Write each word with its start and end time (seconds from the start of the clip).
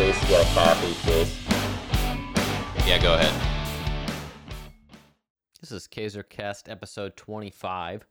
Chase, 0.00 0.22
you 0.22 0.28
got 0.30 0.46
a 0.46 0.54
copy, 0.54 0.94
Chase. 1.04 1.46
Yeah, 2.86 2.98
go 3.02 3.16
ahead. 3.16 3.34
This 5.60 5.72
is 5.72 5.86
KaiserCast 5.88 6.70
episode 6.70 7.18
25. 7.18 8.06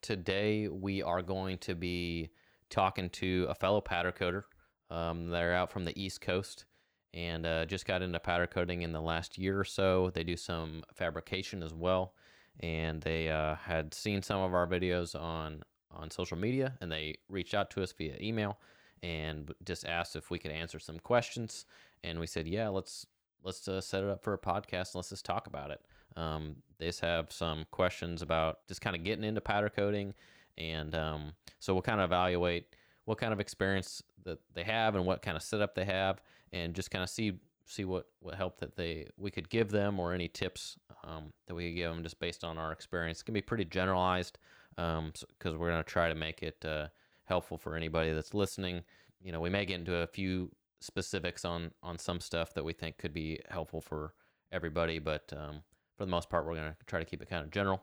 Today 0.00 0.68
we 0.68 1.02
are 1.02 1.20
going 1.20 1.58
to 1.58 1.74
be 1.74 2.30
talking 2.70 3.10
to 3.10 3.46
a 3.50 3.54
fellow 3.54 3.82
powder 3.82 4.10
coder. 4.10 4.44
Um, 4.88 5.28
they're 5.28 5.52
out 5.52 5.70
from 5.70 5.84
the 5.84 5.92
East 6.02 6.22
Coast 6.22 6.64
and 7.12 7.44
uh, 7.44 7.66
just 7.66 7.84
got 7.84 8.00
into 8.00 8.18
powder 8.20 8.46
coating 8.46 8.80
in 8.80 8.92
the 8.92 9.02
last 9.02 9.36
year 9.36 9.60
or 9.60 9.64
so. 9.64 10.10
They 10.14 10.24
do 10.24 10.38
some 10.38 10.82
fabrication 10.94 11.62
as 11.62 11.74
well, 11.74 12.14
and 12.60 13.02
they 13.02 13.28
uh, 13.28 13.56
had 13.56 13.92
seen 13.92 14.22
some 14.22 14.40
of 14.40 14.54
our 14.54 14.66
videos 14.66 15.14
on 15.14 15.62
on 15.90 16.10
social 16.10 16.38
media, 16.38 16.72
and 16.80 16.90
they 16.90 17.16
reached 17.28 17.52
out 17.52 17.70
to 17.72 17.82
us 17.82 17.92
via 17.92 18.16
email 18.18 18.58
and 19.04 19.52
just 19.64 19.84
asked 19.84 20.16
if 20.16 20.30
we 20.30 20.38
could 20.38 20.50
answer 20.50 20.78
some 20.78 20.98
questions. 20.98 21.66
And 22.02 22.18
we 22.18 22.26
said, 22.26 22.48
yeah, 22.48 22.68
let's 22.68 23.06
let's 23.42 23.68
uh, 23.68 23.80
set 23.80 24.02
it 24.02 24.08
up 24.08 24.24
for 24.24 24.32
a 24.32 24.38
podcast 24.38 24.92
and 24.92 24.96
let's 24.96 25.10
just 25.10 25.26
talk 25.26 25.46
about 25.46 25.70
it. 25.70 25.82
Um, 26.16 26.56
they 26.78 26.86
just 26.86 27.00
have 27.00 27.30
some 27.30 27.66
questions 27.70 28.22
about 28.22 28.66
just 28.66 28.80
kind 28.80 28.96
of 28.96 29.04
getting 29.04 29.24
into 29.24 29.42
powder 29.42 29.68
coating, 29.68 30.14
and 30.56 30.94
um, 30.94 31.32
so 31.60 31.74
we'll 31.74 31.82
kind 31.82 32.00
of 32.00 32.06
evaluate 32.06 32.74
what 33.04 33.18
kind 33.18 33.32
of 33.32 33.40
experience 33.40 34.02
that 34.24 34.38
they 34.54 34.62
have 34.62 34.94
and 34.94 35.04
what 35.04 35.20
kind 35.20 35.36
of 35.36 35.42
setup 35.42 35.74
they 35.74 35.84
have, 35.84 36.22
and 36.52 36.74
just 36.74 36.90
kind 36.90 37.02
of 37.02 37.10
see 37.10 37.34
see 37.66 37.84
what 37.84 38.06
what 38.20 38.34
help 38.34 38.58
that 38.60 38.76
they 38.76 39.08
we 39.18 39.30
could 39.30 39.50
give 39.50 39.70
them 39.70 40.00
or 40.00 40.14
any 40.14 40.28
tips 40.28 40.78
um, 41.04 41.32
that 41.46 41.54
we 41.54 41.68
could 41.68 41.76
give 41.76 41.90
them 41.92 42.02
just 42.02 42.18
based 42.20 42.42
on 42.42 42.56
our 42.56 42.72
experience. 42.72 43.20
It 43.20 43.24
can 43.24 43.34
be 43.34 43.42
pretty 43.42 43.66
generalized 43.66 44.38
because 44.76 44.98
um, 44.98 45.12
so, 45.14 45.26
we're 45.58 45.70
going 45.70 45.82
to 45.82 45.90
try 45.90 46.08
to 46.08 46.14
make 46.14 46.42
it 46.42 46.64
uh, 46.64 46.86
helpful 47.24 47.58
for 47.58 47.76
anybody 47.76 48.12
that's 48.12 48.34
listening. 48.34 48.82
You 49.22 49.32
know, 49.32 49.40
we 49.40 49.50
may 49.50 49.64
get 49.64 49.78
into 49.78 49.96
a 49.96 50.06
few 50.06 50.50
specifics 50.80 51.44
on 51.44 51.70
on 51.82 51.98
some 51.98 52.20
stuff 52.20 52.54
that 52.54 52.64
we 52.64 52.72
think 52.72 52.98
could 52.98 53.14
be 53.14 53.40
helpful 53.48 53.80
for 53.80 54.14
everybody, 54.52 54.98
but 54.98 55.32
um, 55.36 55.62
for 55.96 56.04
the 56.04 56.10
most 56.10 56.28
part, 56.30 56.46
we're 56.46 56.54
going 56.54 56.70
to 56.70 56.76
try 56.86 56.98
to 56.98 57.04
keep 57.04 57.22
it 57.22 57.28
kind 57.28 57.44
of 57.44 57.50
general. 57.50 57.82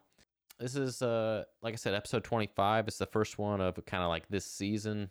This 0.60 0.76
is, 0.76 1.02
uh, 1.02 1.44
like 1.62 1.74
I 1.74 1.78
said, 1.78 1.96
episode 1.96 2.24
25. 2.24 2.88
It's 2.88 2.98
the 2.98 3.06
first 3.06 3.40
one 3.40 3.62
of 3.62 3.84
kind 3.86 4.04
of 4.04 4.10
like 4.10 4.28
this 4.30 4.46
season. 4.46 5.10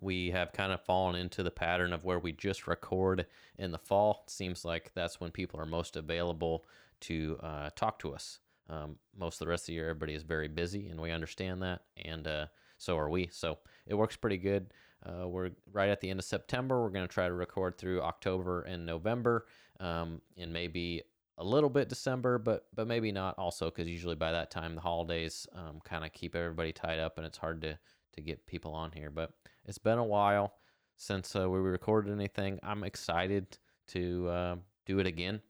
We 0.00 0.30
have 0.30 0.52
kind 0.52 0.72
of 0.72 0.80
fallen 0.82 1.16
into 1.16 1.42
the 1.42 1.50
pattern 1.50 1.92
of 1.92 2.04
where 2.04 2.18
we 2.18 2.32
just 2.32 2.66
record 2.66 3.26
in 3.58 3.72
the 3.72 3.78
fall. 3.78 4.24
It 4.26 4.30
seems 4.30 4.64
like 4.64 4.92
that's 4.94 5.20
when 5.20 5.30
people 5.30 5.58
are 5.58 5.66
most 5.66 5.96
available 5.96 6.66
to 7.00 7.38
uh, 7.42 7.70
talk 7.74 7.98
to 8.00 8.14
us. 8.14 8.40
Um, 8.68 8.96
most 9.18 9.36
of 9.36 9.46
the 9.46 9.50
rest 9.50 9.64
of 9.64 9.66
the 9.68 9.72
year, 9.74 9.88
everybody 9.88 10.14
is 10.14 10.22
very 10.22 10.48
busy, 10.48 10.88
and 10.88 11.00
we 11.00 11.10
understand 11.10 11.62
that, 11.62 11.82
and 11.96 12.26
uh, 12.26 12.46
so 12.78 12.96
are 12.96 13.10
we. 13.10 13.28
So 13.30 13.58
it 13.86 13.94
works 13.94 14.16
pretty 14.16 14.38
good. 14.38 14.72
Uh, 15.04 15.28
we're 15.28 15.50
right 15.72 15.90
at 15.90 16.00
the 16.00 16.10
end 16.10 16.18
of 16.18 16.24
September. 16.24 16.82
We're 16.82 16.90
going 16.90 17.06
to 17.06 17.12
try 17.12 17.28
to 17.28 17.34
record 17.34 17.78
through 17.78 18.02
October 18.02 18.62
and 18.62 18.84
November, 18.84 19.46
um, 19.78 20.20
and 20.36 20.52
maybe 20.52 21.02
a 21.36 21.44
little 21.44 21.70
bit 21.70 21.88
December, 21.88 22.38
but 22.38 22.66
but 22.74 22.88
maybe 22.88 23.12
not 23.12 23.38
also 23.38 23.66
because 23.66 23.88
usually 23.88 24.16
by 24.16 24.32
that 24.32 24.50
time 24.50 24.74
the 24.74 24.80
holidays 24.80 25.46
um, 25.54 25.80
kind 25.84 26.04
of 26.04 26.12
keep 26.12 26.34
everybody 26.34 26.72
tied 26.72 26.98
up 26.98 27.16
and 27.16 27.26
it's 27.26 27.38
hard 27.38 27.60
to 27.62 27.78
to 28.14 28.20
get 28.20 28.46
people 28.46 28.74
on 28.74 28.90
here. 28.92 29.10
But 29.10 29.32
it's 29.64 29.78
been 29.78 29.98
a 29.98 30.04
while 30.04 30.54
since 30.96 31.36
uh, 31.36 31.48
we 31.48 31.58
recorded 31.58 32.12
anything. 32.12 32.58
I'm 32.62 32.82
excited 32.82 33.56
to 33.88 34.28
uh, 34.28 34.56
do 34.84 34.98
it 34.98 35.06
again. 35.06 35.40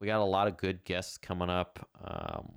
We 0.00 0.06
got 0.06 0.20
a 0.20 0.24
lot 0.24 0.48
of 0.48 0.56
good 0.56 0.84
guests 0.84 1.18
coming 1.18 1.50
up 1.50 1.88
um, 2.04 2.52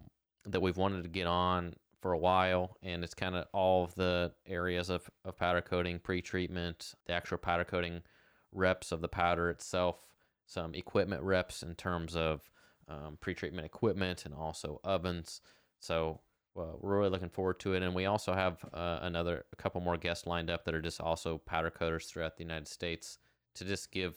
that 0.45 0.61
we've 0.61 0.77
wanted 0.77 1.03
to 1.03 1.09
get 1.09 1.27
on 1.27 1.73
for 2.05 2.13
a 2.13 2.19
while, 2.19 2.77
and 2.83 3.03
it's 3.03 3.15
kind 3.15 3.35
of 3.35 3.47
all 3.51 3.83
of 3.83 3.95
the 3.95 4.31
areas 4.45 4.91
of, 4.91 5.09
of 5.23 5.35
powder 5.35 5.59
coating, 5.59 5.97
pre-treatment, 5.97 6.93
the 7.07 7.13
actual 7.13 7.39
powder 7.39 7.63
coating 7.63 8.03
reps 8.51 8.91
of 8.91 9.01
the 9.01 9.07
powder 9.07 9.49
itself 9.49 10.05
some 10.45 10.75
equipment 10.75 11.23
reps 11.23 11.63
in 11.63 11.73
terms 11.73 12.15
of 12.15 12.47
um, 12.87 13.17
pre-treatment 13.21 13.65
equipment 13.65 14.23
and 14.23 14.35
also 14.35 14.79
ovens. 14.83 15.41
So 15.79 16.21
well, 16.53 16.77
we're 16.79 16.99
really 16.99 17.09
looking 17.09 17.31
forward 17.31 17.59
to 17.61 17.73
it, 17.73 17.81
and 17.81 17.95
we 17.95 18.05
also 18.05 18.35
have 18.35 18.63
uh, 18.71 18.99
another 19.01 19.45
a 19.51 19.55
couple 19.55 19.81
more 19.81 19.97
guests 19.97 20.27
lined 20.27 20.51
up 20.51 20.63
that 20.65 20.75
are 20.75 20.83
just 20.83 21.01
also 21.01 21.39
powder 21.39 21.71
coaters 21.71 22.05
throughout 22.05 22.37
the 22.37 22.43
United 22.43 22.67
States 22.67 23.17
to 23.55 23.65
just 23.65 23.91
give 23.91 24.13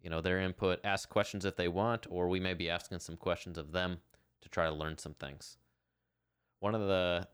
you 0.00 0.08
know 0.08 0.22
their 0.22 0.40
input, 0.40 0.80
ask 0.82 1.10
questions 1.10 1.44
if 1.44 1.56
they 1.56 1.68
want, 1.68 2.06
or 2.08 2.26
we 2.26 2.40
may 2.40 2.54
be 2.54 2.70
asking 2.70 3.00
some 3.00 3.18
questions 3.18 3.58
of 3.58 3.72
them 3.72 3.98
to 4.40 4.48
try 4.48 4.64
to 4.64 4.72
learn 4.72 4.96
some 4.96 5.12
things. 5.12 5.58
One 6.60 6.74
of 6.74 6.82
the 6.82 7.26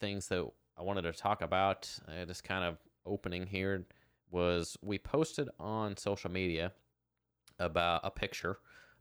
things 0.00 0.28
that 0.28 0.46
I 0.76 0.82
wanted 0.82 1.02
to 1.02 1.12
talk 1.12 1.42
about, 1.42 1.90
uh, 2.08 2.24
just 2.24 2.44
kind 2.44 2.64
of 2.64 2.78
opening 3.06 3.46
here, 3.46 3.86
was 4.30 4.76
we 4.82 4.98
posted 4.98 5.48
on 5.58 5.96
social 5.96 6.30
media 6.30 6.72
about 7.58 8.00
a 8.04 8.10
picture 8.10 8.58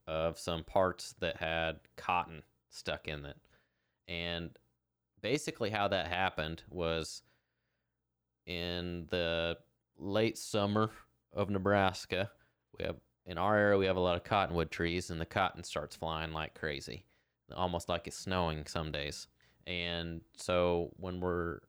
of 0.07 0.37
some 0.37 0.63
parts 0.63 1.15
that 1.19 1.37
had 1.37 1.79
cotton 1.95 2.43
stuck 2.69 3.07
in 3.07 3.25
it. 3.25 3.37
And 4.07 4.51
basically, 5.21 5.69
how 5.69 5.87
that 5.87 6.07
happened 6.07 6.63
was 6.69 7.21
in 8.45 9.07
the 9.09 9.57
late 9.97 10.37
summer 10.37 10.91
of 11.33 11.49
Nebraska, 11.49 12.31
we 12.77 12.85
have 12.85 12.97
in 13.25 13.37
our 13.37 13.55
area 13.55 13.77
we 13.77 13.85
have 13.85 13.97
a 13.97 14.01
lot 14.01 14.15
of 14.15 14.23
cottonwood 14.23 14.71
trees, 14.71 15.09
and 15.09 15.21
the 15.21 15.25
cotton 15.25 15.63
starts 15.63 15.95
flying 15.95 16.33
like 16.33 16.55
crazy, 16.55 17.05
almost 17.55 17.87
like 17.87 18.07
it's 18.07 18.17
snowing 18.17 18.65
some 18.65 18.91
days. 18.91 19.27
And 19.67 20.21
so 20.37 20.91
when 20.97 21.19
we're 21.19 21.59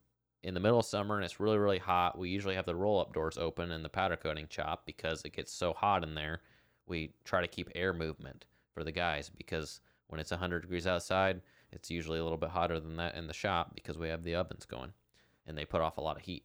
in 0.42 0.54
the 0.54 0.60
middle 0.60 0.80
of 0.80 0.86
summer 0.86 1.16
and 1.16 1.24
it's 1.24 1.40
really 1.40 1.58
really 1.58 1.78
hot, 1.78 2.18
we 2.18 2.30
usually 2.30 2.54
have 2.54 2.66
the 2.66 2.74
roll 2.74 3.00
up 3.00 3.12
doors 3.12 3.38
open 3.38 3.70
and 3.72 3.84
the 3.84 3.88
powder 3.88 4.16
coating 4.16 4.46
shop 4.48 4.84
because 4.86 5.22
it 5.24 5.34
gets 5.34 5.52
so 5.52 5.72
hot 5.72 6.02
in 6.02 6.14
there 6.14 6.40
we 6.86 7.14
try 7.24 7.40
to 7.40 7.48
keep 7.48 7.70
air 7.74 7.92
movement 7.92 8.44
for 8.74 8.84
the 8.84 8.92
guys 8.92 9.30
because 9.36 9.80
when 10.08 10.20
it's 10.20 10.30
100 10.30 10.60
degrees 10.60 10.86
outside, 10.86 11.40
it's 11.72 11.90
usually 11.90 12.18
a 12.18 12.22
little 12.22 12.38
bit 12.38 12.50
hotter 12.50 12.78
than 12.80 12.96
that 12.96 13.14
in 13.14 13.26
the 13.26 13.32
shop 13.32 13.74
because 13.74 13.96
we 13.96 14.08
have 14.08 14.24
the 14.24 14.34
ovens 14.34 14.66
going 14.66 14.92
and 15.46 15.56
they 15.56 15.64
put 15.64 15.80
off 15.80 15.96
a 15.96 16.02
lot 16.02 16.16
of 16.16 16.22
heat. 16.22 16.44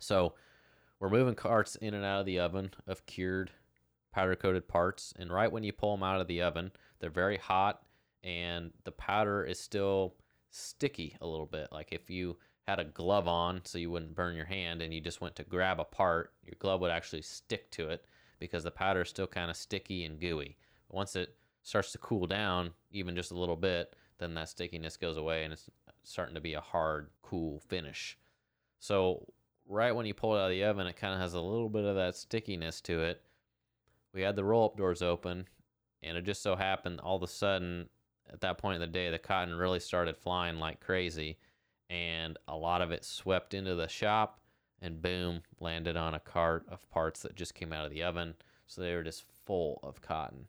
So 0.00 0.34
we're 0.98 1.10
moving 1.10 1.34
carts 1.34 1.76
in 1.76 1.94
and 1.94 2.04
out 2.04 2.20
of 2.20 2.26
the 2.26 2.40
oven 2.40 2.70
of 2.86 3.04
cured 3.06 3.50
powder 4.12 4.34
coated 4.34 4.66
parts. 4.66 5.12
And 5.18 5.30
right 5.30 5.50
when 5.50 5.62
you 5.62 5.72
pull 5.72 5.94
them 5.94 6.02
out 6.02 6.20
of 6.20 6.26
the 6.26 6.42
oven, 6.42 6.72
they're 7.00 7.10
very 7.10 7.36
hot 7.36 7.82
and 8.22 8.70
the 8.84 8.92
powder 8.92 9.44
is 9.44 9.58
still 9.58 10.14
sticky 10.50 11.16
a 11.20 11.26
little 11.26 11.46
bit. 11.46 11.68
Like 11.72 11.92
if 11.92 12.10
you 12.10 12.36
had 12.66 12.78
a 12.78 12.84
glove 12.84 13.26
on 13.26 13.62
so 13.64 13.78
you 13.78 13.90
wouldn't 13.90 14.14
burn 14.14 14.36
your 14.36 14.44
hand 14.44 14.82
and 14.82 14.92
you 14.92 15.00
just 15.00 15.20
went 15.20 15.36
to 15.36 15.44
grab 15.44 15.80
a 15.80 15.84
part, 15.84 16.32
your 16.44 16.56
glove 16.58 16.80
would 16.80 16.90
actually 16.90 17.22
stick 17.22 17.70
to 17.72 17.88
it 17.88 18.04
because 18.38 18.64
the 18.64 18.70
powder 18.70 19.02
is 19.02 19.08
still 19.08 19.26
kind 19.26 19.50
of 19.50 19.56
sticky 19.56 20.04
and 20.04 20.20
gooey. 20.20 20.56
Once 20.88 21.16
it 21.16 21.36
starts 21.62 21.92
to 21.92 21.98
cool 21.98 22.26
down, 22.26 22.70
even 22.90 23.14
just 23.14 23.32
a 23.32 23.38
little 23.38 23.56
bit, 23.56 23.94
then 24.18 24.34
that 24.34 24.48
stickiness 24.48 24.96
goes 24.96 25.16
away 25.16 25.44
and 25.44 25.52
it's 25.52 25.68
starting 26.04 26.34
to 26.34 26.40
be 26.40 26.54
a 26.54 26.60
hard, 26.60 27.08
cool 27.22 27.60
finish. 27.68 28.18
So, 28.78 29.26
right 29.68 29.94
when 29.94 30.06
you 30.06 30.14
pull 30.14 30.34
it 30.34 30.40
out 30.40 30.46
of 30.46 30.50
the 30.50 30.64
oven, 30.64 30.86
it 30.86 30.96
kind 30.96 31.14
of 31.14 31.20
has 31.20 31.34
a 31.34 31.40
little 31.40 31.68
bit 31.68 31.84
of 31.84 31.96
that 31.96 32.16
stickiness 32.16 32.80
to 32.82 33.02
it. 33.02 33.22
We 34.12 34.22
had 34.22 34.36
the 34.36 34.44
roll 34.44 34.64
up 34.64 34.76
doors 34.76 35.02
open, 35.02 35.46
and 36.02 36.16
it 36.16 36.24
just 36.24 36.42
so 36.42 36.56
happened 36.56 37.00
all 37.00 37.16
of 37.16 37.22
a 37.22 37.28
sudden 37.28 37.88
at 38.32 38.40
that 38.40 38.58
point 38.58 38.76
in 38.76 38.80
the 38.80 38.86
day, 38.86 39.10
the 39.10 39.18
cotton 39.18 39.54
really 39.54 39.80
started 39.80 40.16
flying 40.16 40.58
like 40.58 40.80
crazy, 40.80 41.38
and 41.88 42.38
a 42.48 42.56
lot 42.56 42.82
of 42.82 42.90
it 42.90 43.04
swept 43.04 43.54
into 43.54 43.74
the 43.74 43.88
shop 43.88 44.40
and 44.80 45.02
boom, 45.02 45.42
landed 45.58 45.96
on 45.96 46.14
a 46.14 46.20
cart 46.20 46.64
of 46.68 46.88
parts 46.90 47.22
that 47.22 47.34
just 47.34 47.54
came 47.54 47.72
out 47.72 47.84
of 47.84 47.90
the 47.90 48.02
oven. 48.02 48.34
So 48.66 48.80
they 48.80 48.94
were 48.94 49.02
just 49.02 49.24
full 49.44 49.80
of 49.82 50.00
cotton. 50.00 50.46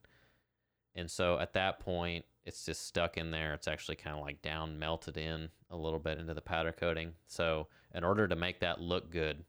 And 0.96 1.10
so 1.10 1.40
at 1.40 1.54
that 1.54 1.80
point, 1.80 2.26
it's 2.46 2.66
just 2.66 2.86
stuck 2.86 3.18
in 3.18 3.32
there. 3.32 3.54
It's 3.54 3.68
actually 3.68 3.96
kind 3.96 4.16
of 4.16 4.22
like 4.22 4.42
down 4.42 4.78
melted 4.78 5.18
in 5.18 5.50
a 5.70 5.76
little 5.76 6.00
bit 6.00 6.18
into 6.20 6.34
the 6.34 6.42
powder 6.42 6.72
coating. 6.72 7.14
So 7.28 7.68
in 7.94 8.04
order 8.04 8.28
to 8.28 8.36
make 8.36 8.60
that 8.60 8.80
look 8.82 9.12
good, 9.12 9.44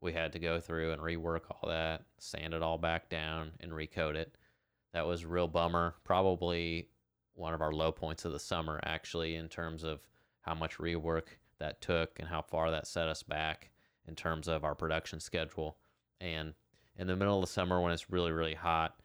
we 0.00 0.12
had 0.12 0.32
to 0.32 0.38
go 0.38 0.60
through 0.60 0.92
and 0.92 1.00
rework 1.00 1.42
all 1.50 1.68
that, 1.68 2.02
sand 2.18 2.54
it 2.54 2.62
all 2.62 2.78
back 2.78 3.08
down, 3.08 3.52
and 3.60 3.72
recoat 3.72 4.16
it. 4.16 4.36
That 4.92 5.06
was 5.06 5.24
real 5.24 5.48
bummer. 5.48 5.94
Probably 6.04 6.88
one 7.34 7.54
of 7.54 7.60
our 7.62 7.72
low 7.72 7.92
points 7.92 8.24
of 8.24 8.32
the 8.32 8.38
summer, 8.38 8.80
actually, 8.84 9.36
in 9.36 9.48
terms 9.48 9.84
of 9.84 10.06
how 10.42 10.54
much 10.54 10.78
rework 10.78 11.28
that 11.58 11.80
took 11.80 12.18
and 12.18 12.28
how 12.28 12.42
far 12.42 12.70
that 12.70 12.86
set 12.86 13.08
us 13.08 13.22
back 13.22 13.70
in 14.06 14.14
terms 14.14 14.48
of 14.48 14.64
our 14.64 14.74
production 14.74 15.20
schedule. 15.20 15.76
And 16.20 16.54
in 16.96 17.06
the 17.06 17.16
middle 17.16 17.38
of 17.38 17.46
the 17.46 17.52
summer 17.52 17.80
when 17.80 17.92
it's 17.92 18.10
really, 18.10 18.32
really 18.32 18.54
hot, 18.54 18.96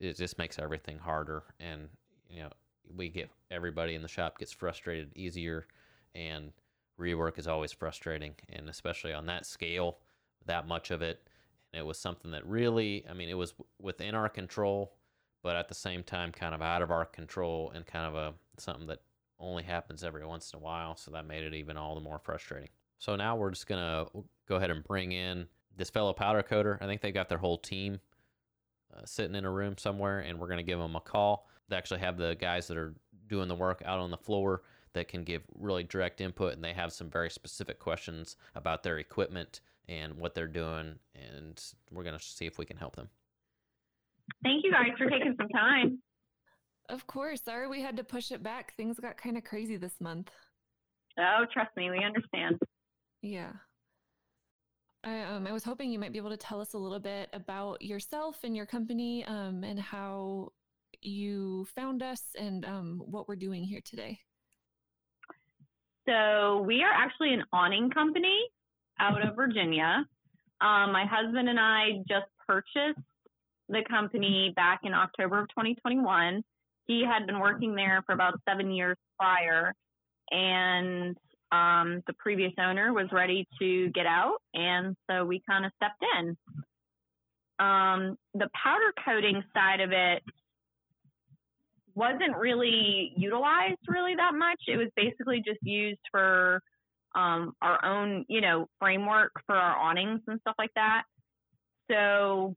it 0.00 0.16
just 0.16 0.38
makes 0.38 0.58
everything 0.58 0.98
harder. 0.98 1.42
And, 1.58 1.88
you 2.28 2.42
know, 2.42 2.50
we 2.94 3.08
get 3.08 3.30
everybody 3.50 3.94
in 3.94 4.02
the 4.02 4.08
shop 4.08 4.38
gets 4.38 4.52
frustrated 4.52 5.10
easier 5.16 5.66
and 6.14 6.52
rework 7.00 7.38
is 7.38 7.48
always 7.48 7.72
frustrating. 7.72 8.34
And 8.50 8.68
especially 8.68 9.12
on 9.12 9.26
that 9.26 9.46
scale, 9.46 9.98
that 10.46 10.68
much 10.68 10.90
of 10.90 11.02
it. 11.02 11.26
And 11.72 11.80
it 11.80 11.86
was 11.86 11.98
something 11.98 12.30
that 12.32 12.46
really, 12.46 13.04
I 13.08 13.14
mean, 13.14 13.30
it 13.30 13.38
was 13.38 13.54
within 13.80 14.14
our 14.14 14.28
control, 14.28 14.92
but 15.42 15.56
at 15.56 15.68
the 15.68 15.74
same 15.74 16.02
time, 16.02 16.32
kind 16.32 16.54
of 16.54 16.62
out 16.62 16.82
of 16.82 16.90
our 16.90 17.04
control 17.04 17.72
and 17.74 17.86
kind 17.86 18.06
of 18.06 18.14
a 18.14 18.34
something 18.58 18.86
that 18.86 19.00
only 19.38 19.62
happens 19.62 20.04
every 20.04 20.24
once 20.24 20.52
in 20.52 20.58
a 20.58 20.62
while. 20.62 20.96
So 20.96 21.10
that 21.10 21.26
made 21.26 21.44
it 21.44 21.54
even 21.54 21.76
all 21.76 21.94
the 21.94 22.00
more 22.00 22.18
frustrating. 22.18 22.68
So 22.98 23.16
now 23.16 23.34
we're 23.34 23.50
just 23.50 23.66
to 23.80 24.06
go 24.48 24.56
ahead 24.56 24.70
and 24.70 24.84
bring 24.84 25.12
in 25.12 25.46
this 25.76 25.90
fellow 25.90 26.12
powder 26.12 26.42
coater, 26.42 26.78
I 26.80 26.86
think 26.86 27.00
they 27.00 27.12
got 27.12 27.28
their 27.28 27.38
whole 27.38 27.58
team 27.58 28.00
uh, 28.94 29.02
sitting 29.04 29.34
in 29.34 29.44
a 29.44 29.50
room 29.50 29.76
somewhere, 29.78 30.20
and 30.20 30.38
we're 30.38 30.48
to 30.58 30.62
give 30.62 30.78
them 30.78 30.96
a 30.96 31.00
call. 31.00 31.48
They 31.68 31.76
actually 31.76 32.00
have 32.00 32.16
the 32.16 32.36
guys 32.38 32.68
that 32.68 32.76
are 32.76 32.94
doing 33.28 33.48
the 33.48 33.54
work 33.54 33.82
out 33.84 34.00
on 34.00 34.10
the 34.10 34.16
floor 34.16 34.62
that 34.92 35.08
can 35.08 35.24
give 35.24 35.42
really 35.58 35.84
direct 35.84 36.20
input, 36.20 36.52
and 36.52 36.62
they 36.62 36.74
have 36.74 36.92
some 36.92 37.08
very 37.08 37.30
specific 37.30 37.78
questions 37.78 38.36
about 38.54 38.82
their 38.82 38.98
equipment 38.98 39.60
and 39.88 40.14
what 40.14 40.34
they're 40.34 40.46
doing, 40.46 40.96
and 41.14 41.62
we're 41.90 42.04
to 42.04 42.18
see 42.18 42.46
if 42.46 42.58
we 42.58 42.66
can 42.66 42.76
help 42.76 42.96
them. 42.96 43.08
Thank 44.42 44.64
you 44.64 44.72
guys 44.72 44.90
for 44.98 45.08
taking 45.08 45.34
some 45.38 45.48
time. 45.48 45.98
Of 46.88 47.06
course. 47.06 47.42
Sorry 47.42 47.68
we 47.68 47.80
had 47.80 47.96
to 47.96 48.04
push 48.04 48.32
it 48.32 48.42
back. 48.42 48.74
Things 48.76 48.98
got 48.98 49.16
kind 49.16 49.36
of 49.36 49.44
crazy 49.44 49.76
this 49.76 50.00
month. 50.00 50.30
Oh, 51.18 51.44
trust 51.52 51.70
me, 51.76 51.90
we 51.90 52.04
understand. 52.04 52.58
Yeah. 53.22 53.52
I, 55.04 55.22
um, 55.22 55.46
I 55.46 55.52
was 55.52 55.64
hoping 55.64 55.90
you 55.90 55.98
might 55.98 56.12
be 56.12 56.18
able 56.18 56.30
to 56.30 56.36
tell 56.36 56.60
us 56.60 56.74
a 56.74 56.78
little 56.78 57.00
bit 57.00 57.28
about 57.32 57.82
yourself 57.82 58.38
and 58.44 58.56
your 58.56 58.66
company 58.66 59.24
um, 59.26 59.64
and 59.64 59.78
how 59.78 60.50
you 61.00 61.66
found 61.74 62.02
us 62.02 62.22
and 62.38 62.64
um, 62.64 63.02
what 63.04 63.28
we're 63.28 63.36
doing 63.36 63.64
here 63.64 63.80
today. 63.84 64.20
So, 66.08 66.62
we 66.66 66.82
are 66.82 66.92
actually 66.92 67.32
an 67.32 67.44
awning 67.52 67.90
company 67.90 68.38
out 69.00 69.26
of 69.26 69.36
Virginia. 69.36 70.04
Um, 70.60 70.92
my 70.92 71.04
husband 71.06 71.48
and 71.48 71.58
I 71.58 72.02
just 72.08 72.26
purchased 72.46 73.00
the 73.68 73.82
company 73.88 74.52
back 74.54 74.80
in 74.84 74.94
October 74.94 75.40
of 75.40 75.48
2021. 75.50 76.42
He 76.86 77.04
had 77.04 77.26
been 77.26 77.38
working 77.38 77.74
there 77.74 78.02
for 78.06 78.12
about 78.12 78.40
seven 78.48 78.70
years 78.70 78.96
prior, 79.18 79.74
and 80.30 81.16
um, 81.52 82.02
the 82.06 82.14
previous 82.18 82.52
owner 82.58 82.92
was 82.92 83.06
ready 83.12 83.46
to 83.60 83.88
get 83.90 84.06
out, 84.06 84.38
and 84.54 84.96
so 85.08 85.24
we 85.24 85.42
kind 85.48 85.64
of 85.64 85.72
stepped 85.76 86.02
in. 86.18 86.36
Um, 87.58 88.16
the 88.34 88.48
powder 88.54 88.92
coating 89.04 89.42
side 89.54 89.80
of 89.80 89.92
it 89.92 90.22
wasn't 91.94 92.36
really 92.36 93.12
utilized 93.16 93.80
really 93.86 94.14
that 94.16 94.34
much. 94.34 94.60
It 94.66 94.76
was 94.76 94.88
basically 94.96 95.42
just 95.46 95.60
used 95.62 96.00
for 96.10 96.60
um, 97.14 97.52
our 97.60 97.84
own, 97.84 98.24
you 98.28 98.40
know, 98.40 98.66
framework 98.78 99.32
for 99.46 99.54
our 99.54 99.76
awnings 99.76 100.20
and 100.26 100.40
stuff 100.40 100.54
like 100.58 100.72
that. 100.74 101.02
So 101.90 102.56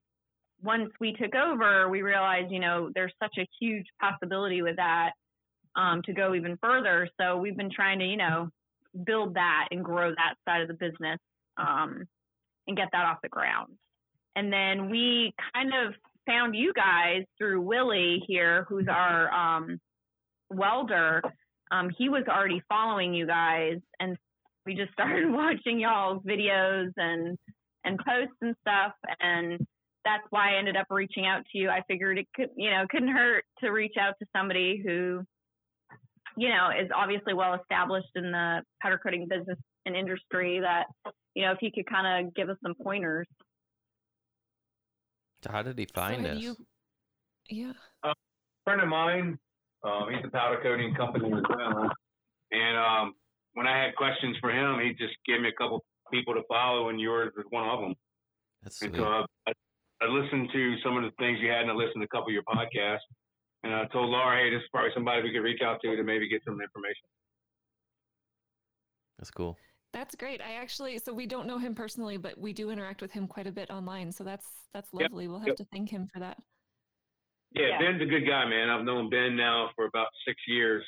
once 0.65 0.91
we 0.99 1.13
took 1.13 1.35
over, 1.35 1.87
we 1.89 2.01
realized, 2.01 2.51
you 2.51 2.59
know, 2.59 2.89
there's 2.93 3.13
such 3.21 3.35
a 3.37 3.47
huge 3.59 3.85
possibility 4.01 4.61
with 4.61 4.75
that 4.77 5.11
um, 5.75 6.01
to 6.03 6.13
go 6.13 6.33
even 6.33 6.57
further. 6.61 7.07
So 7.21 7.37
we've 7.37 7.55
been 7.55 7.71
trying 7.71 7.99
to, 7.99 8.05
you 8.05 8.17
know, 8.17 8.49
build 9.05 9.35
that 9.35 9.67
and 9.71 9.83
grow 9.83 10.09
that 10.09 10.33
side 10.45 10.61
of 10.61 10.67
the 10.67 10.73
business 10.73 11.19
um, 11.57 12.05
and 12.67 12.75
get 12.75 12.89
that 12.91 13.05
off 13.05 13.19
the 13.21 13.29
ground. 13.29 13.73
And 14.35 14.51
then 14.51 14.89
we 14.89 15.33
kind 15.53 15.71
of 15.73 15.93
found 16.25 16.55
you 16.55 16.73
guys 16.73 17.23
through 17.37 17.61
Willie 17.61 18.23
here, 18.27 18.65
who's 18.67 18.87
our 18.89 19.31
um, 19.31 19.79
welder. 20.49 21.21
Um, 21.71 21.89
he 21.95 22.09
was 22.09 22.23
already 22.27 22.61
following 22.67 23.13
you 23.13 23.27
guys, 23.27 23.77
and 23.99 24.17
we 24.65 24.73
just 24.73 24.91
started 24.93 25.31
watching 25.31 25.79
y'all's 25.79 26.23
videos 26.23 26.91
and 26.97 27.37
and 27.83 27.99
posts 27.99 28.35
and 28.41 28.55
stuff. 28.61 28.93
And 29.19 29.65
that's 30.05 30.23
why 30.29 30.53
I 30.53 30.59
ended 30.59 30.77
up 30.77 30.87
reaching 30.89 31.25
out 31.25 31.43
to 31.51 31.57
you. 31.57 31.69
I 31.69 31.81
figured 31.87 32.17
it 32.17 32.27
could, 32.35 32.49
you 32.55 32.69
know, 32.69 32.85
couldn't 32.89 33.09
hurt 33.09 33.43
to 33.59 33.71
reach 33.71 33.95
out 33.99 34.13
to 34.21 34.27
somebody 34.35 34.81
who, 34.85 35.23
you 36.37 36.49
know, 36.49 36.69
is 36.69 36.89
obviously 36.95 37.33
well 37.33 37.55
established 37.55 38.09
in 38.15 38.31
the 38.31 38.61
powder 38.81 38.99
coating 39.01 39.27
business 39.27 39.57
and 39.85 39.95
industry. 39.95 40.59
That 40.61 40.85
you 41.33 41.43
know, 41.43 41.51
if 41.51 41.57
you 41.61 41.71
could 41.73 41.87
kind 41.87 42.27
of 42.27 42.33
give 42.35 42.49
us 42.49 42.57
some 42.63 42.75
pointers. 42.81 43.27
How 45.49 45.61
did 45.61 45.77
he 45.77 45.85
find 45.85 46.25
so 46.25 46.31
us? 46.31 46.37
You... 46.39 46.55
Yeah. 47.49 47.73
Uh, 48.03 48.09
a 48.09 48.13
friend 48.63 48.81
of 48.81 48.87
mine, 48.87 49.37
um, 49.83 50.07
he's 50.09 50.25
a 50.25 50.31
powder 50.31 50.59
coating 50.63 50.95
company 50.95 51.31
as 51.31 51.43
well. 51.49 51.89
And 52.51 52.77
um, 52.77 53.13
when 53.53 53.67
I 53.67 53.83
had 53.83 53.95
questions 53.95 54.37
for 54.41 54.49
him, 54.49 54.79
he 54.79 54.91
just 54.93 55.15
gave 55.25 55.41
me 55.41 55.49
a 55.49 55.53
couple 55.53 55.83
people 56.11 56.33
to 56.33 56.41
follow, 56.47 56.89
and 56.89 56.99
yours 56.99 57.31
was 57.35 57.45
one 57.49 57.67
of 57.67 57.81
them. 57.81 57.95
That's 58.63 58.79
sweet. 58.79 58.95
And 58.95 58.97
so 58.97 59.03
uh, 59.03 59.25
I, 59.47 59.51
I, 60.01 60.07
listened 60.07 60.49
to 60.53 60.75
some 60.83 60.97
of 60.97 61.03
the 61.03 61.11
things 61.17 61.39
you 61.41 61.49
had, 61.49 61.61
and 61.61 61.71
I 61.71 61.73
listened 61.73 62.01
to 62.01 62.05
a 62.05 62.07
couple 62.07 62.27
of 62.27 62.33
your 62.33 62.43
podcasts. 62.43 63.05
And 63.63 63.73
I 63.73 63.85
told 63.85 64.09
Laura, 64.09 64.37
hey, 64.37 64.51
this 64.51 64.61
is 64.61 64.69
probably 64.71 64.91
somebody 64.93 65.23
we 65.23 65.31
could 65.31 65.39
reach 65.39 65.61
out 65.61 65.79
to 65.81 65.95
to 65.95 66.03
maybe 66.03 66.29
get 66.29 66.43
some 66.45 66.61
information. 66.61 67.07
That's 69.17 69.31
cool. 69.31 69.57
That's 69.93 70.13
great. 70.13 70.41
I 70.41 70.55
actually 70.55 70.99
so 70.99 71.13
we 71.13 71.25
don't 71.25 71.47
know 71.47 71.57
him 71.57 71.73
personally, 71.73 72.17
but 72.17 72.37
we 72.37 72.53
do 72.53 72.69
interact 72.69 73.01
with 73.01 73.11
him 73.11 73.27
quite 73.27 73.47
a 73.47 73.51
bit 73.51 73.71
online. 73.71 74.11
So 74.11 74.23
that's 74.23 74.45
that's 74.73 74.93
lovely. 74.93 75.23
Yep. 75.23 75.31
We'll 75.31 75.39
have 75.39 75.47
yep. 75.47 75.57
to 75.57 75.65
thank 75.71 75.89
him 75.89 76.07
for 76.13 76.19
that. 76.19 76.37
Yeah, 77.53 77.67
yeah, 77.67 77.79
Ben's 77.79 78.01
a 78.01 78.05
good 78.05 78.27
guy, 78.27 78.45
man. 78.45 78.69
I've 78.69 78.83
known 78.83 79.09
Ben 79.09 79.37
now 79.37 79.69
for 79.75 79.85
about 79.85 80.07
six 80.27 80.41
years, 80.47 80.83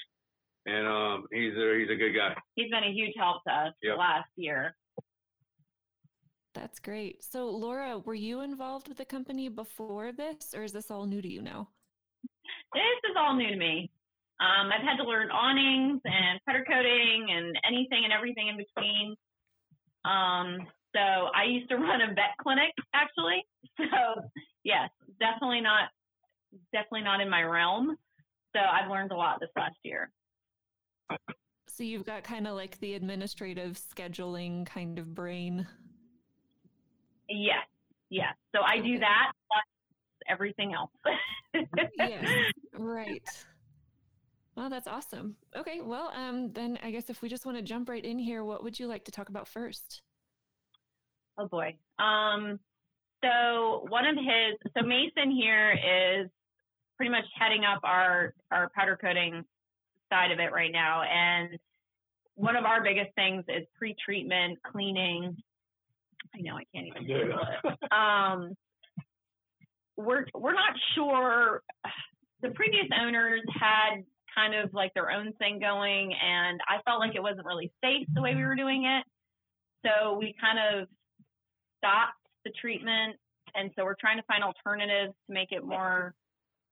and 0.65 0.85
um, 0.85 1.25
he's 1.31 1.53
a 1.55 1.79
he's 1.79 1.89
a 1.89 1.95
good 1.95 2.13
guy. 2.13 2.35
He's 2.55 2.69
been 2.69 2.83
a 2.83 2.91
huge 2.91 3.13
help 3.17 3.43
to 3.47 3.53
us 3.53 3.73
yep. 3.81 3.97
last 3.97 4.29
year. 4.35 4.75
That's 6.57 6.79
great. 6.79 7.23
So, 7.23 7.51
Laura, 7.51 7.99
were 7.99 8.15
you 8.15 8.41
involved 8.41 8.87
with 8.87 8.97
the 8.97 9.05
company 9.05 9.47
before 9.47 10.11
this, 10.11 10.55
or 10.55 10.63
is 10.63 10.71
this 10.71 10.89
all 10.89 11.05
new 11.05 11.21
to 11.21 11.31
you 11.31 11.39
now? 11.39 11.69
This 12.73 13.11
is 13.11 13.15
all 13.15 13.35
new 13.35 13.49
to 13.49 13.55
me. 13.55 13.91
Um, 14.39 14.71
I've 14.73 14.81
had 14.81 14.97
to 14.97 15.03
learn 15.03 15.29
awnings 15.29 16.01
and 16.03 16.39
powder 16.47 16.65
coating 16.67 17.27
and 17.29 17.55
anything 17.63 18.05
and 18.05 18.11
everything 18.11 18.47
in 18.47 18.57
between. 18.57 19.15
Um, 20.03 20.65
so 20.95 21.29
I 21.35 21.43
used 21.47 21.69
to 21.69 21.75
run 21.77 22.01
a 22.01 22.07
vet 22.07 22.33
clinic 22.41 22.73
actually. 22.93 23.45
So 23.77 24.21
yes, 24.63 24.89
definitely 25.19 25.61
not, 25.61 25.89
definitely 26.73 27.03
not 27.03 27.21
in 27.21 27.29
my 27.29 27.43
realm. 27.43 27.95
So 28.55 28.59
I've 28.59 28.89
learned 28.89 29.11
a 29.11 29.15
lot 29.15 29.39
this 29.39 29.49
last 29.55 29.77
year. 29.83 30.09
So 31.67 31.83
you've 31.83 32.05
got 32.05 32.23
kind 32.23 32.47
of 32.47 32.55
like 32.55 32.79
the 32.79 32.95
administrative 32.95 33.79
scheduling 33.79 34.65
kind 34.65 34.97
of 34.97 35.13
brain. 35.13 35.67
Yes, 37.29 37.65
yes. 38.09 38.33
So 38.55 38.61
I 38.65 38.79
do 38.79 38.99
that 38.99 39.31
plus 39.51 39.63
everything 40.29 40.73
else. 40.73 40.91
yes, 41.97 42.25
right. 42.73 43.27
Well, 44.55 44.69
that's 44.69 44.87
awesome. 44.87 45.35
Okay, 45.55 45.81
well, 45.81 46.11
um, 46.15 46.51
then 46.51 46.79
I 46.81 46.89
guess 46.89 47.09
if 47.09 47.21
we 47.21 47.29
just 47.29 47.45
want 47.45 47.57
to 47.57 47.63
jump 47.63 47.89
right 47.89 48.03
in 48.03 48.17
here, 48.17 48.43
what 48.43 48.63
would 48.63 48.79
you 48.79 48.87
like 48.87 49.05
to 49.05 49.11
talk 49.11 49.29
about 49.29 49.47
first? 49.47 50.01
Oh 51.37 51.47
boy. 51.47 51.75
Um, 51.99 52.59
so 53.23 53.85
one 53.89 54.05
of 54.05 54.15
his, 54.15 54.71
so 54.75 54.85
Mason 54.85 55.31
here 55.31 55.71
is 55.71 56.29
pretty 56.95 57.11
much 57.11 57.25
heading 57.39 57.63
up 57.63 57.81
our 57.83 58.33
our 58.51 58.69
powder 58.75 58.97
coating 58.99 59.43
side 60.11 60.31
of 60.31 60.39
it 60.39 60.51
right 60.51 60.71
now, 60.71 61.03
and 61.03 61.59
one 62.35 62.55
of 62.55 62.65
our 62.65 62.83
biggest 62.83 63.13
things 63.15 63.43
is 63.47 63.65
pre-treatment 63.77 64.59
cleaning. 64.71 65.35
I 66.35 66.41
know 66.41 66.55
I 66.55 66.63
can't 66.73 66.87
even 66.87 67.07
do 67.07 67.33
it. 67.33 67.91
Um, 67.91 68.53
we're 69.97 70.25
we're 70.33 70.53
not 70.53 70.75
sure. 70.95 71.61
The 72.41 72.49
previous 72.51 72.85
owners 73.01 73.41
had 73.59 74.03
kind 74.35 74.53
of 74.53 74.73
like 74.73 74.93
their 74.93 75.11
own 75.11 75.33
thing 75.33 75.59
going, 75.59 76.13
and 76.13 76.61
I 76.67 76.81
felt 76.85 76.99
like 76.99 77.15
it 77.15 77.23
wasn't 77.23 77.45
really 77.45 77.71
safe 77.83 78.07
the 78.13 78.21
way 78.21 78.35
we 78.35 78.43
were 78.43 78.55
doing 78.55 78.85
it. 78.85 79.03
So 79.85 80.17
we 80.17 80.35
kind 80.39 80.59
of 80.59 80.87
stopped 81.79 82.13
the 82.45 82.51
treatment, 82.61 83.17
and 83.55 83.71
so 83.75 83.83
we're 83.83 83.95
trying 83.99 84.17
to 84.17 84.23
find 84.23 84.43
alternatives 84.43 85.13
to 85.27 85.33
make 85.33 85.51
it 85.51 85.63
more, 85.63 86.13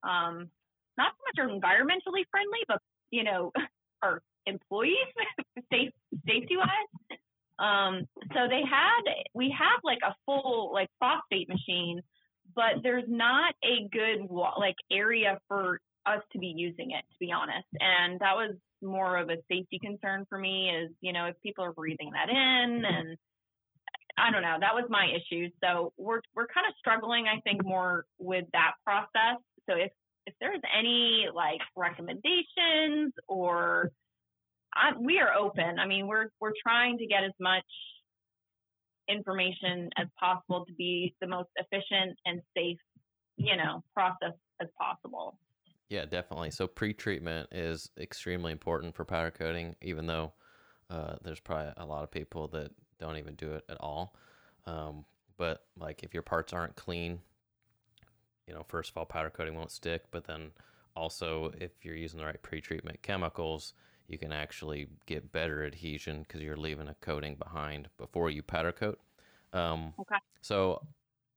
um, 0.04 0.50
not 0.98 1.14
so 1.18 1.44
much 1.44 1.50
environmentally 1.50 2.24
friendly, 2.30 2.60
but 2.68 2.80
you 3.10 3.24
know, 3.24 3.52
our 4.04 4.22
employees 4.46 5.08
safe 5.72 5.92
safety 6.28 6.58
wise. 6.58 7.18
Um, 7.60 8.08
so 8.34 8.48
they 8.50 8.62
had 8.70 9.02
we 9.34 9.56
have 9.58 9.80
like 9.84 10.00
a 10.06 10.16
full 10.26 10.72
like 10.74 10.90
phosphate 11.00 11.50
machine, 11.50 12.02
but 12.56 12.84
there's 12.84 13.06
not 13.08 13.54
a 13.64 13.88
good 13.92 14.28
like 14.60 14.76
area 14.92 15.40
for 15.48 15.80
us 16.06 16.22
to 16.34 16.40
be 16.40 16.54
using 16.56 16.92
it, 16.92 17.02
to 17.02 17.18
be 17.20 17.32
honest. 17.32 17.68
And 17.80 18.20
that 18.20 18.36
was 18.36 18.56
more 18.82 19.18
of 19.18 19.30
a 19.30 19.38
safety 19.50 19.80
concern 19.82 20.26
for 20.30 20.38
me 20.38 20.70
is, 20.70 20.92
you 21.02 21.14
know, 21.14 21.26
if 21.26 21.36
people 21.42 21.64
are 21.64 21.74
breathing 21.74 22.12
that 22.12 22.30
in 22.30 22.86
and 22.86 23.18
I 24.18 24.32
don't 24.32 24.44
know, 24.44 24.58
that 24.60 24.74
was 24.74 24.86
my 24.90 25.08
issue. 25.08 25.50
So 25.64 25.92
we're 25.98 26.22
we're 26.36 26.48
kind 26.48 26.68
of 26.68 26.74
struggling, 26.80 27.26
I 27.28 27.42
think, 27.42 27.66
more 27.66 28.06
with 28.18 28.46
that 28.54 28.74
process. 28.86 29.42
So 29.70 29.76
if 29.76 29.92
if 30.26 30.34
there's 30.40 30.62
any 30.78 31.28
like 31.34 31.60
recommendations 31.76 33.14
or 33.28 33.92
I, 34.76 34.92
we 35.00 35.20
are 35.20 35.34
open. 35.34 35.80
I 35.80 35.86
mean, 35.86 36.08
we're 36.08 36.28
we're 36.40 36.54
trying 36.62 36.98
to 36.98 37.06
get 37.06 37.24
as 37.24 37.32
much 37.40 37.64
information 39.08 39.90
as 39.98 40.08
possible 40.20 40.66
to 40.66 40.74
be 40.74 41.16
the 41.22 41.28
most 41.28 41.50
efficient 41.58 42.18
and 42.26 42.42
safe, 42.58 42.78
you 43.38 43.56
know, 43.56 43.84
process 43.94 44.34
as 44.62 44.68
possible. 44.80 45.38
Yeah, 45.90 46.06
definitely. 46.06 46.52
So 46.52 46.66
pre-treatment 46.66 47.50
is 47.52 47.92
extremely 48.00 48.52
important 48.52 48.96
for 48.96 49.06
powder 49.06 49.32
coating, 49.32 49.76
even 49.82 50.08
though 50.08 50.34
uh, 50.90 51.16
there's 51.22 51.40
probably 51.40 51.72
a 51.78 51.86
lot 51.86 52.04
of 52.04 52.10
people 52.10 52.48
that 52.50 52.72
don't 53.00 53.18
even 53.18 53.36
do 53.36 53.54
it 53.54 53.64
at 53.70 53.78
all. 53.80 54.16
Um, 54.66 55.06
but 55.38 55.66
like 55.80 56.04
if 56.04 56.14
your 56.14 56.24
parts 56.24 56.54
aren't 56.54 56.76
clean, 56.76 57.20
you 58.48 58.54
know, 58.54 58.64
first 58.68 58.90
of 58.90 58.98
all, 58.98 59.06
powder 59.06 59.30
coating 59.30 59.56
won't 59.56 59.72
stick, 59.72 60.06
but 60.12 60.26
then 60.26 60.52
also 60.96 61.52
if 61.60 61.72
you're 61.84 61.96
using 61.96 62.20
the 62.20 62.26
right 62.26 62.42
pre-treatment 62.42 63.02
chemicals, 63.04 63.74
you 64.08 64.18
can 64.18 64.32
actually 64.32 64.88
get 65.06 65.32
better 65.32 65.66
adhesion 65.66 66.22
because 66.22 66.42
you're 66.42 66.58
leaving 66.58 66.88
a 66.88 66.96
coating 67.02 67.36
behind 67.36 67.90
before 67.98 68.30
you 68.30 68.44
powder 68.44 68.72
coat. 68.72 69.00
Um, 69.54 69.94
Okay. 70.00 70.16
So 70.42 70.86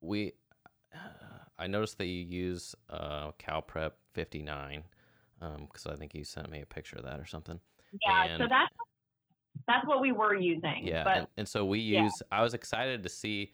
we, 0.01 0.33
I 1.59 1.67
noticed 1.67 1.99
that 1.99 2.07
you 2.07 2.25
use 2.25 2.75
uh, 2.91 3.31
CalPrep 3.39 3.93
59 4.13 4.83
because 5.61 5.87
I 5.87 5.97
think 5.97 6.15
you 6.15 6.25
sent 6.25 6.51
me 6.51 6.61
a 6.61 6.67
picture 6.67 6.97
of 6.97 7.05
that 7.05 7.21
or 7.21 7.27
something. 7.27 7.61
Yeah, 8.07 8.37
so 8.37 8.47
that's 8.49 8.73
that's 9.67 9.87
what 9.87 10.01
we 10.01 10.13
were 10.13 10.35
using. 10.35 10.81
Yeah, 10.83 11.05
but 11.05 11.17
and, 11.17 11.27
and 11.39 11.49
so 11.49 11.65
we 11.65 11.79
yeah. 11.81 12.05
use. 12.05 12.23
I 12.31 12.43
was 12.43 12.55
excited 12.55 13.03
to 13.03 13.09
see 13.09 13.53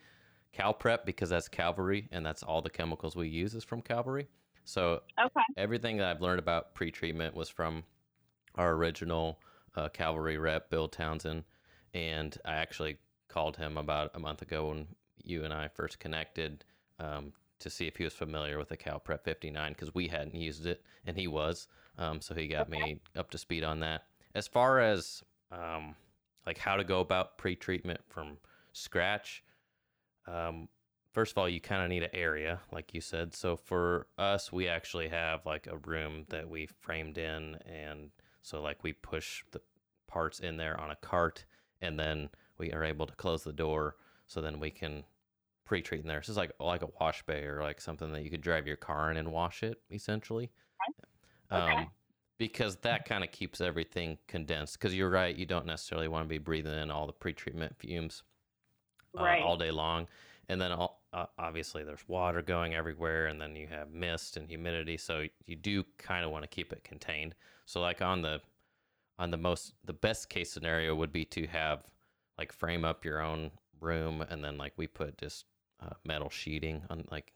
CalPrep 0.56 1.04
because 1.04 1.28
that's 1.30 1.48
Calvary, 1.48 2.08
and 2.10 2.24
that's 2.24 2.42
all 2.42 2.62
the 2.62 2.70
chemicals 2.70 3.16
we 3.16 3.28
use 3.28 3.54
is 3.54 3.64
from 3.64 3.80
Calvary. 3.80 4.28
So 4.64 5.02
okay, 5.20 5.44
everything 5.56 5.98
that 5.98 6.08
I've 6.08 6.20
learned 6.20 6.38
about 6.38 6.74
pretreatment 6.74 7.34
was 7.34 7.48
from 7.48 7.84
our 8.56 8.72
original 8.72 9.38
uh, 9.76 9.88
Calvary 9.88 10.38
rep, 10.38 10.70
Bill 10.70 10.88
Townsend, 10.88 11.44
and 11.92 12.36
I 12.44 12.54
actually 12.54 12.98
called 13.28 13.56
him 13.56 13.76
about 13.78 14.10
a 14.14 14.18
month 14.18 14.42
ago 14.42 14.68
when 14.68 14.86
you 15.22 15.44
and 15.44 15.52
I 15.52 15.68
first 15.68 15.98
connected 15.98 16.64
um, 16.98 17.32
to 17.60 17.70
see 17.70 17.86
if 17.86 17.96
he 17.96 18.04
was 18.04 18.12
familiar 18.12 18.58
with 18.58 18.68
the 18.68 18.76
Cal 18.76 18.98
Prep 18.98 19.24
59 19.24 19.72
because 19.72 19.94
we 19.94 20.08
hadn't 20.08 20.34
used 20.34 20.66
it 20.66 20.82
and 21.06 21.16
he 21.16 21.26
was, 21.26 21.66
um, 21.98 22.20
so 22.20 22.34
he 22.34 22.46
got 22.46 22.68
me 22.68 23.00
up 23.16 23.30
to 23.30 23.38
speed 23.38 23.64
on 23.64 23.80
that. 23.80 24.02
As 24.34 24.46
far 24.46 24.80
as 24.80 25.22
um, 25.50 25.94
like 26.46 26.58
how 26.58 26.76
to 26.76 26.84
go 26.84 27.00
about 27.00 27.38
pre 27.38 27.56
treatment 27.56 28.00
from 28.08 28.36
scratch, 28.72 29.42
um, 30.26 30.68
first 31.12 31.32
of 31.32 31.38
all, 31.38 31.48
you 31.48 31.60
kind 31.60 31.82
of 31.82 31.88
need 31.88 32.02
an 32.02 32.10
area, 32.12 32.60
like 32.72 32.92
you 32.92 33.00
said. 33.00 33.34
So 33.34 33.56
for 33.56 34.08
us, 34.18 34.52
we 34.52 34.68
actually 34.68 35.08
have 35.08 35.46
like 35.46 35.66
a 35.66 35.78
room 35.78 36.26
that 36.28 36.48
we 36.48 36.66
framed 36.66 37.18
in, 37.18 37.56
and 37.66 38.10
so 38.44 38.60
like 38.60 38.84
we 38.84 38.92
push 38.92 39.42
the 39.52 39.60
parts 40.06 40.38
in 40.38 40.58
there 40.58 40.78
on 40.78 40.90
a 40.90 40.96
cart, 40.96 41.46
and 41.80 41.98
then 41.98 42.28
we 42.58 42.70
are 42.72 42.84
able 42.84 43.06
to 43.06 43.14
close 43.14 43.42
the 43.42 43.52
door, 43.54 43.96
so 44.26 44.42
then 44.42 44.60
we 44.60 44.70
can 44.70 45.02
pre-treat 45.64 46.02
in 46.02 46.06
there. 46.06 46.22
So 46.22 46.30
it's 46.30 46.36
like 46.36 46.52
like 46.60 46.82
a 46.82 46.88
wash 47.00 47.22
bay 47.22 47.44
or 47.44 47.62
like 47.62 47.80
something 47.80 48.12
that 48.12 48.22
you 48.22 48.30
could 48.30 48.42
drive 48.42 48.66
your 48.66 48.76
car 48.76 49.10
in 49.10 49.16
and 49.16 49.32
wash 49.32 49.62
it, 49.62 49.80
essentially. 49.90 50.50
Okay. 51.50 51.72
Um, 51.72 51.86
because 52.36 52.76
that 52.76 53.06
kind 53.06 53.24
of 53.24 53.30
keeps 53.30 53.62
everything 53.62 54.18
condensed. 54.28 54.78
Because 54.78 54.94
you're 54.94 55.08
right, 55.08 55.34
you 55.34 55.46
don't 55.46 55.64
necessarily 55.64 56.08
want 56.08 56.24
to 56.24 56.28
be 56.28 56.38
breathing 56.38 56.78
in 56.78 56.90
all 56.90 57.06
the 57.06 57.12
pre-treatment 57.14 57.74
fumes 57.78 58.24
uh, 59.18 59.22
Right. 59.22 59.42
all 59.42 59.56
day 59.56 59.70
long. 59.70 60.06
And 60.50 60.60
then 60.60 60.70
all, 60.72 61.03
uh, 61.14 61.26
obviously 61.38 61.84
there's 61.84 62.06
water 62.08 62.42
going 62.42 62.74
everywhere, 62.74 63.26
and 63.26 63.40
then 63.40 63.54
you 63.54 63.68
have 63.68 63.92
mist 63.92 64.36
and 64.36 64.48
humidity. 64.48 64.96
So 64.96 65.24
you 65.46 65.56
do 65.56 65.84
kind 65.96 66.24
of 66.24 66.32
want 66.32 66.42
to 66.42 66.48
keep 66.48 66.72
it 66.72 66.82
contained. 66.82 67.34
So 67.64 67.80
like 67.80 68.02
on 68.02 68.20
the 68.22 68.40
on 69.18 69.30
the 69.30 69.36
most 69.36 69.74
the 69.84 69.92
best 69.92 70.28
case 70.28 70.50
scenario 70.50 70.94
would 70.94 71.12
be 71.12 71.24
to 71.26 71.46
have 71.46 71.84
like 72.36 72.52
frame 72.52 72.84
up 72.84 73.04
your 73.04 73.22
own 73.22 73.52
room, 73.80 74.22
and 74.28 74.44
then 74.44 74.58
like 74.58 74.72
we 74.76 74.88
put 74.88 75.16
just 75.16 75.44
uh, 75.80 75.94
metal 76.04 76.30
sheeting 76.30 76.82
on 76.90 77.04
like 77.10 77.32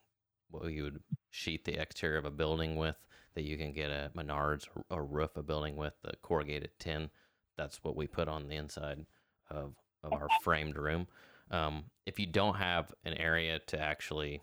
what 0.51 0.73
you 0.73 0.83
would 0.83 1.01
sheet 1.31 1.65
the 1.65 1.81
exterior 1.81 2.19
of 2.19 2.25
a 2.25 2.31
building 2.31 2.75
with 2.75 2.97
that 3.35 3.45
you 3.45 3.57
can 3.57 3.73
get 3.73 3.91
at 3.91 4.17
Menards 4.17 4.67
or, 4.75 4.85
or 4.91 5.05
roof 5.05 5.37
a 5.37 5.43
building 5.43 5.77
with 5.77 5.95
the 6.03 6.15
corrugated 6.23 6.71
tin. 6.81 7.11
That's 7.57 7.85
what 7.85 7.95
we 7.95 8.09
put 8.09 8.27
on 8.27 8.49
the 8.49 8.57
inside 8.57 9.07
of 9.51 9.75
of 10.03 10.13
our 10.13 10.29
framed 10.43 10.77
room. 10.77 11.07
Um, 11.51 11.85
if 12.07 12.19
you 12.19 12.27
don't 12.27 12.57
have 12.57 12.93
an 13.05 13.15
area 13.15 13.59
to 13.69 13.79
actually 13.81 14.43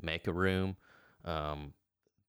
make 0.00 0.26
a 0.26 0.32
room, 0.32 0.76
um, 1.24 1.72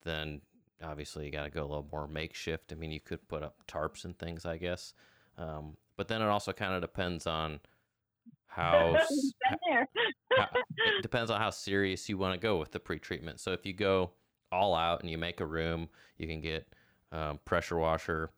then 0.03 0.41
obviously 0.83 1.25
you 1.25 1.31
got 1.31 1.43
to 1.43 1.49
go 1.49 1.61
a 1.61 1.67
little 1.67 1.87
more 1.91 2.07
makeshift. 2.07 2.71
I 2.71 2.75
mean, 2.75 2.91
you 2.91 2.99
could 2.99 3.27
put 3.27 3.43
up 3.43 3.55
tarps 3.67 4.05
and 4.05 4.17
things, 4.17 4.45
I 4.45 4.57
guess. 4.57 4.93
Um, 5.37 5.75
but 5.97 6.07
then 6.07 6.21
it 6.21 6.27
also 6.27 6.53
kind 6.53 6.73
of 6.73 6.81
depends 6.81 7.27
on 7.27 7.59
how 8.45 8.95
s- 8.99 9.33
Been 9.49 9.57
there. 9.69 9.87
how- 10.37 10.49
it 10.53 11.01
depends 11.01 11.29
on 11.31 11.39
how 11.41 11.49
serious 11.49 12.07
you 12.09 12.17
want 12.17 12.33
to 12.33 12.39
go 12.39 12.57
with 12.57 12.71
the 12.71 12.79
pretreatment. 12.79 13.39
So 13.39 13.51
if 13.51 13.65
you 13.65 13.73
go 13.73 14.11
all 14.51 14.73
out 14.75 15.01
and 15.01 15.09
you 15.09 15.17
make 15.17 15.41
a 15.41 15.45
room, 15.45 15.89
you 16.17 16.27
can 16.27 16.39
get 16.41 16.67
um, 17.11 17.39
pressure 17.45 17.77
washer 17.77 18.31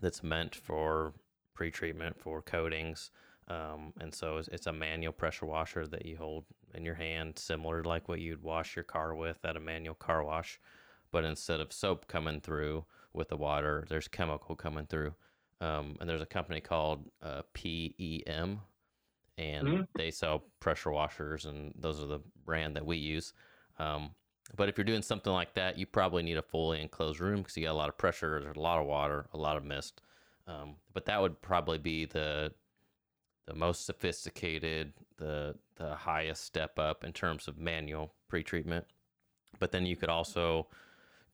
that's 0.00 0.22
meant 0.22 0.54
for 0.54 1.12
pretreatment 1.56 2.16
for 2.18 2.42
coatings. 2.42 3.10
Um, 3.48 3.94
and 4.00 4.14
so 4.14 4.36
it's, 4.36 4.48
it's 4.48 4.66
a 4.66 4.72
manual 4.72 5.12
pressure 5.12 5.46
washer 5.46 5.86
that 5.86 6.04
you 6.04 6.16
hold 6.16 6.44
in 6.74 6.84
your 6.84 6.94
hand, 6.94 7.38
similar 7.38 7.82
to 7.82 7.88
like 7.88 8.08
what 8.08 8.20
you'd 8.20 8.42
wash 8.42 8.76
your 8.76 8.84
car 8.84 9.14
with 9.14 9.44
at 9.44 9.56
a 9.56 9.60
manual 9.60 9.94
car 9.94 10.22
wash. 10.22 10.60
But 11.10 11.24
instead 11.24 11.60
of 11.60 11.72
soap 11.72 12.06
coming 12.08 12.40
through 12.40 12.84
with 13.14 13.28
the 13.28 13.36
water, 13.36 13.86
there's 13.88 14.08
chemical 14.08 14.54
coming 14.54 14.86
through. 14.86 15.14
Um, 15.60 15.96
and 16.00 16.08
there's 16.08 16.20
a 16.22 16.26
company 16.26 16.60
called 16.60 17.10
uh, 17.22 17.42
PEM, 17.54 18.60
and 19.38 19.66
Mhm. 19.66 19.86
they 19.96 20.10
sell 20.10 20.44
pressure 20.60 20.90
washers, 20.90 21.46
and 21.46 21.72
those 21.78 22.00
are 22.02 22.06
the 22.06 22.20
brand 22.44 22.76
that 22.76 22.84
we 22.84 22.96
use. 22.96 23.32
Um, 23.78 24.14
but 24.56 24.68
if 24.68 24.76
you're 24.76 24.84
doing 24.84 25.02
something 25.02 25.32
like 25.32 25.54
that, 25.54 25.78
you 25.78 25.86
probably 25.86 26.22
need 26.22 26.36
a 26.38 26.42
fully 26.42 26.80
enclosed 26.80 27.20
room 27.20 27.38
because 27.38 27.56
you 27.56 27.64
got 27.64 27.72
a 27.72 27.74
lot 27.74 27.88
of 27.88 27.98
pressure, 27.98 28.40
there's 28.42 28.56
a 28.56 28.60
lot 28.60 28.78
of 28.80 28.86
water, 28.86 29.28
a 29.32 29.38
lot 29.38 29.56
of 29.56 29.64
mist. 29.64 30.02
Um, 30.46 30.76
but 30.92 31.04
that 31.06 31.20
would 31.20 31.40
probably 31.42 31.78
be 31.78 32.06
the 32.06 32.52
the 33.48 33.54
most 33.54 33.86
sophisticated, 33.86 34.92
the 35.16 35.54
the 35.76 35.94
highest 35.94 36.44
step 36.44 36.78
up 36.78 37.02
in 37.02 37.12
terms 37.12 37.48
of 37.48 37.58
manual 37.58 38.12
pretreatment. 38.30 38.84
But 39.58 39.72
then 39.72 39.86
you 39.86 39.96
could 39.96 40.10
also 40.10 40.66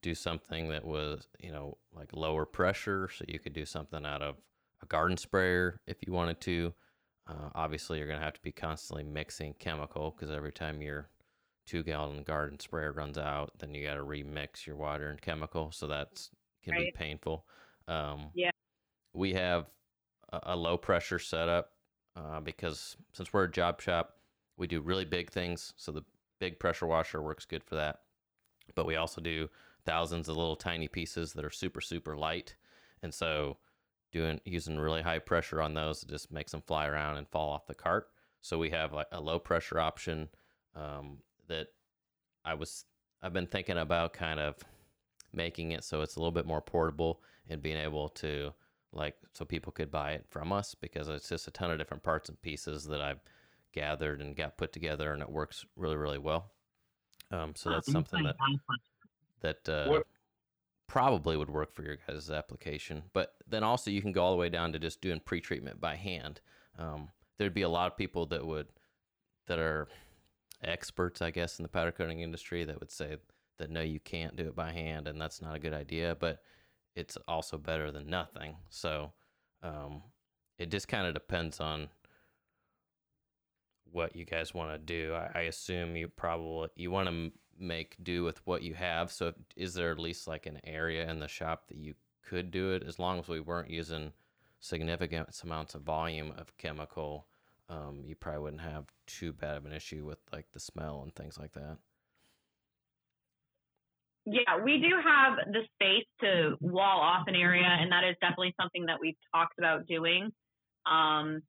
do 0.01 0.15
something 0.15 0.69
that 0.69 0.85
was, 0.85 1.27
you 1.39 1.51
know, 1.51 1.77
like 1.93 2.13
lower 2.13 2.45
pressure. 2.45 3.09
So 3.13 3.25
you 3.27 3.37
could 3.37 3.53
do 3.53 3.65
something 3.65 4.05
out 4.05 4.21
of 4.21 4.35
a 4.81 4.85
garden 4.85 5.17
sprayer 5.17 5.81
if 5.87 5.97
you 6.07 6.13
wanted 6.13 6.39
to. 6.41 6.73
Uh, 7.27 7.49
obviously, 7.53 7.97
you're 7.97 8.07
going 8.07 8.19
to 8.19 8.25
have 8.25 8.35
to 8.35 8.41
be 8.41 8.51
constantly 8.51 9.03
mixing 9.03 9.53
chemical 9.55 10.11
because 10.11 10.33
every 10.33 10.53
time 10.53 10.81
your 10.81 11.09
two 11.65 11.83
gallon 11.83 12.23
garden 12.23 12.59
sprayer 12.59 12.93
runs 12.93 13.17
out, 13.17 13.51
then 13.59 13.73
you 13.73 13.85
got 13.85 13.95
to 13.95 14.05
remix 14.05 14.65
your 14.65 14.77
water 14.77 15.09
and 15.09 15.21
chemical. 15.21 15.69
So 15.71 15.87
that's 15.87 16.29
can 16.63 16.77
be 16.77 16.93
painful. 16.95 17.45
Um, 17.89 18.29
Yeah. 18.33 18.51
We 19.13 19.33
have 19.33 19.65
a, 20.31 20.39
a 20.43 20.55
low 20.55 20.77
pressure 20.77 21.19
setup 21.19 21.74
uh, 22.15 22.39
because 22.39 22.95
since 23.13 23.33
we're 23.33 23.43
a 23.43 23.51
job 23.51 23.81
shop, 23.81 24.17
we 24.57 24.67
do 24.67 24.81
really 24.81 25.05
big 25.05 25.31
things. 25.31 25.73
So 25.77 25.91
the 25.91 26.03
big 26.39 26.59
pressure 26.59 26.87
washer 26.87 27.21
works 27.21 27.45
good 27.45 27.63
for 27.63 27.75
that. 27.75 27.99
But 28.73 28.85
we 28.85 28.95
also 28.95 29.21
do 29.21 29.49
thousands 29.85 30.27
of 30.27 30.37
little 30.37 30.55
tiny 30.55 30.87
pieces 30.87 31.33
that 31.33 31.45
are 31.45 31.51
super 31.51 31.81
super 31.81 32.17
light, 32.17 32.55
and 33.03 33.13
so 33.13 33.57
doing 34.11 34.39
using 34.45 34.79
really 34.79 35.01
high 35.01 35.19
pressure 35.19 35.61
on 35.61 35.73
those 35.73 36.03
just 36.03 36.31
makes 36.31 36.51
them 36.51 36.61
fly 36.61 36.87
around 36.87 37.17
and 37.17 37.27
fall 37.27 37.51
off 37.51 37.67
the 37.67 37.75
cart. 37.75 38.07
So 38.41 38.57
we 38.57 38.69
have 38.71 38.93
like 38.93 39.07
a 39.11 39.21
low 39.21 39.39
pressure 39.39 39.79
option 39.79 40.29
um, 40.75 41.17
that 41.47 41.67
I 42.43 42.53
was 42.53 42.85
I've 43.21 43.33
been 43.33 43.47
thinking 43.47 43.77
about 43.77 44.13
kind 44.13 44.39
of 44.39 44.55
making 45.33 45.71
it 45.71 45.83
so 45.83 46.01
it's 46.01 46.15
a 46.15 46.19
little 46.19 46.31
bit 46.31 46.45
more 46.45 46.61
portable 46.61 47.21
and 47.49 47.61
being 47.61 47.77
able 47.77 48.09
to 48.09 48.53
like 48.95 49.15
so 49.33 49.45
people 49.45 49.71
could 49.71 49.91
buy 49.91 50.11
it 50.11 50.25
from 50.29 50.51
us 50.51 50.75
because 50.75 51.07
it's 51.07 51.29
just 51.29 51.47
a 51.47 51.51
ton 51.51 51.71
of 51.71 51.77
different 51.77 52.03
parts 52.03 52.29
and 52.29 52.41
pieces 52.41 52.85
that 52.85 53.01
I've 53.01 53.19
gathered 53.73 54.21
and 54.21 54.35
got 54.35 54.57
put 54.57 54.71
together 54.71 55.11
and 55.13 55.21
it 55.21 55.29
works 55.29 55.65
really 55.75 55.97
really 55.97 56.17
well. 56.17 56.51
Um, 57.31 57.53
so 57.55 57.69
that's 57.69 57.91
something 57.91 58.23
that 58.23 58.35
that 59.41 59.69
uh, 59.69 60.01
probably 60.87 61.37
would 61.37 61.49
work 61.49 61.73
for 61.73 61.83
your 61.83 61.97
guys' 62.07 62.29
application. 62.29 63.03
But 63.13 63.33
then 63.47 63.63
also 63.63 63.91
you 63.91 64.01
can 64.01 64.11
go 64.11 64.23
all 64.23 64.31
the 64.31 64.37
way 64.37 64.49
down 64.49 64.73
to 64.73 64.79
just 64.79 65.01
doing 65.01 65.19
pre-treatment 65.19 65.81
by 65.81 65.95
hand. 65.95 66.41
Um, 66.77 67.09
there'd 67.37 67.53
be 67.53 67.63
a 67.63 67.69
lot 67.69 67.91
of 67.91 67.97
people 67.97 68.25
that 68.27 68.45
would 68.45 68.67
that 69.47 69.59
are 69.59 69.87
experts, 70.63 71.21
I 71.21 71.31
guess, 71.31 71.59
in 71.59 71.63
the 71.63 71.69
powder 71.69 71.91
coating 71.91 72.21
industry 72.21 72.63
that 72.63 72.79
would 72.79 72.91
say 72.91 73.17
that 73.57 73.69
no, 73.69 73.81
you 73.81 73.99
can't 73.99 74.35
do 74.35 74.47
it 74.47 74.55
by 74.55 74.71
hand, 74.71 75.07
and 75.07 75.19
that's 75.19 75.41
not 75.41 75.55
a 75.55 75.59
good 75.59 75.73
idea. 75.73 76.15
But 76.19 76.41
it's 76.95 77.17
also 77.27 77.57
better 77.57 77.91
than 77.91 78.09
nothing. 78.09 78.55
So 78.69 79.11
um, 79.61 80.01
it 80.57 80.71
just 80.71 80.87
kind 80.87 81.07
of 81.07 81.13
depends 81.13 81.59
on 81.59 81.89
what 83.91 84.15
you 84.15 84.25
guys 84.25 84.53
want 84.53 84.71
to 84.71 84.77
do. 84.77 85.13
I, 85.13 85.39
I 85.39 85.41
assume 85.43 85.95
you 85.95 86.07
probably 86.07 86.69
you 86.75 86.91
want 86.91 87.09
to 87.09 87.31
make 87.57 87.95
do 88.03 88.23
with 88.23 88.45
what 88.45 88.61
you 88.61 88.73
have. 88.73 89.11
So 89.11 89.33
is 89.55 89.73
there 89.73 89.91
at 89.91 89.99
least 89.99 90.27
like 90.27 90.45
an 90.45 90.59
area 90.63 91.09
in 91.09 91.19
the 91.19 91.27
shop 91.27 91.67
that 91.67 91.77
you 91.77 91.93
could 92.27 92.51
do 92.51 92.71
it 92.71 92.83
as 92.83 92.99
long 92.99 93.19
as 93.19 93.27
we 93.27 93.39
weren't 93.39 93.69
using 93.69 94.11
significant 94.59 95.29
amounts 95.43 95.75
of 95.75 95.81
volume 95.81 96.33
of 96.37 96.57
chemical? 96.57 97.27
Um, 97.69 98.03
you 98.05 98.15
probably 98.15 98.41
wouldn't 98.41 98.61
have 98.61 98.85
too 99.07 99.33
bad 99.33 99.57
of 99.57 99.65
an 99.65 99.73
issue 99.73 100.05
with 100.05 100.19
like 100.31 100.51
the 100.51 100.59
smell 100.59 101.01
and 101.03 101.15
things 101.15 101.37
like 101.39 101.53
that. 101.53 101.77
Yeah, 104.25 104.63
we 104.63 104.79
do 104.79 104.95
have 105.03 105.37
the 105.51 105.61
space 105.75 106.05
to 106.21 106.55
wall 106.59 106.99
off 106.99 107.27
an 107.27 107.35
area, 107.35 107.65
and 107.65 107.91
that 107.91 108.03
is 108.03 108.15
definitely 108.21 108.55
something 108.59 108.85
that 108.87 108.97
we've 108.99 109.17
talked 109.33 109.59
about 109.59 109.85
doing. 109.85 110.31
Um, 110.85 111.43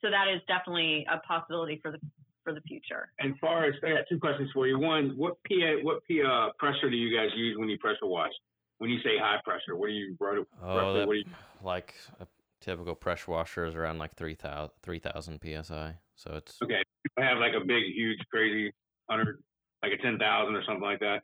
so 0.00 0.10
that 0.10 0.26
is 0.32 0.40
definitely 0.46 1.06
a 1.10 1.18
possibility 1.26 1.80
for 1.82 1.90
the 1.90 1.98
for 2.44 2.52
the 2.52 2.60
future. 2.62 3.08
And 3.20 3.38
far 3.38 3.66
as 3.66 3.74
I 3.84 3.90
got 3.90 4.04
two 4.08 4.18
questions 4.18 4.50
for 4.52 4.66
you. 4.66 4.78
One, 4.78 5.14
what 5.16 5.36
PA, 5.48 5.78
what 5.82 6.04
P, 6.06 6.22
uh, 6.22 6.48
pressure 6.58 6.90
do 6.90 6.96
you 6.96 7.16
guys 7.16 7.28
use 7.36 7.56
when 7.56 7.68
you 7.68 7.78
pressure 7.78 8.06
wash? 8.06 8.32
When 8.78 8.90
you 8.90 8.98
say 8.98 9.18
high 9.20 9.38
pressure, 9.44 9.76
what 9.76 9.88
do 9.88 9.92
you 9.92 10.16
roughly? 10.18 10.44
Oh, 10.60 10.94
that, 10.94 11.06
what 11.06 11.12
do 11.12 11.18
you, 11.20 11.24
like 11.62 11.94
a 12.20 12.26
typical 12.60 12.94
pressure 12.94 13.30
washer 13.30 13.64
is 13.64 13.74
around 13.74 13.98
like 13.98 14.14
3,000 14.16 14.70
3,000 14.82 15.40
psi. 15.40 15.94
So 16.16 16.32
it's 16.34 16.56
okay. 16.62 16.82
You 17.16 17.24
have 17.24 17.38
like 17.38 17.52
a 17.54 17.64
big, 17.64 17.84
huge, 17.94 18.18
crazy 18.30 18.72
hundred, 19.08 19.42
like 19.82 19.92
a 19.92 20.02
ten 20.02 20.18
thousand 20.18 20.56
or 20.56 20.64
something 20.64 20.82
like 20.82 21.00
that. 21.00 21.22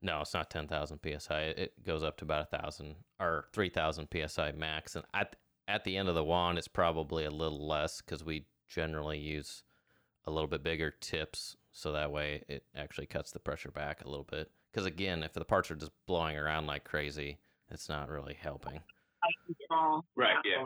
No, 0.00 0.20
it's 0.20 0.34
not 0.34 0.50
10,000 0.50 1.00
psi. 1.18 1.40
It 1.40 1.84
goes 1.84 2.02
up 2.02 2.16
to 2.18 2.24
about 2.24 2.48
a 2.52 2.56
thousand 2.56 2.96
or 3.18 3.46
3,000 3.52 4.08
psi 4.26 4.52
max. 4.52 4.96
And 4.96 5.04
at 5.12 5.36
at 5.68 5.84
the 5.84 5.98
end 5.98 6.08
of 6.08 6.14
the 6.14 6.24
wand, 6.24 6.56
it's 6.56 6.66
probably 6.66 7.24
a 7.24 7.30
little 7.30 7.68
less 7.68 8.00
because 8.00 8.24
we 8.24 8.46
generally 8.66 9.18
use 9.18 9.62
a 10.24 10.30
little 10.30 10.48
bit 10.48 10.62
bigger 10.62 10.90
tips, 10.90 11.56
so 11.72 11.92
that 11.92 12.10
way 12.10 12.42
it 12.48 12.64
actually 12.74 13.06
cuts 13.06 13.30
the 13.30 13.38
pressure 13.38 13.70
back 13.70 14.02
a 14.02 14.08
little 14.08 14.24
bit. 14.28 14.50
Because 14.72 14.86
again, 14.86 15.22
if 15.22 15.34
the 15.34 15.44
parts 15.44 15.70
are 15.70 15.76
just 15.76 15.92
blowing 16.06 16.36
around 16.36 16.66
like 16.66 16.84
crazy, 16.84 17.38
it's 17.70 17.88
not 17.88 18.08
really 18.08 18.34
helping. 18.34 18.80
Right. 20.16 20.36
Yeah. 20.44 20.64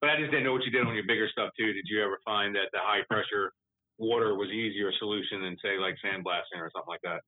But 0.00 0.10
I 0.10 0.16
just 0.16 0.30
didn't 0.30 0.44
know 0.44 0.52
what 0.52 0.64
you 0.64 0.70
did 0.70 0.86
on 0.86 0.94
your 0.94 1.06
bigger 1.06 1.28
stuff 1.30 1.50
too. 1.58 1.72
Did 1.72 1.86
you 1.86 2.02
ever 2.02 2.18
find 2.24 2.54
that 2.54 2.70
the 2.72 2.78
high 2.80 3.02
pressure 3.08 3.52
water 3.98 4.34
was 4.34 4.50
easier 4.50 4.90
solution 4.98 5.42
than 5.42 5.56
say 5.62 5.78
like 5.78 5.94
sandblasting 6.04 6.60
or 6.60 6.70
something 6.74 6.88
like 6.88 7.02
that? 7.02 7.22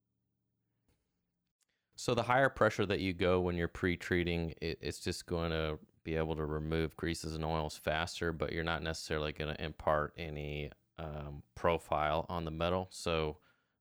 So 1.96 2.14
the 2.14 2.22
higher 2.22 2.50
pressure 2.50 2.84
that 2.86 3.00
you 3.00 3.14
go 3.14 3.40
when 3.40 3.56
you're 3.56 3.68
pre-treating, 3.68 4.54
it, 4.60 4.78
it's 4.82 5.00
just 5.00 5.26
going 5.26 5.50
to 5.50 5.78
be 6.04 6.14
able 6.14 6.36
to 6.36 6.44
remove 6.44 6.96
greases 6.96 7.34
and 7.34 7.44
oils 7.44 7.76
faster, 7.76 8.32
but 8.32 8.52
you're 8.52 8.64
not 8.64 8.82
necessarily 8.82 9.32
going 9.32 9.54
to 9.54 9.64
impart 9.64 10.12
any 10.16 10.70
um, 10.98 11.42
profile 11.54 12.26
on 12.28 12.44
the 12.44 12.50
metal. 12.50 12.88
So 12.90 13.38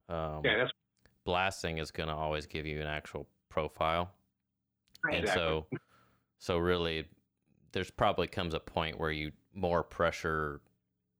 um, 0.09 0.41
Yeah, 0.43 0.57
that's 0.57 0.71
blasting 1.25 1.77
is 1.77 1.91
going 1.91 2.09
to 2.09 2.15
always 2.15 2.45
give 2.45 2.65
you 2.65 2.79
an 2.81 2.87
actual 2.87 3.27
profile. 3.49 4.11
Right. 5.03 5.15
And 5.15 5.23
Exactly. 5.23 5.41
so, 5.43 5.67
so 6.39 6.57
really, 6.57 7.05
there's 7.73 7.91
probably 7.91 8.27
comes 8.27 8.53
a 8.53 8.59
point 8.59 8.99
where 8.99 9.11
you 9.11 9.31
more 9.53 9.83
pressure 9.83 10.61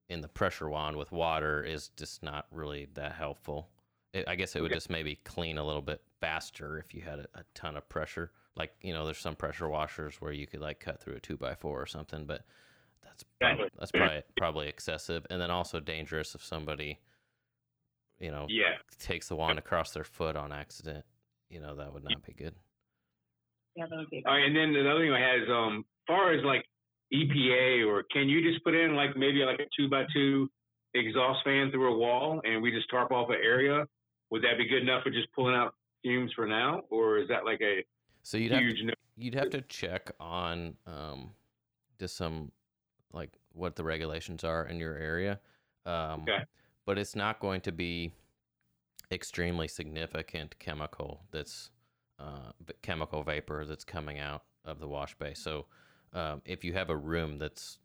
in 0.09 0.21
the 0.21 0.27
pressure 0.27 0.69
wand 0.69 0.95
with 0.95 1.11
water 1.11 1.63
is 1.63 1.89
just 1.97 2.23
not 2.23 2.47
really 2.51 2.87
that 2.93 3.11
helpful. 3.13 3.69
It, 4.13 4.27
I 4.27 4.35
guess 4.35 4.55
it 4.55 4.61
would 4.61 4.71
Okay. 4.71 4.75
just 4.77 4.89
maybe 4.89 5.19
clean 5.23 5.57
a 5.57 5.65
little 5.65 5.81
bit 5.81 6.01
faster 6.25 6.79
if 6.79 6.93
you 6.95 7.01
had 7.01 7.19
a, 7.19 7.27
a 7.35 7.43
ton 7.53 7.77
of 7.77 7.87
pressure. 7.87 8.31
Like 8.55 8.71
you 8.81 8.93
know, 8.93 9.05
there's 9.05 9.19
some 9.19 9.35
pressure 9.35 9.69
washers 9.69 10.15
where 10.19 10.31
you 10.31 10.47
could 10.47 10.61
like 10.61 10.79
cut 10.79 11.01
through 11.01 11.15
a 11.15 11.19
two 11.19 11.37
by 11.37 11.53
four 11.53 11.79
or 11.79 11.85
something, 11.85 12.25
but 12.25 12.41
that's 13.03 13.23
probably, 13.39 13.65
Exactly. 13.65 13.79
that's 13.79 13.91
probably 13.91 14.23
probably 14.37 14.67
excessive, 14.67 15.25
and 15.29 15.39
then 15.39 15.51
also 15.51 15.79
dangerous 15.79 16.33
if 16.33 16.43
somebody, 16.43 16.99
you 18.19 18.31
know, 18.31 18.47
yeah. 18.49 18.75
takes 18.99 19.29
the 19.29 19.35
wand 19.35 19.59
across 19.59 19.91
their 19.91 20.03
foot 20.03 20.35
on 20.35 20.51
accident. 20.51 21.05
You 21.49 21.61
know, 21.61 21.75
that 21.75 21.93
would 21.93 22.03
not 22.03 22.23
be 22.23 22.33
good. 22.33 22.55
Yeah, 23.75 23.85
that 23.89 23.95
would 23.95 24.09
be. 24.09 24.23
All 24.25 24.33
right, 24.33 24.45
and 24.45 24.55
then 24.55 24.73
the 24.73 24.89
other 24.89 25.01
thing 25.01 25.13
I 25.13 25.19
had 25.19 25.43
is 25.43 25.49
um, 25.49 25.85
far 26.07 26.33
as 26.33 26.43
like 26.43 26.65
EPA 27.13 27.85
or 27.87 28.03
can 28.11 28.27
you 28.27 28.41
just 28.41 28.63
put 28.63 28.73
in 28.73 28.95
like 28.95 29.15
maybe 29.15 29.43
like 29.45 29.59
a 29.59 29.67
two 29.77 29.89
by 29.89 30.05
two 30.11 30.49
exhaust 30.95 31.43
fan 31.43 31.69
through 31.71 31.93
a 31.93 31.97
wall 31.97 32.41
and 32.45 32.63
we 32.63 32.71
just 32.71 32.89
tarp 32.89 33.11
off 33.11 33.29
an 33.29 33.37
area? 33.43 33.85
Would 34.31 34.41
that 34.41 34.57
be 34.57 34.67
good 34.67 34.81
enough 34.81 35.03
for 35.03 35.11
just 35.11 35.31
pulling 35.33 35.53
out 35.53 35.75
fumes 36.05 36.31
for 36.33 36.45
now, 36.45 36.81
or 36.91 37.17
is 37.17 37.27
that 37.29 37.45
like 37.45 37.61
a 37.61 37.83
So 38.21 38.37
you'd 38.37 38.51
have 38.51 38.61
to, 38.61 38.85
no? 38.85 38.93
you'd 39.17 39.33
have 39.33 39.49
to 39.49 39.61
check 39.61 40.11
on 40.19 40.75
um, 40.85 41.31
just 41.99 42.15
some 42.15 42.51
like 43.11 43.31
what 43.53 43.75
the 43.75 43.83
regulations 43.83 44.43
are 44.43 44.67
in 44.67 44.77
your 44.79 44.95
area. 44.97 45.39
Um, 45.85 46.21
Okay. 46.23 46.43
But 46.85 46.99
it's 46.99 47.15
not 47.15 47.39
going 47.39 47.61
to 47.61 47.71
be 47.71 48.11
extremely 49.11 49.67
significant 49.67 50.59
chemical 50.59 51.21
that's 51.31 51.71
uh, 52.19 52.51
chemical 52.83 53.23
vapor 53.23 53.65
that's 53.65 53.83
coming 53.83 54.19
out 54.19 54.43
of 54.63 54.79
the 54.79 54.87
wash 54.87 55.15
bay. 55.15 55.33
So 55.33 55.65
um, 56.13 56.43
if 56.45 56.63
you 56.63 56.73
have 56.73 56.91
a 56.91 56.95
room 56.95 57.39
that's 57.39 57.79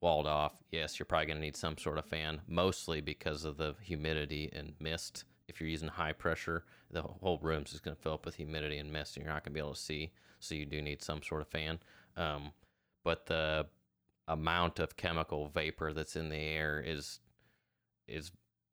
walled 0.00 0.28
off, 0.28 0.62
yes, 0.70 0.98
you're 0.98 1.06
probably 1.06 1.26
going 1.26 1.38
to 1.38 1.42
need 1.42 1.56
some 1.56 1.76
sort 1.76 1.98
of 1.98 2.04
fan, 2.04 2.40
mostly 2.46 3.00
because 3.00 3.44
of 3.44 3.56
the 3.56 3.74
humidity 3.80 4.48
and 4.52 4.74
mist. 4.78 5.24
If 5.48 5.60
you're 5.60 5.70
using 5.70 5.88
high 5.88 6.12
pressure, 6.12 6.64
the 6.90 7.02
whole 7.02 7.38
room's 7.42 7.70
just 7.72 7.82
going 7.82 7.96
to 7.96 8.02
fill 8.02 8.14
up 8.14 8.24
with 8.26 8.36
humidity 8.36 8.78
and 8.78 8.92
mist, 8.92 9.16
and 9.16 9.24
you're 9.24 9.32
not 9.32 9.42
going 9.44 9.52
to 9.52 9.54
be 9.54 9.60
able 9.60 9.74
to 9.74 9.80
see. 9.80 10.12
So 10.40 10.54
you 10.54 10.66
do 10.66 10.80
need 10.82 11.02
some 11.02 11.22
sort 11.22 11.42
of 11.42 11.48
fan. 11.48 11.78
Um, 12.16 12.52
but 13.04 13.26
the 13.26 13.66
amount 14.28 14.78
of 14.78 14.96
chemical 14.96 15.48
vapor 15.48 15.92
that's 15.92 16.16
in 16.16 16.28
the 16.28 16.36
air 16.36 16.82
is 16.84 17.20
is 18.08 18.30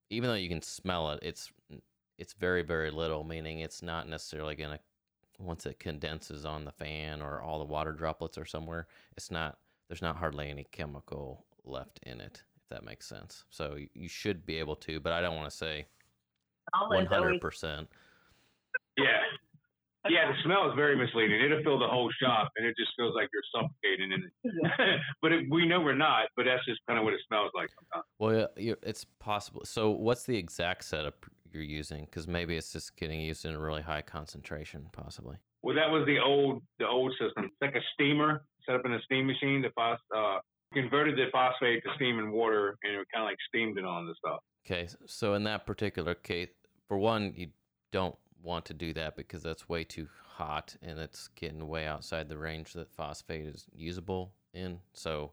even 0.10 0.30
though 0.30 0.36
you 0.36 0.49
can 0.49 0.62
smell 0.62 1.12
it, 1.12 1.19
it's 1.21 1.52
it's 2.17 2.34
very 2.34 2.62
very 2.63 2.91
little. 2.91 3.23
Meaning 3.23 3.60
it's 3.60 3.82
not 3.82 4.08
necessarily 4.08 4.56
going 4.56 4.71
to 4.71 4.80
once 5.39 5.65
it 5.65 5.80
condenses 5.80 6.45
on 6.45 6.63
the 6.63 6.71
fan 6.71 7.21
or 7.21 7.41
all 7.41 7.60
the 7.60 7.65
water 7.65 7.91
droplets 7.91 8.38
are 8.38 8.45
somewhere. 8.45 8.88
It's 9.17 9.32
not 9.32 9.58
there's 9.88 10.02
not 10.02 10.15
hardly 10.17 10.49
any 10.49 10.65
chemical 10.71 11.45
left 11.65 11.99
in 12.04 12.21
it. 12.21 12.43
If 12.58 12.69
that 12.69 12.86
makes 12.86 13.08
sense. 13.08 13.43
So 13.49 13.78
you- 13.93 14.08
should 14.08 14.45
be 14.45 14.58
able 14.60 14.76
to, 14.78 14.99
but 14.99 15.12
I 15.13 15.21
don't 15.21 15.36
want 15.36 15.49
to 15.49 15.56
say 15.58 15.86
one 16.88 17.06
hundred 17.08 17.41
percent. 17.41 17.89
Yeah. 18.97 19.19
Yeah, 20.10 20.27
the 20.27 20.36
smell 20.43 20.69
is 20.69 20.75
very 20.75 20.97
misleading. 20.97 21.39
It'll 21.39 21.63
fill 21.63 21.79
the 21.79 21.88
whole 21.88 22.12
shop, 22.21 22.51
and 22.58 22.67
it 22.67 22.75
just 22.77 22.91
feels 22.97 23.15
like 23.15 23.29
you're 23.32 23.43
suffocating 23.56 24.12
in 24.12 24.23
it. 24.23 24.99
but 25.21 25.32
it, 25.32 25.45
we 25.49 25.65
know 25.65 25.79
we're 25.79 25.95
not. 25.95 26.27
But 26.36 26.43
that's 26.43 26.65
just 26.65 26.82
kind 26.88 26.99
of 26.99 27.06
what 27.06 27.13
it 27.13 27.21
smells 27.27 27.51
like 27.56 27.69
sometimes. 27.69 28.06
Well, 28.19 28.47
it's 28.58 29.06
possible. 29.19 29.62
So, 29.63 29.91
what's 29.91 30.23
the 30.23 30.36
exact 30.36 30.84
setup 30.84 31.25
you're 31.53 31.63
using? 31.63 32.03
Because 32.03 32.27
maybe 32.27 32.58
it's 32.58 32.73
just 32.73 32.97
getting 32.97 33.21
used 33.21 33.45
in 33.45 33.56
a 33.56 33.60
really 33.60 33.82
high 33.82 34.01
concentration, 34.01 34.88
possibly. 34.91 35.38
Well, 35.62 35.75
that 35.75 35.89
was 35.89 36.06
the 36.06 36.19
old 36.19 36.63
the 36.79 36.88
old 36.88 37.13
system. 37.13 37.45
It's 37.45 37.56
like 37.62 37.75
a 37.75 37.86
steamer 37.93 38.43
set 38.65 38.75
up 38.75 38.82
in 38.86 38.93
a 38.93 39.01
steam 39.03 39.25
machine. 39.25 39.62
The 39.62 39.69
phos, 39.73 39.97
uh, 40.13 40.39
converted 40.73 41.15
the 41.15 41.27
phosphate 41.32 41.82
to 41.84 41.89
steam 41.95 42.19
and 42.19 42.32
water, 42.32 42.77
and 42.84 42.93
it 42.93 43.08
kind 43.13 43.23
of 43.23 43.29
like 43.29 43.38
steamed 43.47 43.77
it 43.77 43.86
on 43.86 44.06
the 44.06 44.15
stuff. 44.17 44.39
Okay, 44.65 44.88
so 45.06 45.34
in 45.34 45.43
that 45.45 45.65
particular 45.65 46.15
case, 46.15 46.49
for 46.88 46.97
one, 46.97 47.34
you 47.36 47.47
don't 47.91 48.15
want 48.43 48.65
to 48.65 48.73
do 48.73 48.93
that 48.93 49.15
because 49.15 49.41
that's 49.41 49.69
way 49.69 49.84
too 49.84 50.08
hot 50.25 50.75
and 50.82 50.99
it's 50.99 51.29
getting 51.29 51.67
way 51.67 51.88
outside 51.88 52.29
the 52.29 52.38
range 52.38 52.73
that 52.73 52.91
phosphate 52.91 53.45
is 53.45 53.65
usable 53.73 54.34
in. 54.53 54.79
So 54.93 55.32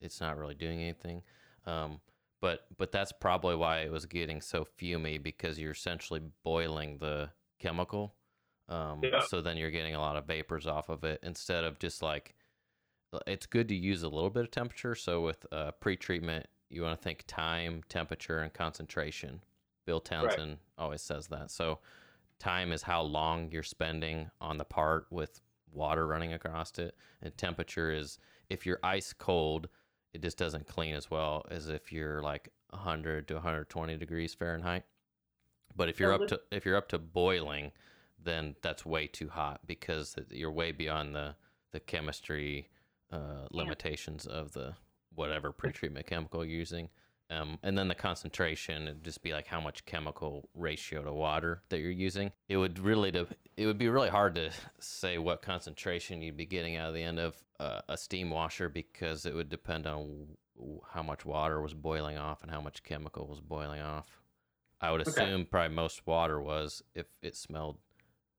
it's 0.00 0.20
not 0.20 0.36
really 0.36 0.54
doing 0.54 0.80
anything. 0.80 1.22
Um, 1.66 2.00
but 2.40 2.66
but 2.78 2.92
that's 2.92 3.12
probably 3.12 3.56
why 3.56 3.80
it 3.80 3.90
was 3.90 4.06
getting 4.06 4.40
so 4.40 4.66
fumy 4.78 5.22
because 5.22 5.58
you're 5.58 5.72
essentially 5.72 6.20
boiling 6.44 6.98
the 6.98 7.30
chemical. 7.58 8.14
Um, 8.68 9.00
Yeah. 9.02 9.20
So 9.28 9.40
then 9.40 9.56
you're 9.56 9.70
getting 9.70 9.94
a 9.94 10.00
lot 10.00 10.16
of 10.16 10.26
vapors 10.26 10.66
off 10.66 10.88
of 10.88 11.04
it 11.04 11.20
instead 11.22 11.64
of 11.64 11.78
just 11.78 12.02
like 12.02 12.34
it's 13.26 13.46
good 13.46 13.68
to 13.68 13.74
use 13.74 14.02
a 14.02 14.08
little 14.08 14.30
bit 14.30 14.44
of 14.44 14.50
temperature. 14.50 14.94
So 14.94 15.20
with 15.22 15.44
uh, 15.50 15.72
pre-treatment, 15.72 16.46
you 16.68 16.82
want 16.82 16.96
to 16.96 17.02
think 17.02 17.24
time, 17.26 17.82
temperature, 17.88 18.38
and 18.38 18.52
concentration. 18.52 19.40
Bill 19.84 20.00
Townsend 20.00 20.58
always 20.78 21.02
says 21.02 21.26
that. 21.28 21.50
So 21.50 21.80
time 22.40 22.72
is 22.72 22.82
how 22.82 23.02
long 23.02 23.50
you're 23.52 23.62
spending 23.62 24.30
on 24.40 24.58
the 24.58 24.64
part 24.64 25.06
with 25.10 25.40
water 25.72 26.06
running 26.06 26.32
across 26.32 26.78
it, 26.78 26.96
and 27.22 27.36
temperature 27.36 27.92
is 27.92 28.18
if 28.48 28.66
you're 28.66 28.80
ice 28.82 29.12
cold, 29.12 29.68
it 30.12 30.22
just 30.22 30.38
doesn't 30.38 30.66
clean 30.66 30.94
as 30.94 31.10
well 31.10 31.46
as 31.50 31.68
if 31.68 31.92
you're 31.92 32.20
like 32.22 32.48
100 32.70 33.28
to 33.28 33.34
120 33.34 33.96
degrees 33.96 34.34
Fahrenheit. 34.34 34.84
But 35.76 35.88
if 35.88 36.00
you're 36.00 36.12
up 36.12 36.26
to 36.28 36.40
if 36.50 36.66
you're 36.66 36.76
up 36.76 36.88
to 36.88 36.98
boiling, 36.98 37.70
then 38.22 38.56
that's 38.62 38.84
way 38.84 39.06
too 39.06 39.28
hot 39.28 39.60
because 39.66 40.16
you're 40.30 40.50
way 40.50 40.72
beyond 40.72 41.14
the 41.14 41.36
the 41.72 41.80
chemistry 41.80 42.68
uh, 43.12 43.46
limitations 43.52 44.26
of 44.26 44.52
the 44.52 44.74
whatever 45.14 45.52
pretreatment 45.52 46.06
chemical 46.06 46.44
you're 46.44 46.58
using. 46.58 46.88
Um, 47.30 47.58
and 47.62 47.78
then 47.78 47.86
the 47.86 47.94
concentration 47.94 48.86
would 48.86 49.04
just 49.04 49.22
be 49.22 49.32
like 49.32 49.46
how 49.46 49.60
much 49.60 49.86
chemical 49.86 50.48
ratio 50.54 51.02
to 51.04 51.12
water 51.12 51.62
that 51.68 51.78
you're 51.78 51.90
using. 51.92 52.32
It 52.48 52.56
would 52.56 52.80
really 52.80 53.12
to, 53.12 53.26
it 53.56 53.66
would 53.66 53.78
be 53.78 53.88
really 53.88 54.08
hard 54.08 54.34
to 54.34 54.50
say 54.80 55.16
what 55.18 55.40
concentration 55.40 56.22
you'd 56.22 56.36
be 56.36 56.46
getting 56.46 56.76
out 56.76 56.88
of 56.88 56.94
the 56.94 57.02
end 57.02 57.20
of 57.20 57.36
uh, 57.60 57.82
a 57.88 57.96
steam 57.96 58.30
washer 58.30 58.68
because 58.68 59.26
it 59.26 59.34
would 59.34 59.48
depend 59.48 59.86
on 59.86 60.26
w- 60.56 60.80
how 60.92 61.02
much 61.02 61.24
water 61.24 61.60
was 61.62 61.72
boiling 61.72 62.18
off 62.18 62.42
and 62.42 62.50
how 62.50 62.60
much 62.60 62.82
chemical 62.82 63.28
was 63.28 63.40
boiling 63.40 63.80
off. 63.80 64.20
I 64.80 64.90
would 64.90 65.02
Okay. 65.02 65.24
assume 65.24 65.46
probably 65.46 65.74
most 65.76 66.06
water 66.06 66.40
was 66.40 66.82
if 66.94 67.06
it 67.22 67.36
smelled 67.36 67.76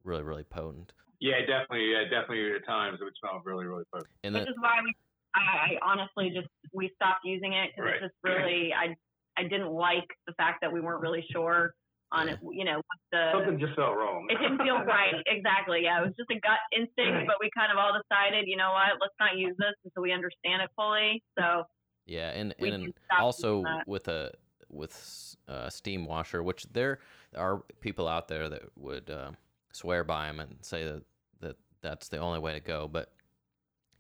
really 0.03 0.23
really 0.23 0.43
potent. 0.43 0.91
Yeah, 1.19 1.39
definitely. 1.41 1.91
Yeah, 1.91 2.03
definitely. 2.09 2.51
At 2.55 2.65
times, 2.65 2.97
it 2.99 3.03
would 3.03 3.13
smell 3.19 3.41
really, 3.45 3.65
really 3.67 3.83
potent. 3.93 4.09
And 4.23 4.33
which 4.33 4.49
is 4.49 4.55
why 4.59 4.79
we 4.83 4.91
I, 5.35 5.39
I 5.39 5.69
honestly 5.81 6.29
just 6.33 6.47
we 6.73 6.91
stopped 6.95 7.21
using 7.23 7.53
it 7.53 7.71
because 7.75 7.85
Right. 7.85 7.95
it's 7.95 8.05
just 8.05 8.15
really 8.23 8.73
I 8.73 8.95
I 9.37 9.43
didn't 9.43 9.71
like 9.71 10.07
the 10.27 10.33
fact 10.33 10.59
that 10.61 10.71
we 10.71 10.81
weren't 10.81 11.01
really 11.01 11.25
sure 11.31 11.73
on 12.11 12.27
it 12.27 12.39
you 12.51 12.65
know 12.65 12.77
what 12.77 12.99
the 13.11 13.31
Something 13.33 13.59
just 13.59 13.75
felt 13.75 13.95
wrong. 13.95 14.27
it 14.29 14.37
didn't 14.39 14.59
feel 14.61 14.79
right. 14.83 15.15
Exactly. 15.27 15.81
Yeah 15.83 16.01
it 16.01 16.05
was 16.05 16.13
just 16.17 16.29
a 16.31 16.39
gut 16.41 16.59
instinct 16.75 17.27
but 17.27 17.37
we 17.39 17.49
kind 17.57 17.71
of 17.71 17.77
all 17.77 17.93
decided 17.93 18.47
you 18.47 18.57
know 18.57 18.71
what? 18.73 18.99
Let's 18.99 19.15
not 19.19 19.37
use 19.37 19.55
this 19.57 19.73
until 19.85 20.03
we 20.03 20.11
understand 20.11 20.61
it 20.61 20.69
fully. 20.75 21.23
So 21.39 21.63
yeah, 22.05 22.31
and 22.31 22.53
we 22.59 22.69
and 22.69 22.93
also 23.19 23.63
with 23.87 24.07
a 24.07 24.31
with 24.69 25.35
uh, 25.47 25.69
steam 25.69 26.05
washer, 26.05 26.41
which 26.41 26.63
there 26.71 26.99
are 27.37 27.61
people 27.79 28.07
out 28.07 28.27
there 28.27 28.49
that 28.49 28.63
would 28.77 29.09
uh, 29.09 29.31
swear 29.71 30.03
by 30.03 30.27
them 30.27 30.39
and 30.39 30.55
say 30.61 30.83
that, 30.85 31.03
that 31.41 31.57
that's 31.81 32.07
the 32.07 32.17
only 32.17 32.39
way 32.39 32.53
to 32.53 32.59
go, 32.59 32.87
but 32.87 33.11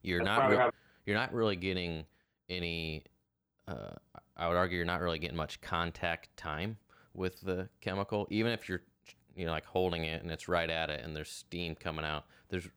you're 0.01 0.23
That's 0.23 0.39
not 0.39 0.49
re- 0.49 0.57
how- 0.57 0.71
you're 1.05 1.17
not 1.17 1.33
really 1.33 1.55
getting 1.55 2.05
any. 2.49 3.03
Uh, 3.67 3.95
I 4.35 4.47
would 4.47 4.57
argue 4.57 4.77
you're 4.77 4.85
not 4.85 5.01
really 5.01 5.19
getting 5.19 5.37
much 5.37 5.61
contact 5.61 6.35
time 6.35 6.77
with 7.13 7.41
the 7.41 7.69
chemical, 7.79 8.27
even 8.29 8.51
if 8.51 8.67
you're 8.67 8.81
you 9.35 9.45
know 9.45 9.51
like 9.51 9.65
holding 9.65 10.03
it 10.05 10.21
and 10.21 10.31
it's 10.31 10.47
right 10.47 10.69
at 10.69 10.89
it 10.89 11.01
and 11.03 11.15
there's 11.15 11.29
steam 11.29 11.75
coming 11.75 12.05
out. 12.05 12.25
There's 12.49 12.67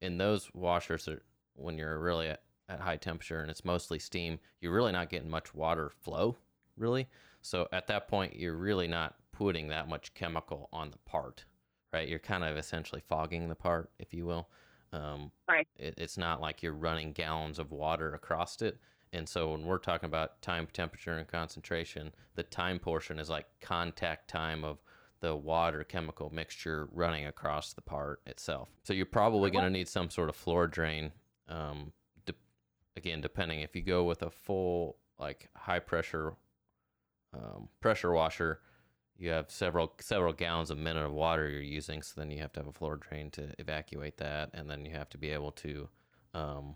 in 0.00 0.18
those 0.18 0.50
washers 0.54 1.06
that 1.06 1.22
when 1.54 1.78
you're 1.78 1.98
really 1.98 2.28
at, 2.28 2.42
at 2.68 2.80
high 2.80 2.96
temperature 2.96 3.40
and 3.40 3.50
it's 3.50 3.64
mostly 3.64 3.98
steam, 3.98 4.38
you're 4.60 4.72
really 4.72 4.92
not 4.92 5.10
getting 5.10 5.30
much 5.30 5.54
water 5.54 5.90
flow, 6.02 6.36
really. 6.76 7.08
So 7.42 7.68
at 7.72 7.86
that 7.88 8.08
point, 8.08 8.36
you're 8.36 8.56
really 8.56 8.88
not 8.88 9.14
putting 9.32 9.68
that 9.68 9.88
much 9.88 10.14
chemical 10.14 10.68
on 10.72 10.90
the 10.90 10.98
part, 10.98 11.44
right? 11.92 12.08
You're 12.08 12.18
kind 12.18 12.44
of 12.44 12.56
essentially 12.56 13.02
fogging 13.06 13.48
the 13.48 13.54
part, 13.54 13.90
if 13.98 14.14
you 14.14 14.26
will. 14.26 14.48
Um, 14.94 15.30
Right. 15.48 15.66
It, 15.76 15.94
it's 15.98 16.16
not 16.16 16.40
like 16.40 16.62
you're 16.62 16.72
running 16.72 17.12
gallons 17.12 17.58
of 17.58 17.72
water 17.72 18.14
across 18.14 18.62
it. 18.62 18.78
And 19.12 19.28
so 19.28 19.52
when 19.52 19.64
we're 19.64 19.78
talking 19.78 20.06
about 20.08 20.40
time, 20.42 20.66
temperature, 20.72 21.16
and 21.16 21.28
concentration, 21.28 22.12
the 22.34 22.42
time 22.42 22.78
portion 22.78 23.18
is 23.18 23.28
like 23.28 23.46
contact 23.60 24.28
time 24.28 24.64
of 24.64 24.78
the 25.20 25.36
water 25.36 25.84
chemical 25.84 26.30
mixture 26.30 26.88
running 26.92 27.26
across 27.26 27.72
the 27.72 27.80
part 27.80 28.20
itself. 28.26 28.68
So 28.82 28.92
you're 28.92 29.06
probably 29.06 29.50
going 29.50 29.64
to 29.64 29.70
need 29.70 29.88
some 29.88 30.10
sort 30.10 30.28
of 30.28 30.36
floor 30.36 30.66
drain. 30.66 31.12
Um, 31.48 31.92
de- 32.26 32.34
again, 32.96 33.20
depending 33.20 33.60
if 33.60 33.76
you 33.76 33.82
go 33.82 34.04
with 34.04 34.22
a 34.22 34.30
full 34.30 34.96
like 35.18 35.48
high 35.56 35.78
pressure 35.78 36.34
um, 37.32 37.68
pressure 37.80 38.12
washer, 38.12 38.60
you 39.18 39.30
have 39.30 39.50
several 39.50 39.92
several 40.00 40.32
gallons 40.32 40.70
a 40.70 40.74
minute 40.76 41.04
of 41.04 41.12
water 41.12 41.48
you're 41.48 41.60
using. 41.60 42.02
So 42.02 42.14
then 42.20 42.30
you 42.30 42.40
have 42.40 42.52
to 42.54 42.60
have 42.60 42.66
a 42.66 42.72
floor 42.72 42.96
drain 42.96 43.30
to 43.32 43.48
evacuate 43.58 44.16
that, 44.18 44.50
and 44.54 44.68
then 44.68 44.84
you 44.84 44.92
have 44.94 45.08
to 45.10 45.18
be 45.18 45.30
able 45.30 45.52
to 45.52 45.88
um, 46.34 46.74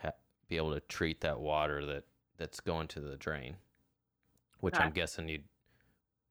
ha- 0.00 0.12
be 0.48 0.56
able 0.56 0.72
to 0.74 0.80
treat 0.80 1.20
that 1.22 1.40
water 1.40 1.84
that 1.86 2.04
that's 2.38 2.60
going 2.60 2.88
to 2.88 3.00
the 3.00 3.16
drain. 3.16 3.56
Which 4.60 4.78
I'm 4.78 4.90
guessing 4.92 5.28
you. 5.28 5.40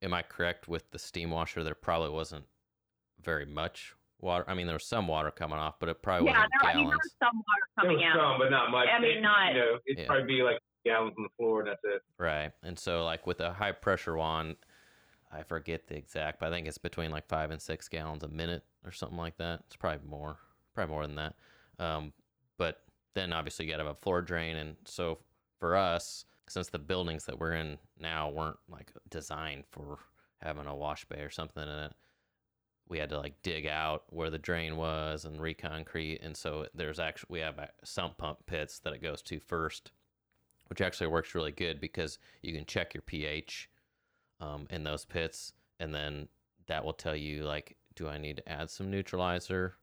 Am 0.01 0.13
I 0.13 0.21
correct 0.23 0.67
with 0.67 0.89
the 0.91 0.97
steam 0.97 1.29
washer? 1.31 1.63
There 1.63 1.75
probably 1.75 2.09
wasn't 2.09 2.45
very 3.21 3.45
much 3.45 3.93
water. 4.19 4.43
I 4.47 4.53
mean, 4.55 4.65
there 4.65 4.75
was 4.77 4.85
some 4.87 5.07
water 5.07 5.29
coming 5.29 5.59
off, 5.59 5.75
but 5.79 5.89
it 5.89 6.01
probably 6.01 6.27
yeah, 6.31 6.37
wasn't 6.37 6.51
there, 6.61 6.69
I 6.69 6.73
there 6.73 6.81
gallons. 6.83 6.99
was 7.03 7.15
some 7.19 7.35
water 7.35 7.61
There 7.75 7.83
coming 7.83 7.97
was 7.97 8.05
out. 8.07 8.31
some, 8.31 8.39
but 8.39 8.49
not 8.49 8.71
much. 8.71 8.87
I 8.87 8.99
mean, 8.99 9.17
It- 9.17 9.21
not- 9.21 9.53
You 9.53 9.59
know, 9.59 9.79
it'd 9.85 9.99
Yeah. 9.99 10.05
probably 10.07 10.25
be 10.25 10.41
like 10.43 10.59
gallons 10.85 11.13
on 11.17 11.23
the 11.23 11.29
floor, 11.37 11.59
and 11.59 11.69
that's 11.69 11.83
it. 11.83 12.01
Right. 12.17 12.51
And 12.63 12.79
so, 12.79 13.03
like 13.05 13.27
with 13.27 13.41
a 13.41 13.53
high 13.53 13.73
pressure 13.73 14.15
one, 14.15 14.55
I 15.31 15.43
forget 15.43 15.87
the 15.87 15.95
exact, 15.95 16.39
but 16.39 16.47
I 16.47 16.51
think 16.51 16.67
it's 16.67 16.77
between 16.77 17.11
like 17.11 17.27
five 17.27 17.51
and 17.51 17.61
six 17.61 17.87
gallons 17.87 18.23
a 18.23 18.27
minute 18.27 18.63
or 18.85 18.91
something 18.91 19.17
like 19.17 19.37
that. 19.37 19.61
It's 19.67 19.75
probably 19.75 20.07
more, 20.07 20.37
probably 20.75 20.93
more 20.93 21.07
than 21.07 21.15
that. 21.15 21.35
Um, 21.79 22.13
but 22.57 22.81
then 23.13 23.33
obviously 23.33 23.65
you 23.65 23.71
got 23.71 23.77
to 23.77 23.85
have 23.85 23.95
a 23.95 23.99
floor 23.99 24.21
drain. 24.21 24.57
And 24.57 24.75
so 24.85 25.19
for 25.59 25.75
us, 25.75 26.25
since 26.47 26.69
the 26.69 26.79
buildings 26.79 27.25
that 27.25 27.39
we're 27.39 27.53
in 27.53 27.77
now 27.99 28.29
weren't 28.29 28.59
like 28.69 28.91
designed 29.09 29.63
for 29.71 29.99
having 30.41 30.67
a 30.67 30.75
wash 30.75 31.05
bay 31.05 31.21
or 31.21 31.29
something 31.29 31.63
in 31.63 31.69
it, 31.69 31.93
we 32.89 32.97
had 32.97 33.09
to 33.09 33.19
like 33.19 33.41
dig 33.41 33.67
out 33.67 34.03
where 34.09 34.29
the 34.29 34.37
drain 34.37 34.75
was 34.75 35.23
and 35.23 35.39
reconcrete. 35.39 36.25
And 36.25 36.35
so 36.35 36.67
there's 36.75 36.99
actually, 36.99 37.27
we 37.29 37.39
have 37.39 37.69
sump 37.83 38.17
pump 38.17 38.39
pits 38.47 38.79
that 38.79 38.93
it 38.93 39.01
goes 39.01 39.21
to 39.23 39.39
first 39.39 39.91
which 40.71 40.79
actually 40.79 41.07
works 41.07 41.35
really 41.35 41.51
good 41.51 41.81
because 41.81 42.17
you 42.41 42.53
can 42.53 42.65
check 42.65 42.93
your 42.93 43.01
pH 43.01 43.69
um, 44.41 44.67
in 44.69 44.83
those 44.83 45.05
pits, 45.05 45.53
and 45.79 45.95
then 45.95 46.27
that 46.67 46.83
will 46.83 46.93
tell 46.93 47.15
you 47.15 47.43
like, 47.43 47.77
do 47.95 48.09
I 48.09 48.17
need 48.17 48.37
to 48.37 48.49
add 48.51 48.69
some 48.69 48.91
neutralizer 48.91 49.75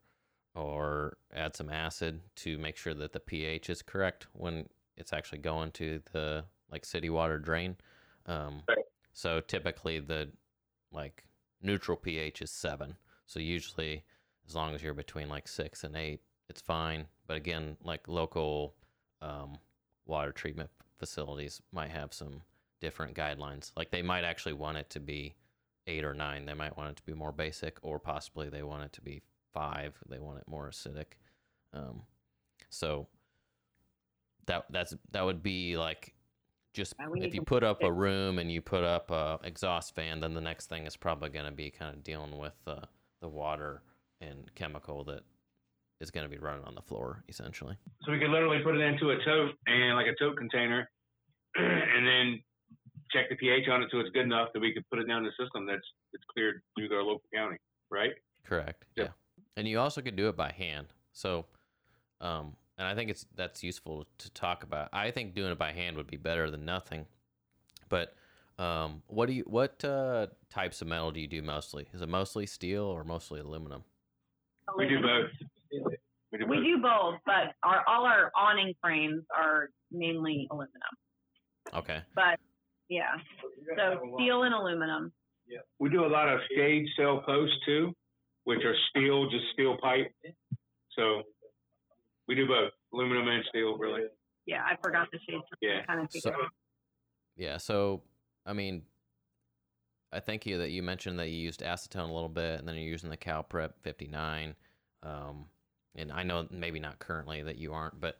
or 0.54 1.16
add 1.34 1.54
some 1.54 1.70
acid 1.70 2.20
to 2.36 2.58
make 2.58 2.76
sure 2.76 2.94
that 2.94 3.12
the 3.12 3.20
pH 3.20 3.70
is 3.70 3.80
correct 3.80 4.26
when 4.32 4.68
it's 4.96 5.12
actually 5.12 5.38
going 5.38 5.70
to 5.72 6.00
the 6.12 6.44
like 6.70 6.84
city 6.84 7.08
water 7.08 7.38
drain. 7.38 7.76
Um, 8.26 8.62
Right. 8.68 8.84
So 9.12 9.40
typically 9.40 10.00
the 10.00 10.30
like 10.92 11.24
neutral 11.62 11.96
pH 11.96 12.42
is 12.42 12.50
seven. 12.50 12.96
So 13.26 13.40
usually, 13.40 14.04
as 14.46 14.54
long 14.54 14.74
as 14.74 14.82
you're 14.82 14.94
between 14.94 15.28
like 15.28 15.48
six 15.48 15.84
and 15.84 15.96
eight, 15.96 16.20
it's 16.48 16.60
fine. 16.60 17.06
But 17.26 17.36
again, 17.36 17.76
like 17.84 18.08
local 18.08 18.74
um, 19.20 19.58
water 20.06 20.32
treatment 20.32 20.70
facilities 20.98 21.60
might 21.72 21.90
have 21.90 22.12
some 22.12 22.42
different 22.80 23.14
guidelines. 23.14 23.72
Like 23.76 23.90
they 23.90 24.02
might 24.02 24.24
actually 24.24 24.54
want 24.54 24.78
it 24.78 24.90
to 24.90 25.00
be 25.00 25.34
eight 25.86 26.04
or 26.04 26.14
nine. 26.14 26.46
They 26.46 26.54
might 26.54 26.76
want 26.76 26.90
it 26.90 26.96
to 26.96 27.02
be 27.02 27.14
more 27.14 27.32
basic, 27.32 27.78
or 27.82 27.98
possibly 27.98 28.48
they 28.48 28.62
want 28.62 28.84
it 28.84 28.92
to 28.94 29.00
be 29.00 29.22
five. 29.52 29.96
They 30.08 30.18
want 30.18 30.38
it 30.38 30.44
more 30.46 30.68
acidic. 30.68 31.16
Um, 31.72 32.02
so 32.70 33.08
that 34.46 34.66
that's 34.70 34.94
that 35.12 35.24
would 35.24 35.42
be 35.42 35.76
like 35.76 36.14
just 36.74 36.94
if 37.14 37.34
you 37.34 37.42
put 37.42 37.64
up 37.64 37.82
a 37.82 37.92
room 37.92 38.38
and 38.38 38.52
you 38.52 38.60
put 38.60 38.84
up 38.84 39.10
a 39.10 39.38
exhaust 39.42 39.94
fan, 39.94 40.20
then 40.20 40.34
the 40.34 40.40
next 40.40 40.66
thing 40.66 40.86
is 40.86 40.96
probably 40.96 41.28
going 41.28 41.46
to 41.46 41.52
be 41.52 41.70
kind 41.70 41.94
of 41.94 42.04
dealing 42.04 42.36
with 42.38 42.54
uh, 42.66 42.80
the 43.20 43.28
water 43.28 43.82
and 44.20 44.50
chemical 44.54 45.04
that 45.04 45.22
is 46.00 46.10
going 46.10 46.24
to 46.24 46.30
be 46.30 46.38
running 46.38 46.64
on 46.64 46.74
the 46.74 46.82
floor 46.82 47.24
essentially. 47.28 47.76
So 48.02 48.12
we 48.12 48.18
could 48.18 48.30
literally 48.30 48.62
put 48.62 48.76
it 48.76 48.80
into 48.80 49.10
a 49.10 49.16
tote 49.24 49.54
and 49.66 49.96
like 49.96 50.06
a 50.06 50.14
tote 50.18 50.36
container, 50.36 50.88
and 51.56 52.06
then 52.06 52.40
check 53.10 53.28
the 53.28 53.36
pH 53.36 53.68
on 53.68 53.82
it 53.82 53.88
so 53.90 53.98
it's 54.00 54.10
good 54.10 54.24
enough 54.24 54.48
that 54.54 54.60
we 54.60 54.72
could 54.72 54.88
put 54.90 54.98
it 54.98 55.08
down 55.08 55.18
in 55.18 55.24
the 55.24 55.44
system 55.44 55.66
that's 55.66 55.86
it's 56.12 56.24
cleared 56.32 56.62
through 56.76 56.94
our 56.96 57.02
local 57.02 57.22
county, 57.34 57.56
right? 57.90 58.12
Correct. 58.44 58.84
Yep. 58.96 59.06
Yeah. 59.06 59.42
And 59.56 59.68
you 59.68 59.78
also 59.78 60.00
could 60.00 60.16
do 60.16 60.28
it 60.28 60.36
by 60.36 60.52
hand. 60.52 60.88
So, 61.12 61.46
um, 62.20 62.56
and 62.76 62.86
I 62.86 62.94
think 62.94 63.10
it's 63.10 63.26
that's 63.34 63.62
useful 63.62 64.06
to 64.18 64.30
talk 64.30 64.62
about. 64.62 64.88
I 64.92 65.10
think 65.10 65.34
doing 65.34 65.50
it 65.52 65.58
by 65.58 65.72
hand 65.72 65.96
would 65.96 66.06
be 66.06 66.16
better 66.16 66.50
than 66.50 66.64
nothing. 66.64 67.06
But 67.88 68.14
um, 68.58 69.02
what 69.06 69.26
do 69.26 69.32
you 69.32 69.44
what 69.44 69.84
uh, 69.84 70.28
types 70.50 70.80
of 70.82 70.88
metal 70.88 71.10
do 71.10 71.20
you 71.20 71.26
do 71.26 71.42
mostly? 71.42 71.88
Is 71.92 72.02
it 72.02 72.08
mostly 72.08 72.46
steel 72.46 72.84
or 72.84 73.04
mostly 73.04 73.40
aluminum? 73.40 73.84
We 74.76 74.86
do 74.86 75.00
both. 75.00 75.30
We 76.32 76.38
do 76.38 76.46
We 76.46 76.56
both. 76.56 76.64
do 76.64 76.78
both, 76.82 77.14
but 77.26 77.54
our 77.62 77.82
all 77.88 78.04
our 78.04 78.30
awning 78.36 78.74
frames 78.80 79.22
are 79.36 79.70
mainly 79.90 80.46
aluminum. 80.50 80.72
Okay. 81.74 82.00
But 82.14 82.38
yeah, 82.88 83.16
so 83.76 83.98
steel 84.16 84.42
and 84.44 84.54
aluminum. 84.54 85.12
Yeah. 85.46 85.58
We 85.78 85.88
do 85.88 86.04
a 86.04 86.08
lot 86.08 86.28
of 86.28 86.40
stage 86.52 86.86
cell 86.96 87.22
posts 87.24 87.56
too, 87.64 87.94
which 88.44 88.64
are 88.64 88.74
steel, 88.90 89.28
just 89.30 89.44
steel 89.52 89.76
pipe. 89.80 90.12
So 90.96 91.22
we 92.26 92.34
do 92.34 92.46
both 92.46 92.70
aluminum 92.92 93.28
and 93.28 93.44
steel, 93.48 93.76
really. 93.78 94.02
Yeah, 94.46 94.62
I 94.64 94.76
forgot 94.82 95.08
the 95.12 95.18
shades. 95.28 95.44
Yeah. 95.60 95.84
Kind 95.86 96.00
of 96.00 96.08
So, 96.10 96.32
yeah. 97.36 97.56
So, 97.56 98.02
I 98.46 98.52
mean, 98.52 98.82
I 100.12 100.20
think 100.20 100.46
you 100.46 100.58
that 100.58 100.70
you 100.70 100.82
mentioned 100.82 101.18
that 101.18 101.28
you 101.28 101.36
used 101.36 101.60
acetone 101.60 102.08
a 102.08 102.12
little 102.12 102.28
bit, 102.28 102.58
and 102.58 102.66
then 102.66 102.74
you're 102.74 102.84
using 102.84 103.10
the 103.10 103.16
Cal 103.16 103.42
Prep 103.42 103.82
59. 103.82 104.54
Um, 105.02 105.46
and 105.94 106.12
I 106.12 106.22
know 106.22 106.46
maybe 106.50 106.80
not 106.80 106.98
currently 106.98 107.42
that 107.42 107.56
you 107.56 107.72
aren't, 107.72 108.00
but 108.00 108.18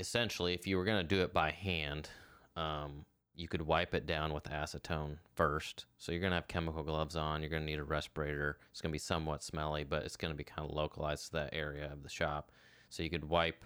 essentially, 0.00 0.54
if 0.54 0.66
you 0.66 0.76
were 0.76 0.84
going 0.84 0.98
to 0.98 1.14
do 1.16 1.22
it 1.22 1.32
by 1.32 1.50
hand, 1.50 2.08
um, 2.56 3.04
you 3.38 3.46
could 3.46 3.62
wipe 3.62 3.94
it 3.94 4.04
down 4.04 4.34
with 4.34 4.50
acetone 4.50 5.16
first. 5.36 5.86
So 5.96 6.10
you're 6.10 6.20
going 6.20 6.32
to 6.32 6.36
have 6.36 6.48
chemical 6.48 6.82
gloves 6.82 7.14
on. 7.14 7.40
You're 7.40 7.50
going 7.50 7.62
to 7.62 7.70
need 7.70 7.78
a 7.78 7.84
respirator. 7.84 8.58
It's 8.72 8.80
going 8.80 8.90
to 8.90 8.94
be 8.94 8.98
somewhat 8.98 9.44
smelly, 9.44 9.84
but 9.84 10.02
it's 10.02 10.16
going 10.16 10.32
to 10.32 10.36
be 10.36 10.42
kind 10.42 10.68
of 10.68 10.74
localized 10.74 11.26
to 11.26 11.32
that 11.34 11.50
area 11.52 11.88
of 11.92 12.02
the 12.02 12.08
shop. 12.08 12.50
So 12.90 13.04
you 13.04 13.10
could 13.10 13.28
wipe 13.28 13.64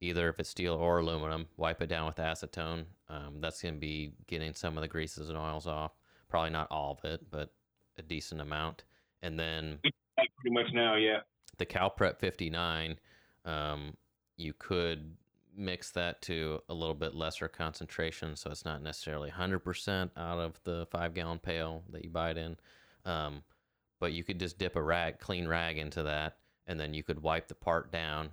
either 0.00 0.30
if 0.30 0.40
it's 0.40 0.48
steel 0.48 0.72
or 0.72 1.00
aluminum, 1.00 1.46
wipe 1.58 1.82
it 1.82 1.88
down 1.88 2.06
with 2.06 2.16
acetone. 2.16 2.86
Um, 3.10 3.36
that's 3.40 3.60
going 3.60 3.74
to 3.74 3.80
be 3.80 4.14
getting 4.26 4.54
some 4.54 4.78
of 4.78 4.80
the 4.80 4.88
greases 4.88 5.28
and 5.28 5.36
oils 5.36 5.66
off. 5.66 5.92
Probably 6.30 6.50
not 6.50 6.68
all 6.70 6.98
of 6.98 7.04
it, 7.04 7.20
but 7.30 7.52
a 7.98 8.02
decent 8.02 8.40
amount. 8.40 8.84
And 9.22 9.38
then 9.38 9.78
Pretty 9.82 10.54
much 10.54 10.72
now, 10.72 10.94
yeah. 10.96 11.18
the 11.58 11.66
CalPrep 11.66 12.18
59, 12.18 12.98
um, 13.44 13.94
you 14.38 14.54
could 14.54 15.16
mix 15.56 15.90
that 15.92 16.22
to 16.22 16.60
a 16.68 16.74
little 16.74 16.94
bit 16.94 17.14
lesser 17.14 17.48
concentration, 17.48 18.36
so 18.36 18.50
it's 18.50 18.64
not 18.64 18.82
necessarily 18.82 19.30
100% 19.30 20.10
out 20.16 20.38
of 20.38 20.60
the 20.64 20.86
five 20.90 21.14
gallon 21.14 21.38
pail 21.38 21.82
that 21.90 22.04
you 22.04 22.10
buy 22.10 22.30
it 22.30 22.36
in. 22.36 22.56
Um, 23.04 23.42
but 23.98 24.12
you 24.12 24.24
could 24.24 24.40
just 24.40 24.58
dip 24.58 24.76
a 24.76 24.82
rag, 24.82 25.18
clean 25.18 25.46
rag 25.46 25.76
into 25.76 26.02
that, 26.02 26.38
and 26.66 26.78
then 26.78 26.94
you 26.94 27.02
could 27.02 27.22
wipe 27.22 27.48
the 27.48 27.54
part 27.54 27.92
down. 27.92 28.30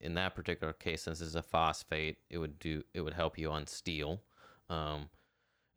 In 0.00 0.14
that 0.14 0.34
particular 0.34 0.72
case, 0.72 1.02
since 1.02 1.20
it's 1.20 1.34
a 1.34 1.42
phosphate, 1.42 2.18
it 2.30 2.38
would 2.38 2.58
do 2.58 2.82
it 2.94 3.02
would 3.02 3.12
help 3.12 3.36
you 3.36 3.50
on 3.50 3.66
steel. 3.66 4.22
Um, 4.70 5.10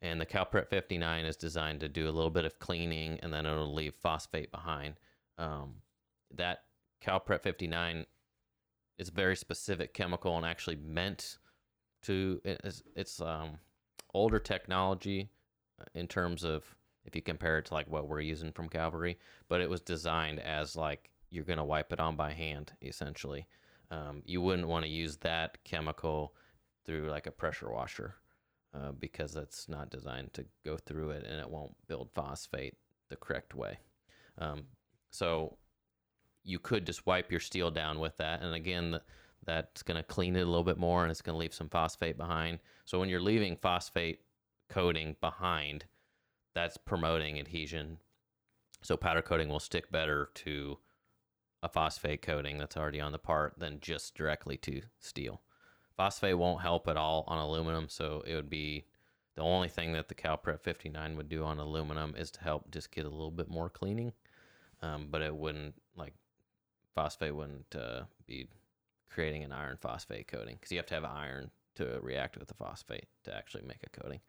and 0.02 0.20
the 0.20 0.26
CalPrep 0.26 0.70
59 0.70 1.26
is 1.26 1.36
designed 1.36 1.80
to 1.80 1.90
do 1.90 2.08
a 2.08 2.12
little 2.12 2.30
bit 2.30 2.46
of 2.46 2.60
cleaning, 2.60 3.20
and 3.22 3.34
then 3.34 3.46
it'll 3.46 3.74
leave 3.74 3.96
phosphate 3.96 4.52
behind. 4.52 4.96
Um, 5.38 5.76
that 6.36 6.64
CalPrep 7.04 7.42
59 7.42 8.06
a 9.00 9.12
very 9.12 9.36
specific 9.36 9.94
chemical 9.94 10.38
and 10.38 10.46
actually 10.46 10.76
meant 10.76 11.38
to 12.04 12.42
it's, 12.44 12.84
it's 12.96 13.22
um 13.22 13.58
older 14.14 14.40
technology 14.40 15.30
in 15.96 16.08
terms 16.08 16.44
of 16.44 16.64
if 17.06 17.16
you 17.16 17.22
compare 17.22 17.58
it 17.58 17.66
to 17.66 17.74
like 17.74 17.90
what 17.90 18.08
we're 18.08 18.22
using 18.22 18.52
from 18.52 18.70
Calvary, 18.70 19.20
but 19.50 19.60
it 19.60 19.70
was 19.70 19.82
designed 19.82 20.40
as 20.40 20.76
like 20.76 21.10
you're 21.30 21.44
gonna 21.44 21.66
wipe 21.66 21.92
it 21.92 22.00
on 22.00 22.16
by 22.16 22.32
hand 22.32 22.74
essentially. 22.82 23.48
Um, 23.92 24.24
you 24.26 24.42
wouldn't 24.42 24.68
want 24.68 24.86
to 24.86 24.92
use 24.92 25.18
that 25.18 25.64
chemical 25.64 26.34
through 26.86 27.10
like 27.10 27.28
a 27.28 27.32
pressure 27.32 27.72
washer 27.72 28.16
uh, 28.74 28.92
because 28.92 29.36
it's 29.36 29.68
not 29.70 29.90
designed 29.90 30.34
to 30.34 30.46
go 30.66 30.78
through 30.78 31.12
it 31.12 31.26
and 31.26 31.40
it 31.40 31.50
won't 31.50 31.76
build 31.88 32.10
phosphate 32.14 32.76
the 33.10 33.16
correct 33.16 33.54
way. 33.54 33.78
Um, 34.38 34.64
so 35.12 35.58
you 36.44 36.60
could 36.60 36.86
just 36.86 37.06
wipe 37.06 37.32
your 37.32 37.40
steel 37.40 37.72
down 37.72 38.00
with 38.00 38.18
that, 38.18 38.42
and 38.42 38.54
again, 38.54 39.00
that's 39.46 39.84
going 39.84 39.98
to 39.98 40.04
clean 40.04 40.36
it 40.36 40.42
a 40.42 40.46
little 40.46 40.64
bit 40.64 40.78
more, 40.78 41.04
and 41.04 41.12
it's 41.12 41.22
going 41.22 41.34
to 41.34 41.40
leave 41.40 41.54
some 41.54 41.70
phosphate 41.70 42.18
behind. 42.18 42.60
So 42.86 43.00
when 43.00 43.10
you're 43.10 43.22
leaving 43.22 43.58
phosphate 43.58 44.22
coating 44.70 45.16
behind, 45.22 45.86
that's 46.54 46.78
promoting 46.78 47.40
adhesion. 47.40 47.98
So 48.82 48.98
powder 48.98 49.22
coating 49.22 49.50
will 49.50 49.60
stick 49.60 49.92
better 49.92 50.30
to 50.36 50.78
a 51.62 51.70
phosphate 51.70 52.22
coating 52.22 52.58
that's 52.58 52.78
already 52.78 53.00
on 53.00 53.12
the 53.12 53.18
part 53.18 53.58
than 53.58 53.80
just 53.80 54.16
directly 54.16 54.58
to 54.58 54.82
steel. 55.00 55.42
Phosphate 55.96 56.38
won't 56.38 56.62
help 56.62 56.88
at 56.88 56.98
all 56.98 57.24
on 57.28 57.38
aluminum, 57.38 57.88
so 57.88 58.24
it 58.26 58.36
would 58.36 58.50
be 58.50 58.86
the 59.36 59.42
only 59.42 59.70
thing 59.70 59.94
that 59.94 60.10
the 60.10 60.16
CalPrep 60.16 60.62
59 60.62 61.16
would 61.16 61.30
do 61.30 61.44
on 61.44 61.60
aluminum 61.60 62.16
is 62.18 62.32
to 62.32 62.42
help 62.42 62.72
just 62.72 62.92
get 62.92 63.06
a 63.06 63.10
little 63.10 63.32
bit 63.32 63.50
more 63.50 63.70
cleaning, 63.70 64.12
um, 64.82 65.08
but 65.10 65.22
it 65.22 65.36
wouldn't 65.36 65.76
like 65.96 66.14
phosphate 66.94 67.36
wouldn't 67.36 67.76
uh, 67.76 68.04
be 68.26 68.48
creating 69.10 69.44
an 69.44 69.52
iron 69.52 69.78
phosphate 69.80 70.28
coating 70.28 70.56
because 70.56 70.72
you 70.72 70.78
have 70.78 70.86
to 70.88 70.94
have 70.94 71.06
iron 71.06 71.52
to 71.76 72.00
react 72.02 72.38
with 72.38 72.48
the 72.48 72.54
phosphate 72.54 73.06
to 73.24 73.36
actually 73.36 73.64
make 73.64 73.80
a 73.86 74.02
coating. 74.02 74.20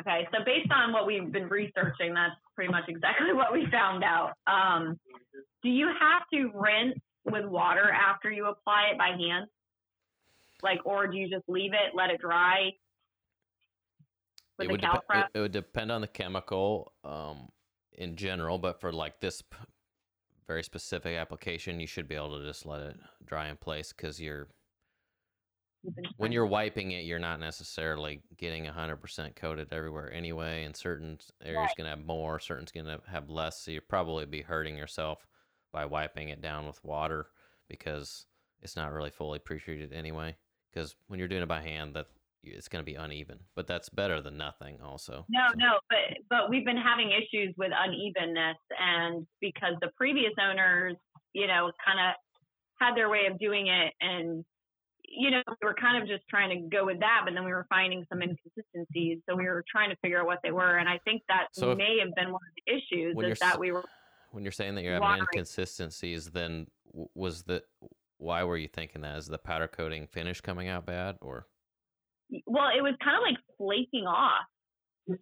Okay, 0.00 0.28
so 0.32 0.44
based 0.44 0.70
on 0.70 0.92
what 0.92 1.06
we've 1.06 1.30
been 1.32 1.48
researching, 1.48 2.14
that's 2.14 2.34
pretty 2.54 2.70
much 2.70 2.84
exactly 2.88 3.32
what 3.34 3.52
we 3.52 3.66
found 3.70 4.04
out. 4.04 4.34
Um, 4.46 4.98
do 5.62 5.68
you 5.68 5.88
have 5.88 6.22
to 6.32 6.50
rinse 6.54 6.98
with 7.24 7.44
water 7.44 7.90
after 7.90 8.30
you 8.30 8.46
apply 8.46 8.90
it 8.92 8.98
by 8.98 9.08
hand? 9.08 9.46
Like, 10.62 10.80
or 10.84 11.06
do 11.06 11.16
you 11.16 11.28
just 11.28 11.48
leave 11.48 11.72
it, 11.72 11.94
let 11.94 12.10
it 12.10 12.20
dry? 12.20 12.70
With 14.58 14.64
it 14.64 14.66
the 14.66 14.72
would, 14.72 14.80
dep- 14.80 15.04
it, 15.14 15.26
it 15.34 15.40
would 15.40 15.52
depend 15.52 15.92
on 15.92 16.00
the 16.00 16.08
chemical 16.08 16.92
um, 17.04 17.48
in 17.92 18.16
general, 18.16 18.58
but 18.58 18.80
for 18.80 18.92
like 18.92 19.20
this 19.20 19.42
p- 19.42 19.56
very 20.48 20.64
specific 20.64 21.16
application, 21.16 21.80
you 21.80 21.86
should 21.86 22.08
be 22.08 22.16
able 22.16 22.38
to 22.38 22.44
just 22.44 22.66
let 22.66 22.80
it 22.82 22.96
dry 23.26 23.48
in 23.48 23.56
place 23.56 23.92
because 23.92 24.20
you're 24.20 24.48
when 26.16 26.32
you're 26.32 26.46
wiping 26.46 26.90
it, 26.90 27.04
you're 27.04 27.18
not 27.20 27.40
necessarily 27.40 28.22
getting 28.36 28.66
100% 28.66 29.36
coated 29.36 29.72
everywhere 29.72 30.12
anyway. 30.12 30.64
And 30.64 30.76
certain 30.76 31.18
areas 31.44 31.70
Right. 31.70 31.76
going 31.76 31.84
to 31.86 31.96
have 31.96 32.04
more, 32.04 32.40
certain's 32.40 32.72
going 32.72 32.86
to 32.86 33.00
have 33.06 33.30
less. 33.30 33.60
So 33.60 33.70
you 33.70 33.80
probably 33.80 34.26
be 34.26 34.42
hurting 34.42 34.76
yourself 34.76 35.26
by 35.72 35.84
wiping 35.84 36.30
it 36.30 36.40
down 36.40 36.66
with 36.66 36.82
water 36.84 37.28
because 37.68 38.26
it's 38.60 38.76
not 38.76 38.92
really 38.92 39.10
fully 39.10 39.38
pre-treated 39.38 39.92
anyway. 39.92 40.36
Because 40.72 40.96
when 41.06 41.18
you're 41.18 41.28
doing 41.28 41.42
it 41.42 41.48
by 41.48 41.62
hand, 41.62 41.94
that 41.94 42.08
it's 42.42 42.68
going 42.68 42.84
to 42.84 42.86
be 42.90 42.94
uneven. 42.94 43.38
But 43.54 43.66
that's 43.66 43.88
better 43.88 44.20
than 44.20 44.36
nothing, 44.36 44.80
also. 44.82 45.24
No, 45.28 45.46
So- 45.50 45.54
no, 45.58 45.78
but 45.90 45.98
but 46.30 46.50
we've 46.50 46.64
been 46.64 46.76
having 46.76 47.10
issues 47.10 47.54
with 47.56 47.72
unevenness, 47.74 48.56
and 48.78 49.26
because 49.40 49.74
the 49.80 49.90
previous 49.96 50.32
owners, 50.40 50.96
you 51.32 51.46
know, 51.46 51.70
kind 51.84 51.98
of 52.00 52.14
had 52.80 52.94
their 52.96 53.08
way 53.08 53.26
of 53.30 53.38
doing 53.38 53.66
it, 53.68 53.92
and 54.00 54.44
you 55.10 55.30
know, 55.30 55.42
we 55.48 55.66
were 55.66 55.74
kind 55.74 56.00
of 56.02 56.06
just 56.06 56.22
trying 56.28 56.50
to 56.50 56.68
go 56.68 56.84
with 56.84 57.00
that, 57.00 57.22
but 57.24 57.32
then 57.32 57.42
we 57.42 57.50
were 57.50 57.64
finding 57.70 58.04
some 58.10 58.20
inconsistencies, 58.20 59.18
so 59.28 59.34
we 59.34 59.44
were 59.46 59.64
trying 59.66 59.88
to 59.88 59.96
figure 60.02 60.20
out 60.20 60.26
what 60.26 60.38
they 60.42 60.50
were, 60.52 60.76
and 60.76 60.86
I 60.86 60.98
think 61.04 61.22
that 61.28 61.46
So 61.52 61.72
if- 61.72 61.78
may 61.78 61.98
have 61.98 62.14
been 62.14 62.30
one 62.30 62.42
of 62.46 62.54
the 62.66 62.74
issues 62.74 63.16
is 63.32 63.38
that 63.38 63.58
we 63.58 63.72
were 63.72 63.84
When 64.32 64.42
you're 64.42 64.52
saying 64.52 64.74
that 64.74 64.84
you're 64.84 65.00
having 65.00 65.22
inconsistencies, 65.22 66.30
then 66.30 66.66
was 67.14 67.44
the 67.44 67.64
why 68.18 68.42
were 68.44 68.58
you 68.58 68.68
thinking 68.68 69.00
that? 69.02 69.16
Is 69.16 69.26
the 69.28 69.38
powder 69.38 69.66
coating 69.68 70.06
finish 70.08 70.40
coming 70.42 70.68
out 70.68 70.84
bad, 70.84 71.16
or 71.22 71.46
well, 72.46 72.68
it 72.76 72.82
was 72.82 72.94
kind 73.02 73.16
of 73.16 73.22
like 73.22 73.38
flaking 73.56 74.06
off. 74.06 74.44
it 75.08 75.18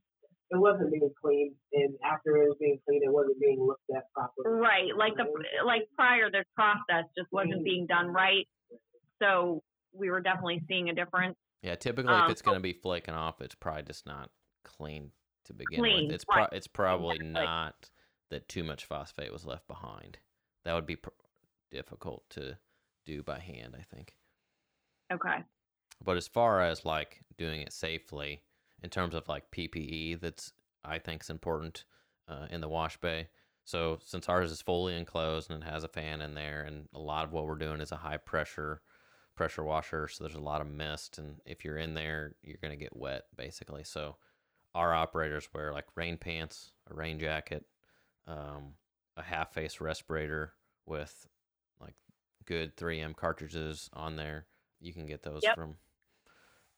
wasn't 0.52 0.92
being 0.92 1.10
cleaned, 1.20 1.54
and 1.72 1.94
after 2.04 2.36
it 2.36 2.48
was 2.48 2.56
being 2.60 2.78
cleaned, 2.86 3.02
it 3.04 3.12
wasn't 3.12 3.38
being 3.40 3.64
looked 3.64 3.88
at 3.94 4.04
properly. 4.12 4.58
Right, 4.60 4.96
like 4.96 5.14
the 5.16 5.24
like 5.64 5.88
prior, 5.94 6.30
the 6.30 6.44
process 6.54 7.04
just 7.16 7.30
wasn't 7.32 7.64
being 7.64 7.86
done 7.86 8.08
right, 8.08 8.46
so 9.20 9.62
we 9.92 10.10
were 10.10 10.20
definitely 10.20 10.62
seeing 10.68 10.88
a 10.90 10.94
difference. 10.94 11.36
Yeah, 11.62 11.74
typically 11.74 12.12
if 12.14 12.22
Um, 12.22 12.30
it's 12.30 12.42
going 12.42 12.56
to 12.56 12.62
be 12.62 12.74
flaking 12.74 13.14
off, 13.14 13.40
it's 13.40 13.54
probably 13.54 13.82
just 13.84 14.06
not 14.06 14.30
clean 14.64 15.10
to 15.46 15.52
begin 15.54 15.80
Clean, 15.80 16.06
with. 16.06 16.14
It's 16.14 16.24
pro- 16.24 16.42
right, 16.42 16.48
it's 16.52 16.66
probably 16.66 17.16
exactly. 17.16 17.44
not 17.44 17.90
that 18.30 18.48
too 18.48 18.62
much 18.62 18.84
phosphate 18.84 19.32
was 19.32 19.46
left 19.46 19.66
behind. 19.66 20.18
That 20.64 20.74
would 20.74 20.86
be 20.86 20.96
pr- 20.96 21.10
difficult 21.70 22.28
to 22.30 22.58
do 23.04 23.22
by 23.22 23.38
hand, 23.38 23.74
I 23.78 23.82
think. 23.82 24.14
Okay. 25.12 25.44
But 26.04 26.16
as 26.16 26.28
far 26.28 26.60
as 26.60 26.84
like 26.84 27.22
doing 27.36 27.60
it 27.60 27.72
safely, 27.72 28.42
in 28.82 28.90
terms 28.90 29.14
of 29.14 29.28
like 29.28 29.50
PPE, 29.50 30.20
that's 30.20 30.52
I 30.84 30.98
think 30.98 31.22
is 31.22 31.30
important 31.30 31.84
uh, 32.28 32.46
in 32.50 32.60
the 32.60 32.68
wash 32.68 32.96
bay. 32.98 33.28
So 33.64 33.98
since 34.04 34.28
ours 34.28 34.52
is 34.52 34.62
fully 34.62 34.96
enclosed 34.96 35.50
and 35.50 35.62
it 35.62 35.66
has 35.66 35.82
a 35.82 35.88
fan 35.88 36.20
in 36.20 36.34
there, 36.34 36.62
and 36.62 36.88
a 36.94 37.00
lot 37.00 37.24
of 37.24 37.32
what 37.32 37.46
we're 37.46 37.56
doing 37.56 37.80
is 37.80 37.92
a 37.92 37.96
high 37.96 38.18
pressure 38.18 38.82
pressure 39.34 39.64
washer, 39.64 40.08
so 40.08 40.24
there's 40.24 40.34
a 40.36 40.40
lot 40.40 40.62
of 40.62 40.66
mist, 40.66 41.18
and 41.18 41.40
if 41.44 41.62
you're 41.64 41.76
in 41.76 41.92
there, 41.94 42.36
you're 42.42 42.56
gonna 42.62 42.76
get 42.76 42.96
wet 42.96 43.24
basically. 43.36 43.84
So 43.84 44.16
our 44.74 44.94
operators 44.94 45.48
wear 45.52 45.72
like 45.72 45.86
rain 45.94 46.16
pants, 46.16 46.72
a 46.90 46.94
rain 46.94 47.18
jacket, 47.18 47.64
um, 48.26 48.74
a 49.16 49.22
half 49.22 49.52
face 49.52 49.80
respirator 49.80 50.52
with 50.86 51.26
like 51.80 51.94
good 52.44 52.76
3M 52.76 53.14
cartridges 53.14 53.90
on 53.92 54.16
there. 54.16 54.46
You 54.80 54.92
can 54.92 55.06
get 55.06 55.22
those 55.22 55.42
Yep. 55.42 55.54
from 55.54 55.76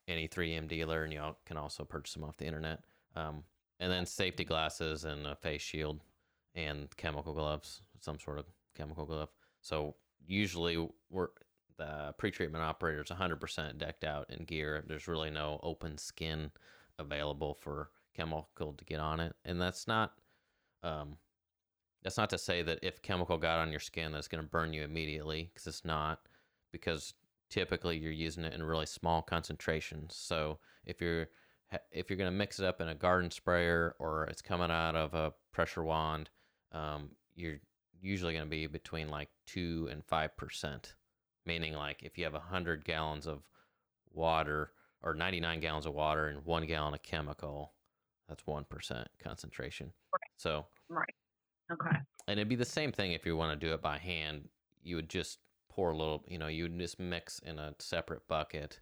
any 0.09 0.27
3M 0.27 0.69
dealer, 0.69 1.05
and 1.05 1.13
you 1.13 1.19
al- 1.21 1.39
can 1.47 1.57
also 1.57 1.85
purchase 1.85 2.15
them 2.15 2.25
off 2.25 2.37
the 2.37 2.47
internet. 2.47 2.81
Um, 3.15 3.45
and 3.81 3.93
then 3.93 4.07
safety 4.07 4.45
glasses 4.45 5.05
and 5.05 5.27
a 5.27 5.37
face 5.37 5.63
shield 5.63 6.01
and 6.55 6.89
chemical 6.97 7.33
gloves, 7.33 7.83
some 8.01 8.19
sort 8.19 8.39
of 8.39 8.47
chemical 8.77 9.07
glove. 9.07 9.29
So 9.61 9.95
usually 10.27 10.89
we're 11.11 11.29
the 11.77 12.13
pre-treatment 12.19 12.65
operator 12.65 13.03
is 13.03 13.09
100% 13.09 13.79
decked 13.79 14.03
out 14.03 14.29
in 14.31 14.45
gear. 14.45 14.83
There's 14.89 15.07
really 15.07 15.31
no 15.31 15.61
open 15.63 15.97
skin 15.97 16.51
available 16.99 17.55
for 17.55 17.91
chemical 18.17 18.73
to 18.73 18.85
get 18.85 18.99
on 18.99 19.21
it, 19.21 19.37
and 19.45 19.61
that's 19.61 19.87
not 19.87 20.15
um, 20.83 21.19
that's 22.03 22.17
not 22.17 22.31
to 22.31 22.39
say 22.39 22.63
that 22.63 22.79
if 22.83 23.03
chemical 23.03 23.39
got 23.39 23.59
on 23.59 23.71
your 23.71 23.81
skin, 23.81 24.13
that's 24.13 24.29
going 24.29 24.43
to 24.43 24.49
burn 24.49 24.73
you 24.73 24.83
immediately, 24.83 25.51
because 25.53 25.67
it's 25.67 25.85
not. 25.85 26.21
Because 26.73 27.15
typically 27.51 27.99
you're 27.99 28.13
using 28.13 28.45
it 28.45 28.55
in 28.55 28.63
really 28.63 28.87
small 28.87 29.23
concentrations. 29.23 30.15
So 30.17 30.59
if 30.85 31.01
you're 31.01 31.29
if 31.93 32.09
you're 32.09 32.17
going 32.17 32.31
to 32.31 32.37
mix 32.37 32.59
it 32.59 32.65
up 32.65 32.81
in 32.81 32.89
a 32.89 32.95
garden 32.95 33.31
sprayer 33.31 33.95
or 33.99 34.25
it's 34.25 34.41
coming 34.41 34.71
out 34.71 34.97
of 34.97 35.13
a 35.13 35.35
pressure 35.53 35.85
wand, 35.85 36.31
um, 36.73 37.11
you're 37.35 37.59
usually 38.01 38.33
going 38.33 38.45
to 38.45 38.51
be 38.51 38.67
between 38.67 39.11
like 39.11 39.29
two 39.47 39.89
and 39.91 40.05
five 40.05 40.37
percent. 40.37 40.95
Meaning, 41.47 41.75
like 41.75 42.03
if 42.03 42.19
you 42.19 42.25
have 42.25 42.35
hundred 42.35 42.85
gallons 42.85 43.27
of 43.27 43.43
water 44.13 44.73
or 45.03 45.15
99 45.15 45.61
gallons 45.61 45.87
of 45.87 45.95
water 45.95 46.27
and 46.27 46.45
one 46.45 46.67
gallon 46.67 46.95
of 46.95 47.03
chemical, 47.03 47.73
that's 48.29 48.47
one 48.47 48.65
percent 48.65 49.09
concentration. 49.23 49.93
So 50.37 50.67
Right. 50.89 51.15
Okay. 51.71 51.97
and 52.27 52.39
it'd 52.39 52.49
be 52.49 52.55
the 52.55 52.65
same 52.65 52.93
thing 52.93 53.13
if 53.13 53.27
you 53.27 53.37
want 53.37 53.59
to 53.59 53.67
do 53.67 53.73
it 53.75 53.83
by 53.83 53.99
hand. 53.99 54.49
You 54.83 54.97
would 54.97 55.09
just 55.09 55.39
pour 55.79 55.93
a 55.93 55.97
little, 55.97 56.25
you 56.27 56.39
know, 56.39 56.49
you 56.49 56.69
just 56.69 56.99
mix 56.99 57.39
in 57.39 57.57
a 57.61 57.73
separate 57.79 58.27
bucket. 58.27 58.81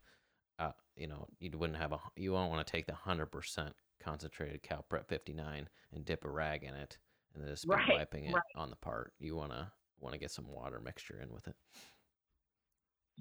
Uh, 0.59 0.71
you 0.97 1.07
know, 1.07 1.29
you 1.41 1.51
wouldn't 1.55 1.79
have 1.79 1.93
a, 1.93 1.99
you 2.17 2.33
won't 2.33 2.51
want 2.51 2.67
to 2.67 2.73
take 2.73 2.87
the 2.87 2.95
hundred 2.95 3.27
percent 3.27 3.75
concentrated 4.03 4.63
Cal 4.63 4.83
Prep 4.89 5.07
59 5.07 5.69
and 5.93 6.05
dip 6.07 6.25
a 6.25 6.31
rag 6.31 6.63
in 6.65 6.75
it 6.75 6.97
and 7.35 7.45
then 7.45 7.51
just 7.51 7.65
be 7.69 7.75
Right, 7.75 7.99
wiping 7.99 8.25
it 8.25 8.33
right. 8.33 8.43
on 8.57 8.71
the 8.71 8.77
part. 8.77 9.13
You 9.19 9.37
wanna 9.37 9.71
want 10.01 10.15
to 10.15 10.19
get 10.19 10.31
some 10.31 10.51
water 10.51 10.81
mixture 10.83 11.21
in 11.23 11.35
with 11.35 11.47
it. 11.49 11.55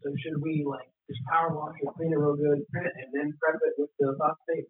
So 0.01 0.09
should 0.23 0.41
we 0.41 0.63
like 0.65 0.87
just 1.09 1.19
power 1.29 1.53
wash 1.53 1.75
and 1.81 1.93
clean 1.95 2.13
it 2.13 2.17
real 2.17 2.37
good, 2.37 2.63
and 2.73 3.13
then 3.13 3.33
prep 3.41 3.59
it 3.61 3.73
with 3.77 3.89
the 3.99 4.15
phosphate? 4.17 4.69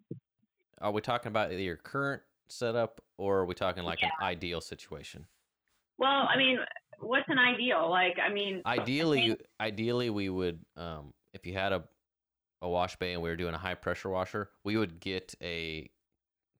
Are 0.80 0.90
we 0.90 1.00
talking 1.00 1.28
about 1.28 1.52
your 1.52 1.76
current 1.76 2.22
setup 2.48 3.00
or 3.18 3.38
are 3.38 3.46
we 3.46 3.54
talking 3.54 3.84
like 3.84 4.02
an 4.02 4.10
ideal 4.20 4.60
situation? 4.60 5.26
Well, 5.98 6.28
I 6.28 6.36
mean, 6.36 6.58
what's 7.00 7.28
an 7.28 7.38
ideal? 7.38 7.88
Like, 7.90 8.18
I 8.24 8.32
mean, 8.32 8.62
ideally 8.66 9.36
ideally 9.60 10.10
we 10.10 10.28
would 10.28 10.58
um 10.76 11.12
if 11.32 11.46
you 11.46 11.54
had 11.54 11.72
a 11.72 11.84
a 12.62 12.68
wash 12.68 12.96
bay 12.96 13.12
and 13.12 13.22
we 13.22 13.28
were 13.28 13.36
doing 13.36 13.54
a 13.54 13.58
high 13.58 13.74
pressure 13.74 14.08
washer 14.08 14.50
we 14.64 14.76
would 14.76 14.98
get 14.98 15.34
a 15.42 15.88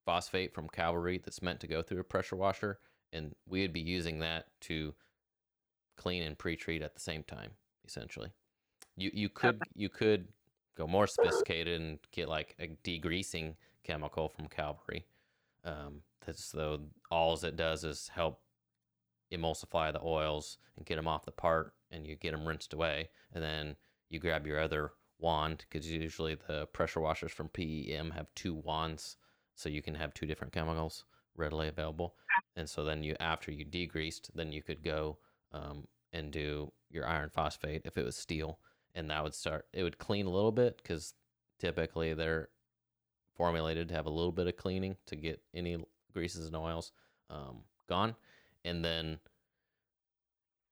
phosphate 0.05 0.55
from 0.55 0.68
Calvary 0.68 1.20
that's 1.25 1.42
meant 1.42 1.59
to 1.61 1.66
go 1.66 1.83
through 1.83 2.01
a 2.01 2.05
pressure 2.05 2.37
washer 2.37 2.79
and 3.12 3.35
we 3.49 3.62
would 3.62 3.72
be 3.72 3.81
using 3.81 4.20
that 4.20 4.46
to 4.61 4.94
clean 5.96 6.22
and 6.22 6.38
pre-treat 6.38 6.83
at 6.83 6.94
the 6.94 7.01
same 7.01 7.22
time 7.22 7.51
essentially 7.87 8.31
you 8.96 9.11
you 9.12 9.29
could 9.29 9.61
you 9.75 9.88
could 9.88 10.29
go 10.77 10.87
more 10.87 11.07
sophisticated 11.07 11.81
and 11.81 11.99
get 12.12 12.29
like 12.29 12.55
a 12.61 12.68
degreasing 12.85 13.55
chemical 13.83 14.29
from 14.29 14.46
Calvary. 14.49 15.07
Um, 15.64 16.03
that's 16.25 16.51
though 16.51 16.81
all 17.11 17.35
it 17.35 17.57
does 17.57 17.85
is 17.85 18.11
help 18.14 18.40
emulsify 19.32 19.92
the 19.92 20.02
oils 20.02 20.58
and 20.76 20.86
get 20.86 20.96
them 20.96 21.08
off 21.08 21.24
the 21.24 21.32
part, 21.32 21.72
and 21.90 22.06
you 22.06 22.16
get 22.16 22.32
them 22.32 22.46
rinsed 22.46 22.72
away, 22.72 23.08
and 23.32 23.42
then 23.42 23.76
you 24.08 24.18
grab 24.18 24.46
your 24.46 24.60
other 24.60 24.92
wand 25.18 25.64
because 25.68 25.90
usually 25.90 26.36
the 26.46 26.66
pressure 26.66 27.00
washers 27.00 27.32
from 27.32 27.48
PEM 27.48 28.10
have 28.10 28.26
two 28.34 28.54
wands, 28.54 29.16
so 29.54 29.68
you 29.68 29.82
can 29.82 29.94
have 29.94 30.14
two 30.14 30.26
different 30.26 30.52
chemicals 30.52 31.04
readily 31.36 31.68
available. 31.68 32.14
And 32.56 32.68
so 32.68 32.84
then 32.84 33.02
you, 33.02 33.16
after 33.20 33.50
you 33.50 33.64
degreased, 33.64 34.30
then 34.34 34.52
you 34.52 34.62
could 34.62 34.82
go 34.82 35.18
um, 35.52 35.86
and 36.12 36.30
do 36.30 36.72
your 36.90 37.06
iron 37.06 37.30
phosphate 37.30 37.82
if 37.84 37.96
it 37.96 38.04
was 38.04 38.16
steel, 38.16 38.58
and 38.94 39.10
that 39.10 39.22
would 39.22 39.34
start. 39.34 39.66
It 39.72 39.82
would 39.82 39.98
clean 39.98 40.26
a 40.26 40.30
little 40.30 40.52
bit 40.52 40.76
because 40.78 41.14
typically 41.58 42.14
they're 42.14 42.48
formulated 43.34 43.88
to 43.88 43.94
have 43.94 44.06
a 44.06 44.10
little 44.10 44.32
bit 44.32 44.46
of 44.46 44.56
cleaning 44.56 44.96
to 45.06 45.16
get 45.16 45.42
any 45.54 45.76
greases 46.12 46.46
and 46.46 46.56
oils 46.56 46.92
um, 47.28 47.58
gone, 47.88 48.14
and 48.66 48.85
then 48.85 49.20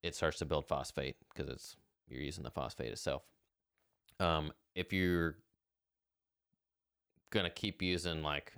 it 0.02 0.14
starts 0.14 0.38
to 0.38 0.44
build 0.46 0.66
phosphate 0.66 1.16
because 1.34 1.50
it's 1.50 1.76
you're 2.08 2.20
using 2.20 2.44
the 2.44 2.50
phosphate 2.50 2.92
itself. 2.92 3.22
Um, 4.20 4.52
if 4.74 4.92
you're 4.92 5.38
gonna 7.30 7.50
keep 7.50 7.82
using 7.82 8.22
like 8.22 8.54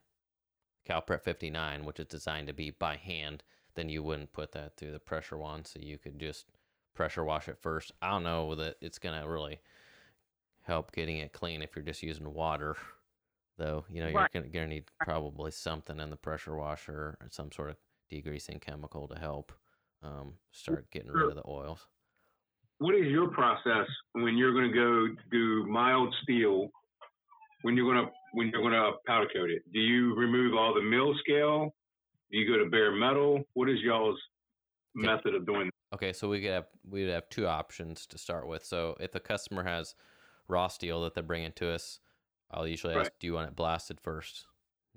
CalPrep 0.88 1.22
59, 1.22 1.84
which 1.84 2.00
is 2.00 2.06
designed 2.06 2.48
to 2.48 2.54
be 2.54 2.70
by 2.70 2.96
hand, 2.96 3.44
then 3.74 3.88
you 3.88 4.02
wouldn't 4.02 4.32
put 4.32 4.52
that 4.52 4.76
through 4.76 4.92
the 4.92 5.00
pressure 5.00 5.38
wand. 5.38 5.66
So 5.66 5.80
you 5.80 5.98
could 5.98 6.18
just 6.18 6.46
pressure 6.94 7.24
wash 7.24 7.48
it 7.48 7.58
first. 7.58 7.92
I 8.02 8.10
don't 8.10 8.24
know 8.24 8.54
that 8.56 8.76
it's 8.80 8.98
gonna 8.98 9.28
really 9.28 9.60
help 10.62 10.92
getting 10.92 11.18
it 11.18 11.32
clean 11.32 11.62
if 11.62 11.76
you're 11.76 11.84
just 11.84 12.02
using 12.02 12.32
water, 12.32 12.76
though. 13.58 13.84
You 13.88 14.02
know, 14.02 14.08
you're 14.08 14.14
Right. 14.14 14.30
gonna, 14.32 14.48
gonna 14.48 14.68
need 14.68 14.90
probably 15.04 15.50
something 15.52 16.00
in 16.00 16.10
the 16.10 16.16
pressure 16.16 16.56
washer 16.56 17.16
or 17.20 17.28
some 17.30 17.52
sort 17.52 17.70
of 17.70 17.76
degreasing 18.10 18.60
chemical 18.60 19.08
to 19.08 19.18
help 19.18 19.52
um, 20.02 20.34
start 20.52 20.90
getting 20.90 21.10
rid 21.10 21.28
of 21.28 21.36
the 21.36 21.46
oils. 21.48 21.86
What 22.78 22.94
is 22.94 23.06
your 23.06 23.30
process 23.30 23.86
when 24.12 24.36
you're 24.36 24.52
going 24.52 24.70
to 24.70 24.76
go 24.76 25.22
do 25.30 25.66
mild 25.66 26.14
steel? 26.22 26.68
When 27.62 27.76
you're 27.76 27.90
going 27.92 28.06
to 28.06 28.12
when 28.32 28.48
you're 28.48 28.60
going 28.60 28.74
to 28.74 28.92
powder 29.06 29.28
coat 29.34 29.50
it, 29.50 29.62
do 29.72 29.80
you 29.80 30.14
remove 30.14 30.54
all 30.54 30.74
the 30.74 30.82
mill 30.82 31.14
scale? 31.20 31.74
Do 32.30 32.38
you 32.38 32.46
go 32.46 32.62
to 32.62 32.70
bare 32.70 32.92
metal? 32.92 33.42
What 33.54 33.70
is 33.70 33.80
y'all's 33.80 34.20
Okay. 34.98 35.06
method 35.06 35.34
of 35.34 35.46
doing? 35.46 35.70
Okay, 35.94 36.12
so 36.12 36.28
we 36.28 36.40
could 36.40 36.50
have 36.50 36.66
we 36.88 37.04
would 37.04 37.12
have 37.12 37.28
two 37.28 37.46
options 37.46 38.06
to 38.08 38.18
start 38.18 38.46
with. 38.46 38.64
So 38.64 38.96
if 39.00 39.12
the 39.12 39.20
customer 39.20 39.62
has 39.64 39.94
raw 40.48 40.68
steel 40.68 41.02
that 41.02 41.14
they're 41.14 41.22
bringing 41.22 41.52
to 41.52 41.70
us, 41.70 42.00
I'll 42.50 42.66
usually 42.66 42.94
ask, 42.94 43.12
"Do 43.18 43.26
you 43.26 43.34
want 43.34 43.48
it 43.48 43.56
blasted 43.56 44.00
first? 44.00 44.46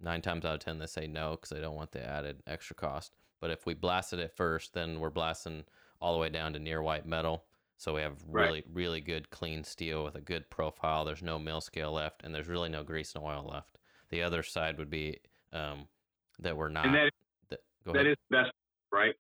Nine 0.02 0.22
times 0.22 0.46
out 0.46 0.54
of 0.56 0.60
ten, 0.60 0.78
they 0.80 0.86
say 0.86 1.08
no 1.08 1.32
because 1.32 1.50
they 1.50 1.60
don't 1.62 1.76
want 1.76 1.92
the 1.92 2.06
added 2.06 2.42
extra 2.48 2.76
cost. 2.76 3.14
But 3.42 3.52
if 3.52 3.66
we 3.66 3.74
blasted 3.74 4.20
it 4.20 4.36
first, 4.36 4.74
then 4.74 5.00
we're 5.00 5.10
blasting 5.10 5.64
all 6.02 6.14
the 6.14 6.20
way 6.20 6.30
down 6.30 6.54
to 6.54 6.60
near 6.60 6.82
white 6.82 7.06
metal. 7.06 7.46
So 7.78 7.94
we 7.96 8.02
have 8.02 8.18
Right. 8.28 8.46
really, 8.46 8.64
really 8.72 9.02
good 9.02 9.30
clean 9.30 9.64
steel 9.64 10.04
with 10.04 10.16
a 10.16 10.22
good 10.22 10.50
profile. 10.50 11.06
There's 11.06 11.24
no 11.24 11.40
mill 11.40 11.62
scale 11.62 11.94
left, 11.94 12.24
and 12.24 12.36
there's 12.36 12.48
really 12.48 12.70
no 12.70 12.84
grease 12.84 13.16
and 13.16 13.24
oil 13.24 13.50
left. 13.50 13.78
The 14.10 14.22
other 14.24 14.44
side 14.44 14.78
would 14.78 14.90
be 14.90 15.20
um, 15.54 15.88
that 16.40 16.58
we're 16.58 16.70
not. 16.70 16.86
And 16.86 16.96
that 16.96 17.12
that, 17.50 17.60
go 17.86 17.94
that 17.94 18.00
ahead. 18.02 18.12
is 18.12 18.18
best, 18.30 18.52
right? 18.92 19.16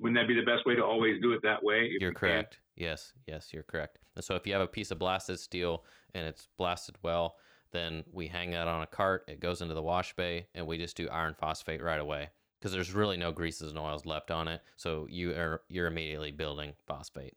Wouldn't 0.00 0.18
that 0.18 0.26
be 0.26 0.34
the 0.34 0.44
best 0.44 0.66
way 0.66 0.74
to 0.74 0.84
always 0.84 1.20
do 1.22 1.32
it 1.32 1.40
that 1.42 1.62
way? 1.62 1.88
You're 2.00 2.10
you 2.10 2.14
can? 2.14 2.14
correct. 2.14 2.58
Yes, 2.74 3.12
yes, 3.28 3.52
you're 3.52 3.62
correct. 3.62 3.98
And 4.16 4.24
so 4.24 4.34
if 4.34 4.46
you 4.46 4.52
have 4.54 4.62
a 4.62 4.66
piece 4.66 4.90
of 4.90 4.98
blasted 4.98 5.38
steel 5.38 5.84
and 6.14 6.26
it's 6.26 6.48
blasted 6.58 6.96
well, 7.02 7.36
then 7.72 8.04
we 8.12 8.28
hang 8.28 8.50
that 8.52 8.68
on 8.68 8.82
a 8.82 8.86
cart. 8.86 9.24
It 9.28 9.40
goes 9.40 9.60
into 9.60 9.74
the 9.74 9.82
wash 9.82 10.14
bay, 10.14 10.46
and 10.54 10.66
we 10.66 10.78
just 10.78 10.96
do 10.96 11.08
iron 11.08 11.34
phosphate 11.34 11.82
right 11.82 12.00
away 12.00 12.30
because 12.58 12.72
there's 12.72 12.94
really 12.94 13.16
no 13.16 13.32
greases 13.32 13.70
and 13.70 13.78
oils 13.78 14.06
left 14.06 14.30
on 14.30 14.46
it. 14.46 14.60
So 14.76 15.06
you 15.10 15.32
are 15.32 15.62
you're 15.68 15.88
immediately 15.88 16.30
building 16.30 16.74
phosphate. 16.86 17.34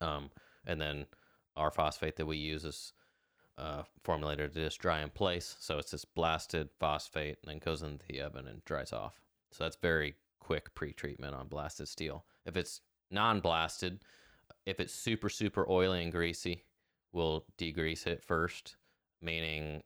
Um, 0.00 0.30
and 0.66 0.80
then 0.80 1.06
our 1.56 1.70
phosphate 1.70 2.16
that 2.16 2.26
we 2.26 2.36
use 2.36 2.64
is 2.64 2.92
uh, 3.56 3.82
formulated 4.04 4.52
to 4.52 4.64
just 4.64 4.78
dry 4.78 5.00
in 5.00 5.08
place. 5.08 5.56
So 5.60 5.78
it's 5.78 5.92
just 5.92 6.14
blasted 6.14 6.68
phosphate 6.78 7.38
and 7.42 7.50
then 7.50 7.58
goes 7.58 7.82
into 7.82 8.04
the 8.06 8.20
oven 8.20 8.46
and 8.46 8.64
dries 8.66 8.92
off. 8.92 9.14
So 9.52 9.64
that's 9.64 9.76
very 9.76 10.16
quick 10.38 10.74
pre-treatment 10.74 11.34
on 11.34 11.48
blasted 11.48 11.88
steel. 11.88 12.24
If 12.44 12.56
it's 12.56 12.82
non-blasted, 13.10 14.00
if 14.66 14.80
it's 14.80 14.92
super 14.92 15.30
super 15.30 15.66
oily 15.70 16.02
and 16.02 16.12
greasy, 16.12 16.64
we'll 17.12 17.46
degrease 17.56 18.06
it 18.06 18.22
first, 18.22 18.76
meaning 19.20 19.82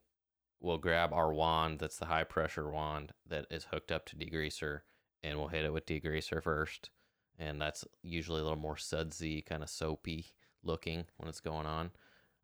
we'll 0.60 0.78
grab 0.78 1.12
our 1.12 1.32
wand 1.32 1.78
that's 1.78 1.98
the 1.98 2.06
high 2.06 2.24
pressure 2.24 2.70
wand 2.70 3.12
that 3.26 3.46
is 3.50 3.68
hooked 3.72 3.90
up 3.90 4.04
to 4.06 4.16
degreaser 4.16 4.80
and 5.22 5.38
we'll 5.38 5.48
hit 5.48 5.64
it 5.64 5.72
with 5.72 5.86
degreaser 5.86 6.42
first. 6.42 6.90
And 7.38 7.60
that's 7.60 7.84
usually 8.02 8.40
a 8.40 8.44
little 8.44 8.58
more 8.58 8.76
sudsy, 8.76 9.40
kind 9.42 9.62
of 9.62 9.70
soapy 9.70 10.26
looking 10.62 11.04
when 11.16 11.28
it's 11.28 11.40
going 11.40 11.66
on. 11.66 11.90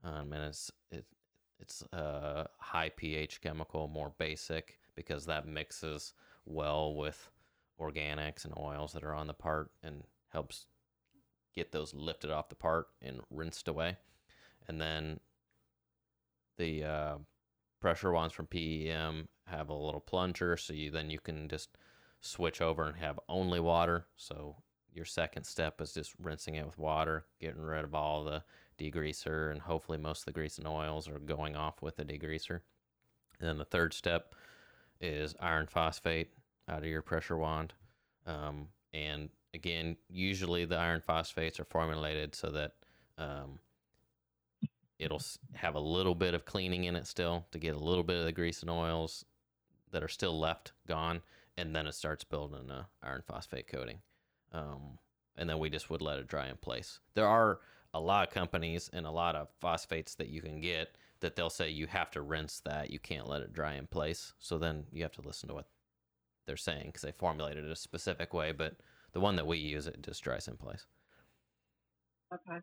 Um, 0.02 0.32
and 0.32 0.44
it's 0.44 0.70
it, 0.90 1.04
it's 1.60 1.82
a 1.92 2.46
high 2.58 2.90
pH 2.96 3.40
chemical, 3.40 3.88
more 3.88 4.12
basic 4.18 4.78
because 4.94 5.26
that 5.26 5.46
mixes 5.46 6.14
well 6.44 6.94
with 6.94 7.30
organics 7.80 8.44
and 8.44 8.54
oils 8.58 8.92
that 8.92 9.04
are 9.04 9.14
on 9.14 9.26
the 9.26 9.34
part 9.34 9.70
and 9.82 10.04
helps 10.28 10.66
get 11.54 11.72
those 11.72 11.94
lifted 11.94 12.30
off 12.30 12.48
the 12.48 12.54
part 12.54 12.88
and 13.02 13.20
rinsed 13.30 13.68
away. 13.68 13.96
And 14.68 14.80
then 14.80 15.20
the 16.56 16.84
uh, 16.84 17.16
pressure 17.80 18.12
wands 18.12 18.34
from 18.34 18.46
PEM 18.46 19.28
have 19.46 19.68
a 19.68 19.74
little 19.74 20.00
plunger, 20.00 20.56
so 20.56 20.72
you 20.72 20.90
then 20.90 21.10
you 21.10 21.18
can 21.20 21.48
just 21.48 21.70
switch 22.20 22.60
over 22.60 22.84
and 22.86 22.96
have 22.96 23.20
only 23.28 23.60
water. 23.60 24.06
So 24.16 24.56
your 24.92 25.04
second 25.04 25.44
step 25.44 25.80
is 25.80 25.92
just 25.92 26.14
rinsing 26.20 26.54
it 26.54 26.66
with 26.66 26.78
water, 26.78 27.26
getting 27.40 27.60
rid 27.60 27.84
of 27.84 27.94
all 27.94 28.24
the 28.24 28.42
degreaser, 28.78 29.50
and 29.50 29.60
hopefully 29.60 29.98
most 29.98 30.20
of 30.20 30.24
the 30.26 30.32
grease 30.32 30.58
and 30.58 30.66
oils 30.66 31.08
are 31.08 31.18
going 31.18 31.54
off 31.54 31.82
with 31.82 31.96
the 31.96 32.04
degreaser. 32.04 32.60
And 33.38 33.48
then 33.48 33.58
the 33.58 33.64
third 33.64 33.92
step 33.92 34.34
is 35.00 35.34
iron 35.40 35.66
phosphate 35.66 36.30
out 36.68 36.78
of 36.78 36.86
your 36.86 37.02
pressure 37.02 37.36
wand. 37.36 37.74
Um, 38.26 38.68
and 38.92 39.28
again, 39.54 39.96
usually 40.08 40.64
the 40.64 40.78
iron 40.78 41.00
phosphates 41.00 41.60
are 41.60 41.64
formulated 41.64 42.34
so 42.34 42.50
that 42.50 42.72
um, 43.18 43.58
it'll 44.98 45.22
have 45.54 45.74
a 45.74 45.80
little 45.80 46.14
bit 46.14 46.34
of 46.34 46.44
cleaning 46.44 46.84
in 46.84 46.96
it 46.96 47.06
still 47.06 47.46
to 47.52 47.58
get 47.58 47.74
a 47.74 47.78
little 47.78 48.04
bit 48.04 48.18
of 48.18 48.24
the 48.24 48.32
grease 48.32 48.62
and 48.62 48.70
oils 48.70 49.24
that 49.92 50.02
are 50.02 50.08
still 50.08 50.38
left 50.38 50.72
gone, 50.86 51.22
and 51.56 51.74
then 51.74 51.86
it 51.86 51.94
starts 51.94 52.24
building 52.24 52.70
a 52.70 52.86
iron 53.02 53.22
phosphate 53.26 53.68
coating. 53.68 53.98
Um, 54.52 54.98
and 55.36 55.48
then 55.48 55.58
we 55.58 55.70
just 55.70 55.90
would 55.90 56.02
let 56.02 56.18
it 56.18 56.28
dry 56.28 56.48
in 56.48 56.56
place. 56.56 57.00
There 57.14 57.26
are 57.26 57.60
a 57.92 58.00
lot 58.00 58.26
of 58.26 58.34
companies 58.34 58.90
and 58.92 59.06
a 59.06 59.10
lot 59.10 59.36
of 59.36 59.48
phosphates 59.60 60.14
that 60.16 60.28
you 60.28 60.40
can 60.42 60.60
get 60.60 60.96
that 61.20 61.36
they'll 61.36 61.50
say 61.50 61.70
you 61.70 61.86
have 61.86 62.10
to 62.10 62.20
rinse 62.20 62.60
that, 62.60 62.90
you 62.90 62.98
can't 62.98 63.28
let 63.28 63.42
it 63.42 63.52
dry 63.52 63.74
in 63.74 63.86
place. 63.86 64.34
So 64.38 64.58
then 64.58 64.84
you 64.92 65.02
have 65.02 65.12
to 65.12 65.22
listen 65.22 65.48
to 65.48 65.54
what 65.54 65.68
they're 66.46 66.56
saying 66.56 66.86
because 66.86 67.02
they 67.02 67.12
formulated 67.12 67.64
it 67.64 67.70
a 67.70 67.76
specific 67.76 68.34
way. 68.34 68.52
But 68.52 68.76
the 69.12 69.20
one 69.20 69.36
that 69.36 69.46
we 69.46 69.58
use, 69.58 69.86
it 69.86 70.02
just 70.02 70.22
dries 70.22 70.48
in 70.48 70.56
place. 70.56 70.86
Okay. 72.32 72.60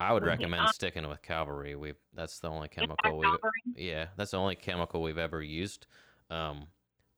I 0.00 0.12
would 0.12 0.24
recommend 0.24 0.62
um, 0.62 0.68
sticking 0.68 1.08
with 1.08 1.22
Calvary. 1.22 1.74
We 1.74 1.94
that's 2.14 2.38
the 2.38 2.48
only 2.48 2.68
Is 2.68 2.76
that 2.76 2.80
chemical 2.80 3.18
we've 3.18 3.76
yeah 3.76 4.06
that's 4.16 4.30
the 4.30 4.36
only 4.36 4.54
chemical 4.54 5.02
we've 5.02 5.18
ever 5.18 5.42
used. 5.42 5.86
Um, 6.30 6.68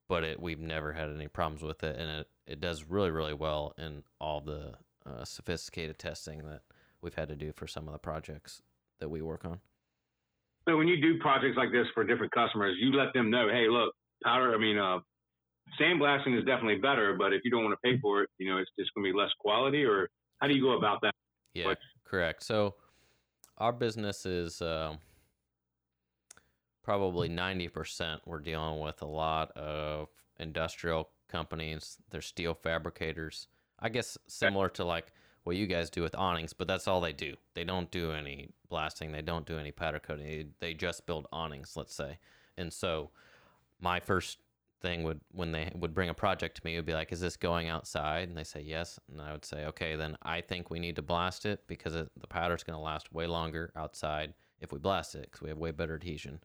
but 0.08 0.24
it 0.24 0.40
we've 0.40 0.60
never 0.60 0.92
had 0.92 1.10
any 1.10 1.28
problems 1.28 1.62
with 1.62 1.84
it, 1.84 1.96
and 1.98 2.10
it 2.10 2.28
it 2.46 2.60
does 2.60 2.84
really 2.84 3.10
really 3.10 3.34
well 3.34 3.74
in 3.76 4.02
all 4.20 4.40
the 4.40 4.74
uh, 5.06 5.24
sophisticated 5.24 5.98
testing 5.98 6.38
that 6.44 6.62
we've 7.02 7.14
had 7.14 7.28
to 7.28 7.36
do 7.36 7.52
for 7.52 7.66
some 7.66 7.86
of 7.86 7.92
the 7.92 7.98
projects 7.98 8.62
that 8.98 9.08
we 9.08 9.22
work 9.22 9.44
on. 9.44 9.60
So 10.68 10.76
when 10.76 10.88
you 10.88 11.00
do 11.00 11.18
projects 11.18 11.56
like 11.56 11.72
this 11.72 11.86
for 11.94 12.04
different 12.04 12.32
customers, 12.32 12.76
you 12.78 12.92
let 12.92 13.12
them 13.14 13.30
know, 13.30 13.48
hey, 13.50 13.68
look, 13.68 13.94
powder. 14.22 14.54
I 14.54 14.58
mean, 14.58 14.78
uh, 14.78 14.98
sandblasting 15.80 16.38
is 16.38 16.44
definitely 16.44 16.76
better, 16.76 17.16
but 17.18 17.32
if 17.32 17.40
you 17.44 17.50
don't 17.50 17.64
want 17.64 17.78
to 17.82 17.90
pay 17.90 17.98
for 18.00 18.22
it, 18.22 18.30
you 18.38 18.50
know, 18.50 18.58
it's 18.58 18.70
just 18.78 18.92
going 18.94 19.04
to 19.06 19.12
be 19.12 19.18
less 19.18 19.30
quality. 19.38 19.84
Or 19.84 20.08
how 20.38 20.48
do 20.48 20.54
you 20.54 20.60
go 20.62 20.76
about 20.76 21.00
that? 21.02 21.14
Yeah, 21.54 21.66
What- 21.66 21.78
correct. 22.10 22.42
So 22.42 22.74
our 23.58 23.72
business 23.72 24.26
is 24.26 24.60
um 24.60 24.98
probably 26.82 27.28
90% 27.28 28.20
we're 28.24 28.40
dealing 28.40 28.80
with 28.80 29.02
a 29.02 29.06
lot 29.06 29.52
of 29.52 30.08
industrial 30.40 31.10
companies. 31.28 31.98
They're 32.10 32.22
steel 32.22 32.54
fabricators. 32.54 33.46
I 33.78 33.90
guess 33.90 34.18
similar 34.26 34.68
to 34.70 34.84
like 34.84 35.12
what 35.44 35.56
you 35.56 35.66
guys 35.66 35.88
do 35.88 36.02
with 36.02 36.14
awnings, 36.16 36.52
but 36.52 36.66
that's 36.66 36.88
all 36.88 37.00
they 37.00 37.12
do. 37.12 37.36
They 37.54 37.64
don't 37.64 37.90
do 37.90 38.12
any 38.12 38.50
blasting. 38.68 39.12
They 39.12 39.22
don't 39.22 39.46
do 39.46 39.58
any 39.58 39.72
powder 39.72 40.00
coating. 40.00 40.26
They, 40.26 40.46
they 40.58 40.74
just 40.74 41.06
build 41.06 41.26
awnings, 41.32 41.76
let's 41.76 41.94
say. 41.94 42.18
And 42.56 42.72
so 42.72 43.10
my 43.80 44.00
first 44.00 44.38
thing 44.80 45.02
would 45.02 45.20
when 45.32 45.52
they 45.52 45.70
would 45.74 45.94
bring 45.94 46.08
a 46.08 46.14
project 46.14 46.56
to 46.56 46.62
me 46.64 46.74
it 46.74 46.78
would 46.78 46.86
be 46.86 46.94
like 46.94 47.12
is 47.12 47.20
this 47.20 47.36
going 47.36 47.68
outside 47.68 48.28
and 48.28 48.36
they 48.36 48.44
say 48.44 48.60
yes 48.60 48.98
and 49.10 49.20
i 49.20 49.32
would 49.32 49.44
say 49.44 49.66
okay 49.66 49.96
then 49.96 50.16
i 50.22 50.40
think 50.40 50.70
we 50.70 50.78
need 50.78 50.96
to 50.96 51.02
blast 51.02 51.46
it 51.46 51.66
because 51.66 51.94
it, 51.94 52.10
the 52.20 52.26
powder's 52.26 52.62
going 52.62 52.76
to 52.76 52.82
last 52.82 53.12
way 53.12 53.26
longer 53.26 53.72
outside 53.76 54.34
if 54.60 54.72
we 54.72 54.78
blast 54.78 55.14
it 55.14 55.22
because 55.22 55.42
we 55.42 55.48
have 55.50 55.58
way 55.58 55.70
better 55.70 55.94
adhesion 55.94 56.40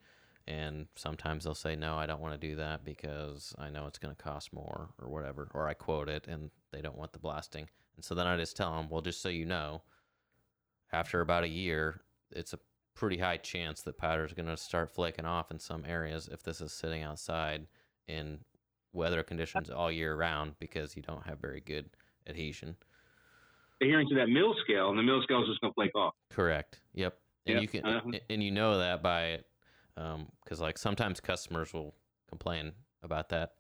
And 0.47 0.88
sometimes 0.95 1.43
they'll 1.43 1.55
say, 1.55 1.75
no, 1.75 1.95
I 1.97 2.05
don't 2.05 2.21
want 2.21 2.39
to 2.39 2.47
do 2.49 2.55
that 2.57 2.83
because 2.86 3.55
I 3.57 3.69
know 3.69 3.88
it's 3.88 3.99
going 3.99 4.15
to 4.15 4.23
cost 4.23 4.53
more 4.53 4.89
or 5.01 5.09
whatever. 5.09 5.49
Or 5.53 5.67
I 5.67 5.73
quote 5.73 6.09
it 6.09 6.27
and 6.27 6.51
they 6.71 6.81
don't 6.81 6.97
want 6.97 7.13
the 7.13 7.19
blasting. 7.19 7.69
And 7.95 8.05
so 8.05 8.15
then 8.15 8.27
I 8.27 8.38
just 8.38 8.55
tell 8.57 8.75
them, 8.75 8.89
well, 8.89 9.01
just 9.01 9.21
so 9.21 9.29
you 9.29 9.45
know, 9.45 9.81
after 10.91 11.21
about 11.21 11.43
a 11.43 11.47
year, 11.49 12.01
it's 12.31 12.53
a 12.53 12.59
pretty 12.93 13.17
high 13.17 13.38
chance 13.38 13.81
that 13.81 13.97
powder 13.97 14.25
is 14.25 14.33
going 14.33 14.47
to 14.47 14.57
start 14.57 14.93
flaking 14.93 15.25
off 15.25 15.51
in 15.51 15.59
some 15.59 15.83
areas 15.86 16.29
if 16.31 16.43
this 16.43 16.61
is 16.61 16.71
sitting 16.71 17.03
outside 17.03 17.67
in 18.08 18.39
weather 18.93 19.24
conditions 19.24 19.70
all 19.70 19.91
year 19.91 20.16
round 20.16 20.53
because 20.60 20.95
you 20.95 21.01
don't 21.01 21.26
have 21.26 21.39
very 21.39 21.62
good 21.62 21.89
adhesion. 22.28 22.76
Adhering 23.82 24.08
to 24.10 24.16
that 24.16 24.30
mill 24.30 24.56
scale, 24.64 24.89
and 24.89 24.97
the 24.97 25.03
mill 25.03 25.22
scale 25.24 25.41
is 25.41 25.49
just 25.49 25.62
going 25.62 25.72
to 25.72 25.76
flake 25.76 25.95
off. 25.95 26.14
Correct. 26.30 26.80
Yep. 26.93 27.18
And 27.45 27.56
Yep, 27.56 27.62
you 27.62 27.68
can 27.68 27.86
uh-huh. 27.86 28.12
and 28.30 28.41
you 28.41 28.51
know 28.51 28.80
that 28.80 29.03
by 29.03 29.26
it, 29.26 29.45
because 29.95 30.60
like 30.60 30.78
sometimes 30.78 31.20
customers 31.20 31.74
will 31.74 31.93
complain 32.28 32.72
about 33.03 33.30
that 33.30 33.51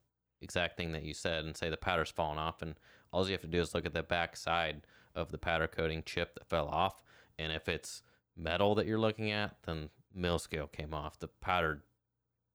exact 0.41 0.77
thing 0.77 0.91
that 0.91 1.03
you 1.03 1.13
said 1.13 1.45
and 1.45 1.55
say 1.55 1.69
the 1.69 1.77
powder's 1.77 2.11
fallen 2.11 2.37
off 2.37 2.61
and 2.61 2.75
all 3.11 3.25
you 3.25 3.31
have 3.31 3.41
to 3.41 3.47
do 3.47 3.61
is 3.61 3.73
look 3.73 3.85
at 3.85 3.93
the 3.93 4.03
back 4.03 4.35
side 4.35 4.81
of 5.15 5.31
the 5.31 5.37
powder 5.37 5.67
coating 5.67 6.03
chip 6.05 6.33
that 6.35 6.47
fell 6.47 6.67
off 6.67 7.03
and 7.39 7.51
if 7.51 7.69
it's 7.69 8.01
metal 8.35 8.75
that 8.75 8.85
you're 8.85 8.99
looking 8.99 9.31
at 9.31 9.55
then 9.65 9.89
mill 10.13 10.37
scale 10.37 10.67
came 10.67 10.93
off 10.93 11.17
the 11.19 11.27
powder 11.27 11.83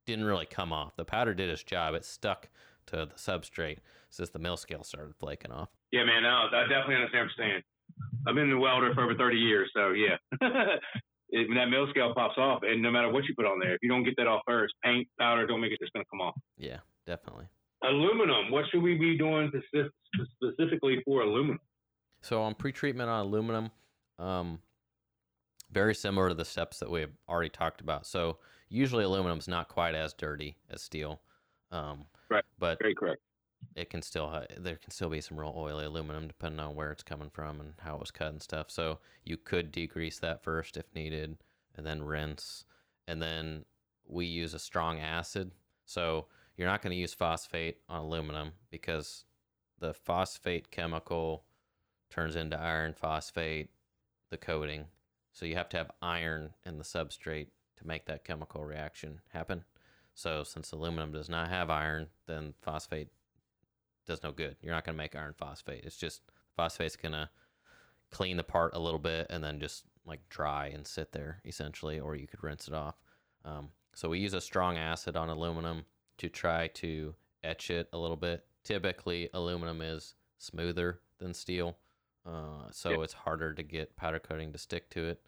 didn't 0.06 0.24
really 0.24 0.46
come 0.46 0.72
off 0.72 0.96
the 0.96 1.04
powder 1.04 1.34
did 1.34 1.48
its 1.48 1.62
job 1.62 1.94
it 1.94 2.04
stuck 2.04 2.48
to 2.86 2.96
the 2.96 3.06
substrate 3.16 3.78
since 4.10 4.30
the 4.30 4.38
mill 4.38 4.56
scale 4.56 4.82
started 4.82 5.14
flaking 5.16 5.52
off 5.52 5.68
Yeah, 5.92 6.04
man. 6.04 6.22
No, 6.22 6.48
I 6.52 6.62
definitely 6.68 6.96
understand 6.96 7.28
what 7.28 7.38
you're 7.38 7.46
saying. 7.46 7.62
I've 8.26 8.34
been 8.34 8.52
a 8.52 8.58
welder 8.58 8.92
for 8.94 9.04
over 9.04 9.14
30 9.14 9.36
years, 9.36 9.70
so 9.74 9.90
yeah. 9.90 10.16
when 10.40 11.54
that 11.54 11.70
mill 11.70 11.86
scale 11.90 12.12
pops 12.14 12.38
off, 12.38 12.62
and 12.62 12.82
no 12.82 12.90
matter 12.90 13.10
what 13.10 13.24
you 13.24 13.34
put 13.34 13.46
on 13.46 13.58
there, 13.60 13.74
if 13.74 13.78
you 13.82 13.88
don't 13.88 14.04
get 14.04 14.14
that 14.16 14.26
off 14.26 14.42
first, 14.46 14.74
paint, 14.84 15.08
powder, 15.18 15.46
don't 15.46 15.60
make 15.60 15.72
it, 15.72 15.78
it's 15.80 15.90
going 15.90 16.04
to 16.04 16.10
come 16.10 16.20
off. 16.20 16.34
yeah 16.56 16.78
definitely 17.06 17.46
Aluminum. 17.82 18.50
What 18.50 18.66
should 18.70 18.82
we 18.82 18.98
be 18.98 19.16
doing 19.16 19.50
specifically 20.34 21.00
for 21.04 21.22
aluminum? 21.22 21.60
So 22.20 22.42
on 22.42 22.54
pretreatment 22.54 23.08
on 23.08 23.24
aluminum, 23.24 23.70
um, 24.18 24.58
very 25.72 25.94
similar 25.94 26.28
to 26.28 26.34
the 26.34 26.44
steps 26.44 26.78
that 26.80 26.90
we've 26.90 27.12
already 27.26 27.48
talked 27.48 27.80
about. 27.80 28.06
So 28.06 28.36
usually 28.70 29.04
aluminum 29.04 29.38
is 29.38 29.48
not 29.48 29.68
quite 29.68 29.94
as 29.94 30.14
dirty 30.14 30.56
as 30.70 30.80
steel, 30.82 31.20
um, 31.70 32.06
Right. 32.30 32.44
But 32.58 32.78
Very 32.78 32.94
correct. 32.94 33.20
it 33.74 33.90
can 33.90 34.02
still 34.02 34.28
ha- 34.28 34.46
there 34.56 34.76
can 34.76 34.90
still 34.92 35.10
be 35.10 35.20
some 35.20 35.38
real 35.38 35.52
oily 35.56 35.84
aluminum 35.84 36.28
depending 36.28 36.60
on 36.60 36.74
where 36.76 36.92
it's 36.92 37.02
coming 37.02 37.28
from 37.30 37.60
and 37.60 37.74
how 37.80 37.96
it 37.96 38.00
was 38.00 38.10
cut 38.12 38.32
and 38.32 38.40
stuff. 38.42 38.70
So 38.70 39.00
you 39.24 39.36
could 39.36 39.72
degrease 39.72 40.20
that 40.20 40.42
first 40.42 40.76
if 40.76 40.86
needed, 40.94 41.36
and 41.76 41.84
then 41.84 42.02
rinse, 42.02 42.64
and 43.08 43.20
then 43.20 43.64
we 44.06 44.26
use 44.26 44.54
a 44.54 44.58
strong 44.60 45.00
acid. 45.00 45.50
So 45.84 46.28
you're 46.56 46.68
not 46.68 46.82
going 46.82 46.92
to 46.92 46.96
use 47.00 47.14
phosphate 47.14 47.78
on 47.88 48.02
aluminum 48.02 48.52
because 48.70 49.24
the 49.80 49.92
phosphate 49.94 50.70
chemical 50.70 51.44
turns 52.10 52.36
into 52.36 52.58
iron 52.60 52.94
phosphate, 52.94 53.70
the 54.30 54.36
coating. 54.36 54.86
So 55.32 55.46
you 55.46 55.54
have 55.56 55.68
to 55.70 55.76
have 55.78 55.90
iron 56.02 56.54
in 56.64 56.78
the 56.78 56.84
substrate 56.84 57.48
to 57.80 57.86
make 57.86 58.06
that 58.06 58.24
chemical 58.24 58.64
reaction 58.64 59.20
happen. 59.32 59.64
So 60.14 60.44
since 60.44 60.72
aluminum 60.72 61.12
does 61.12 61.28
not 61.28 61.48
have 61.48 61.70
iron, 61.70 62.08
then 62.26 62.54
phosphate 62.62 63.08
does 64.06 64.22
no 64.22 64.32
good. 64.32 64.56
You're 64.60 64.74
not 64.74 64.84
going 64.84 64.96
to 64.96 65.02
make 65.02 65.16
iron 65.16 65.34
phosphate. 65.36 65.84
It's 65.84 65.96
just 65.96 66.22
phosphate's 66.56 66.96
going 66.96 67.12
to 67.12 67.28
clean 68.10 68.36
the 68.36 68.42
part 68.42 68.74
a 68.74 68.80
little 68.80 68.98
bit 68.98 69.26
and 69.30 69.42
then 69.42 69.60
just 69.60 69.84
like 70.06 70.20
dry 70.28 70.66
and 70.66 70.86
sit 70.86 71.12
there 71.12 71.40
essentially, 71.44 72.00
or 72.00 72.16
you 72.16 72.26
could 72.26 72.42
rinse 72.42 72.68
it 72.68 72.74
off. 72.74 72.96
Um, 73.44 73.68
so 73.94 74.08
we 74.08 74.18
use 74.18 74.34
a 74.34 74.40
strong 74.40 74.76
acid 74.76 75.16
on 75.16 75.28
aluminum 75.28 75.84
to 76.18 76.28
try 76.28 76.68
to 76.68 77.14
etch 77.42 77.70
it 77.70 77.88
a 77.92 77.98
little 77.98 78.16
bit. 78.16 78.44
Typically, 78.64 79.30
aluminum 79.32 79.80
is 79.80 80.14
smoother 80.38 81.00
than 81.18 81.32
steel, 81.32 81.76
uh, 82.26 82.68
so 82.70 83.02
it's 83.02 83.12
harder 83.12 83.54
to 83.54 83.62
get 83.62 83.96
powder 83.96 84.18
coating 84.18 84.52
to 84.52 84.58
stick 84.58 84.90
to 84.90 85.04
it 85.04 85.20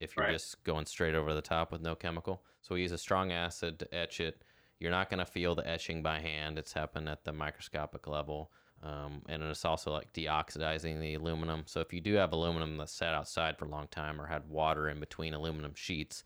if 0.00 0.16
you're 0.16 0.26
Right. 0.26 0.32
just 0.32 0.62
going 0.64 0.86
straight 0.86 1.14
over 1.14 1.34
the 1.34 1.42
top 1.42 1.72
with 1.72 1.80
no 1.80 1.94
chemical. 1.94 2.44
So 2.62 2.74
we 2.74 2.82
use 2.82 2.92
a 2.92 2.98
strong 2.98 3.32
acid 3.32 3.78
to 3.80 3.94
etch 3.94 4.20
it. 4.20 4.44
You're 4.78 4.90
not 4.90 5.08
going 5.08 5.18
to 5.18 5.24
feel 5.26 5.54
the 5.54 5.66
etching 5.66 6.02
by 6.02 6.20
hand. 6.20 6.58
It's 6.58 6.72
happening 6.72 7.08
at 7.08 7.24
the 7.24 7.32
microscopic 7.32 8.06
level. 8.06 8.52
Um, 8.82 9.22
and 9.28 9.42
it's 9.42 9.64
also 9.64 9.90
like 9.90 10.12
deoxidizing 10.12 11.00
the 11.00 11.14
aluminum. 11.14 11.62
So 11.66 11.80
if 11.80 11.92
you 11.94 12.00
do 12.02 12.14
have 12.14 12.32
aluminum 12.32 12.76
that 12.76 12.90
sat 12.90 13.14
outside 13.14 13.56
for 13.58 13.64
a 13.64 13.70
long 13.70 13.88
time 13.88 14.20
or 14.20 14.26
had 14.26 14.48
water 14.50 14.88
in 14.90 15.00
between 15.00 15.32
aluminum 15.32 15.74
sheets, 15.74 16.24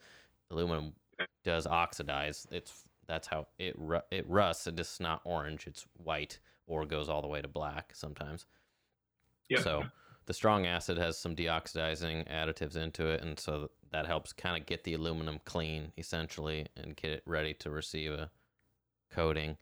aluminum 0.50 0.94
does 1.44 1.66
oxidize. 1.66 2.46
It's 2.50 2.82
that's 3.06 3.28
how 3.28 3.46
it 3.58 3.74
ru- 3.78 4.00
it 4.10 4.28
rusts. 4.28 4.66
It's 4.66 4.76
just 4.76 5.00
not 5.00 5.20
orange. 5.24 5.66
It's 5.68 5.86
white 5.94 6.40
or 6.66 6.84
goes 6.86 7.08
all 7.08 7.22
the 7.22 7.28
way 7.28 7.40
to 7.40 7.48
black 7.48 7.94
sometimes. 7.94 8.46
Yeah. 9.48 9.60
So 9.60 9.84
the 10.30 10.34
strong 10.34 10.64
acid 10.64 10.96
has 10.96 11.18
some 11.18 11.34
deoxidizing 11.34 12.24
additives 12.28 12.76
into 12.76 13.08
it, 13.08 13.20
and 13.20 13.36
so 13.36 13.68
that 13.90 14.06
helps 14.06 14.32
kind 14.32 14.56
of 14.56 14.64
get 14.64 14.84
the 14.84 14.94
aluminum 14.94 15.40
clean 15.44 15.90
essentially 15.98 16.68
and 16.76 16.94
get 16.94 17.10
it 17.10 17.22
ready 17.26 17.52
to 17.52 17.68
receive 17.68 18.12
a 18.12 18.30
coating. 19.10 19.56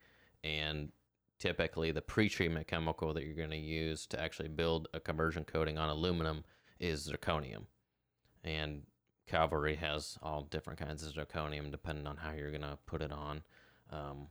And 0.44 0.92
typically, 1.38 1.90
the 1.90 2.02
pretreatment 2.02 2.66
chemical 2.66 3.14
that 3.14 3.24
you're 3.24 3.32
going 3.32 3.48
to 3.48 3.56
use 3.56 4.06
to 4.08 4.20
actually 4.20 4.50
build 4.50 4.88
a 4.92 5.00
conversion 5.00 5.44
coating 5.44 5.78
on 5.78 5.88
aluminum 5.88 6.44
is 6.78 7.10
zirconium. 7.10 7.64
And 8.44 8.82
Calvary 9.26 9.76
has 9.76 10.18
all 10.22 10.42
different 10.50 10.80
kinds 10.80 11.02
of 11.02 11.14
zirconium 11.14 11.70
depending 11.70 12.06
on 12.06 12.18
how 12.18 12.32
you're 12.32 12.50
going 12.50 12.60
to 12.60 12.76
put 12.84 13.00
it 13.00 13.10
on. 13.10 13.40
Um, 13.90 14.26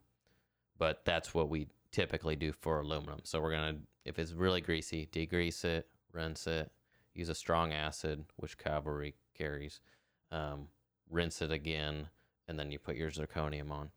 but 0.77 1.03
that's 1.03 1.33
what 1.33 1.49
we 1.49 1.65
typically 1.91 2.35
do 2.35 2.51
for 2.51 2.81
aluminum. 2.81 3.21
So 3.23 3.41
we're 3.41 3.53
going 3.53 3.73
to, 3.73 3.81
if 4.05 4.19
it's 4.19 4.33
really 4.33 4.61
greasy, 4.61 5.09
degrease 5.11 5.65
it, 5.65 5.87
rinse 6.11 6.47
it, 6.47 6.71
use 7.13 7.29
a 7.29 7.35
strong 7.35 7.73
acid, 7.73 8.25
which 8.35 8.57
Calvary 8.57 9.15
carries, 9.37 9.79
um, 10.31 10.67
rinse 11.09 11.41
it 11.41 11.51
again, 11.51 12.07
and 12.47 12.57
then 12.59 12.71
you 12.71 12.79
put 12.79 12.95
your 12.95 13.11
zirconium 13.11 13.71
on. 13.71 13.89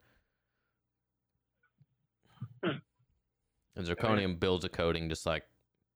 Hmm. 2.64 2.78
And 3.76 3.86
zirconium 3.86 4.38
builds 4.38 4.64
a 4.64 4.68
coating 4.68 5.08
just 5.08 5.26
like 5.26 5.44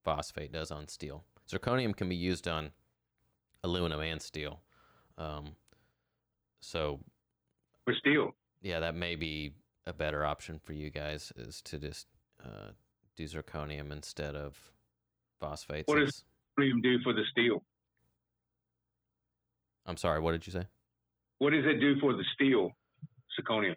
phosphate 0.03 0.51
does 0.51 0.71
on 0.71 0.87
steel. 0.87 1.23
Zirconium 1.49 1.95
can 1.95 2.09
be 2.09 2.15
used 2.15 2.47
on 2.47 2.71
aluminum 3.63 3.99
and 3.99 4.21
steel. 4.21 4.61
Um, 5.17 5.55
so 6.61 6.99
For 7.83 7.93
steel. 7.93 8.35
yeah, 8.61 8.79
that 8.79 8.95
may 8.95 9.15
be 9.15 9.53
a 9.85 9.93
better 9.93 10.25
option 10.25 10.59
for 10.63 10.73
you 10.73 10.89
guys 10.89 11.31
is 11.35 11.61
to 11.63 11.77
just 11.77 12.07
uh, 12.43 12.71
do 13.15 13.23
zirconium 13.25 13.91
instead 13.91 14.35
of 14.35 14.57
phosphate. 15.39 15.87
What 15.87 15.97
since- 15.97 16.23
What 16.55 16.65
do 16.81 16.99
for 17.03 17.13
the 17.13 17.23
steel? 17.31 17.63
I'm 19.85 19.97
sorry, 19.97 20.19
what 20.19 20.31
did 20.31 20.47
you 20.47 20.53
say? 20.53 20.67
What 21.39 21.51
does 21.51 21.65
it 21.65 21.79
do 21.79 21.99
for 21.99 22.13
the 22.13 22.23
steel, 22.33 22.71
zirconium? 23.39 23.75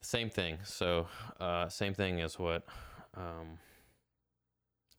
Same 0.00 0.30
thing. 0.30 0.58
So, 0.64 1.08
uh, 1.40 1.68
same 1.68 1.94
thing 1.94 2.20
as 2.20 2.38
what 2.38 2.64
um, 3.14 3.58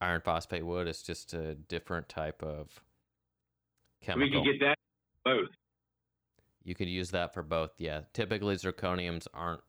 iron 0.00 0.20
phosphate 0.24 0.64
would. 0.64 0.86
It's 0.86 1.02
just 1.02 1.34
a 1.34 1.54
different 1.54 2.08
type 2.08 2.42
of 2.42 2.82
chemical. 4.02 4.40
We 4.40 4.44
can 4.46 4.52
get 4.58 4.60
that 4.66 4.78
both. 5.24 5.48
You 6.62 6.74
could 6.74 6.88
use 6.88 7.10
that 7.10 7.34
for 7.34 7.42
both. 7.42 7.72
Yeah. 7.78 8.02
Typically, 8.12 8.54
zirconiums 8.56 9.26
aren't 9.34 9.60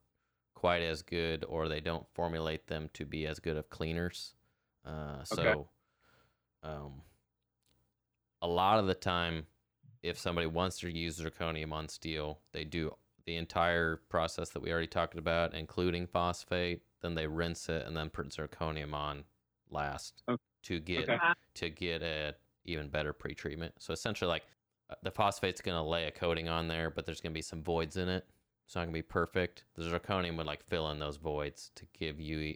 quite 0.53 0.81
as 0.83 1.01
good, 1.01 1.43
or 1.47 1.67
they 1.67 1.81
don't 1.81 2.05
formulate 2.13 2.67
them 2.67 2.89
to 2.93 3.05
be 3.05 3.25
as 3.27 3.39
good 3.39 3.57
of 3.57 3.69
cleaners. 3.69 4.35
Uh, 4.85 5.23
so, 5.23 5.41
Okay. 5.41 5.63
Um, 6.65 7.01
a 8.41 8.47
lot 8.47 8.79
of 8.79 8.87
the 8.87 8.93
time, 8.93 9.45
if 10.03 10.17
somebody 10.19 10.47
wants 10.47 10.79
to 10.79 10.89
use 10.89 11.19
zirconium 11.19 11.71
on 11.71 11.87
steel, 11.87 12.39
they 12.51 12.63
do 12.63 12.93
the 13.25 13.37
entire 13.37 14.01
process 14.09 14.49
that 14.49 14.61
we 14.61 14.71
already 14.71 14.87
talked 14.87 15.17
about, 15.17 15.53
including 15.53 16.05
phosphate. 16.07 16.81
Then 17.01 17.15
they 17.15 17.27
rinse 17.27 17.69
it 17.69 17.85
and 17.85 17.95
then 17.95 18.09
put 18.09 18.29
zirconium 18.29 18.93
on 18.93 19.23
last 19.69 20.23
Okay. 20.29 20.41
to 20.63 20.79
get 20.79 21.09
Okay. 21.09 21.33
to 21.55 21.69
get 21.69 22.01
a 22.01 22.35
even 22.65 22.89
better 22.89 23.13
pretreatment. 23.13 23.71
So 23.79 23.93
essentially, 23.93 24.27
like 24.29 24.43
uh, 24.89 24.95
the 25.03 25.11
phosphate's 25.11 25.61
going 25.61 25.77
to 25.77 25.87
lay 25.87 26.05
a 26.05 26.11
coating 26.11 26.49
on 26.49 26.67
there, 26.67 26.89
but 26.89 27.05
there's 27.05 27.21
going 27.21 27.31
to 27.31 27.37
be 27.37 27.41
some 27.41 27.63
voids 27.63 27.97
in 27.97 28.09
it. 28.09 28.25
So 28.27 28.67
it's 28.67 28.75
not 28.75 28.81
going 28.81 28.93
to 28.93 28.97
be 28.97 29.01
perfect. 29.03 29.63
The 29.75 29.83
zirconium 29.83 30.37
would 30.37 30.47
like 30.47 30.63
fill 30.63 30.89
in 30.91 30.99
those 30.99 31.17
voids 31.17 31.71
to 31.75 31.85
give 31.93 32.19
you, 32.19 32.55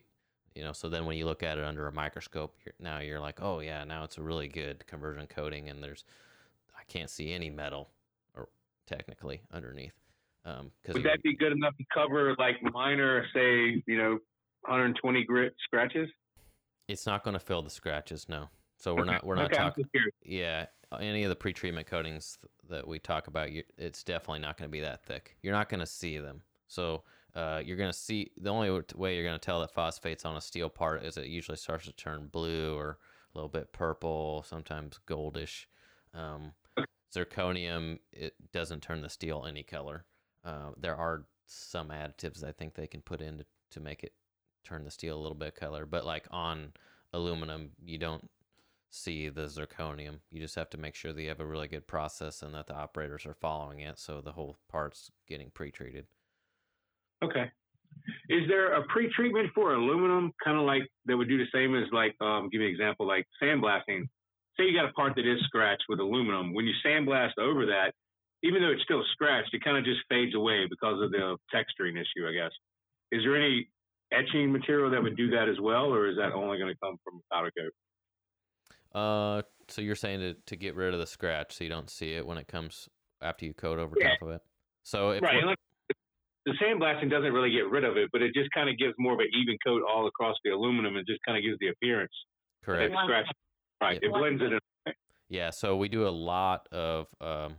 you 0.55 0.63
know. 0.63 0.73
So 0.73 0.89
then 0.89 1.05
when 1.05 1.17
you 1.17 1.25
look 1.25 1.43
at 1.43 1.57
it 1.57 1.63
under 1.63 1.87
a 1.87 1.91
microscope, 1.91 2.55
you're, 2.65 2.73
now 2.79 2.99
you're 2.99 3.19
like, 3.19 3.41
oh 3.41 3.59
yeah, 3.59 3.83
now 3.83 4.03
it's 4.03 4.17
a 4.17 4.21
really 4.21 4.47
good 4.47 4.85
conversion 4.87 5.25
coating, 5.27 5.69
and 5.69 5.83
there's 5.83 6.05
I 6.77 6.83
can't 6.87 7.09
see 7.09 7.33
any 7.33 7.49
metal 7.49 7.89
or 8.35 8.49
technically 8.87 9.41
underneath. 9.51 9.93
Um, 10.45 10.71
because 10.81 10.95
Would 10.95 11.05
that 11.05 11.21
be 11.21 11.35
good 11.35 11.51
enough 11.51 11.75
to 11.77 11.85
cover 11.93 12.35
like 12.39 12.55
minor, 12.73 13.25
say, 13.33 13.83
you 13.85 13.97
know, 13.97 14.11
120 14.61 15.23
grit 15.25 15.53
scratches? 15.65 16.09
it's 16.89 17.05
not 17.05 17.23
going 17.23 17.33
to 17.35 17.39
fill 17.39 17.61
the 17.61 17.69
scratches. 17.69 18.27
No. 18.27 18.49
So 18.77 18.95
we're 18.95 19.03
Okay. 19.03 19.11
not 19.11 19.25
we're 19.25 19.35
not 19.35 19.51
okay, 19.51 19.57
talking. 19.57 19.85
Yeah, 20.23 20.65
any 20.99 21.23
of 21.23 21.29
the 21.29 21.35
pre-treatment 21.35 21.87
coatings 21.87 22.37
that 22.69 22.87
we 22.87 22.97
talk 22.99 23.27
about, 23.27 23.51
you, 23.51 23.63
it's 23.77 24.03
definitely 24.03 24.39
not 24.39 24.57
going 24.57 24.67
to 24.69 24.71
be 24.71 24.81
that 24.81 25.03
thick. 25.03 25.37
You're 25.43 25.53
not 25.53 25.69
going 25.69 25.81
to 25.81 25.85
see 25.85 26.17
them. 26.17 26.41
So 26.67 27.03
uh, 27.39 27.61
you're 27.63 27.77
gonna 27.77 27.93
see 27.93 28.31
the 28.37 28.49
only 28.49 28.69
way 28.95 29.15
you're 29.15 29.23
gonna 29.23 29.39
tell 29.39 29.61
that 29.61 29.73
phosphate's 29.73 30.25
on 30.25 30.35
a 30.35 30.41
steel 30.41 30.67
part 30.67 31.03
is 31.05 31.15
it 31.15 31.27
usually 31.27 31.55
starts 31.55 31.85
to 31.85 31.93
turn 31.93 32.27
blue 32.27 32.75
or 32.75 32.97
a 33.33 33.37
little 33.37 33.49
bit 33.49 33.71
purple, 33.71 34.43
sometimes 34.45 34.99
goldish. 35.07 35.65
Um, 36.13 36.51
zirconium 37.15 37.99
it 38.11 38.33
doesn't 38.51 38.83
turn 38.83 39.01
the 39.01 39.09
steel 39.09 39.45
any 39.47 39.63
color. 39.63 40.05
Uh, 40.43 40.71
there 40.77 40.97
are 40.97 41.25
some 41.45 41.89
additives 41.89 42.43
I 42.43 42.51
think 42.51 42.75
they 42.75 42.87
can 42.87 43.01
put 43.01 43.21
in 43.21 43.37
to, 43.37 43.45
to 43.71 43.79
make 43.79 44.03
it 44.03 44.13
turn 44.65 44.83
the 44.83 44.91
steel 44.91 45.17
a 45.17 45.21
little 45.21 45.37
bit 45.37 45.55
color, 45.55 45.85
but 45.85 46.05
like 46.05 46.27
on 46.31 46.73
aluminum, 47.13 47.69
you 47.81 47.97
don't 47.97 48.29
see 48.89 49.29
the 49.29 49.45
zirconium. 49.45 50.19
You 50.29 50.41
just 50.41 50.55
have 50.55 50.69
to 50.71 50.77
make 50.77 50.95
sure 50.95 51.13
that 51.13 51.21
you 51.21 51.29
have 51.29 51.39
a 51.39 51.45
really 51.45 51.69
good 51.69 51.87
process 51.87 52.41
and 52.41 52.53
that 52.53 52.67
the 52.67 52.75
operators 52.75 53.25
are 53.25 53.33
following 53.33 53.79
it, 53.79 53.97
so 53.97 54.19
the 54.19 54.33
whole 54.33 54.57
part's 54.69 55.09
getting 55.25 55.51
pre-treated. 55.51 56.05
Okay. 57.23 57.51
Is 58.29 58.47
there 58.47 58.73
a 58.73 58.83
pre-treatment 58.87 59.49
for 59.53 59.73
aluminum, 59.73 60.31
kind 60.43 60.57
of 60.57 60.65
like 60.65 60.83
that 61.05 61.17
would 61.17 61.27
do 61.27 61.37
the 61.37 61.49
same 61.53 61.75
as 61.75 61.85
like, 61.91 62.15
um, 62.21 62.49
give 62.49 62.59
me 62.59 62.67
an 62.67 62.71
example, 62.71 63.07
like 63.07 63.25
sandblasting? 63.41 64.07
Say 64.57 64.65
you 64.65 64.73
got 64.73 64.89
a 64.89 64.93
part 64.93 65.15
that 65.15 65.25
is 65.25 65.39
scratched 65.43 65.83
with 65.89 65.99
aluminum. 65.99 66.53
When 66.53 66.65
you 66.65 66.73
sandblast 66.85 67.37
over 67.37 67.65
that, 67.67 67.93
even 68.41 68.61
though 68.61 68.71
it's 68.71 68.83
still 68.83 69.03
scratched, 69.11 69.53
it 69.53 69.63
kind 69.63 69.77
of 69.77 69.83
just 69.83 69.99
fades 70.09 70.33
away 70.33 70.65
because 70.69 71.01
of 71.01 71.11
the 71.11 71.37
texturing 71.53 71.93
issue, 71.95 72.27
I 72.27 72.33
guess. 72.33 72.51
Is 73.11 73.23
there 73.23 73.35
any 73.35 73.67
etching 74.11 74.51
material 74.51 74.89
that 74.91 75.03
would 75.03 75.17
do 75.17 75.29
that 75.31 75.49
as 75.49 75.59
well, 75.59 75.93
or 75.93 76.07
is 76.07 76.17
that 76.17 76.31
only 76.33 76.57
going 76.57 76.73
to 76.73 76.79
come 76.81 76.97
from 77.03 77.21
powder 77.31 77.51
coat? 77.57 77.73
Uh, 78.97 79.41
so 79.67 79.81
you're 79.81 79.95
saying 79.95 80.19
to, 80.19 80.33
to 80.47 80.55
get 80.55 80.75
rid 80.75 80.93
of 80.93 80.99
the 80.99 81.05
scratch 81.07 81.57
so 81.57 81.63
you 81.63 81.69
don't 81.69 81.89
see 81.89 82.13
it 82.13 82.25
when 82.25 82.37
it 82.37 82.47
comes 82.47 82.89
after 83.21 83.45
you 83.45 83.53
coat 83.53 83.77
over 83.77 83.95
Yeah. 83.99 84.11
top 84.11 84.21
of 84.23 84.29
it. 84.29 84.41
So 84.83 85.11
if 85.11 85.21
right. 85.21 85.43
We're- 86.49 86.71
and 86.71 86.79
like, 86.79 86.97
the 87.01 87.05
sandblasting 87.05 87.09
doesn't 87.09 87.33
really 87.33 87.51
get 87.51 87.69
rid 87.69 87.83
of 87.83 87.97
it, 87.97 88.09
but 88.11 88.21
it 88.21 88.33
just 88.33 88.49
kind 88.51 88.69
of 88.69 88.77
gives 88.77 88.93
more 88.97 89.13
of 89.13 89.19
an 89.19 89.27
even 89.33 89.57
coat 89.65 89.81
all 89.87 90.07
across 90.07 90.35
the 90.43 90.51
aluminum 90.51 90.95
and 90.95 91.05
just 91.07 91.19
kind 91.25 91.37
of 91.37 91.43
gives 91.43 91.57
the 91.59 91.67
appearance 91.69 92.11
correct. 92.63 92.93
Right. 93.81 93.99
Yeah. 94.01 94.09
It 94.09 94.13
blends 94.13 94.41
it 94.41 94.53
in. 94.53 94.93
yeah. 95.29 95.49
So 95.51 95.77
we 95.77 95.87
do 95.87 96.07
a 96.07 96.09
lot 96.09 96.67
of 96.71 97.07
um, 97.21 97.55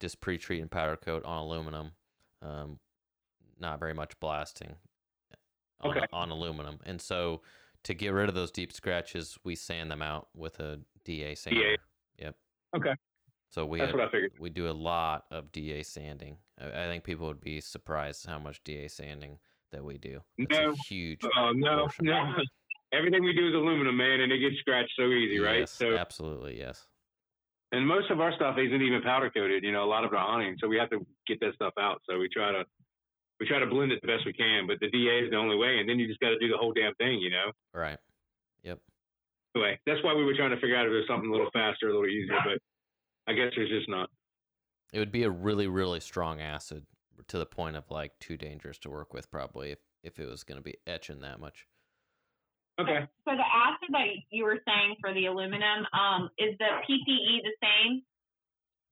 just 0.00 0.20
pre-treat 0.20 0.60
and 0.60 0.70
powder 0.70 0.96
coat 0.96 1.24
on 1.24 1.38
aluminum. 1.38 1.92
Um, 2.42 2.78
not 3.58 3.80
very 3.80 3.94
much 3.94 4.12
blasting 4.20 4.76
on, 5.80 5.90
Okay. 5.96 6.06
on 6.12 6.30
aluminum, 6.30 6.78
and 6.84 7.00
so 7.00 7.40
to 7.84 7.94
get 7.94 8.10
rid 8.10 8.28
of 8.28 8.34
those 8.34 8.50
deep 8.50 8.72
scratches, 8.72 9.38
we 9.44 9.54
sand 9.54 9.90
them 9.90 10.02
out 10.02 10.28
with 10.34 10.60
a 10.60 10.80
DA 11.04 11.34
sander. 11.34 11.76
Yep. 12.18 12.36
Okay. 12.76 12.94
So 13.48 13.64
we 13.64 13.78
That's 13.78 13.90
had- 13.92 13.98
what 13.98 14.08
I 14.08 14.10
figured. 14.10 14.32
we 14.38 14.50
do 14.50 14.68
a 14.68 14.72
lot 14.72 15.24
of 15.30 15.52
DA 15.52 15.82
sanding. 15.82 16.38
I, 16.60 16.66
I 16.66 16.86
think 16.86 17.04
people 17.04 17.26
would 17.26 17.40
be 17.40 17.60
surprised 17.60 18.26
how 18.26 18.38
much 18.38 18.62
DA 18.64 18.88
sanding 18.88 19.38
that 19.72 19.84
we 19.84 19.98
do. 19.98 20.20
It's 20.38 20.56
No. 20.58 20.74
huge. 20.88 21.20
Oh 21.36 21.52
no, 21.54 21.88
no. 22.00 22.34
Everything 22.92 23.24
we 23.24 23.32
do 23.32 23.48
is 23.48 23.54
aluminum, 23.54 23.96
man, 23.96 24.20
and 24.20 24.30
it 24.32 24.38
gets 24.38 24.56
scratched 24.60 24.92
so 24.96 25.06
easy, 25.08 25.38
right? 25.40 25.60
Yes, 25.60 25.72
So, 25.72 25.96
absolutely, 25.96 26.56
yes. 26.58 26.86
and 27.72 27.86
most 27.86 28.10
of 28.10 28.20
our 28.20 28.32
stuff 28.34 28.56
isn't 28.58 28.80
even 28.80 29.02
powder 29.02 29.28
coated. 29.28 29.64
You 29.64 29.72
know, 29.72 29.82
a 29.84 29.90
lot 29.90 30.04
of 30.04 30.12
it 30.12 30.16
are 30.16 30.24
awning, 30.24 30.56
so 30.60 30.68
we 30.68 30.76
have 30.78 30.88
to 30.90 31.04
get 31.26 31.40
that 31.40 31.54
stuff 31.54 31.74
out. 31.78 32.00
So 32.08 32.18
we 32.18 32.28
try 32.28 32.52
to 32.52 32.64
we 33.40 33.46
try 33.46 33.58
to 33.58 33.66
blend 33.66 33.92
it 33.92 34.00
the 34.00 34.06
best 34.06 34.24
we 34.24 34.32
can, 34.32 34.66
but 34.66 34.78
the 34.80 34.88
DA 34.90 35.18
is 35.24 35.30
the 35.30 35.36
only 35.36 35.56
way, 35.56 35.78
and 35.78 35.88
then 35.88 35.98
you 35.98 36.06
just 36.06 36.20
got 36.20 36.30
to 36.30 36.38
do 36.38 36.48
the 36.48 36.56
whole 36.56 36.72
damn 36.72 36.94
thing, 36.94 37.18
you 37.18 37.28
know. 37.30 37.50
Right. 37.74 37.98
Yep. 38.62 38.78
Anyway, 39.54 39.78
that's 39.84 40.02
why 40.02 40.14
we 40.14 40.24
were 40.24 40.34
trying 40.34 40.50
to 40.50 40.56
figure 40.60 40.76
out 40.76 40.86
if 40.86 40.90
there's 40.92 41.06
something 41.08 41.28
a 41.28 41.32
little 41.32 41.50
faster, 41.52 41.88
a 41.88 41.92
little 41.92 42.06
easier, 42.08 42.38
but 42.44 42.58
I 43.26 43.32
guess 43.32 43.52
there's 43.56 43.68
just 43.68 43.88
not. 43.88 44.10
It 44.92 44.98
would 44.98 45.12
be 45.12 45.24
a 45.24 45.30
really, 45.30 45.66
really 45.66 46.00
strong 46.00 46.40
acid 46.40 46.86
to 47.28 47.38
the 47.38 47.46
point 47.46 47.76
of 47.76 47.90
like 47.90 48.18
too 48.20 48.36
dangerous 48.36 48.78
to 48.80 48.90
work 48.90 49.12
with, 49.12 49.30
probably 49.30 49.72
if 49.72 49.78
if 50.02 50.18
it 50.18 50.28
was 50.28 50.44
going 50.44 50.58
to 50.58 50.62
be 50.62 50.76
etching 50.86 51.20
that 51.20 51.40
much. 51.40 51.66
Okay. 52.78 53.00
So 53.24 53.34
the 53.34 53.42
acid 53.54 53.88
that 53.90 54.06
you 54.30 54.44
were 54.44 54.58
saying 54.66 54.96
for 55.00 55.12
the 55.14 55.26
aluminum, 55.26 55.86
um, 55.92 56.30
is 56.38 56.56
the 56.58 56.66
PPE 56.88 57.42
the 57.42 57.52
same, 57.62 58.02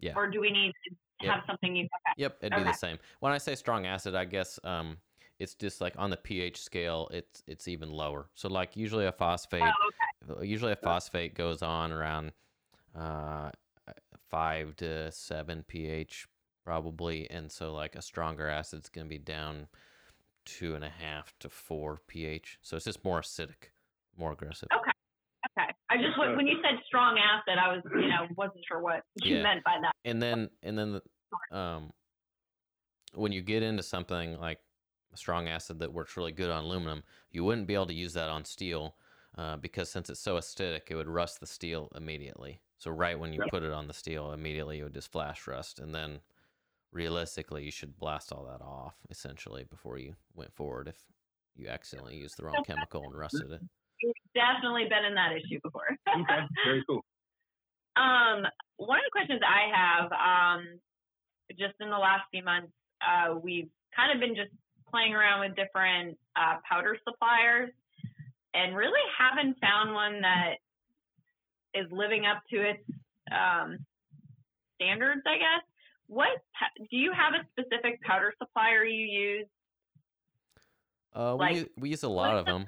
Yeah. 0.01 0.15
or 0.17 0.29
do 0.31 0.41
we 0.41 0.51
need 0.51 0.73
to 0.89 0.97
Yep. 1.27 1.35
have 1.35 1.45
something 1.47 1.77
you? 1.77 1.85
Okay. 1.85 2.15
Yep, 2.17 2.39
it'd 2.43 2.57
be 2.57 2.63
the 2.65 2.73
same. 2.73 2.99
When 3.21 3.33
I 3.33 3.39
say 3.39 3.55
strong 3.55 3.87
acid, 3.87 4.15
I 4.15 4.25
guess 4.25 4.59
um, 4.65 4.97
it's 5.39 5.55
just 5.55 5.81
like 5.81 5.95
on 5.99 6.11
the 6.11 6.17
pH 6.17 6.61
scale, 6.63 7.09
it's 7.13 7.43
it's 7.47 7.69
even 7.69 7.91
lower. 7.91 8.31
So 8.35 8.49
like 8.49 8.77
usually 8.77 9.07
a 9.07 9.13
phosphate, 9.13 9.73
Oh, 10.29 10.43
usually 10.43 10.73
a 10.73 10.77
phosphate 10.77 11.35
goes 11.35 11.63
on 11.63 11.93
around 11.93 12.33
uh, 12.97 13.51
five 14.31 14.77
to 14.77 15.11
seven 15.13 15.65
pH 15.67 16.27
probably, 16.65 17.31
and 17.31 17.51
so 17.53 17.73
like 17.75 17.95
a 17.95 18.03
stronger 18.03 18.49
acid's 18.49 18.89
gonna 18.89 19.09
be 19.09 19.19
down 19.19 19.69
two 20.45 20.75
and 20.75 20.85
a 20.85 20.89
half 20.91 21.33
to 21.41 21.49
four 21.49 22.01
pH. 22.07 22.59
So 22.63 22.77
it's 22.77 22.85
just 22.85 23.05
more 23.05 23.21
acidic, 23.21 23.71
more 24.17 24.33
aggressive. 24.33 24.69
Okay. 24.73 24.91
Okay. 25.59 25.71
I 25.91 25.97
just 25.99 26.19
when 26.19 26.37
when 26.37 26.47
you 26.47 26.57
said 26.63 26.81
strong 26.87 27.19
acid, 27.19 27.59
I 27.59 27.73
was 27.75 27.83
you 27.95 28.09
know 28.09 28.27
wasn't 28.37 28.65
sure 28.67 28.81
what 28.81 29.03
you 29.23 29.37
Yeah. 29.37 29.43
meant 29.43 29.65
by 29.65 29.79
that. 29.81 29.93
and 30.05 30.23
then 30.23 30.51
and 30.63 30.79
then 30.79 30.93
the, 30.93 31.57
um 31.57 31.93
when 33.15 33.33
you 33.33 33.43
get 33.43 33.63
into 33.63 33.83
something 33.83 34.39
like 34.41 34.59
a 35.13 35.17
strong 35.17 35.49
acid 35.49 35.79
that 35.79 35.93
works 35.93 36.17
really 36.17 36.33
good 36.33 36.51
on 36.51 36.65
aluminum 36.65 37.03
you 37.31 37.45
wouldn't 37.45 37.67
be 37.67 37.75
able 37.75 37.87
to 37.87 37.95
use 37.95 38.13
that 38.15 38.29
on 38.29 38.45
steel 38.45 38.97
uh, 39.39 39.57
because 39.57 39.89
since 39.91 40.11
it's 40.11 40.21
so 40.21 40.37
acidic 40.37 40.83
it 40.89 40.97
would 40.97 41.09
rust 41.09 41.39
the 41.41 41.47
steel 41.47 41.89
immediately 41.95 42.61
so 42.85 42.91
right 42.91 43.19
when 43.19 43.33
you 43.33 43.41
Yep. 43.41 43.49
put 43.51 43.63
it 43.63 43.73
on 43.73 43.89
the 43.89 43.95
steel 43.95 44.33
immediately 44.33 44.79
it 44.79 44.83
would 44.85 44.95
just 44.95 45.11
flash 45.11 45.47
rust 45.47 45.79
and 45.81 45.95
then 45.95 46.21
realistically 46.93 47.65
you 47.65 47.71
should 47.71 47.99
blast 47.99 48.31
all 48.31 48.45
that 48.45 48.63
off 48.63 48.97
essentially 49.11 49.65
before 49.65 49.99
you 49.99 50.15
went 50.35 50.53
forward 50.55 50.87
if 50.87 51.07
you 51.57 51.67
accidentally 51.69 52.17
used 52.17 52.37
the 52.37 52.45
wrong 52.45 52.63
chemical 52.63 53.07
and 53.07 53.19
rusted 53.19 53.51
it 53.51 53.63
You've 54.03 54.15
definitely 54.35 54.85
been 54.89 55.05
in 55.07 55.15
that 55.15 55.33
issue 55.33 55.61
before. 55.63 55.97
Okay. 56.09 56.41
Very 56.65 56.85
cool. 56.87 57.03
Um, 57.97 58.45
one 58.77 58.99
of 58.99 59.05
the 59.07 59.13
questions 59.13 59.41
I 59.47 59.71
have, 59.73 60.13
um, 60.13 60.81
just 61.59 61.75
in 61.81 61.91
the 61.91 61.99
last 61.99 62.25
few 62.31 62.43
months, 62.43 62.73
uh, 63.01 63.35
we've 63.35 63.71
kind 63.95 64.13
of 64.13 64.21
been 64.21 64.35
just 64.35 64.51
playing 64.91 65.15
around 65.15 65.41
with 65.47 65.57
different 65.57 66.19
uh, 66.37 66.59
powder 66.69 66.99
suppliers, 67.09 67.71
and 68.55 68.77
really 68.77 69.01
haven't 69.17 69.59
found 69.61 69.95
one 69.95 70.21
that 70.23 70.55
is 71.75 71.87
living 71.91 72.25
up 72.27 72.43
to 72.51 72.61
its 72.61 72.83
um, 73.33 73.79
standards. 74.77 75.23
I 75.27 75.37
guess. 75.39 75.65
What 76.07 76.29
do 76.79 76.97
you 76.97 77.13
have 77.13 77.33
a 77.33 77.45
specific 77.53 78.01
powder 78.03 78.33
supplier 78.39 78.85
you 78.85 79.07
use? 79.07 79.47
uh, 81.17 81.35
Like, 81.35 81.55
we, 81.55 81.67
we 81.79 81.89
use 81.91 82.03
a 82.03 82.09
lot 82.09 82.37
of 82.37 82.45
them 82.45 82.67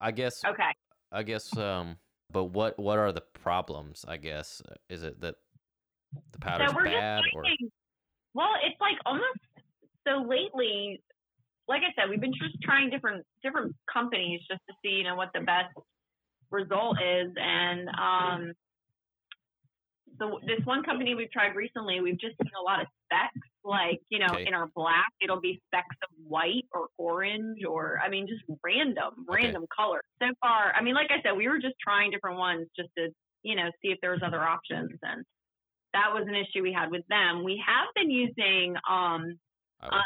i 0.00 0.10
guess 0.10 0.40
Okay. 0.44 0.70
I 1.10 1.22
guess 1.22 1.54
um 1.56 1.96
but 2.32 2.44
what 2.44 2.78
what 2.78 2.98
are 2.98 3.12
the 3.12 3.20
problems, 3.20 4.04
I 4.08 4.16
guess? 4.16 4.62
Is 4.88 5.02
it 5.02 5.20
that 5.20 5.34
the 6.32 6.38
powder's 6.38 6.70
so 6.70 6.76
we're 6.76 6.84
bad 6.84 7.22
just 7.24 7.34
or 7.34 7.44
well 8.34 8.54
it's 8.64 8.80
like 8.80 8.96
almost 9.06 9.38
so 10.06 10.22
lately 10.22 11.02
like 11.68 11.82
i 11.82 11.92
said 11.94 12.08
we've 12.10 12.20
been 12.20 12.32
just 12.32 12.60
trying 12.62 12.90
different 12.90 13.24
different 13.42 13.74
companies 13.92 14.40
just 14.50 14.60
to 14.68 14.74
see 14.82 14.90
you 14.90 15.04
know 15.04 15.14
what 15.14 15.30
the 15.34 15.40
best 15.40 15.68
result 16.52 16.98
is 17.02 17.32
and 17.36 17.88
um 17.88 18.52
so 20.18 20.38
this 20.46 20.60
one 20.64 20.82
company 20.84 21.14
we've 21.14 21.30
tried 21.30 21.56
recently 21.56 22.00
we've 22.00 22.20
just 22.20 22.36
seen 22.42 22.52
a 22.58 22.62
lot 22.62 22.80
of 22.80 22.86
specks 23.06 23.48
like 23.64 24.00
you 24.10 24.18
know 24.18 24.34
Okay. 24.34 24.44
in 24.46 24.54
our 24.54 24.68
black 24.74 25.08
it'll 25.22 25.40
be 25.40 25.60
specks 25.66 25.96
of 26.02 26.10
white 26.28 26.66
or 26.72 26.88
orange 26.98 27.64
or 27.68 27.98
i 28.04 28.08
mean 28.08 28.26
just 28.28 28.42
random 28.64 29.26
Okay. 29.30 29.42
random 29.44 29.64
colors 29.74 30.02
so 30.20 30.28
far 30.40 30.72
i 30.76 30.82
mean 30.82 30.94
like 30.94 31.10
i 31.10 31.20
said 31.22 31.36
we 31.36 31.48
were 31.48 31.58
just 31.58 31.74
trying 31.82 32.10
different 32.10 32.38
ones 32.38 32.66
just 32.76 32.90
to 32.96 33.08
you 33.42 33.56
know 33.56 33.70
see 33.80 33.88
if 33.88 33.98
there 34.02 34.12
was 34.12 34.20
other 34.24 34.42
options 34.42 34.98
and 35.02 35.24
that 35.94 36.10
was 36.12 36.26
an 36.26 36.34
issue 36.34 36.62
we 36.62 36.72
had 36.72 36.90
with 36.90 37.06
them. 37.08 37.44
We 37.44 37.62
have 37.66 37.88
been 37.94 38.10
using 38.10 38.74
um, 38.88 39.38
um 39.82 40.00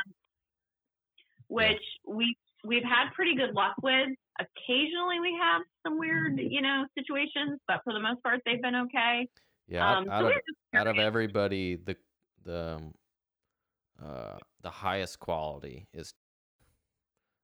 which 1.49 1.83
we 2.07 2.37
we've 2.65 2.83
had 2.83 3.13
pretty 3.15 3.37
good 3.37 3.55
luck 3.55 3.75
with. 3.83 4.09
Occasionally 4.39 5.21
we 5.21 5.37
have 5.41 5.63
some 5.85 5.99
weird, 5.99 6.39
you 6.39 6.61
know, 6.63 6.85
situations, 6.99 7.59
but 7.67 7.81
for 7.85 7.93
the 7.93 8.01
most 8.01 8.23
part 8.23 8.41
they've 8.45 8.61
been 8.63 8.77
okay. 8.77 9.29
yeah, 9.69 9.85
out, 9.91 9.99
um, 9.99 10.05
so 10.07 10.27
of 10.27 10.33
out 10.75 10.87
of 10.87 10.99
everybody 10.99 11.77
the 11.77 11.97
the 12.45 12.77
um, 12.77 12.95
uh 14.03 14.39
the 14.63 14.71
highest 14.71 15.19
quality 15.21 15.87
is 15.93 16.13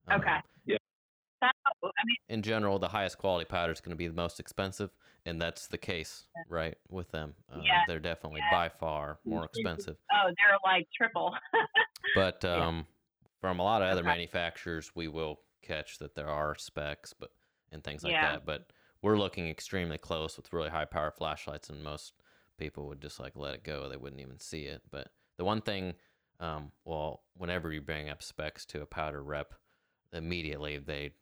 um, 0.08 0.20
Okay. 0.20 0.36
Yeah. 0.66 0.76
That, 1.40 1.54
I 1.64 1.88
mean, 2.04 2.16
in 2.28 2.42
general, 2.42 2.78
the 2.78 2.88
highest 2.88 3.18
quality 3.18 3.44
powder 3.46 3.72
is 3.72 3.80
going 3.80 3.90
to 3.90 3.96
be 3.96 4.06
the 4.06 4.14
most 4.14 4.38
expensive, 4.38 4.90
and 5.26 5.40
that's 5.40 5.66
the 5.66 5.78
case, 5.78 6.26
right? 6.48 6.76
With 6.88 7.10
them, 7.10 7.34
uh, 7.52 7.62
Yeah, 7.64 7.82
they're 7.88 7.98
definitely 7.98 8.42
by 8.50 8.68
far 8.68 9.18
more 9.24 9.44
expensive. 9.44 9.96
oh, 10.12 10.26
they're 10.26 10.58
like 10.64 10.86
triple. 10.96 11.34
But 12.14 12.44
Yeah. 12.44 12.68
um, 12.68 12.86
from 13.40 13.58
a 13.58 13.62
lot 13.62 13.82
of 13.82 13.88
other 13.88 14.02
Okay. 14.02 14.08
manufacturers, 14.08 14.92
we 14.94 15.08
will 15.08 15.40
catch 15.62 15.98
that 15.98 16.14
there 16.14 16.28
are 16.28 16.54
specs, 16.56 17.12
but 17.12 17.30
and 17.70 17.82
things 17.84 18.04
like 18.04 18.18
Yeah. 18.18 18.20
that. 18.20 18.44
But 18.46 18.72
we're 19.02 19.18
looking 19.18 19.48
extremely 19.48 19.98
close 19.98 20.36
with 20.36 20.52
really 20.52 20.70
high 20.70 20.84
power 20.84 21.10
flashlights, 21.10 21.70
and 21.70 21.82
most 21.82 22.14
people 22.58 22.86
would 22.88 23.00
just 23.02 23.20
like 23.20 23.36
let 23.36 23.54
it 23.54 23.64
go; 23.64 23.88
they 23.88 23.96
wouldn't 23.96 24.20
even 24.22 24.38
see 24.38 24.64
it. 24.66 24.82
But 24.90 25.12
the 25.38 25.44
one 25.44 25.62
thing 25.62 25.94
Um, 26.40 26.72
well, 26.84 27.24
whenever 27.34 27.72
you 27.72 27.80
bring 27.82 28.08
up 28.08 28.20
specs 28.22 28.66
to 28.66 28.82
a 28.82 28.86
powder 28.86 29.22
rep, 29.22 29.54
immediately 30.12 30.78
they, 30.78 31.14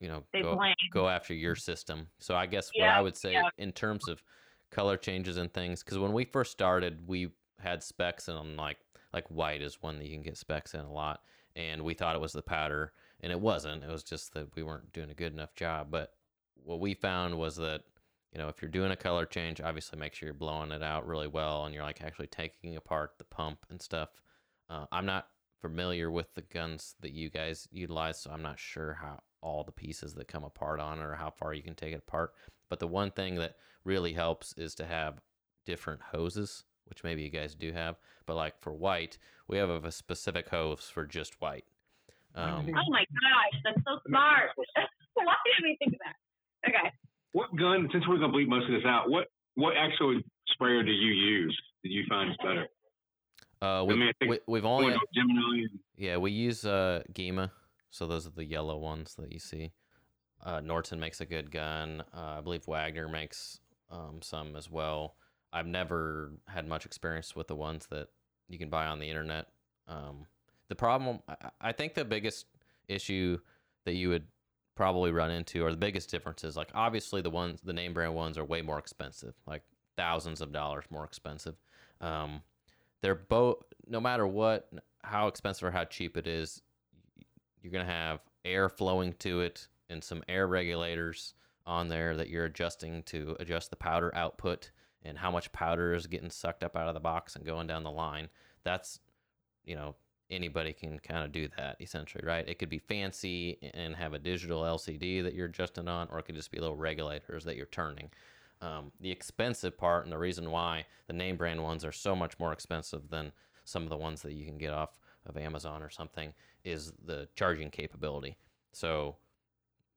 you 0.00 0.08
know, 0.08 0.26
They 0.32 0.42
go 0.42 0.48
blame. 0.48 0.76
go 0.90 1.08
after 1.08 1.34
your 1.34 1.56
system. 1.56 2.10
So 2.20 2.36
I 2.36 2.46
guess 2.46 2.76
what 2.76 2.88
I 2.88 3.00
would 3.00 3.16
say 3.16 3.32
yeah. 3.32 3.50
in 3.58 3.72
terms 3.72 4.08
of 4.08 4.22
color 4.70 4.96
changes 4.96 5.36
and 5.36 5.52
things, 5.52 5.82
because 5.82 5.98
when 5.98 6.12
we 6.12 6.24
first 6.24 6.52
started, 6.52 7.08
we 7.08 7.30
had 7.58 7.82
specs 7.82 8.28
and 8.28 8.56
like 8.56 8.78
like 9.12 9.28
white 9.28 9.62
is 9.62 9.80
one 9.82 9.98
that 9.98 10.06
you 10.06 10.12
can 10.14 10.22
get 10.22 10.36
specs 10.36 10.74
in 10.74 10.80
a 10.80 10.92
lot, 10.92 11.22
and 11.56 11.82
we 11.82 11.94
thought 11.94 12.16
it 12.16 12.20
was 12.20 12.32
the 12.32 12.42
powder, 12.42 12.92
and 13.20 13.32
it 13.32 13.40
wasn't. 13.40 13.84
It 13.84 13.90
was 13.90 14.02
just 14.04 14.34
that 14.34 14.54
we 14.54 14.62
weren't 14.62 14.92
doing 14.92 15.10
a 15.10 15.14
good 15.14 15.32
enough 15.32 15.54
job. 15.54 15.88
But 15.90 16.12
what 16.54 16.80
we 16.80 16.94
found 16.94 17.38
was 17.38 17.56
that 17.56 17.82
you 18.32 18.38
know 18.38 18.48
if 18.48 18.60
you're 18.60 18.70
doing 18.70 18.90
a 18.90 18.96
color 18.96 19.26
change, 19.26 19.60
obviously 19.60 19.98
make 19.98 20.14
sure 20.14 20.26
you're 20.26 20.34
blowing 20.34 20.72
it 20.72 20.82
out 20.82 21.06
really 21.06 21.28
well, 21.28 21.64
and 21.64 21.74
you're 21.74 21.84
like 21.84 22.02
actually 22.02 22.28
taking 22.28 22.76
apart 22.76 23.12
the 23.18 23.24
pump 23.24 23.66
and 23.70 23.80
stuff. 23.80 24.10
Uh, 24.68 24.86
I'm 24.92 25.06
not 25.06 25.28
familiar 25.60 26.10
with 26.10 26.34
the 26.34 26.42
guns 26.42 26.94
that 27.00 27.12
you 27.12 27.30
guys 27.30 27.68
utilize, 27.70 28.20
so 28.20 28.30
I'm 28.30 28.42
not 28.42 28.58
sure 28.58 28.98
how 29.00 29.20
all 29.40 29.64
the 29.64 29.72
pieces 29.72 30.14
that 30.14 30.28
come 30.28 30.44
apart 30.44 30.80
on 30.80 30.98
it 30.98 31.04
or 31.04 31.14
how 31.14 31.30
far 31.30 31.54
you 31.54 31.62
can 31.62 31.74
take 31.74 31.92
it 31.92 32.04
apart. 32.06 32.34
But 32.68 32.80
the 32.80 32.88
one 32.88 33.10
thing 33.12 33.36
that 33.36 33.56
really 33.84 34.12
helps 34.12 34.54
is 34.56 34.74
to 34.76 34.86
have 34.86 35.20
different 35.64 36.00
hoses, 36.02 36.64
which 36.86 37.04
maybe 37.04 37.22
you 37.22 37.30
guys 37.30 37.54
do 37.54 37.72
have. 37.72 37.96
But 38.26 38.36
like 38.36 38.58
for 38.60 38.72
white, 38.72 39.18
we 39.48 39.56
have 39.58 39.70
a 39.70 39.92
specific 39.92 40.48
hose 40.48 40.90
for 40.92 41.06
just 41.06 41.40
white. 41.40 41.64
Um, 42.36 42.68
Oh 42.68 42.90
my 42.90 43.04
gosh, 43.08 43.60
that's 43.64 43.80
so 43.86 43.98
smart. 44.06 44.50
Why 45.14 45.34
did 45.46 45.64
we 45.64 45.76
think 45.78 45.94
of 45.94 46.00
that? 46.04 46.68
Okay. 46.68 46.92
What 47.32 47.54
gun? 47.56 47.88
Since 47.92 48.04
we're 48.06 48.18
gonna 48.18 48.32
bleep 48.32 48.48
most 48.48 48.66
of 48.66 48.72
this 48.72 48.84
out, 48.86 49.08
what 49.08 49.28
what 49.54 49.74
actual 49.76 50.20
sprayer 50.48 50.82
do 50.82 50.90
you 50.90 51.12
use? 51.12 51.58
That 51.82 51.90
you 51.90 52.04
find 52.08 52.30
is 52.30 52.36
better? 52.42 52.66
uh, 53.62 53.84
we, 53.84 53.94
mean, 53.94 54.08
I 54.08 54.12
think 54.18 54.30
we, 54.30 54.38
we've 54.46 54.64
only 54.64 54.94
Gemini 55.14 55.66
Yeah, 55.96 56.18
we 56.18 56.30
use 56.30 56.64
uh 56.64 57.02
Gema, 57.12 57.52
so 57.90 58.06
those 58.06 58.26
are 58.26 58.32
the 58.34 58.44
yellow 58.44 58.76
ones 58.76 59.14
that 59.18 59.32
you 59.32 59.38
see. 59.38 59.72
Uh, 60.44 60.60
Nordson 60.60 60.98
makes 60.98 61.20
a 61.20 61.26
good 61.26 61.50
gun. 61.50 62.04
Uh, 62.14 62.36
I 62.38 62.40
believe 62.40 62.66
Wagner 62.66 63.08
makes 63.08 63.60
um, 63.90 64.20
some 64.20 64.54
as 64.54 64.70
well. 64.70 65.16
I've 65.52 65.66
never 65.66 66.32
had 66.46 66.68
much 66.68 66.84
experience 66.84 67.34
with 67.34 67.48
the 67.48 67.56
ones 67.56 67.86
that 67.90 68.08
you 68.48 68.58
can 68.58 68.68
buy 68.68 68.86
on 68.86 68.98
the 68.98 69.08
internet. 69.08 69.46
Um, 69.88 70.26
the 70.68 70.74
problem, 70.74 71.20
I, 71.60 71.72
think, 71.72 71.94
the 71.94 72.04
biggest 72.04 72.46
issue 72.88 73.38
that 73.84 73.94
you 73.94 74.08
would 74.08 74.24
probably 74.74 75.10
run 75.12 75.30
into, 75.30 75.64
or 75.64 75.70
the 75.70 75.76
biggest 75.76 76.10
difference 76.10 76.44
is 76.44 76.56
like 76.56 76.70
obviously 76.74 77.22
the 77.22 77.30
ones, 77.30 77.60
the 77.62 77.72
name 77.72 77.94
brand 77.94 78.14
ones, 78.14 78.36
are 78.36 78.44
way 78.44 78.62
more 78.62 78.78
expensive, 78.78 79.34
like 79.46 79.62
thousands 79.96 80.40
of 80.40 80.52
dollars 80.52 80.84
more 80.90 81.04
expensive. 81.04 81.56
Um, 82.00 82.42
they're 83.02 83.14
both 83.14 83.62
no 83.86 84.00
matter 84.00 84.26
what 84.26 84.68
how 85.02 85.28
expensive 85.28 85.68
or 85.68 85.70
how 85.70 85.84
cheap 85.84 86.16
it 86.16 86.26
is 86.26 86.62
you're 87.62 87.72
going 87.72 87.86
to 87.86 87.92
have 87.92 88.20
air 88.44 88.68
flowing 88.68 89.12
to 89.14 89.40
it 89.40 89.68
and 89.88 90.02
some 90.02 90.22
air 90.28 90.46
regulators 90.46 91.34
on 91.66 91.88
there 91.88 92.16
that 92.16 92.28
you're 92.28 92.44
adjusting 92.44 93.02
to 93.04 93.36
adjust 93.40 93.70
the 93.70 93.76
powder 93.76 94.14
output 94.14 94.70
and 95.02 95.18
how 95.18 95.30
much 95.30 95.52
powder 95.52 95.94
is 95.94 96.06
getting 96.06 96.30
sucked 96.30 96.64
up 96.64 96.76
out 96.76 96.88
of 96.88 96.94
the 96.94 97.00
box 97.00 97.36
and 97.36 97.44
going 97.44 97.66
down 97.66 97.82
the 97.82 97.90
line 97.90 98.28
that's 98.64 99.00
you 99.64 99.74
know 99.74 99.94
anybody 100.30 100.72
can 100.72 100.98
kind 100.98 101.24
of 101.24 101.32
do 101.32 101.48
that 101.56 101.76
essentially 101.80 102.24
right? 102.26 102.48
It 102.48 102.58
could 102.58 102.68
be 102.68 102.78
fancy 102.78 103.58
and 103.74 103.94
have 103.94 104.12
a 104.12 104.18
digital 104.18 104.62
lcd 104.62 105.22
that 105.22 105.34
you're 105.34 105.46
adjusting 105.46 105.88
on 105.88 106.08
or 106.10 106.18
it 106.18 106.24
could 106.24 106.34
just 106.34 106.50
be 106.50 106.58
little 106.58 106.76
regulators 106.76 107.44
that 107.44 107.56
you're 107.56 107.66
turning. 107.66 108.10
Um, 108.62 108.90
the 109.00 109.10
expensive 109.10 109.76
part 109.76 110.04
and 110.04 110.12
the 110.12 110.18
reason 110.18 110.50
why 110.50 110.86
the 111.06 111.12
name 111.12 111.36
brand 111.36 111.62
ones 111.62 111.84
are 111.84 111.92
so 111.92 112.16
much 112.16 112.38
more 112.38 112.52
expensive 112.52 113.10
than 113.10 113.32
some 113.64 113.82
of 113.82 113.90
the 113.90 113.96
ones 113.96 114.22
that 114.22 114.32
you 114.32 114.46
can 114.46 114.58
get 114.58 114.72
off 114.72 114.98
of 115.26 115.36
Amazon 115.36 115.82
or 115.82 115.90
something 115.90 116.32
is 116.64 116.92
the 117.04 117.28
charging 117.34 117.70
capability. 117.70 118.36
So 118.72 119.16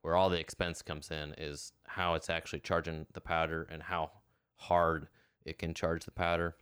where 0.01 0.15
all 0.15 0.29
the 0.29 0.39
expense 0.39 0.81
comes 0.81 1.11
in 1.11 1.33
is 1.37 1.73
how 1.85 2.13
it's 2.15 2.29
actually 2.29 2.59
charging 2.59 3.05
the 3.13 3.21
powder 3.21 3.67
and 3.71 3.83
how 3.83 4.11
hard 4.55 5.07
it 5.45 5.57
can 5.57 5.73
charge 5.73 6.05
the 6.05 6.11
powder, 6.11 6.55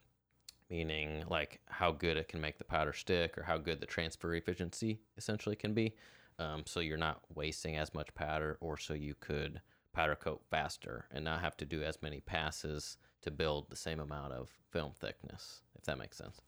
meaning 0.70 1.24
like 1.30 1.60
how 1.68 1.92
good 1.92 2.18
it 2.18 2.28
can 2.28 2.42
make 2.42 2.58
the 2.58 2.64
powder 2.64 2.94
stick 2.94 3.38
or 3.38 3.44
how 3.44 3.58
good 3.58 3.80
the 3.80 3.86
transfer 3.86 4.34
efficiency 4.36 5.00
essentially 5.18 5.56
can 5.56 5.74
be. 5.74 5.94
Um, 6.40 6.64
so 6.66 6.80
you're 6.82 6.98
not 6.98 7.22
wasting 7.34 7.78
as 7.78 7.94
much 7.94 8.14
powder, 8.14 8.58
or 8.62 8.78
so 8.78 8.94
you 8.94 9.16
could 9.20 9.62
powder 9.94 10.16
coat 10.16 10.42
faster 10.52 11.06
and 11.12 11.26
not 11.26 11.42
have 11.42 11.58
to 11.58 11.66
do 11.66 11.82
as 11.82 12.02
many 12.04 12.20
passes 12.20 12.98
to 13.24 13.32
build 13.32 13.70
the 13.70 13.76
same 13.76 14.00
amount 14.00 14.34
of 14.34 14.50
film 14.72 14.92
thickness, 15.00 15.62
if 15.76 15.84
that 15.86 15.98
makes 15.98 16.18
sense. 16.18 16.40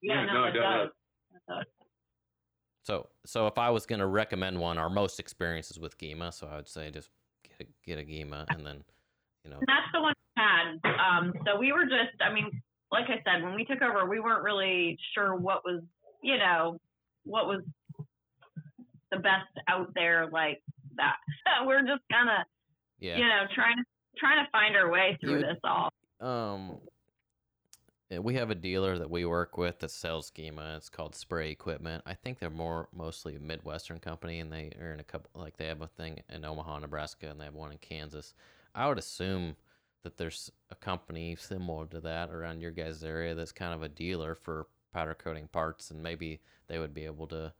Yeah, 0.00 0.20
Yeah, 0.20 0.26
no, 0.26 0.32
no, 0.32 0.44
it 0.44 0.54
it 0.56 0.60
does. 0.60 0.88
does. 1.48 1.64
So, 2.82 3.08
so 3.26 3.46
if 3.46 3.58
I 3.58 3.70
was 3.70 3.84
going 3.86 3.98
to 3.98 4.06
recommend 4.06 4.58
one, 4.58 4.78
our 4.78 4.88
most 4.88 5.20
experience 5.20 5.70
is 5.70 5.78
with 5.78 5.98
Gema. 5.98 6.32
So 6.32 6.46
I 6.46 6.56
would 6.56 6.68
say 6.68 6.90
just 6.90 7.10
get 7.42 7.66
a, 7.66 7.70
get 7.86 7.98
a 7.98 8.04
Gema 8.04 8.46
and 8.50 8.64
then, 8.66 8.84
you 9.44 9.50
know, 9.50 9.58
And 9.58 9.68
that's 9.68 9.90
the 9.92 10.00
one 10.00 10.14
we 10.36 10.42
had. 10.42 10.78
Um, 10.98 11.32
so 11.44 11.58
we 11.58 11.72
were 11.72 11.84
just, 11.84 12.20
I 12.20 12.32
mean, 12.32 12.62
like 12.92 13.06
I 13.08 13.22
said, 13.24 13.42
when 13.42 13.54
we 13.54 13.64
took 13.64 13.82
over, 13.82 14.06
we 14.06 14.20
weren't 14.20 14.42
really 14.42 14.98
sure 15.14 15.34
what 15.34 15.64
was, 15.64 15.82
you 16.22 16.38
know, 16.38 16.80
what 17.24 17.46
was 17.46 17.62
the 19.10 19.18
best 19.18 19.48
out 19.68 19.92
there 19.94 20.28
like 20.30 20.62
that. 20.96 21.16
we're 21.66 21.82
just 21.82 22.02
kind 22.10 22.28
of, 22.28 22.46
yeah. 22.98 23.16
you 23.16 23.24
know, 23.24 23.42
trying 23.54 23.76
to 23.76 23.84
trying 24.18 24.44
to 24.44 24.50
find 24.50 24.76
our 24.76 24.90
way 24.90 25.16
through 25.20 25.36
You- 25.36 25.40
this 25.40 25.58
all. 25.64 25.92
Um, 26.20 26.78
we 28.18 28.34
have 28.34 28.50
a 28.50 28.56
dealer 28.56 28.98
that 28.98 29.08
we 29.08 29.24
work 29.24 29.56
with 29.56 29.78
that 29.78 29.90
sells 29.90 30.30
Gema. 30.30 30.74
It's 30.76 30.88
called 30.88 31.14
Spray 31.14 31.50
Equipment. 31.50 32.02
I 32.04 32.14
think 32.14 32.40
they're 32.40 32.50
more 32.50 32.88
mostly 32.92 33.36
a 33.36 33.38
Midwestern 33.38 34.00
company, 34.00 34.40
and 34.40 34.52
they 34.52 34.72
are 34.80 34.92
in 34.92 34.98
a 34.98 35.04
couple. 35.04 35.30
Like 35.40 35.56
they 35.56 35.66
have 35.66 35.80
a 35.80 35.86
thing 35.86 36.20
in 36.28 36.44
Omaha, 36.44 36.80
Nebraska, 36.80 37.30
and 37.30 37.40
they 37.40 37.44
have 37.44 37.54
one 37.54 37.70
in 37.70 37.78
Kansas. 37.78 38.34
I 38.74 38.88
would 38.88 38.98
assume 38.98 39.54
that 40.02 40.16
there's 40.16 40.50
a 40.70 40.74
company 40.74 41.36
similar 41.38 41.86
to 41.86 42.00
that 42.00 42.30
around 42.30 42.60
your 42.60 42.70
guys' 42.70 43.04
area 43.04 43.34
that's 43.34 43.52
kind 43.52 43.74
of 43.74 43.82
a 43.82 43.88
dealer 43.88 44.34
for 44.34 44.66
powder 44.92 45.14
coating 45.14 45.48
parts, 45.48 45.90
and 45.90 46.02
maybe 46.02 46.40
they 46.68 46.78
would 46.78 46.94
be 46.94 47.04
able 47.04 47.26
to 47.28 47.52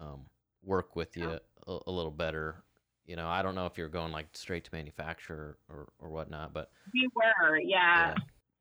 um, 0.00 0.20
work 0.64 0.96
with 0.96 1.16
you 1.16 1.38
a, 1.66 1.78
a 1.86 1.90
little 1.90 2.10
better. 2.10 2.62
You 3.06 3.16
know, 3.16 3.28
I 3.28 3.42
don't 3.42 3.54
know 3.54 3.66
if 3.66 3.78
you're 3.78 3.88
going 3.88 4.12
like 4.12 4.28
straight 4.32 4.64
to 4.64 4.70
manufacturer 4.72 5.56
or, 5.68 5.88
or 5.98 6.10
whatnot, 6.10 6.52
but 6.52 6.70
We 6.92 7.08
were, 7.14 7.58
yeah. 7.58 8.08
yeah. 8.08 8.14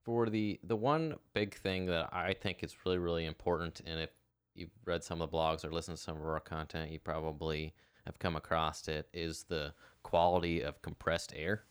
For 0.04 0.30
the 0.30 0.60
the 0.64 0.76
one 0.76 1.16
big 1.34 1.54
thing 1.54 1.86
that 1.88 2.10
I 2.14 2.34
think 2.34 2.64
is 2.64 2.76
really 2.86 2.98
really 2.98 3.26
important, 3.26 3.82
and 3.86 4.00
if 4.00 4.10
you've 4.56 4.72
read 4.86 5.04
some 5.04 5.22
of 5.22 5.30
the 5.30 5.38
blogs 5.38 5.66
or 5.66 5.72
listened 5.72 5.98
to 5.98 6.04
some 6.04 6.18
of 6.18 6.24
our 6.24 6.40
content, 6.40 6.92
you 6.92 7.00
probably 7.00 7.74
have 8.06 8.18
come 8.20 8.38
across 8.38 8.88
it, 8.88 9.10
is 9.14 9.44
the 9.44 9.74
quality 10.04 10.62
of 10.62 10.82
compressed 10.82 11.34
air 11.36 11.64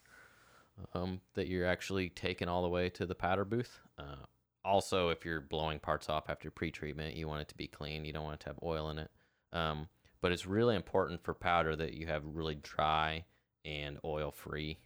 um, 0.95 1.21
that 1.35 1.49
you're 1.49 1.67
actually 1.67 2.09
taking 2.11 2.49
all 2.49 2.63
the 2.63 2.69
way 2.69 2.89
to 2.91 3.07
the 3.07 3.15
powder 3.15 3.45
booth. 3.45 3.81
Uh, 3.99 4.25
also, 4.65 5.11
if 5.11 5.25
you're 5.25 5.41
blowing 5.41 5.79
parts 5.79 6.09
off 6.09 6.29
after 6.29 6.51
pre-treatment, 6.51 7.15
you 7.15 7.29
want 7.29 7.43
it 7.43 7.49
to 7.49 7.57
be 7.57 7.69
clean. 7.69 8.05
You 8.05 8.13
don't 8.13 8.25
want 8.25 8.41
it 8.41 8.41
to 8.41 8.51
have 8.51 8.59
oil 8.63 8.91
in 8.91 8.99
it. 8.99 9.11
Um, 9.53 9.89
but 10.21 10.33
it's 10.33 10.47
really 10.47 10.75
important 10.75 11.23
for 11.23 11.35
powder 11.35 11.77
that 11.77 11.95
you 11.95 12.07
have 12.09 12.23
really 12.25 12.57
dry 12.57 13.25
and 13.65 13.99
oil-free 14.05 14.79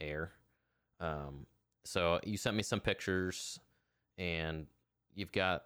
air. 0.00 0.32
Um, 1.00 1.46
so 1.84 2.20
you 2.24 2.36
sent 2.36 2.56
me 2.56 2.62
some 2.62 2.80
pictures, 2.80 3.58
and 4.18 4.66
you've 5.14 5.32
got 5.32 5.64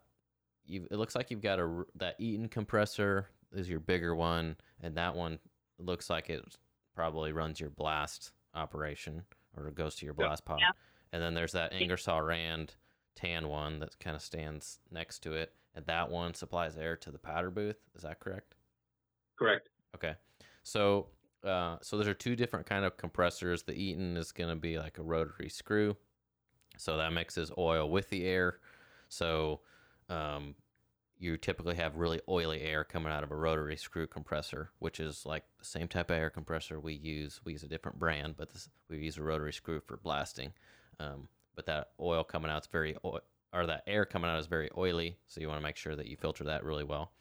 you. 0.64 0.86
It 0.90 0.96
looks 0.96 1.14
like 1.14 1.30
you've 1.30 1.42
got 1.42 1.58
a 1.58 1.84
that 1.96 2.16
Eaton 2.18 2.48
compressor 2.48 3.26
is 3.52 3.68
your 3.68 3.80
bigger 3.80 4.14
one, 4.14 4.56
and 4.80 4.96
that 4.96 5.14
one 5.14 5.38
looks 5.78 6.08
like 6.08 6.30
it 6.30 6.42
probably 6.94 7.32
runs 7.32 7.60
your 7.60 7.70
blast 7.70 8.32
operation 8.54 9.24
or 9.56 9.70
goes 9.70 9.94
to 9.96 10.04
your 10.04 10.14
blast 10.14 10.44
pod. 10.44 10.58
Yeah. 10.60 10.70
And 11.12 11.22
then 11.22 11.34
there's 11.34 11.52
that 11.52 11.72
Ingersoll 11.72 12.22
Rand 12.22 12.74
tan 13.14 13.48
one 13.48 13.78
that 13.80 13.98
kind 13.98 14.14
of 14.14 14.22
stands 14.22 14.78
next 14.90 15.20
to 15.20 15.32
it, 15.32 15.52
and 15.74 15.84
that 15.86 16.10
one 16.10 16.34
supplies 16.34 16.76
air 16.76 16.96
to 16.96 17.10
the 17.10 17.18
powder 17.18 17.50
booth. 17.50 17.78
Is 17.94 18.02
that 18.02 18.20
correct? 18.20 18.54
Correct. 19.38 19.68
Okay. 19.94 20.14
So 20.62 21.08
uh, 21.44 21.76
so 21.80 21.96
those 21.96 22.08
are 22.08 22.14
two 22.14 22.36
different 22.36 22.66
kind 22.66 22.84
of 22.84 22.96
compressors. 22.96 23.62
The 23.62 23.74
Eaton 23.74 24.16
is 24.16 24.32
going 24.32 24.50
to 24.50 24.56
be 24.56 24.78
like 24.78 24.98
a 24.98 25.02
rotary 25.02 25.48
screw. 25.48 25.96
So 26.76 26.96
that 26.96 27.12
mixes 27.12 27.50
oil 27.56 27.88
with 27.88 28.10
the 28.10 28.26
air. 28.26 28.58
So 29.08 29.60
um, 30.08 30.54
you 31.18 31.36
typically 31.36 31.76
have 31.76 31.96
really 31.96 32.20
oily 32.28 32.62
air 32.62 32.84
coming 32.84 33.12
out 33.12 33.24
of 33.24 33.30
a 33.30 33.36
rotary 33.36 33.76
screw 33.76 34.06
compressor, 34.06 34.70
which 34.78 35.00
is 35.00 35.24
like 35.24 35.44
the 35.58 35.64
same 35.64 35.88
type 35.88 36.10
of 36.10 36.16
air 36.16 36.30
compressor 36.30 36.78
we 36.78 36.94
use. 36.94 37.40
We 37.44 37.52
use 37.52 37.62
a 37.62 37.68
different 37.68 37.98
brand, 37.98 38.36
but 38.36 38.52
this, 38.52 38.68
we 38.90 38.98
use 38.98 39.16
a 39.16 39.22
rotary 39.22 39.52
screw 39.52 39.80
for 39.80 39.96
blasting. 39.96 40.52
Um, 41.00 41.28
but 41.54 41.66
that 41.66 41.90
oil 41.98 42.22
coming 42.22 42.50
out 42.50 42.62
is 42.62 42.68
very 42.70 42.96
or 43.02 43.66
that 43.66 43.84
air 43.86 44.04
coming 44.04 44.30
out 44.30 44.38
is 44.38 44.46
very 44.46 44.68
oily. 44.76 45.16
So 45.26 45.40
you 45.40 45.48
want 45.48 45.58
to 45.58 45.64
make 45.64 45.76
sure 45.76 45.96
that 45.96 46.06
you 46.06 46.16
filter 46.16 46.44
that 46.44 46.64
really 46.64 46.84
well. 46.84 47.12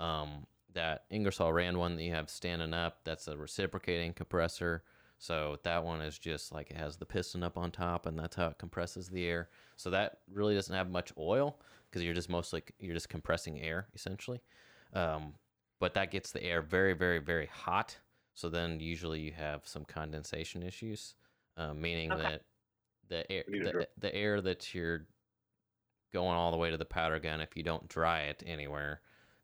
Um, 0.00 0.46
that 0.72 1.04
Ingersoll 1.10 1.52
Rand 1.52 1.78
one 1.78 1.96
that 1.96 2.02
you 2.02 2.12
have 2.12 2.30
standing 2.30 2.72
up, 2.72 3.00
that's 3.04 3.28
a 3.28 3.36
reciprocating 3.36 4.14
compressor. 4.14 4.82
So 5.18 5.58
that 5.62 5.84
one 5.84 6.00
is 6.00 6.18
just 6.18 6.52
like 6.52 6.70
it 6.70 6.76
has 6.76 6.96
the 6.96 7.06
piston 7.06 7.42
up 7.42 7.56
on 7.56 7.70
top, 7.70 8.06
and 8.06 8.18
that's 8.18 8.36
how 8.36 8.48
it 8.48 8.58
compresses 8.58 9.08
the 9.08 9.24
air. 9.26 9.48
So 9.76 9.90
that 9.90 10.18
really 10.32 10.54
doesn't 10.54 10.74
have 10.74 10.90
much 10.90 11.12
oil 11.16 11.58
because 11.94 12.04
you're 12.04 12.14
just 12.14 12.28
mostly 12.28 12.62
you're 12.80 12.94
just 12.94 13.08
compressing 13.08 13.60
air 13.60 13.86
essentially. 13.94 14.40
Um, 14.92 15.34
but 15.80 15.94
that 15.94 16.10
gets 16.10 16.32
the 16.32 16.42
air 16.42 16.62
very, 16.62 16.92
very, 16.94 17.18
very 17.20 17.46
hot. 17.46 17.98
So 18.34 18.48
then 18.48 18.80
usually 18.80 19.20
you 19.20 19.32
have 19.32 19.66
some 19.66 19.84
condensation 19.84 20.62
issues, 20.62 21.14
uh, 21.56 21.74
meaning 21.74 22.14
Okay. 22.14 22.22
that 22.22 22.42
the 23.08 23.30
air 23.30 23.44
We 23.46 23.58
need 23.58 23.66
a 23.68 23.72
the, 23.78 23.88
the 23.98 24.14
air 24.14 24.40
that 24.40 24.74
you're 24.74 25.06
going 26.12 26.36
all 26.36 26.50
the 26.50 26.56
way 26.56 26.70
to 26.70 26.76
the 26.76 26.84
powder 26.84 27.18
gun, 27.18 27.40
if 27.40 27.56
you 27.56 27.62
don't 27.62 27.88
dry 27.88 28.22
it 28.22 28.42
anywhere, 28.46 29.00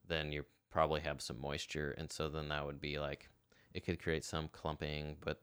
then 0.07 0.33
you 0.33 0.45
probably 0.71 1.01
have 1.01 1.21
some 1.21 1.41
moisture, 1.41 1.95
and 1.99 2.11
so 2.11 2.29
then 2.29 2.49
that 2.49 2.65
would 2.65 2.81
be 2.81 2.99
like 2.99 3.29
it 3.75 3.85
could 3.85 4.03
create 4.03 4.25
some 4.25 4.49
clumping, 4.49 5.17
but 5.21 5.41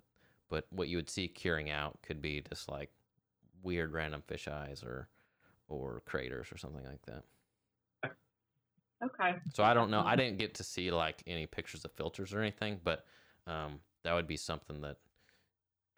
but 0.49 0.65
what 0.71 0.87
you 0.87 0.97
would 0.97 1.09
see 1.09 1.27
curing 1.27 1.69
out 1.69 2.01
could 2.01 2.21
be 2.21 2.41
just 2.41 2.69
like 2.69 2.91
weird 3.63 3.91
random 3.91 4.21
fish 4.27 4.47
eyes 4.47 4.83
or 4.83 5.09
or 5.67 6.01
craters 6.05 6.51
or 6.51 6.57
something 6.57 6.83
like 6.85 7.01
that. 7.05 7.23
Okay. 9.03 9.37
So 9.53 9.63
I 9.63 9.73
don't 9.73 9.91
know. 9.91 10.01
I 10.03 10.15
didn't 10.15 10.39
get 10.39 10.55
to 10.55 10.63
see 10.63 10.89
like 10.91 11.21
any 11.27 11.45
pictures 11.45 11.85
of 11.85 11.91
filters 11.91 12.33
or 12.33 12.41
anything, 12.41 12.79
but 12.83 13.05
um, 13.45 13.79
that 14.03 14.13
would 14.13 14.27
be 14.27 14.37
something 14.37 14.81
that 14.81 14.97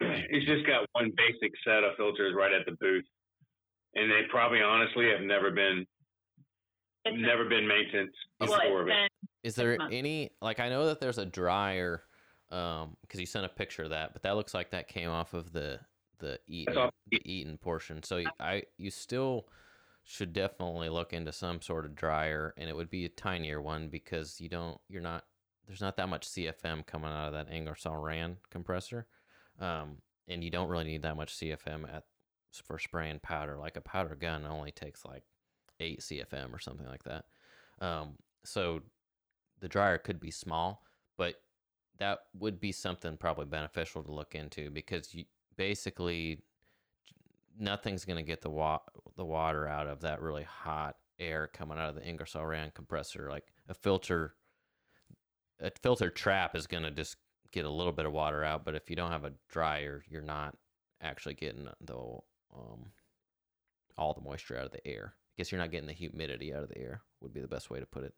It's 0.00 0.46
just 0.46 0.66
got 0.66 0.86
one 0.92 1.10
basic 1.16 1.52
set 1.64 1.82
of 1.84 1.96
filters 1.96 2.34
right 2.36 2.52
at 2.52 2.66
the 2.66 2.72
booth, 2.72 3.04
and 3.94 4.10
they 4.10 4.22
probably 4.30 4.60
honestly 4.60 5.08
have 5.10 5.22
never 5.22 5.50
been 5.50 5.86
It's 7.06 7.16
never 7.18 7.48
been 7.48 7.66
maintenance 7.66 8.14
well, 8.38 8.50
before 8.50 8.82
of 8.82 8.88
it's 8.88 8.96
it. 8.96 9.10
been 9.22 9.28
Is 9.44 9.54
there 9.54 9.78
any 9.90 10.30
like 10.42 10.60
I 10.60 10.68
know 10.68 10.86
that 10.86 11.00
there's 11.00 11.18
a 11.18 11.26
dryer 11.26 12.02
um 12.50 12.96
because 13.02 13.18
you 13.20 13.26
sent 13.26 13.46
a 13.46 13.48
picture 13.48 13.84
of 13.84 13.90
that, 13.90 14.12
but 14.12 14.22
that 14.22 14.36
looks 14.36 14.52
like 14.52 14.70
that 14.72 14.88
came 14.88 15.08
off 15.08 15.32
of 15.32 15.52
the 15.52 15.80
the 16.20 16.38
Eaton 16.46 16.76
off 16.76 16.94
the 17.10 17.20
Eaton 17.24 17.58
portion. 17.58 18.02
So 18.02 18.22
I 18.38 18.64
you 18.78 18.90
still 18.90 19.46
should 20.04 20.32
definitely 20.32 20.88
look 20.88 21.12
into 21.12 21.32
some 21.32 21.60
sort 21.60 21.84
of 21.84 21.94
dryer, 21.94 22.54
and 22.56 22.68
it 22.68 22.76
would 22.76 22.90
be 22.90 23.04
a 23.04 23.08
tinier 23.08 23.60
one 23.60 23.88
because 23.88 24.40
you 24.40 24.48
don't 24.48 24.78
you're 24.88 25.02
not 25.02 25.24
there's 25.66 25.80
not 25.80 25.96
that 25.96 26.08
much 26.08 26.28
CFM 26.28 26.86
coming 26.86 27.10
out 27.10 27.28
of 27.28 27.32
that 27.32 27.52
Ingersoll 27.52 27.96
Rand 27.96 28.36
compressor, 28.50 29.06
um, 29.60 29.98
and 30.28 30.42
you 30.42 30.50
don't 30.50 30.68
really 30.68 30.84
need 30.84 31.02
that 31.02 31.16
much 31.16 31.36
CFM 31.36 31.92
at 31.92 32.04
for 32.64 32.78
spraying 32.78 33.20
powder. 33.20 33.56
Like 33.56 33.76
a 33.76 33.80
powder 33.80 34.14
gun 34.14 34.44
only 34.44 34.72
takes 34.72 35.04
like 35.04 35.22
eight 35.78 36.00
CFM 36.00 36.52
or 36.52 36.58
something 36.58 36.86
like 36.86 37.04
that. 37.04 37.24
Um, 37.80 38.16
so 38.44 38.80
the 39.60 39.68
dryer 39.68 39.98
could 39.98 40.20
be 40.20 40.30
small, 40.30 40.82
but 41.16 41.36
that 41.98 42.20
would 42.38 42.60
be 42.60 42.72
something 42.72 43.16
probably 43.16 43.46
beneficial 43.46 44.02
to 44.02 44.12
look 44.12 44.34
into 44.34 44.70
because 44.70 45.14
you 45.14 45.24
basically 45.60 46.38
nothing's 47.58 48.06
going 48.06 48.16
to 48.16 48.22
get 48.22 48.40
the 48.40 48.48
wa- 48.48 48.80
the 49.16 49.24
water 49.26 49.68
out 49.68 49.86
of 49.86 50.00
that 50.00 50.22
really 50.22 50.42
hot 50.42 50.96
air 51.18 51.50
coming 51.52 51.76
out 51.76 51.90
of 51.90 51.94
the 51.96 52.02
Ingersoll 52.02 52.46
Rand 52.46 52.72
compressor. 52.72 53.28
Like 53.28 53.44
a 53.68 53.74
filter, 53.74 54.36
a 55.60 55.70
filter 55.82 56.08
trap 56.08 56.56
is 56.56 56.66
going 56.66 56.84
to 56.84 56.90
just 56.90 57.16
get 57.52 57.66
a 57.66 57.70
little 57.70 57.92
bit 57.92 58.06
of 58.06 58.12
water 58.14 58.42
out, 58.42 58.64
but 58.64 58.74
if 58.74 58.88
you 58.88 58.96
don't 58.96 59.10
have 59.10 59.26
a 59.26 59.34
dryer, 59.50 60.02
you're 60.08 60.22
not 60.22 60.56
actually 61.02 61.34
getting 61.34 61.68
the 61.82 61.94
um, 62.56 62.86
all 63.98 64.14
the 64.14 64.22
moisture 64.22 64.56
out 64.56 64.64
of 64.64 64.72
the 64.72 64.86
air. 64.86 65.12
I 65.14 65.32
guess 65.36 65.52
you're 65.52 65.60
not 65.60 65.70
getting 65.70 65.88
the 65.88 65.92
humidity 65.92 66.54
out 66.54 66.62
of 66.62 66.70
the 66.70 66.78
air. 66.78 67.02
Would 67.20 67.34
be 67.34 67.42
the 67.42 67.48
best 67.48 67.68
way 67.68 67.80
to 67.80 67.86
put 67.86 68.04
it. 68.04 68.14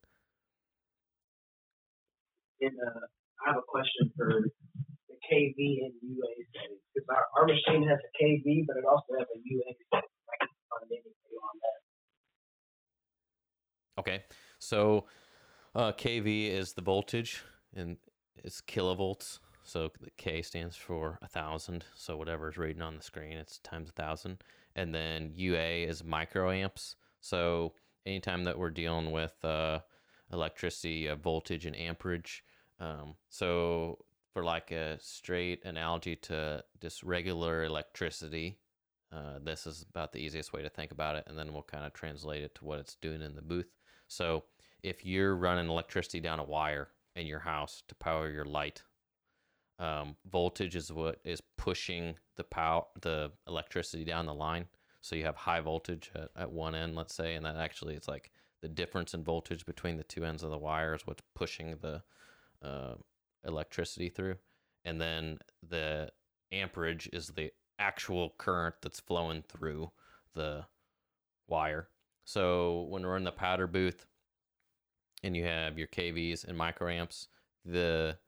And 2.61 2.71
uh, 2.71 3.01
I 3.45 3.49
have 3.49 3.57
a 3.57 3.67
question 3.67 4.13
for 4.17 4.45
KV 5.33 5.57
and 5.57 5.93
UA 6.03 6.29
settings 6.53 6.81
because 6.95 7.09
our, 7.09 7.25
our 7.39 7.47
machine 7.47 7.89
has 7.89 7.99
a 7.99 8.23
KV, 8.23 8.67
but 8.67 8.77
it 8.77 8.85
also 8.85 9.15
has 9.19 9.27
a 9.35 9.39
UA 9.43 9.65
setting. 9.91 10.09
I 10.31 10.37
can 10.39 10.49
find 10.69 10.91
anything 10.91 11.13
on 11.43 11.57
that. 13.97 14.01
Okay, 14.01 14.25
so 14.59 15.07
uh, 15.75 15.93
kV 15.93 16.51
is 16.51 16.75
the 16.75 16.83
voltage, 16.83 17.43
and 17.75 17.97
it's 18.37 18.61
kilovolts. 18.61 19.39
So 19.65 19.91
the 20.01 20.11
K 20.17 20.43
stands 20.43 20.77
for 20.77 21.19
a 21.23 21.29
thousand. 21.29 21.85
So 21.95 22.17
whatever 22.17 22.49
is 22.49 22.59
reading 22.59 22.83
on 22.83 22.97
the 22.97 23.03
screen, 23.03 23.39
it's 23.39 23.59
times 23.59 23.89
a 23.89 23.93
thousand. 23.93 24.43
And 24.75 24.95
then 24.95 25.33
UA 25.35 25.87
is 25.87 26.03
microamps. 26.03 26.97
So 27.21 27.75
anytime 28.05 28.45
that 28.45 28.59
we're 28.59 28.71
dealing 28.71 29.13
with 29.13 29.33
uh, 29.45 29.81
electricity, 30.33 31.09
uh, 31.09 31.17
voltage, 31.17 31.67
and 31.67 31.77
amperage. 31.77 32.43
Um, 32.81 33.15
so 33.29 33.99
for 34.33 34.45
like 34.45 34.71
a 34.71 34.99
straight 35.01 35.65
analogy 35.65 36.17
to 36.17 36.65
just 36.81 37.03
regular 37.03 37.65
electricity, 37.65 38.59
uh, 39.13 39.39
this 39.43 39.67
is 39.67 39.85
about 39.91 40.13
the 40.13 40.19
easiest 40.19 40.53
way 40.53 40.63
to 40.63 40.71
think 40.71 40.91
about 40.91 41.17
it, 41.17 41.25
and 41.27 41.39
then 41.39 41.53
we'll 41.53 41.63
kind 41.63 41.85
of 41.85 41.93
translate 41.93 42.43
it 42.43 42.55
to 42.55 42.65
what 42.65 42.79
it's 42.79 42.95
doing 42.97 43.21
in 43.21 43.35
the 43.35 43.43
booth. 43.43 43.71
So 44.09 44.45
if 44.83 45.05
you're 45.05 45.37
running 45.37 45.69
electricity 45.69 46.21
down 46.21 46.39
a 46.39 46.45
wire 46.45 46.89
in 47.15 47.27
your 47.27 47.41
house 47.41 47.83
to 47.89 47.95
power 47.95 48.31
your 48.31 48.45
light, 48.45 48.83
um, 49.79 50.17
voltage 50.31 50.77
is 50.77 50.93
what 50.93 51.21
is 51.25 51.43
pushing 51.59 52.15
the 52.37 52.45
power, 52.45 52.85
the 53.01 53.33
electricity 53.47 54.05
down 54.05 54.27
the 54.27 54.35
line. 54.35 54.67
So 55.01 55.17
you 55.17 55.25
have 55.25 55.37
high 55.37 55.61
voltage 55.61 56.11
at, 56.15 56.31
at 56.37 56.51
one 56.53 56.75
end, 56.75 56.95
let's 56.95 57.15
say, 57.15 57.35
and 57.35 57.45
that 57.45 57.57
actually 57.57 57.95
it's 57.95 58.09
like 58.09 58.31
the 58.63 58.69
difference 58.69 59.13
in 59.13 59.25
voltage 59.25 59.67
between 59.67 59.97
the 59.97 60.05
two 60.05 60.25
ends 60.25 60.43
of 60.43 60.51
the 60.51 60.59
wire 60.59 60.95
is 60.95 61.07
what's 61.07 61.23
pushing 61.35 61.77
the 61.83 62.03
uh, 62.63 62.95
electricity 63.47 64.09
through, 64.09 64.37
and 64.85 65.01
then 65.01 65.39
the 65.69 66.11
amperage 66.53 67.09
is 67.13 67.29
the 67.29 67.51
actual 67.79 68.35
current 68.39 68.77
that's 68.83 69.01
flowing 69.01 69.43
through 69.43 69.91
the 70.35 70.65
wire. 71.49 71.89
So 72.25 72.87
when 72.89 73.03
we're 73.03 73.17
in 73.17 73.25
the 73.25 73.33
powder 73.33 73.67
booth 73.67 74.07
and 75.23 75.37
you 75.37 75.45
have 75.45 75.79
your 75.79 75.89
KVs 75.89 76.47
and 76.47 76.59
microamps, 76.59 77.29
the 77.65 78.19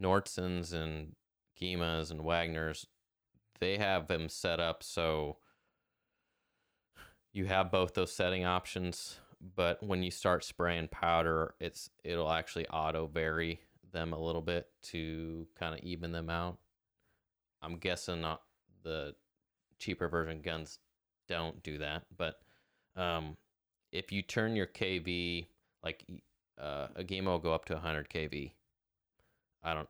Nordsons 0.00 0.72
and 0.72 1.14
Gemas 1.60 2.10
and 2.10 2.20
Wagners, 2.20 2.86
they 3.60 3.78
have 3.78 4.06
them 4.06 4.28
set 4.28 4.60
up 4.60 4.82
so 4.82 5.38
you 7.32 7.46
have 7.46 7.70
both 7.70 7.94
those 7.94 8.12
setting 8.12 8.44
options. 8.44 9.18
But 9.54 9.82
when 9.82 10.02
you 10.02 10.10
start 10.10 10.44
spraying 10.44 10.88
powder, 10.88 11.54
it's 11.60 11.90
it'll 12.02 12.32
actually 12.32 12.66
auto 12.68 13.06
vary 13.06 13.60
them 13.96 14.12
a 14.12 14.18
little 14.18 14.42
bit 14.42 14.68
to 14.82 15.46
kind 15.58 15.74
of 15.74 15.80
even 15.80 16.12
them 16.12 16.30
out. 16.30 16.58
I'm 17.62 17.78
guessing 17.78 18.20
not 18.20 18.42
the 18.82 19.14
cheaper 19.78 20.08
version 20.08 20.40
guns 20.42 20.78
don't 21.28 21.62
do 21.62 21.78
that, 21.78 22.04
but 22.16 22.40
um, 22.94 23.36
if 23.92 24.12
you 24.12 24.22
turn 24.22 24.54
your 24.54 24.66
KV 24.66 25.46
like 25.82 26.04
uh, 26.60 26.88
a 26.96 27.04
Gema 27.04 27.30
will 27.30 27.38
go 27.38 27.54
up 27.54 27.64
to 27.66 27.74
100 27.74 28.08
kV. 28.08 28.50
I 29.62 29.74
don't. 29.74 29.88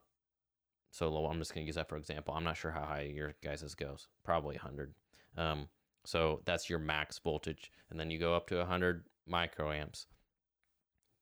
So 0.91 1.09
low. 1.09 1.27
I'm 1.27 1.39
just 1.39 1.55
gonna 1.55 1.67
use 1.67 1.75
that 1.75 1.89
for 1.89 1.97
example. 1.97 2.35
I'm 2.35 2.45
not 2.45 2.57
sure 2.57 2.71
how 2.71 2.85
high 2.85 3.11
your 3.13 3.35
guys's 3.43 3.75
goes. 3.75 4.09
Probably 4.25 4.57
100. 4.57 4.95
Um, 5.37 5.69
so 6.05 6.41
that's 6.45 6.71
your 6.71 6.79
max 6.79 7.19
voltage, 7.19 7.71
and 7.91 7.99
then 7.99 8.11
you 8.11 8.19
go 8.19 8.35
up 8.35 8.47
to 8.49 8.59
100 8.59 9.05
microamps. 9.31 10.07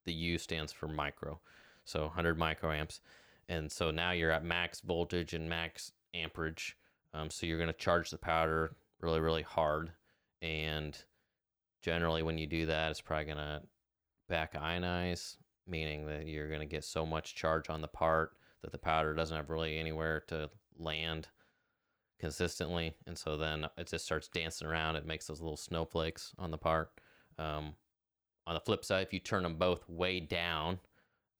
The 0.05 0.13
U 0.13 0.37
stands 0.37 0.71
for 0.71 0.87
micro, 0.87 1.39
so 1.85 2.01
100 2.01 2.37
microamps, 2.37 2.99
and 3.47 3.71
so 3.71 3.91
now 3.91 4.11
you're 4.11 4.31
at 4.31 4.43
max 4.43 4.81
voltage 4.81 5.33
and 5.33 5.49
max 5.49 5.91
amperage. 6.13 6.77
Um, 7.13 7.29
so 7.29 7.45
you're 7.45 7.59
gonna 7.59 7.73
charge 7.73 8.09
the 8.09 8.17
powder 8.17 8.75
really, 8.99 9.19
really 9.19 9.43
hard, 9.43 9.91
and 10.41 10.97
generally 11.81 12.23
when 12.23 12.37
you 12.37 12.47
do 12.47 12.65
that, 12.65 12.91
it's 12.91 13.01
probably 13.01 13.25
gonna 13.25 13.61
back 14.27 14.53
ionize, 14.53 15.37
meaning 15.67 16.05
that 16.07 16.27
you're 16.27 16.49
gonna 16.49 16.65
get 16.65 16.83
so 16.83 17.05
much 17.05 17.35
charge 17.35 17.69
on 17.69 17.81
the 17.81 17.87
part 17.87 18.37
that 18.61 18.71
the 18.71 18.77
powder 18.77 19.13
doesn't 19.13 19.37
have 19.37 19.49
really 19.49 19.77
anywhere 19.77 20.21
to 20.27 20.49
land 20.77 21.27
consistently, 22.19 22.95
and 23.05 23.17
so 23.17 23.37
then 23.37 23.67
it 23.77 23.87
just 23.87 24.05
starts 24.05 24.27
dancing 24.27 24.67
around. 24.67 24.95
It 24.95 25.05
makes 25.05 25.27
those 25.27 25.41
little 25.41 25.57
snowflakes 25.57 26.33
on 26.39 26.51
the 26.51 26.57
part. 26.57 26.91
Um, 27.37 27.75
on 28.47 28.53
the 28.53 28.59
flip 28.59 28.85
side, 28.85 29.05
if 29.05 29.13
you 29.13 29.19
turn 29.19 29.43
them 29.43 29.57
both 29.57 29.87
way 29.89 30.19
down, 30.19 30.79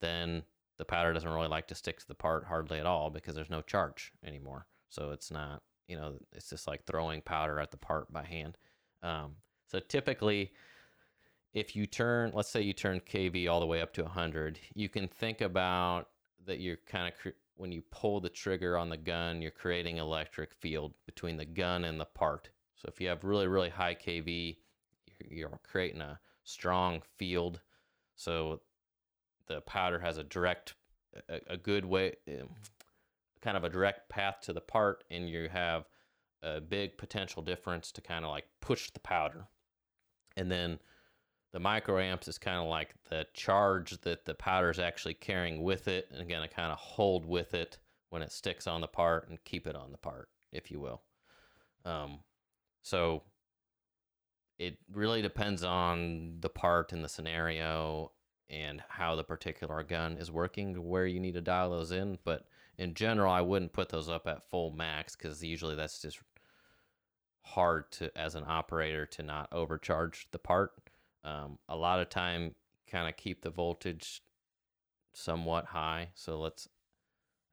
then 0.02 0.44
the 0.78 0.86
powder 0.86 1.14
doesn't 1.14 1.30
really 1.30 1.48
like 1.48 1.68
to 1.68 1.76
stick 1.76 2.00
to 2.00 2.08
the 2.08 2.16
part 2.16 2.46
hardly 2.46 2.80
at 2.80 2.86
all 2.86 3.10
because 3.10 3.36
there's 3.36 3.50
no 3.50 3.62
charge 3.62 4.12
anymore. 4.26 4.66
So 4.90 5.12
it's 5.12 5.32
not, 5.32 5.62
you 5.88 5.96
know, 5.96 6.16
it's 6.34 6.50
just 6.50 6.68
like 6.68 6.86
throwing 6.86 7.22
powder 7.22 7.60
at 7.60 7.72
the 7.72 7.78
part 7.78 8.12
by 8.12 8.24
hand. 8.24 8.58
Um, 9.04 9.36
so 9.68 9.80
typically, 9.80 10.52
if 11.54 11.76
you 11.76 11.86
turn, 11.86 12.32
let's 12.34 12.50
say 12.50 12.62
you 12.62 12.74
turn 12.74 13.00
KV 13.00 13.50
all 13.50 13.60
the 13.60 13.66
way 13.66 13.82
up 13.82 13.94
to 13.94 14.04
100, 14.04 14.60
you 14.74 14.90
can 14.90 15.08
think 15.08 15.42
about 15.42 16.10
that 16.46 16.60
you're 16.60 16.78
kind 16.86 17.08
of, 17.08 17.34
when 17.56 17.72
you 17.72 17.82
pull 17.92 18.20
the 18.20 18.30
trigger 18.30 18.78
on 18.78 18.90
the 18.90 18.98
gun, 18.98 19.42
you're 19.42 19.52
creating 19.52 19.98
electric 19.98 20.54
field 20.54 20.94
between 21.06 21.38
the 21.38 21.46
gun 21.46 21.86
and 21.86 22.00
the 22.00 22.06
part. 22.06 22.50
So 22.76 22.90
if 22.90 23.00
you 23.00 23.08
have 23.08 23.24
really, 23.24 23.48
really 23.48 23.70
high 23.70 23.96
KV, 23.96 24.58
you're 25.30 25.60
creating 25.64 26.02
a 26.02 26.20
strong 26.44 27.02
field. 27.18 27.62
So 28.16 28.62
the 29.48 29.62
powder 29.62 30.00
has 30.00 30.18
a 30.18 30.24
direct, 30.24 30.76
a, 31.30 31.40
a 31.48 31.58
good 31.58 31.86
way, 31.86 32.16
um, 32.28 32.50
kind 33.42 33.58
of 33.58 33.64
a 33.64 33.70
direct 33.70 34.10
path 34.10 34.38
to 34.42 34.54
the 34.54 34.62
part, 34.62 35.04
and 35.10 35.30
you 35.30 35.50
have 35.50 35.86
a 36.42 36.62
big 36.62 36.98
potential 36.98 37.42
difference 37.42 37.92
to 37.92 38.02
kind 38.02 38.26
of 38.26 38.32
like 38.32 38.46
push 38.62 38.92
the 38.92 39.00
powder. 39.00 39.48
And 40.38 40.52
then 40.52 40.80
the 41.54 41.60
microamps 41.60 42.28
is 42.28 42.38
kind 42.38 42.58
of 42.58 42.68
like 42.68 42.94
the 43.10 43.26
charge 43.34 44.00
that 44.02 44.26
the 44.26 44.34
powder 44.36 44.70
is 44.70 44.80
actually 44.80 45.14
carrying 45.14 45.64
with 45.64 45.88
it 45.88 46.10
and 46.12 46.28
going 46.28 46.48
to 46.48 46.54
kind 46.54 46.72
of 46.72 46.78
hold 46.78 47.26
with 47.26 47.54
it 47.54 47.78
when 48.10 48.22
it 48.22 48.32
sticks 48.32 48.68
on 48.68 48.82
the 48.82 48.88
part 48.88 49.30
and 49.30 49.44
keep 49.46 49.66
it 49.66 49.76
on 49.76 49.92
the 49.92 49.98
part, 49.98 50.30
if 50.52 50.70
you 50.70 50.80
will. 50.80 51.02
Um, 51.86 52.20
so 52.82 53.24
it 54.60 54.78
really 54.92 55.22
depends 55.22 55.64
on 55.64 56.38
the 56.42 56.50
part 56.50 56.94
and 56.94 57.04
the 57.04 57.10
scenario 57.10 58.12
and 58.50 58.82
how 58.90 59.16
the 59.16 59.24
particular 59.24 59.84
gun 59.84 60.18
is 60.18 60.32
working, 60.32 60.88
where 60.88 61.06
you 61.06 61.20
need 61.20 61.34
to 61.34 61.42
dial 61.42 61.72
those 61.72 61.92
in. 61.92 62.18
But 62.24 62.46
in 62.78 62.94
general, 62.94 63.32
I 63.32 63.42
wouldn't 63.42 63.74
put 63.74 63.90
those 63.90 64.10
up 64.10 64.28
at 64.28 64.50
full 64.50 64.72
max 64.72 65.16
because 65.16 65.44
usually 65.44 65.76
that's 65.76 66.02
just 66.02 66.20
hard 67.42 67.92
to, 67.94 68.16
as 68.18 68.36
an 68.36 68.44
operator, 68.48 69.06
to 69.06 69.24
not 69.24 69.50
overcharge 69.52 70.28
the 70.32 70.40
part. 70.40 70.72
Um, 71.24 71.58
a 71.68 71.76
lot 71.76 72.00
of 72.00 72.10
time, 72.10 72.56
kind 72.90 73.10
of 73.10 73.18
keep 73.18 73.42
the 73.42 73.50
voltage 73.50 74.22
somewhat 75.14 75.66
high. 75.66 76.10
So 76.14 76.40
let's 76.40 76.68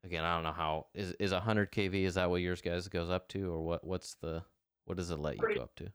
again, 0.03 0.23
I 0.23 0.35
don't 0.35 0.43
know 0.43 0.51
how 0.51 0.87
is 0.93 1.13
is 1.13 1.31
100 1.31 1.71
kV. 1.71 2.03
Is 2.03 2.15
that 2.15 2.29
what 2.29 2.41
yours 2.41 2.61
guys 2.61 2.87
goes 2.87 3.09
up 3.09 3.27
to, 3.29 3.51
or 3.51 3.61
what? 3.61 3.83
What's 3.83 4.15
the 4.15 4.43
what 4.85 4.97
does 4.97 5.11
it 5.11 5.19
let 5.19 5.37
you 5.37 5.55
go 5.55 5.61
up 5.61 5.75
to? 5.77 5.91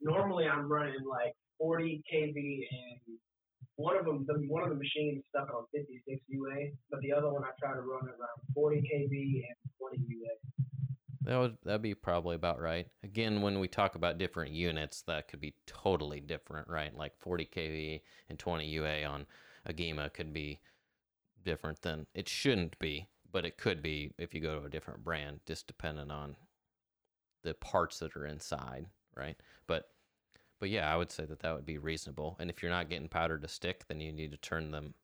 Normally, 0.00 0.46
I'm 0.46 0.70
running 0.70 1.04
like 1.08 1.34
40 1.58 2.02
kV, 2.12 2.34
and 2.36 3.18
one 3.76 3.96
of 3.96 4.04
them, 4.04 4.24
the, 4.26 4.34
one 4.48 4.62
of 4.62 4.68
the 4.68 4.74
machines 4.74 5.22
stuck 5.30 5.48
on 5.54 5.64
56 5.72 6.20
UA, 6.28 6.70
but 6.90 7.00
the 7.00 7.12
other 7.12 7.30
one 7.30 7.44
I 7.44 7.50
try 7.58 7.74
to 7.74 7.80
run 7.80 8.04
around 8.04 8.54
40 8.54 8.76
kV 8.76 9.12
and 9.12 9.56
20 9.78 10.04
UA. 10.08 10.28
That 11.22 11.38
would 11.38 11.58
that'd 11.64 11.82
be 11.82 11.94
probably 11.94 12.34
about 12.34 12.60
right. 12.60 12.86
Again, 13.02 13.42
when 13.42 13.60
we 13.60 13.68
talk 13.68 13.94
about 13.94 14.18
different 14.18 14.52
units, 14.52 15.02
that 15.02 15.28
could 15.28 15.40
be 15.40 15.54
totally 15.66 16.20
different, 16.20 16.68
right? 16.68 16.96
Like 16.96 17.12
40 17.18 17.48
kV 17.54 18.00
and 18.28 18.38
20 18.38 18.66
UA 18.66 19.04
on 19.04 19.26
a 19.66 19.72
Gema 19.72 20.10
could 20.10 20.32
be 20.32 20.60
different 21.44 21.82
than 21.82 22.06
it 22.14 22.28
shouldn't 22.28 22.78
be, 22.78 23.08
but 23.30 23.44
it 23.44 23.58
could 23.58 23.82
be 23.82 24.12
if 24.18 24.34
you 24.34 24.40
go 24.40 24.58
to 24.58 24.66
a 24.66 24.70
different 24.70 25.04
brand, 25.04 25.40
just 25.46 25.66
depending 25.66 26.10
on 26.10 26.36
the 27.42 27.54
parts 27.54 27.98
that 27.98 28.16
are 28.16 28.26
inside, 28.26 28.86
right? 29.14 29.36
But 29.66 29.88
but 30.60 30.68
yeah, 30.68 30.92
I 30.92 30.96
would 30.96 31.10
say 31.10 31.24
that 31.24 31.40
that 31.40 31.54
would 31.54 31.66
be 31.66 31.78
reasonable. 31.78 32.36
And 32.38 32.50
if 32.50 32.62
you're 32.62 32.70
not 32.70 32.90
getting 32.90 33.08
powder 33.08 33.38
to 33.38 33.48
stick, 33.48 33.84
then 33.88 34.00
you 34.00 34.12
need 34.12 34.30
to 34.30 34.36
turn 34.36 34.70
them 34.70 34.94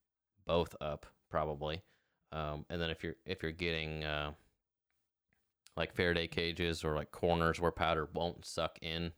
both 0.46 0.76
up 0.80 1.06
probably. 1.30 1.82
Um, 2.30 2.66
and 2.68 2.80
then 2.80 2.90
if 2.90 3.02
you're 3.02 3.16
if 3.24 3.42
you're 3.42 3.52
getting 3.52 4.04
uh, 4.04 4.32
like 5.76 5.94
Faraday 5.94 6.26
cages 6.26 6.84
or 6.84 6.94
like 6.94 7.10
corners 7.10 7.60
where 7.60 7.72
powder 7.72 8.08
won't 8.12 8.44
suck 8.44 8.78
in 8.82 9.12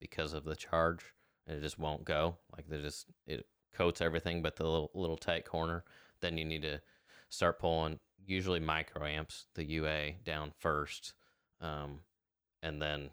because 0.00 0.32
of 0.32 0.44
the 0.44 0.56
charge 0.56 1.04
and 1.46 1.58
it 1.58 1.60
just 1.60 1.78
won't 1.78 2.04
go. 2.04 2.36
Like 2.56 2.68
they 2.68 2.80
just 2.80 3.06
it 3.26 3.46
coats 3.74 4.00
everything 4.00 4.42
but 4.42 4.56
the 4.56 4.64
little, 4.64 4.90
little 4.94 5.16
tight 5.16 5.44
corner. 5.44 5.84
Then 6.20 6.38
you 6.38 6.44
need 6.44 6.62
to 6.62 6.80
start 7.28 7.58
pulling 7.58 7.98
usually 8.26 8.60
microamps, 8.60 9.46
the 9.54 9.64
UA 9.64 10.12
down 10.24 10.52
first, 10.58 11.14
um, 11.60 12.00
and 12.62 12.80
then 12.80 13.10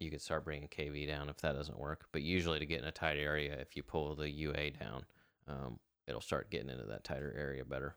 you 0.00 0.10
could 0.10 0.22
start 0.22 0.44
bringing 0.44 0.68
KV 0.68 1.06
down 1.06 1.28
if 1.28 1.38
that 1.38 1.52
doesn't 1.54 1.78
work. 1.78 2.06
But 2.12 2.22
usually 2.22 2.58
to 2.58 2.66
get 2.66 2.80
in 2.80 2.86
a 2.86 2.92
tight 2.92 3.18
area, 3.18 3.54
if 3.60 3.76
you 3.76 3.82
pull 3.82 4.14
the 4.14 4.30
UA 4.30 4.70
down, 4.78 5.04
um, 5.48 5.78
it'll 6.06 6.20
start 6.20 6.50
getting 6.50 6.70
into 6.70 6.84
that 6.84 7.04
tighter 7.04 7.34
area 7.36 7.64
better. 7.64 7.96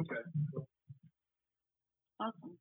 Okay. 0.00 0.14
Awesome. 2.20 2.56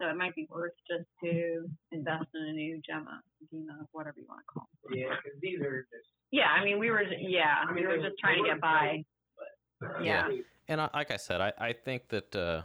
So 0.00 0.08
it 0.08 0.16
might 0.16 0.34
be 0.34 0.46
worth 0.50 0.72
just 0.90 1.08
to 1.22 1.68
invest 1.92 2.26
in 2.34 2.42
a 2.48 2.52
new 2.52 2.80
Gemma, 2.86 3.22
Gema, 3.50 3.86
whatever 3.92 4.16
you 4.18 4.26
want 4.28 4.40
to 4.40 4.52
call 4.52 4.68
it. 4.90 4.98
Yeah, 4.98 5.14
because 5.22 5.38
these 5.40 5.60
are 5.60 5.82
just. 5.82 6.08
Yeah, 6.32 6.46
I 6.48 6.64
mean, 6.64 6.78
we 6.80 6.90
were, 6.90 7.04
ju- 7.04 7.10
yeah, 7.20 7.54
I 7.62 7.68
we 7.72 7.76
mean, 7.80 7.88
were 7.88 7.96
they- 7.98 8.08
just 8.08 8.18
trying 8.18 8.42
to 8.42 8.48
get 8.50 8.60
by. 8.60 9.04
great, 9.80 10.04
Yeah. 10.04 10.28
And 10.66 10.80
I, 10.80 10.88
like 10.94 11.10
I 11.10 11.16
said, 11.16 11.40
I, 11.40 11.52
I 11.58 11.72
think 11.74 12.08
that 12.08 12.34
uh, 12.34 12.62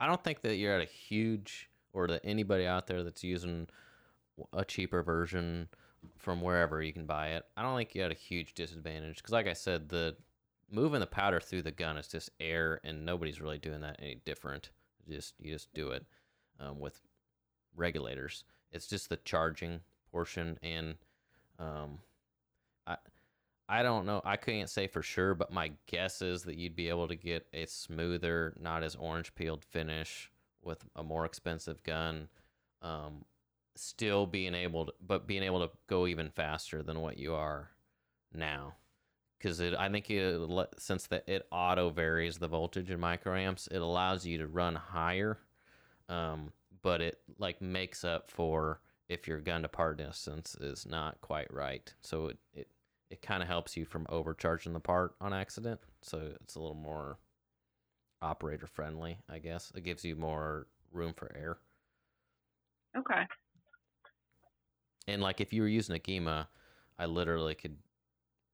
I 0.00 0.06
don't 0.06 0.22
think 0.24 0.40
that 0.42 0.56
you're 0.56 0.74
at 0.74 0.80
a 0.82 0.90
huge 0.90 1.68
or 1.92 2.06
to 2.06 2.24
anybody 2.24 2.66
out 2.66 2.86
there 2.86 3.02
that's 3.02 3.24
using 3.24 3.68
a 4.52 4.64
cheaper 4.64 5.02
version 5.02 5.68
from 6.18 6.40
wherever 6.40 6.82
you 6.82 6.92
can 6.92 7.06
buy 7.06 7.28
it. 7.28 7.44
I 7.56 7.62
don't 7.62 7.76
think 7.76 7.94
you 7.94 8.02
had 8.02 8.10
a 8.10 8.14
huge 8.14 8.54
disadvantage 8.54 9.16
because, 9.16 9.32
like 9.32 9.46
I 9.46 9.52
said, 9.52 9.88
the 9.88 10.16
moving 10.70 11.00
the 11.00 11.06
powder 11.06 11.40
through 11.40 11.62
the 11.62 11.70
gun 11.70 11.96
is 11.96 12.08
just 12.08 12.30
air, 12.40 12.80
and 12.84 13.04
nobody's 13.04 13.40
really 13.40 13.58
doing 13.58 13.80
that 13.82 13.96
any 14.00 14.20
different. 14.24 14.70
Just 15.08 15.34
you 15.38 15.52
just 15.52 15.72
do 15.74 15.90
it 15.90 16.04
um, 16.60 16.80
with 16.80 17.00
regulators. 17.76 18.44
It's 18.72 18.86
just 18.86 19.08
the 19.08 19.18
charging 19.18 19.80
portion, 20.10 20.58
and 20.62 20.94
um, 21.58 21.98
I 22.86 22.96
I 23.68 23.82
don't 23.82 24.06
know. 24.06 24.22
I 24.24 24.36
can't 24.36 24.70
say 24.70 24.86
for 24.86 25.02
sure, 25.02 25.34
but 25.34 25.52
my 25.52 25.72
guess 25.86 26.22
is 26.22 26.42
that 26.44 26.56
you'd 26.56 26.76
be 26.76 26.88
able 26.88 27.08
to 27.08 27.16
get 27.16 27.46
a 27.52 27.66
smoother, 27.66 28.54
not 28.60 28.82
as 28.82 28.96
orange 28.96 29.34
peeled 29.34 29.64
finish 29.64 30.31
with 30.62 30.84
a 30.96 31.02
more 31.02 31.24
expensive 31.24 31.82
gun. 31.82 32.28
Um, 32.80 33.24
still 33.74 34.26
being 34.26 34.54
able 34.54 34.86
to, 34.86 34.92
but 35.00 35.26
being 35.26 35.42
able 35.42 35.60
to 35.66 35.70
go 35.86 36.06
even 36.06 36.30
faster 36.30 36.82
than 36.82 37.00
what 37.00 37.18
you 37.18 37.34
are 37.34 37.70
now. 38.34 38.74
Because 39.38 39.60
I 39.60 39.88
think 39.88 40.08
it, 40.08 40.40
since 40.78 41.06
that 41.08 41.28
it 41.28 41.46
auto 41.50 41.90
varies 41.90 42.38
the 42.38 42.48
voltage 42.48 42.90
in 42.90 43.00
microamps, 43.00 43.70
it 43.72 43.80
allows 43.80 44.24
you 44.24 44.38
to 44.38 44.46
run 44.46 44.76
higher, 44.76 45.38
um, 46.08 46.52
but 46.82 47.00
it 47.00 47.18
like 47.38 47.60
makes 47.60 48.04
up 48.04 48.30
for 48.30 48.80
if 49.08 49.26
your 49.26 49.40
gun 49.40 49.62
to 49.62 49.68
part 49.68 49.98
distance 49.98 50.54
is 50.60 50.86
not 50.86 51.20
quite 51.22 51.52
right. 51.52 51.92
So 52.02 52.28
it, 52.28 52.38
it 52.54 52.68
it 53.10 53.20
kind 53.20 53.42
of 53.42 53.48
helps 53.48 53.76
you 53.76 53.84
from 53.84 54.06
overcharging 54.08 54.72
the 54.72 54.80
part 54.80 55.14
on 55.20 55.34
accident. 55.34 55.80
So 56.00 56.30
it's 56.42 56.54
a 56.54 56.60
little 56.60 56.74
more 56.74 57.18
operator 58.22 58.66
friendly, 58.66 59.18
I 59.28 59.38
guess. 59.38 59.72
It 59.74 59.84
gives 59.84 60.04
you 60.04 60.16
more 60.16 60.66
room 60.92 61.12
for 61.14 61.30
error. 61.36 61.58
Okay. 62.96 63.26
And 65.08 65.20
like 65.20 65.40
if 65.40 65.52
you 65.52 65.62
were 65.62 65.68
using 65.68 65.96
a 65.96 65.98
Gema, 65.98 66.48
I 66.98 67.06
literally 67.06 67.54
could 67.54 67.76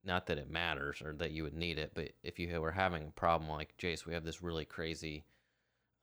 not 0.05 0.27
that 0.27 0.39
it 0.39 0.51
matters 0.51 1.03
or 1.03 1.13
that 1.15 1.33
you 1.33 1.43
would 1.43 1.55
need 1.55 1.79
it, 1.79 1.93
but 1.95 2.11
if 2.23 2.39
you 2.39 2.61
were 2.61 2.73
having 2.73 3.09
a 3.09 3.21
problem 3.21 3.51
like 3.51 3.77
Jace, 3.77 4.07
we 4.07 4.15
have 4.15 4.25
this 4.25 4.43
really 4.43 4.65
crazy 4.65 5.25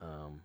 um, 0.02 0.42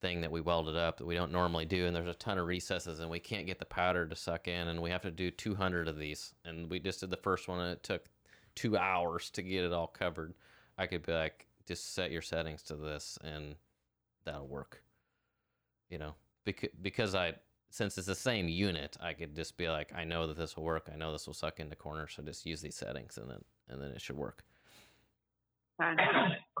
thing 0.00 0.20
that 0.20 0.30
we 0.30 0.40
welded 0.40 0.76
up 0.76 0.98
that 0.98 1.06
we 1.06 1.14
don't 1.14 1.32
normally 1.32 1.64
do, 1.64 1.86
and 1.86 1.94
there's 1.94 2.08
a 2.08 2.14
ton 2.14 2.38
of 2.38 2.46
recesses, 2.46 3.00
and 3.00 3.08
we 3.08 3.18
can't 3.18 3.46
get 3.46 3.58
the 3.58 3.64
powder 3.64 4.06
to 4.06 4.16
suck 4.16 4.48
in, 4.48 4.68
and 4.68 4.82
we 4.82 4.90
have 4.90 5.02
to 5.02 5.10
do 5.10 5.30
200 5.30 5.88
of 5.88 5.98
these, 5.98 6.34
and 6.44 6.68
we 6.68 6.78
just 6.78 7.00
did 7.00 7.10
the 7.10 7.16
first 7.16 7.48
one, 7.48 7.60
and 7.60 7.72
it 7.72 7.82
took 7.82 8.06
two 8.54 8.76
hours 8.76 9.30
to 9.30 9.42
get 9.42 9.64
it 9.64 9.72
all 9.72 9.86
covered. 9.86 10.34
I 10.76 10.86
could 10.86 11.06
be 11.06 11.12
like, 11.12 11.46
just 11.66 11.94
set 11.94 12.10
your 12.10 12.22
settings 12.22 12.62
to 12.64 12.76
this, 12.76 13.18
and 13.22 13.56
that'll 14.24 14.48
work. 14.48 14.82
You 15.88 15.98
know, 15.98 16.14
because 16.44 16.70
because 16.80 17.14
I 17.14 17.34
since 17.70 17.96
it's 17.98 18.06
the 18.06 18.14
same 18.14 18.48
unit, 18.48 18.96
I 19.00 19.12
could 19.12 19.34
just 19.34 19.56
be 19.56 19.68
like, 19.68 19.92
I 19.94 20.04
know 20.04 20.26
that 20.26 20.36
this 20.36 20.56
will 20.56 20.64
work. 20.64 20.90
I 20.92 20.96
know 20.96 21.12
this 21.12 21.26
will 21.26 21.34
suck 21.34 21.60
into 21.60 21.76
corners, 21.76 22.12
so 22.16 22.22
just 22.22 22.44
use 22.44 22.60
these 22.60 22.76
settings, 22.76 23.16
and 23.16 23.30
then 23.30 23.44
and 23.68 23.80
then 23.80 23.90
it 23.90 24.00
should 24.00 24.16
work. 24.16 24.44
Fine. 25.80 25.96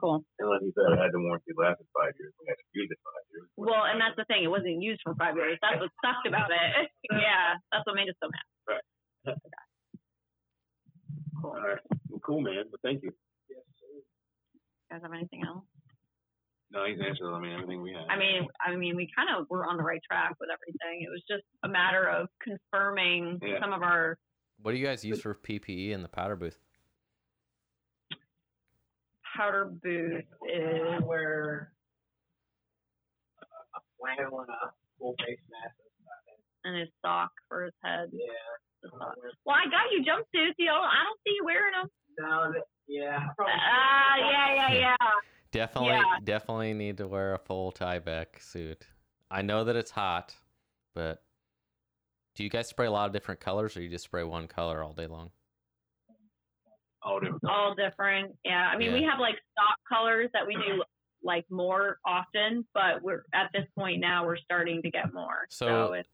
Cool. 0.00 0.24
And 0.38 0.48
like 0.48 0.62
you 0.62 0.72
said, 0.72 0.96
I 0.96 1.02
had 1.02 1.12
the 1.12 1.20
warranty 1.20 1.52
lasted 1.52 1.84
five 1.92 2.16
years. 2.18 2.32
We 2.40 2.48
had 2.48 2.56
to 2.56 2.64
use 2.72 2.88
it 2.88 2.96
five 3.04 3.26
years. 3.28 3.48
Well, 3.56 3.84
and 3.84 4.00
that's 4.00 4.16
the 4.16 4.24
thing. 4.24 4.44
It 4.44 4.48
wasn't 4.48 4.80
used 4.80 5.02
for 5.04 5.14
five 5.14 5.36
years. 5.36 5.58
That's 5.60 5.76
what 5.76 5.92
sucked 6.00 6.24
about 6.24 6.48
it. 6.48 6.88
yeah, 7.12 7.60
that's 7.68 7.84
what 7.84 7.96
made 7.96 8.08
us 8.08 8.16
so 8.16 8.32
mad. 8.32 8.46
Right. 8.64 8.86
Cool. 11.42 11.52
All 11.52 11.60
right. 11.60 11.84
Well, 12.08 12.20
cool, 12.24 12.40
man. 12.40 12.64
But 12.70 12.80
thank 12.80 13.02
you. 13.02 13.12
Yes. 14.90 14.98
You 14.98 14.98
guys 14.98 15.02
have 15.02 15.12
anything 15.18 15.42
else? 15.46 15.64
No, 16.72 16.84
he's 16.86 16.98
answered. 17.04 17.32
I 17.34 17.40
mean, 17.40 17.52
everything 17.52 17.82
we 17.82 17.90
had. 17.92 18.06
I 18.08 18.16
mean, 18.16 18.46
I 18.64 18.76
mean, 18.76 18.94
we 18.96 19.08
kind 19.16 19.28
of 19.36 19.46
were 19.50 19.66
on 19.66 19.76
the 19.76 19.82
right 19.82 20.00
track 20.08 20.34
with 20.40 20.50
everything. 20.52 21.02
It 21.04 21.10
was 21.10 21.22
just 21.28 21.42
a 21.64 21.68
matter 21.68 22.08
of 22.08 22.28
confirming 22.42 23.40
Yeah. 23.42 23.60
some 23.60 23.72
of 23.72 23.82
our. 23.82 24.16
What 24.62 24.72
do 24.72 24.78
you 24.78 24.86
guys 24.86 25.04
use 25.04 25.20
for 25.20 25.34
PPE 25.34 25.90
in 25.90 26.02
the 26.02 26.08
powder 26.08 26.36
booth? 26.36 26.58
powder 29.36 29.70
booth 29.82 30.24
is 30.52 30.82
uh, 30.84 30.90
I 30.90 30.98
wear 31.00 31.72
a 33.74 33.80
flannel 33.98 34.40
and 34.40 34.50
a 34.50 34.70
full 34.98 35.14
face 35.26 35.38
mask. 35.48 35.74
That's 35.78 35.96
about 36.02 36.22
it. 36.28 36.38
and 36.68 36.78
his 36.80 36.88
sock 37.00 37.30
for 37.48 37.64
his 37.64 37.74
head. 37.82 38.10
Yeah. 38.12 38.26
The 38.82 38.90
sock. 38.90 39.14
Well, 39.46 39.56
I 39.56 39.64
got 39.70 39.88
you 39.92 40.02
jumpsuits. 40.04 40.54
You 40.58 40.66
know, 40.66 40.82
I 40.82 41.02
don't 41.06 41.20
see 41.24 41.32
you 41.38 41.44
wearing 41.44 41.72
them. 41.72 41.88
No, 42.18 42.52
that, 42.52 42.64
yeah. 42.90 43.18
I 43.28 43.32
probably 43.36 43.54
Ah, 43.56 44.16
yeah, 44.18 44.54
yeah, 44.54 44.72
yeah. 44.78 44.96
Definitely, 45.52 45.88
Yeah. 45.90 46.02
definitely 46.24 46.74
need 46.74 46.98
to 46.98 47.08
wear 47.08 47.34
a 47.34 47.38
full 47.38 47.72
Tyvek 47.72 48.40
suit. 48.40 48.86
I 49.30 49.42
know 49.42 49.64
that 49.64 49.76
it's 49.76 49.90
hot, 49.90 50.34
but 50.94 51.22
do 52.34 52.44
you 52.44 52.50
guys 52.50 52.68
spray 52.68 52.86
a 52.86 52.90
lot 52.90 53.06
of 53.06 53.12
different 53.12 53.40
colors, 53.40 53.76
or 53.76 53.82
you 53.82 53.88
just 53.88 54.04
spray 54.04 54.22
one 54.24 54.46
color 54.48 54.82
all 54.82 54.92
day 54.92 55.06
long? 55.06 55.30
all 57.02 57.18
different. 57.18 57.42
All 57.48 57.74
different. 57.74 58.36
Yeah. 58.44 58.68
I 58.70 58.76
mean, 58.76 58.92
we 58.92 59.02
have 59.04 59.18
like 59.18 59.36
stock 59.52 59.78
colors 59.88 60.28
that 60.34 60.46
we 60.46 60.54
do 60.54 60.84
like 61.22 61.46
more 61.50 61.98
often, 62.04 62.66
but 62.74 63.02
we're 63.02 63.24
at 63.32 63.50
this 63.54 63.64
point 63.74 64.00
now 64.00 64.26
we're 64.26 64.36
starting 64.36 64.82
to 64.82 64.90
get 64.90 65.12
more. 65.14 65.46
So- 65.48 65.66
So, 65.88 65.92
it's 65.94 66.08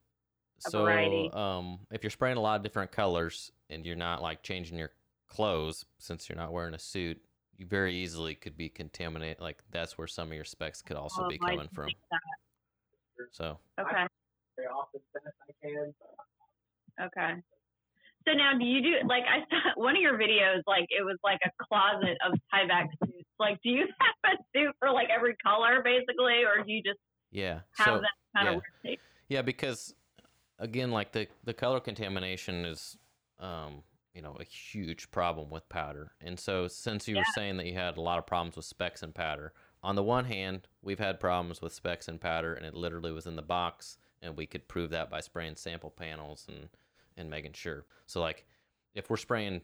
so 0.61 0.85
variety. 0.85 1.29
um, 1.33 1.81
if 1.91 2.05
you're 2.05 2.11
spraying 2.11 2.37
a 2.37 2.41
lot 2.41 2.55
of 2.57 2.63
different 2.63 2.93
colors 2.93 3.51
and 3.69 3.85
you're 3.85 3.97
not 3.97 4.23
like 4.23 4.45
changing 4.45 4.79
your 4.79 4.93
clothes 5.29 5.85
since 5.99 6.29
you're 6.29 6.39
not 6.39 6.53
wearing 6.53 6.75
a 6.75 6.79
suit, 6.79 7.21
you 7.57 7.67
very 7.67 7.95
easily 7.95 8.35
could 8.35 8.57
be 8.57 8.69
contaminated. 8.69 9.41
Like 9.41 9.63
that's 9.71 9.97
where 9.99 10.07
some 10.07 10.29
of 10.29 10.35
your 10.35 10.45
specs 10.45 10.83
could 10.83 10.97
also 10.97 11.25
Oh, 11.25 11.29
be 11.29 11.39
coming 11.39 11.69
from. 11.73 11.91
So 13.33 13.59
Okay. 13.81 14.07
Very 14.57 14.69
off 14.69 14.89
as 14.95 15.01
best 15.13 15.35
I 15.49 15.67
can. 15.67 15.95
Okay. 17.01 17.43
So 18.27 18.33
now, 18.33 18.59
do 18.59 18.65
you 18.65 18.83
do 18.83 19.09
like 19.09 19.23
I 19.25 19.41
saw 19.51 19.61
one 19.77 19.97
of 19.97 20.03
your 20.03 20.19
videos? 20.19 20.63
Like 20.67 20.87
it 20.91 21.05
was 21.05 21.17
like 21.23 21.39
a 21.45 21.51
closet 21.65 22.19
of 22.27 22.39
Tyvek 22.53 22.89
suits. 23.05 23.29
Like, 23.39 23.59
do 23.63 23.71
you 23.71 23.87
have 24.25 24.35
a 24.35 24.59
suit 24.59 24.75
for 24.79 24.91
like 24.91 25.09
every 25.15 25.37
color, 25.37 25.83
basically, 25.83 26.43
or 26.45 26.65
do 26.65 26.73
you 26.73 26.83
just 26.83 26.99
yeah, 27.31 27.61
have 27.77 27.87
so 27.87 28.01
that 28.01 28.11
kind 28.35 28.47
yeah. 28.47 28.57
of 28.57 28.63
rotate? 28.85 29.01
yeah, 29.29 29.43
because 29.43 29.95
again, 30.59 30.91
like 30.91 31.13
the 31.13 31.29
the 31.45 31.55
color 31.55 31.81
contamination 31.81 32.65
is, 32.65 32.97
um, 33.39 33.83
you 34.17 34.23
know, 34.23 34.37
a 34.41 34.45
huge 34.45 35.11
problem 35.11 35.51
with 35.51 35.69
powder. 35.69 36.13
And 36.23 36.41
so 36.41 36.67
since 36.69 37.07
you 37.07 37.17
were 37.17 37.25
saying 37.35 37.59
that 37.59 37.67
you 37.67 37.75
had 37.75 37.99
a 37.99 38.01
lot 38.01 38.19
of 38.19 38.27
problems 38.27 38.57
with 38.57 38.65
specs 38.65 39.03
and 39.03 39.15
powder, 39.15 39.53
on 39.83 39.95
the 39.95 40.03
one 40.03 40.25
hand, 40.25 40.67
we've 40.83 40.99
had 40.99 41.21
problems 41.21 41.61
with 41.61 41.75
specs 41.75 42.09
and 42.09 42.19
powder, 42.19 42.55
and 42.55 42.65
it 42.65 42.75
literally 42.75 43.13
was 43.13 43.27
in 43.27 43.37
the 43.37 43.43
box, 43.43 43.99
and 44.23 44.35
we 44.35 44.47
could 44.47 44.67
prove 44.69 44.91
that 44.91 45.11
by 45.11 45.21
spraying 45.21 45.57
sample 45.57 45.91
panels 45.91 46.47
and 46.49 46.71
and 47.19 47.31
making 47.31 47.53
sure. 47.53 47.85
So 48.07 48.21
like, 48.21 48.47
if 48.95 49.11
we're 49.11 49.17
spraying 49.17 49.63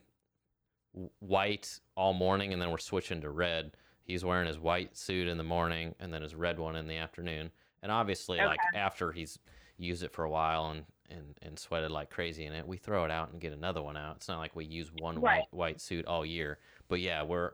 white 1.20 1.80
all 1.96 2.12
morning 2.12 2.52
and 2.52 2.60
then 2.60 2.70
we're 2.70 2.78
switching 2.78 3.20
to 3.22 3.30
red, 3.30 3.72
he's 4.04 4.24
wearing 4.24 4.46
his 4.46 4.58
white 4.58 4.96
suit 4.96 5.28
in 5.28 5.38
the 5.38 5.44
morning 5.44 5.94
and 5.98 6.12
then 6.12 6.22
his 6.22 6.34
red 6.34 6.58
one 6.58 6.76
in 6.76 6.86
the 6.86 6.96
afternoon. 6.96 7.50
And 7.82 7.90
obviously, 7.90 8.38
like 8.38 8.60
after 8.74 9.12
he's 9.12 9.38
used 9.82 10.02
it 10.02 10.12
for 10.12 10.24
a 10.24 10.30
while 10.30 10.70
and 10.70 10.84
and 11.10 11.34
and 11.42 11.58
sweated 11.58 11.90
like 11.90 12.10
crazy 12.10 12.46
in 12.46 12.52
it, 12.52 12.66
we 12.66 12.76
throw 12.76 13.04
it 13.04 13.10
out 13.10 13.32
and 13.32 13.40
get 13.40 13.52
another 13.52 13.82
one 13.82 13.96
out. 13.96 14.16
It's 14.16 14.28
not 14.28 14.38
like 14.38 14.56
we 14.56 14.64
use 14.64 14.90
one 14.92 15.20
Right. 15.20 15.38
white 15.38 15.46
white 15.50 15.80
suit 15.80 16.06
all 16.06 16.24
year. 16.24 16.58
But 16.88 17.00
yeah, 17.00 17.22
we're 17.22 17.52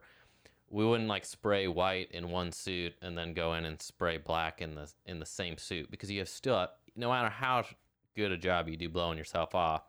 we 0.70 0.84
wouldn't 0.84 1.08
like 1.08 1.24
spray 1.24 1.66
white 1.66 2.10
in 2.12 2.30
one 2.30 2.52
suit 2.52 2.94
and 3.02 3.16
then 3.16 3.32
go 3.32 3.54
in 3.54 3.64
and 3.64 3.80
spray 3.80 4.18
black 4.18 4.60
in 4.60 4.74
the 4.74 4.90
in 5.06 5.18
the 5.18 5.26
same 5.26 5.56
suit 5.58 5.90
because 5.90 6.10
you 6.10 6.18
have 6.18 6.28
still 6.28 6.68
no 6.94 7.10
matter 7.10 7.28
how 7.30 7.64
good 8.14 8.32
a 8.32 8.36
job 8.36 8.68
you 8.68 8.76
do 8.76 8.88
blowing 8.88 9.16
yourself 9.18 9.54
off, 9.54 9.82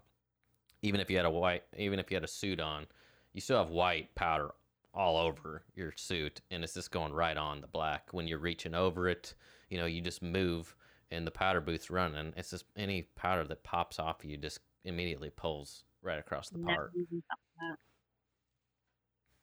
even 0.81 0.99
if 0.99 1.09
you 1.09 1.17
had 1.17 1.25
a 1.25 1.29
white 1.29 1.63
even 1.77 1.99
if 1.99 2.09
you 2.09 2.15
had 2.15 2.23
a 2.23 2.27
suit 2.27 2.59
on, 2.59 2.87
you 3.33 3.41
still 3.41 3.57
have 3.57 3.69
white 3.69 4.13
powder 4.15 4.51
all 4.93 5.17
over 5.17 5.63
your 5.75 5.93
suit 5.95 6.41
and 6.49 6.63
it's 6.63 6.73
just 6.73 6.89
going 6.91 7.13
right 7.13 7.37
on 7.37 7.61
the 7.61 7.67
black 7.67 8.09
when 8.11 8.27
you're 8.27 8.39
reaching 8.39 8.73
over 8.73 9.07
it 9.07 9.35
you 9.69 9.77
know 9.77 9.85
you 9.85 10.01
just 10.01 10.23
move 10.23 10.75
and 11.11 11.25
the 11.25 11.31
powder 11.31 11.61
booth's 11.61 11.89
running 11.89 12.33
it's 12.37 12.51
just 12.51 12.65
any 12.77 13.03
powder 13.15 13.43
that 13.43 13.63
pops 13.63 13.99
off 13.99 14.23
you 14.23 14.37
just 14.37 14.59
immediately 14.85 15.29
pulls 15.29 15.83
right 16.01 16.19
across 16.19 16.49
the 16.49 16.57
Never 16.57 16.75
part 16.75 16.91
even 16.95 17.21
thought 17.27 17.39
of 17.39 17.77
that. 17.77 17.77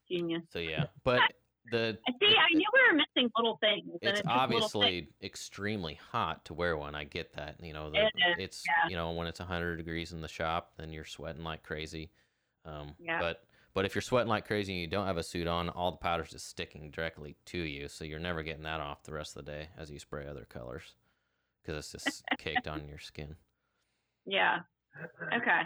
Genius. 0.09 0.43
so 0.53 0.59
yeah 0.59 0.85
but 1.05 1.21
the 1.73 1.99
I 2.07 2.13
see. 2.21 2.27
I 2.37 2.55
knew 2.55 2.67
we 2.73 2.81
were 2.91 2.97
missing 2.97 3.31
little 3.37 3.59
things. 3.61 3.83
and 3.89 3.99
it's 4.03 4.21
just 4.21 4.25
little 4.25 4.39
things. 4.49 4.65
obviously 4.75 5.09
extremely 5.23 5.99
hot 6.13 6.45
to 6.45 6.55
wear 6.55 6.77
one. 6.77 6.95
I 6.95 7.03
get 7.03 7.35
that. 7.35 7.57
You 7.61 7.73
know, 7.73 7.91
the, 7.91 7.99
It 7.99 8.03
is, 8.05 8.37
it's 8.39 8.65
yeah. 8.67 8.89
you 8.89 8.97
know 8.97 9.11
when 9.11 9.27
it's 9.27 9.41
100 9.41 9.75
degrees 9.77 10.13
in 10.13 10.21
the 10.21 10.29
shop, 10.29 10.75
then 10.79 10.93
you're 10.93 11.05
sweating 11.05 11.43
like 11.43 11.65
crazy. 11.65 12.11
Um, 12.65 12.93
Yeah. 13.01 13.19
But 13.21 13.43
but 13.75 13.85
if 13.85 13.97
you're 13.97 14.03
sweating 14.03 14.29
like 14.29 14.47
crazy 14.47 14.73
and 14.75 14.81
you 14.81 14.87
don't 14.87 15.07
have 15.07 15.17
a 15.17 15.25
suit 15.25 15.49
on, 15.49 15.69
all 15.69 15.91
the 15.91 15.97
powder's 15.99 16.31
just 16.31 16.49
sticking 16.49 16.91
directly 16.93 17.37
to 17.47 17.59
you, 17.59 17.89
so 17.89 18.05
you're 18.05 18.21
never 18.21 18.45
getting 18.45 18.63
that 18.63 18.81
off 18.81 19.03
the 19.03 19.13
rest 19.13 19.37
of 19.37 19.45
the 19.45 19.51
day 19.51 19.69
as 19.77 19.91
you 19.91 19.99
spray 19.99 20.25
other 20.27 20.47
colors 20.49 20.95
because 21.67 21.93
it's 21.95 22.05
just 22.05 22.23
caked 22.39 22.69
on 22.69 22.87
your 22.89 22.99
skin. 22.99 23.35
Yeah. 24.25 24.59
Okay. 25.35 25.63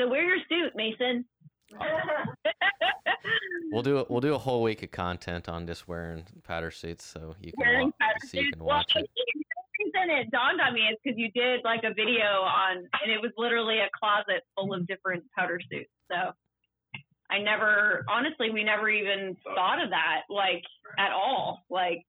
So 0.00 0.08
wear 0.08 0.22
your 0.24 0.38
suit, 0.48 0.72
Mason. 0.74 1.24
We'll 3.72 3.82
do 3.82 3.98
it. 3.98 4.10
We'll 4.10 4.20
do 4.20 4.34
a 4.34 4.38
whole 4.38 4.62
week 4.62 4.82
of 4.84 4.90
content 4.92 5.48
on 5.48 5.66
just 5.66 5.88
wearing 5.88 6.24
powder 6.44 6.70
suits, 6.70 7.04
so 7.04 7.34
you 7.40 7.50
can 7.52 7.58
Wearing 7.66 7.92
wa- 8.00 8.06
so 8.24 8.38
you 8.38 8.52
can 8.52 8.62
watch 8.62 8.92
I 8.94 9.00
it. 9.00 9.10
the 9.16 9.84
reason 9.84 10.10
it 10.10 10.30
dawned 10.30 10.60
on 10.60 10.74
me 10.74 10.82
is 10.82 10.96
because 11.02 11.18
you 11.18 11.30
did 11.32 11.60
like 11.64 11.82
a 11.82 11.92
video 11.92 12.24
on, 12.42 12.76
and 12.76 13.10
it 13.12 13.20
was 13.20 13.32
literally 13.36 13.78
a 13.80 13.88
closet 13.98 14.42
full 14.54 14.72
of 14.74 14.86
different 14.86 15.24
powder 15.36 15.58
suits. 15.70 15.90
So 16.08 16.32
I 17.30 17.38
never, 17.40 18.04
honestly, 18.08 18.50
we 18.50 18.62
never 18.62 18.88
even 18.88 19.36
thought 19.56 19.82
of 19.82 19.90
that, 19.90 20.22
like 20.28 20.62
at 20.98 21.10
all. 21.10 21.64
Like 21.68 22.04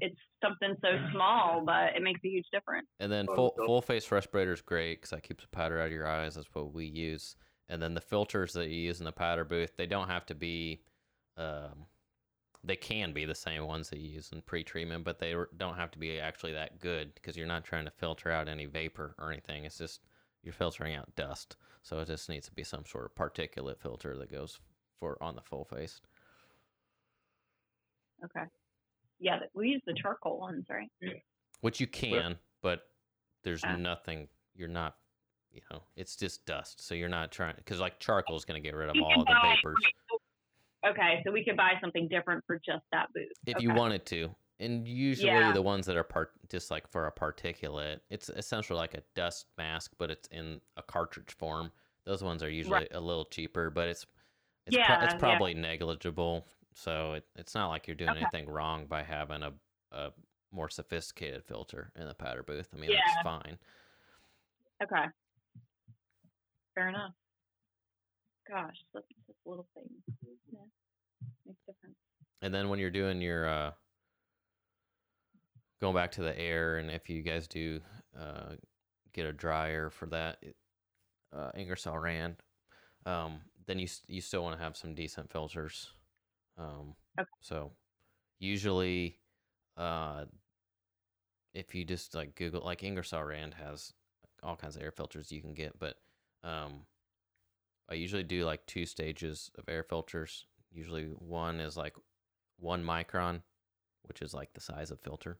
it's 0.00 0.16
something 0.42 0.74
so 0.82 0.88
small, 1.12 1.62
but 1.64 1.96
it 1.96 2.02
makes 2.02 2.20
a 2.24 2.28
huge 2.28 2.46
difference. 2.52 2.86
And 2.98 3.10
then 3.10 3.26
Oh, 3.28 3.34
full 3.34 3.54
full 3.66 3.82
face 3.82 4.10
respirator 4.10 4.52
is 4.52 4.60
great 4.60 4.96
because 4.96 5.10
that 5.10 5.22
keeps 5.22 5.44
the 5.44 5.48
powder 5.48 5.80
out 5.80 5.86
of 5.86 5.92
your 5.92 6.06
eyes. 6.06 6.34
That's 6.34 6.52
what 6.52 6.72
we 6.72 6.86
use. 6.86 7.36
And 7.68 7.80
then 7.80 7.94
the 7.94 8.00
filters 8.00 8.52
that 8.54 8.68
you 8.68 8.80
use 8.80 8.98
in 8.98 9.04
the 9.04 9.12
powder 9.12 9.44
booth, 9.44 9.76
they 9.76 9.86
don't 9.86 10.08
have 10.08 10.26
to 10.26 10.34
be, 10.34 10.82
um, 11.36 11.86
they 12.64 12.74
can 12.74 13.12
be 13.12 13.24
the 13.24 13.34
same 13.34 13.64
ones 13.66 13.88
that 13.90 14.00
you 14.00 14.10
use 14.10 14.30
in 14.32 14.42
pre-treatment, 14.42 15.04
but 15.04 15.20
they 15.20 15.34
don't 15.56 15.76
have 15.76 15.92
to 15.92 15.98
be 15.98 16.18
actually 16.18 16.52
that 16.52 16.80
good 16.80 17.14
because 17.14 17.36
you're 17.36 17.46
not 17.46 17.64
trying 17.64 17.84
to 17.84 17.90
filter 17.92 18.30
out 18.30 18.48
any 18.48 18.66
vapor 18.66 19.14
or 19.18 19.30
anything. 19.30 19.64
It's 19.64 19.78
just 19.78 20.00
you're 20.42 20.52
filtering 20.52 20.96
out 20.96 21.14
dust. 21.14 21.56
So 21.82 21.98
it 22.00 22.06
just 22.06 22.28
needs 22.28 22.46
to 22.46 22.52
be 22.52 22.64
some 22.64 22.84
sort 22.84 23.06
of 23.06 23.14
particulate 23.14 23.78
filter 23.78 24.16
that 24.16 24.32
goes 24.32 24.58
for 24.98 25.16
on 25.22 25.36
the 25.36 25.42
full 25.42 25.64
face. 25.64 26.00
Okay. 28.24 28.44
Yeah, 29.20 29.38
th- 29.38 29.50
we 29.54 29.68
use 29.68 29.82
the 29.86 29.94
charcoal 29.94 30.38
ones, 30.40 30.66
right? 30.70 30.90
which 31.60 31.78
you 31.78 31.86
can, 31.86 32.38
but 32.62 32.88
there's 33.42 33.62
Ah. 33.64 33.76
nothing. 33.76 34.28
You're 34.54 34.66
not, 34.68 34.96
you 35.52 35.60
know, 35.70 35.82
it's 35.94 36.16
just 36.16 36.46
dust. 36.46 36.80
So 36.80 36.94
you're 36.94 37.08
not 37.10 37.30
trying 37.30 37.54
because 37.56 37.80
like 37.80 37.98
charcoal 38.00 38.36
is 38.36 38.44
going 38.46 38.60
to 38.62 38.66
get 38.66 38.74
rid 38.74 38.88
of 38.88 38.96
all 39.02 39.18
the 39.18 39.24
buy- 39.26 39.56
vapors 39.56 39.76
Okay, 40.86 41.20
so 41.26 41.30
we 41.30 41.44
could 41.44 41.58
buy 41.58 41.74
something 41.80 42.08
different 42.08 42.42
for 42.46 42.58
just 42.58 42.82
that 42.92 43.12
booth. 43.12 43.28
if 43.46 43.60
you 43.62 43.74
wanted 43.74 44.06
to. 44.06 44.34
And 44.60 44.88
usually 44.88 45.28
Yeah. 45.28 45.52
the 45.52 45.60
ones 45.62 45.84
that 45.86 45.96
are 45.96 46.02
part 46.04 46.32
just 46.48 46.70
like 46.70 46.88
for 46.88 47.06
a 47.06 47.12
particulate, 47.12 48.00
it's 48.08 48.30
essentially 48.30 48.78
like 48.78 48.94
a 48.94 49.02
dust 49.14 49.46
mask, 49.58 49.92
but 49.98 50.10
it's 50.10 50.26
in 50.28 50.60
a 50.78 50.82
cartridge 50.82 51.32
form. 51.34 51.70
Those 52.04 52.22
ones 52.24 52.42
are 52.42 52.48
usually 52.50 52.88
a 52.92 53.00
little 53.00 53.26
cheaper, 53.26 53.68
but 53.70 53.88
it's 53.88 54.06
it's, 54.66 54.76
pro- 54.76 54.84
Yeah, 54.84 55.04
it's 55.04 55.14
yeah. 55.14 55.18
probably 55.18 55.52
negligible. 55.54 56.46
So 56.74 57.14
it, 57.14 57.24
it's 57.36 57.54
not 57.54 57.68
like 57.68 57.86
you're 57.86 57.96
doing 57.96 58.10
Okay. 58.10 58.20
anything 58.20 58.48
wrong 58.48 58.86
by 58.86 59.02
having 59.02 59.42
a, 59.42 59.52
a 59.92 60.12
more 60.52 60.68
sophisticated 60.68 61.44
filter 61.44 61.92
in 61.96 62.06
the 62.06 62.14
powder 62.14 62.42
booth. 62.42 62.68
I 62.74 62.78
mean, 62.78 62.90
Yeah. 62.90 63.00
that's 63.04 63.22
fine. 63.24 63.58
Okay. 64.82 65.06
Fair 66.74 66.88
enough. 66.88 67.12
Gosh, 68.48 68.76
that's 68.94 69.06
just 69.26 69.38
little 69.44 69.66
things. 69.74 69.90
Yeah. 70.52 70.60
Makes 71.46 71.60
difference. 71.66 71.96
And 72.42 72.54
then 72.54 72.68
when 72.68 72.78
you're 72.78 72.90
doing 72.90 73.20
your 73.20 73.48
uh, 73.48 73.70
going 75.80 75.94
back 75.94 76.12
to 76.12 76.22
the 76.22 76.38
air, 76.38 76.78
and 76.78 76.90
if 76.90 77.08
you 77.10 77.22
guys 77.22 77.46
do 77.46 77.80
uh, 78.18 78.54
get 79.12 79.26
a 79.26 79.32
dryer 79.32 79.90
for 79.90 80.06
that, 80.06 80.42
uh, 81.36 81.50
Ingersoll 81.54 81.98
Rand, 81.98 82.36
um, 83.06 83.40
then 83.66 83.78
you 83.78 83.88
you 84.06 84.20
still 84.20 84.42
want 84.42 84.56
to 84.56 84.62
have 84.62 84.76
some 84.76 84.94
decent 84.94 85.30
filters. 85.30 85.92
Um, 86.60 86.94
Okay. 87.18 87.28
So 87.40 87.72
usually, 88.38 89.18
uh, 89.76 90.24
if 91.54 91.74
you 91.74 91.84
just 91.84 92.14
like 92.14 92.34
Google, 92.36 92.62
like 92.64 92.82
Ingersoll 92.84 93.24
Rand 93.24 93.54
has 93.54 93.92
all 94.42 94.56
kinds 94.56 94.76
of 94.76 94.82
air 94.82 94.92
filters 94.92 95.32
you 95.32 95.40
can 95.40 95.54
get, 95.54 95.78
but 95.78 95.96
um, 96.44 96.86
I 97.90 97.94
usually 97.94 98.22
do 98.22 98.44
like 98.44 98.64
two 98.66 98.86
stages 98.86 99.50
of 99.58 99.68
air 99.68 99.82
filters. 99.82 100.46
Usually 100.72 101.06
one 101.06 101.60
is 101.60 101.76
like 101.76 101.94
one 102.58 102.84
micron, 102.84 103.42
which 104.04 104.22
is 104.22 104.32
like 104.32 104.52
the 104.54 104.60
size 104.60 104.90
of 104.90 105.00
filter. 105.00 105.38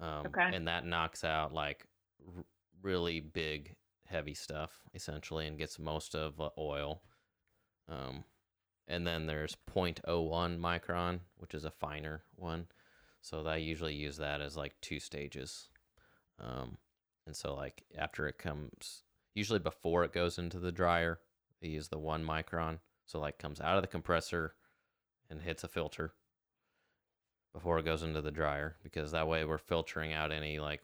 Um, 0.00 0.26
Okay. 0.26 0.50
And 0.56 0.66
that 0.68 0.86
knocks 0.86 1.24
out 1.24 1.52
like 1.52 1.86
r- 2.26 2.44
really 2.80 3.20
big, 3.20 3.76
heavy 4.06 4.34
stuff 4.34 4.80
essentially 4.94 5.46
and 5.46 5.58
gets 5.58 5.78
most 5.78 6.14
of 6.14 6.36
the 6.36 6.50
oil. 6.58 7.02
Um, 7.88 8.24
and 8.88 9.06
then 9.06 9.26
there's 9.26 9.56
0.01 9.72 10.58
micron, 10.58 11.20
which 11.36 11.54
is 11.54 11.64
a 11.64 11.70
finer 11.70 12.22
one. 12.36 12.66
So 13.20 13.46
I 13.46 13.56
usually 13.56 13.94
use 13.94 14.16
that 14.16 14.40
as 14.40 14.56
like 14.56 14.74
two 14.80 14.98
stages. 14.98 15.68
Um, 16.40 16.78
and 17.26 17.36
so 17.36 17.54
like 17.54 17.84
after 17.96 18.26
it 18.26 18.38
comes, 18.38 19.04
usually 19.34 19.60
before 19.60 20.04
it 20.04 20.12
goes 20.12 20.38
into 20.38 20.58
the 20.58 20.72
dryer, 20.72 21.20
I 21.62 21.66
use 21.66 21.88
the 21.88 21.98
one 21.98 22.24
micron. 22.24 22.78
So 23.06 23.20
like 23.20 23.38
comes 23.38 23.60
out 23.60 23.76
of 23.76 23.82
the 23.82 23.88
compressor 23.88 24.54
and 25.30 25.40
hits 25.40 25.64
a 25.64 25.68
filter 25.68 26.14
before 27.52 27.78
it 27.78 27.84
goes 27.84 28.02
into 28.02 28.22
the 28.22 28.30
dryer 28.30 28.76
because 28.82 29.12
that 29.12 29.28
way 29.28 29.44
we're 29.44 29.58
filtering 29.58 30.12
out 30.12 30.32
any 30.32 30.58
like 30.58 30.80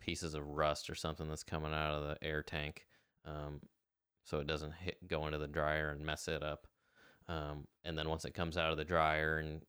pieces 0.00 0.34
of 0.34 0.46
rust 0.46 0.88
or 0.90 0.94
something 0.94 1.28
that's 1.28 1.44
coming 1.44 1.72
out 1.72 1.94
of 1.94 2.02
the 2.02 2.26
air 2.26 2.42
tank. 2.42 2.86
Um, 3.24 3.60
so 4.24 4.38
it 4.38 4.46
doesn't 4.46 4.74
hit 4.74 5.06
go 5.06 5.26
into 5.26 5.38
the 5.38 5.46
dryer 5.46 5.90
and 5.90 6.04
mess 6.04 6.26
it 6.26 6.42
up. 6.42 6.66
Um, 7.30 7.66
and 7.84 7.96
then 7.96 8.08
once 8.08 8.24
it 8.24 8.34
comes 8.34 8.56
out 8.56 8.72
of 8.72 8.76
the 8.76 8.84
dryer 8.84 9.38
and 9.38 9.62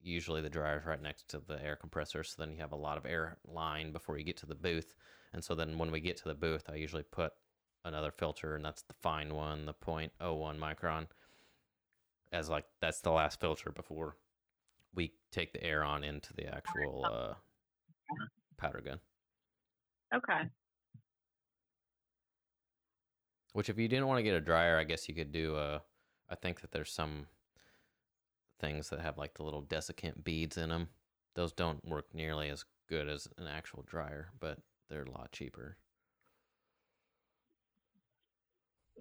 usually 0.00 0.40
the 0.40 0.48
dryer's 0.48 0.86
right 0.86 1.02
next 1.02 1.28
to 1.28 1.42
the 1.46 1.62
air 1.62 1.76
compressor, 1.76 2.24
so 2.24 2.36
then 2.38 2.52
you 2.52 2.60
have 2.60 2.72
a 2.72 2.76
lot 2.76 2.96
of 2.96 3.04
air 3.04 3.36
line 3.46 3.92
before 3.92 4.16
you 4.16 4.24
get 4.24 4.38
to 4.38 4.46
the 4.46 4.54
booth. 4.54 4.94
And 5.34 5.44
so 5.44 5.54
then 5.54 5.76
when 5.76 5.90
we 5.90 6.00
get 6.00 6.16
to 6.18 6.28
the 6.28 6.34
booth, 6.34 6.64
I 6.70 6.76
usually 6.76 7.02
put 7.02 7.32
another 7.84 8.10
filter, 8.10 8.54
and 8.54 8.64
that's 8.64 8.82
the 8.82 8.94
fine 8.94 9.34
one, 9.34 9.66
the 9.66 9.74
0.01 9.74 10.10
micron, 10.58 11.06
as 12.32 12.48
like 12.48 12.64
that's 12.80 13.00
the 13.00 13.10
last 13.10 13.38
filter 13.38 13.70
before 13.70 14.16
we 14.94 15.12
take 15.30 15.52
the 15.52 15.62
air 15.62 15.84
on 15.84 16.04
into 16.04 16.32
the 16.34 16.46
actual 16.46 17.04
uh, 17.04 17.34
powder 18.56 18.80
gun. 18.80 18.98
Okay. 20.14 20.48
Which, 23.52 23.68
if 23.68 23.78
you 23.78 23.88
didn't 23.88 24.06
want 24.06 24.18
to 24.18 24.22
get 24.22 24.34
a 24.34 24.40
dryer, 24.40 24.78
I 24.78 24.84
guess 24.84 25.08
you 25.08 25.14
could 25.14 25.32
do 25.32 25.56
a. 25.56 25.82
I 26.30 26.34
think 26.34 26.60
that 26.60 26.72
there's 26.72 26.90
some 26.92 27.26
things 28.60 28.90
that 28.90 29.00
have 29.00 29.18
like 29.18 29.34
the 29.34 29.42
little 29.42 29.62
desiccant 29.62 30.24
beads 30.24 30.56
in 30.56 30.68
them. 30.68 30.88
Those 31.34 31.52
don't 31.52 31.84
work 31.84 32.06
nearly 32.12 32.48
as 32.48 32.64
good 32.88 33.08
as 33.08 33.28
an 33.38 33.46
actual 33.46 33.82
dryer, 33.86 34.30
but 34.40 34.58
they're 34.88 35.04
a 35.04 35.10
lot 35.10 35.32
cheaper. 35.32 35.76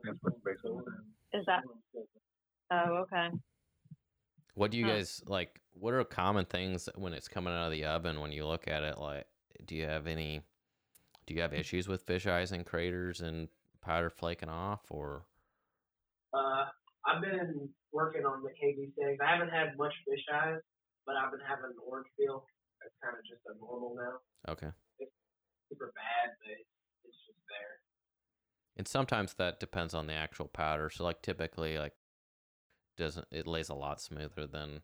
That's 0.04 0.18
what's 0.22 0.38
basically. 0.46 0.84
Is 1.34 1.46
that? 1.48 1.64
Oh, 2.72 3.04
okay. 3.04 3.30
What 4.54 4.72
do 4.72 4.78
you 4.78 4.86
Huh. 4.86 4.94
guys 4.94 5.22
like? 5.28 5.60
What 5.74 5.94
are 5.94 6.04
common 6.04 6.46
things 6.46 6.90
when 6.96 7.14
it's 7.14 7.28
coming 7.28 7.54
out 7.54 7.66
of 7.66 7.72
the 7.72 7.86
oven 7.86 8.20
when 8.20 8.32
you 8.32 8.46
look 8.46 8.68
at 8.68 8.84
it? 8.84 8.98
Like, 8.98 9.26
do 9.66 9.76
you 9.76 9.86
have 9.86 10.08
any? 10.08 10.42
Do 11.26 11.34
you 11.34 11.42
have 11.42 11.54
issues 11.54 11.88
with 11.88 12.04
fish 12.04 12.26
eyes 12.26 12.52
and 12.52 12.66
craters 12.66 13.22
and 13.22 13.50
powder 13.82 14.10
flaking 14.10 14.50
off, 14.50 14.82
or 14.90 15.26
Uh, 16.34 16.66
I've 17.08 17.22
been 17.22 17.70
working 17.94 18.26
on 18.26 18.44
the 18.44 18.50
KV 18.50 18.92
settings. 19.00 19.20
I 19.24 19.32
haven't 19.32 19.50
had 19.50 19.78
much 19.78 19.94
fish 20.08 20.24
eyes, 20.34 20.60
but 21.06 21.16
I've 21.16 21.32
been 21.32 21.40
having 21.48 21.72
an 21.72 21.80
orange 21.88 22.08
peel. 22.20 22.46
That's 22.82 22.94
kind 23.02 23.16
of 23.18 23.24
just 23.24 23.42
a 23.48 23.58
normal 23.60 23.96
now. 23.96 24.52
okay? 24.52 24.72
It's 25.00 25.12
Super 25.70 25.94
bad, 25.96 26.36
but 26.44 26.52
it's 26.52 27.18
just 27.26 27.40
there. 27.48 27.80
And 28.76 28.88
sometimes 28.88 29.34
that 29.36 29.60
depends 29.60 29.94
on 29.94 30.08
the 30.08 30.14
actual 30.14 30.48
powder. 30.48 30.90
So 30.90 31.04
like 31.04 31.22
typically 31.22 31.78
like 31.78 31.94
doesn't 32.98 33.28
it 33.32 33.48
lays 33.48 33.70
a 33.70 33.76
lot 33.76 34.02
smoother 34.02 34.48
than 34.48 34.82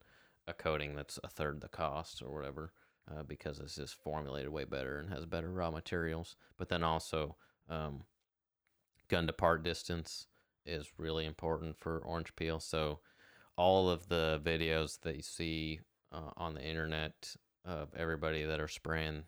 a 0.47 0.53
coating 0.53 0.95
that's 0.95 1.19
a 1.23 1.29
third 1.29 1.61
the 1.61 1.67
cost 1.67 2.21
or 2.21 2.33
whatever 2.33 2.71
uh, 3.09 3.23
because 3.23 3.59
it's 3.59 3.75
just 3.75 3.95
formulated 3.95 4.51
way 4.51 4.65
better 4.65 4.99
and 4.99 5.09
has 5.09 5.25
better 5.25 5.51
raw 5.51 5.71
materials. 5.71 6.35
But 6.57 6.69
then 6.69 6.83
also 6.83 7.35
um, 7.69 8.03
gun 9.09 9.27
to 9.27 9.33
part 9.33 9.63
distance 9.63 10.27
is 10.65 10.91
really 10.97 11.25
important 11.25 11.77
for 11.77 11.99
orange 11.99 12.35
peel. 12.35 12.59
So 12.59 12.99
all 13.57 13.89
of 13.89 14.07
the 14.07 14.41
videos 14.43 14.99
that 15.01 15.15
you 15.15 15.21
see 15.21 15.79
uh, 16.11 16.31
on 16.37 16.53
the 16.53 16.63
internet 16.63 17.35
of 17.65 17.89
everybody 17.95 18.43
that 18.43 18.59
are 18.59 18.67
spraying 18.67 19.23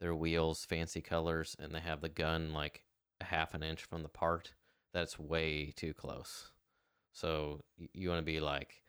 their 0.00 0.14
wheels 0.14 0.64
fancy 0.64 1.00
colors 1.00 1.56
and 1.58 1.74
they 1.74 1.80
have 1.80 2.00
the 2.00 2.08
gun 2.08 2.52
like 2.52 2.82
a 3.20 3.24
half 3.24 3.54
an 3.54 3.62
inch 3.62 3.84
from 3.84 4.02
the 4.02 4.08
part, 4.08 4.54
that's 4.92 5.18
way 5.18 5.72
too 5.76 5.92
close. 5.94 6.50
So 7.12 7.60
you 7.92 8.08
want 8.08 8.20
to 8.20 8.24
be 8.24 8.40
like 8.40 8.82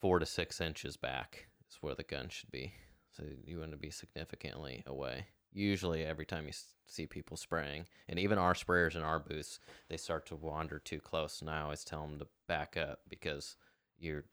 four 0.00 0.18
to 0.18 0.26
six 0.26 0.60
inches 0.60 0.96
back 0.96 1.46
is 1.70 1.78
where 1.80 1.94
the 1.94 2.02
gun 2.02 2.28
should 2.28 2.50
be. 2.50 2.72
So 3.12 3.24
you 3.44 3.60
want 3.60 3.70
to 3.70 3.76
be 3.76 3.90
significantly 3.90 4.82
away. 4.86 5.26
Usually, 5.56 6.04
every 6.04 6.26
time 6.26 6.46
you 6.46 6.52
see 6.86 7.06
people 7.06 7.36
spraying, 7.38 7.86
and 8.10 8.18
even 8.18 8.36
our 8.36 8.52
sprayers 8.52 8.94
in 8.94 9.02
our 9.02 9.18
booths, 9.18 9.58
they 9.88 9.96
start 9.96 10.26
to 10.26 10.36
wander 10.36 10.78
too 10.78 11.00
close. 11.00 11.40
And 11.40 11.48
I 11.48 11.62
always 11.62 11.82
tell 11.82 12.06
them 12.06 12.18
to 12.18 12.26
back 12.46 12.76
up 12.76 13.00
because 13.08 13.56
you're 13.98 14.24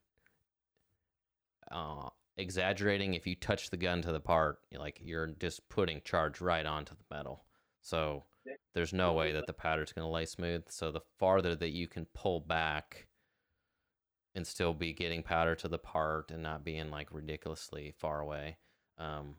uh, 1.71 2.09
exaggerating. 2.36 3.13
If 3.13 3.26
you 3.26 3.36
touch 3.36 3.69
the 3.69 3.78
gun 3.78 4.01
to 4.01 4.11
the 4.11 4.19
part, 4.19 4.59
you're 4.69 4.82
like 4.82 4.99
you're 5.01 5.28
just 5.28 5.67
putting 5.69 6.01
charge 6.03 6.41
right 6.41 6.65
onto 6.65 6.93
the 6.93 7.15
metal. 7.15 7.45
So 7.82 8.26
there's 8.74 8.91
no 8.93 9.13
way 9.13 9.32
that 9.32 9.47
the 9.47 9.53
powder's 9.53 9.93
going 9.93 10.05
to 10.05 10.11
lay 10.11 10.26
smooth. 10.26 10.63
So 10.69 10.91
the 10.91 11.01
farther 11.19 11.55
that 11.55 11.71
you 11.71 11.88
can 11.88 12.05
pull 12.13 12.41
back 12.41 13.07
and 14.36 14.45
still 14.45 14.74
be 14.74 14.91
getting 14.93 15.24
powder 15.24 15.55
to 15.55 15.69
the 15.69 15.78
part 15.78 16.32
and 16.32 16.43
not 16.43 16.65
being 16.65 16.89
like 16.89 17.07
ridiculously 17.11 17.93
far 17.97 18.19
away, 18.19 18.57
um, 18.97 19.36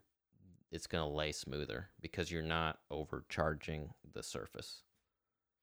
it's 0.75 0.89
going 0.89 1.09
to 1.09 1.16
lay 1.16 1.31
smoother 1.31 1.89
because 2.01 2.33
you're 2.33 2.43
not 2.43 2.79
overcharging 2.91 3.91
the 4.12 4.22
surface. 4.25 4.83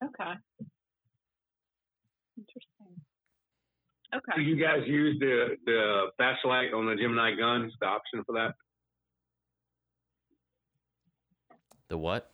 Okay. 0.02 0.32
Interesting. 2.38 2.96
Okay. 4.16 4.32
Do 4.38 4.42
you 4.42 4.56
guys 4.56 4.88
use 4.88 5.18
the 5.20 5.58
the 5.66 6.06
flashlight 6.18 6.74
on 6.74 6.86
the 6.86 6.96
Gemini 6.96 7.36
guns? 7.36 7.74
The 7.82 7.88
option 7.88 8.24
for 8.26 8.34
that? 8.36 8.54
The 11.90 11.98
what? 11.98 12.32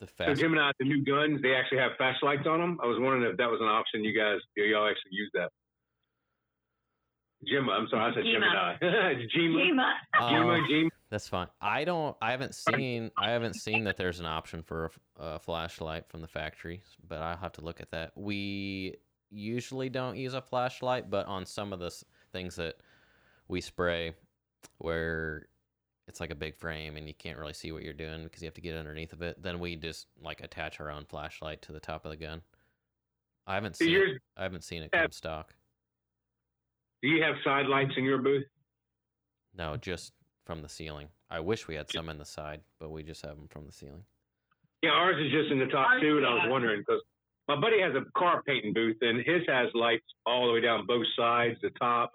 The 0.00 0.06
So 0.06 0.12
fast. 0.18 0.40
Gemini, 0.40 0.70
the 0.78 0.84
new 0.86 1.04
guns, 1.04 1.42
they 1.42 1.54
actually 1.54 1.78
have 1.78 1.92
flashlights 1.96 2.46
on 2.46 2.60
them. 2.60 2.78
I 2.82 2.86
was 2.86 2.98
wondering 3.00 3.28
if 3.30 3.36
that 3.38 3.50
was 3.50 3.60
an 3.60 3.66
option. 3.66 4.04
You 4.04 4.16
guys, 4.16 4.38
y'all 4.56 4.88
actually 4.88 5.12
use 5.12 5.30
that? 5.34 5.50
Gemma, 7.46 7.72
I'm 7.72 7.88
sorry, 7.90 8.12
I 8.12 8.14
said 8.14 8.22
Gema. 8.24 8.76
Gemini. 8.80 9.18
Gema, 9.28 9.28
Gema. 9.34 10.30
Gema, 10.30 10.54
Oh, 10.62 10.66
Gema. 10.68 10.90
That's 11.12 11.28
fine. 11.28 11.48
I 11.60 11.84
don't. 11.84 12.16
I 12.22 12.30
haven't 12.30 12.54
seen. 12.54 13.10
I 13.18 13.32
haven't 13.32 13.56
seen 13.56 13.84
that 13.84 13.98
there's 13.98 14.18
an 14.18 14.24
option 14.24 14.62
for 14.62 14.90
a 15.18 15.38
flashlight 15.38 16.08
from 16.08 16.22
the 16.22 16.26
factory, 16.26 16.82
but 17.06 17.18
I'll 17.18 17.36
have 17.36 17.52
to 17.52 17.60
look 17.60 17.82
at 17.82 17.90
that. 17.90 18.12
We 18.16 18.96
usually 19.30 19.90
don't 19.90 20.16
use 20.16 20.32
a 20.32 20.40
flashlight, 20.40 21.10
but 21.10 21.26
on 21.26 21.44
some 21.44 21.74
of 21.74 21.80
the 21.80 21.90
things 22.32 22.56
that 22.56 22.76
we 23.46 23.60
spray, 23.60 24.14
where 24.78 25.48
it's 26.08 26.18
like 26.18 26.30
a 26.30 26.34
big 26.34 26.56
frame 26.56 26.96
and 26.96 27.06
you 27.06 27.12
can't 27.12 27.38
really 27.38 27.52
see 27.52 27.72
what 27.72 27.82
you're 27.82 27.92
doing 27.92 28.24
because 28.24 28.40
you 28.40 28.46
have 28.46 28.54
to 28.54 28.62
get 28.62 28.74
underneath 28.74 29.12
of 29.12 29.20
it, 29.20 29.42
then 29.42 29.60
we 29.60 29.76
just 29.76 30.06
like 30.18 30.40
attach 30.40 30.80
our 30.80 30.90
own 30.90 31.04
flashlight 31.04 31.60
to 31.60 31.72
the 31.72 31.80
top 31.80 32.06
of 32.06 32.10
the 32.10 32.16
gun. 32.16 32.40
I 33.46 33.56
haven't 33.56 33.76
seen. 33.76 33.94
It, 33.94 34.22
I 34.38 34.44
haven't 34.44 34.64
seen 34.64 34.82
it 34.82 34.90
come 34.90 35.10
stock. 35.10 35.52
do 37.02 37.08
you 37.10 37.22
have 37.22 37.34
side 37.44 37.66
lights 37.66 37.92
in 37.98 38.04
your 38.04 38.16
booth? 38.16 38.46
No, 39.54 39.76
just 39.76 40.14
from 40.44 40.62
the 40.62 40.68
ceiling. 40.68 41.08
I 41.30 41.40
wish 41.40 41.68
we 41.68 41.74
had 41.74 41.90
some 41.90 42.08
in 42.08 42.18
the 42.18 42.24
side, 42.24 42.60
but 42.80 42.90
we 42.90 43.02
just 43.02 43.22
have 43.24 43.36
them 43.36 43.48
from 43.48 43.66
the 43.66 43.72
ceiling. 43.72 44.04
Yeah, 44.82 44.90
ours 44.90 45.16
is 45.24 45.30
just 45.30 45.50
in 45.52 45.58
the 45.58 45.66
top 45.66 45.88
Ours, 45.90 46.02
two, 46.02 46.16
and 46.18 46.26
I 46.26 46.34
was 46.34 46.46
wondering 46.48 46.80
because 46.80 47.00
my 47.48 47.56
buddy 47.60 47.80
has 47.80 47.92
a 47.94 48.04
car 48.18 48.42
painting 48.42 48.72
booth, 48.72 48.96
and 49.00 49.18
his 49.18 49.42
has 49.48 49.68
lights 49.74 50.04
all 50.26 50.46
the 50.46 50.52
way 50.52 50.60
down 50.60 50.86
both 50.86 51.06
sides, 51.16 51.56
the 51.62 51.70
top, 51.70 52.12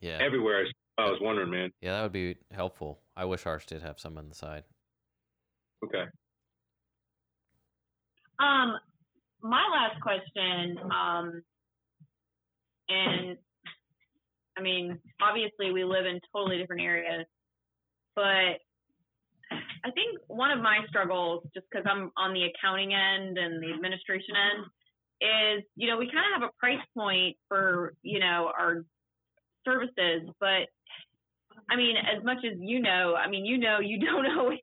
Yeah. 0.00 0.18
everywhere. 0.20 0.66
I 0.98 1.10
was 1.10 1.20
wondering, 1.20 1.50
man. 1.50 1.72
Yeah, 1.80 1.92
that 1.92 2.02
would 2.02 2.12
be 2.12 2.36
helpful. 2.50 3.00
I 3.16 3.24
wish 3.24 3.46
ours 3.46 3.64
did 3.64 3.82
have 3.82 3.98
some 3.98 4.18
on 4.18 4.28
the 4.28 4.34
side. 4.34 4.64
Okay. 5.84 6.04
Um, 8.38 8.78
my 9.42 9.66
last 9.68 10.00
question, 10.02 10.78
um, 10.90 11.42
and 12.88 13.38
I 14.56 14.60
mean, 14.60 14.98
obviously 15.20 15.72
we 15.72 15.84
live 15.84 16.04
in 16.06 16.20
totally 16.34 16.58
different 16.58 16.82
areas, 16.82 17.26
but 18.14 18.60
I 19.84 19.90
think 19.94 20.18
one 20.28 20.50
of 20.50 20.62
my 20.62 20.78
struggles, 20.88 21.44
just 21.54 21.66
because 21.70 21.86
I'm 21.88 22.10
on 22.16 22.32
the 22.32 22.44
accounting 22.44 22.94
end 22.94 23.38
and 23.38 23.62
the 23.62 23.72
administration 23.72 24.34
end, 24.36 24.66
is 25.20 25.64
you 25.76 25.88
know 25.88 25.98
we 25.98 26.06
kind 26.06 26.24
of 26.34 26.42
have 26.42 26.50
a 26.50 26.58
price 26.58 26.84
point 26.96 27.36
for 27.48 27.94
you 28.02 28.18
know 28.18 28.50
our 28.58 28.84
services, 29.64 30.28
but 30.40 30.68
I 31.70 31.76
mean, 31.76 31.96
as 31.96 32.24
much 32.24 32.38
as 32.38 32.58
you 32.58 32.80
know, 32.80 33.14
I 33.14 33.28
mean, 33.28 33.44
you 33.44 33.58
know, 33.58 33.78
you 33.80 33.98
don't 34.06 34.38
always 34.38 34.58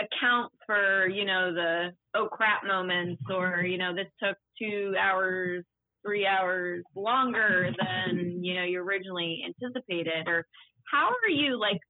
account 0.00 0.52
for 0.66 1.08
you 1.08 1.24
know 1.24 1.54
the 1.54 1.90
oh 2.14 2.26
crap 2.26 2.64
moments 2.64 3.22
or 3.30 3.62
you 3.62 3.78
know 3.78 3.94
this 3.94 4.08
took 4.20 4.36
two 4.58 4.92
hours 5.00 5.64
three 6.04 6.26
hours 6.26 6.82
longer 6.96 7.70
than 7.78 8.42
you 8.42 8.54
know 8.54 8.64
you 8.64 8.80
originally 8.80 9.44
anticipated 9.46 10.26
or 10.26 10.46
how 10.90 11.10
are 11.10 11.30
you 11.30 11.58
like 11.58 11.80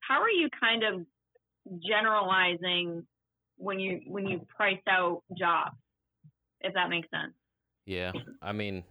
how 0.00 0.20
are 0.20 0.30
you 0.30 0.48
kind 0.60 0.82
of 0.84 1.06
generalizing 1.80 3.06
when 3.56 3.80
you 3.80 4.02
when 4.06 4.26
you 4.26 4.40
price 4.56 4.82
out 4.88 5.22
jobs 5.38 5.76
if 6.60 6.74
that 6.74 6.90
makes 6.90 7.08
sense 7.10 7.34
Yeah, 7.84 8.14
I 8.42 8.52
mean, 8.52 8.84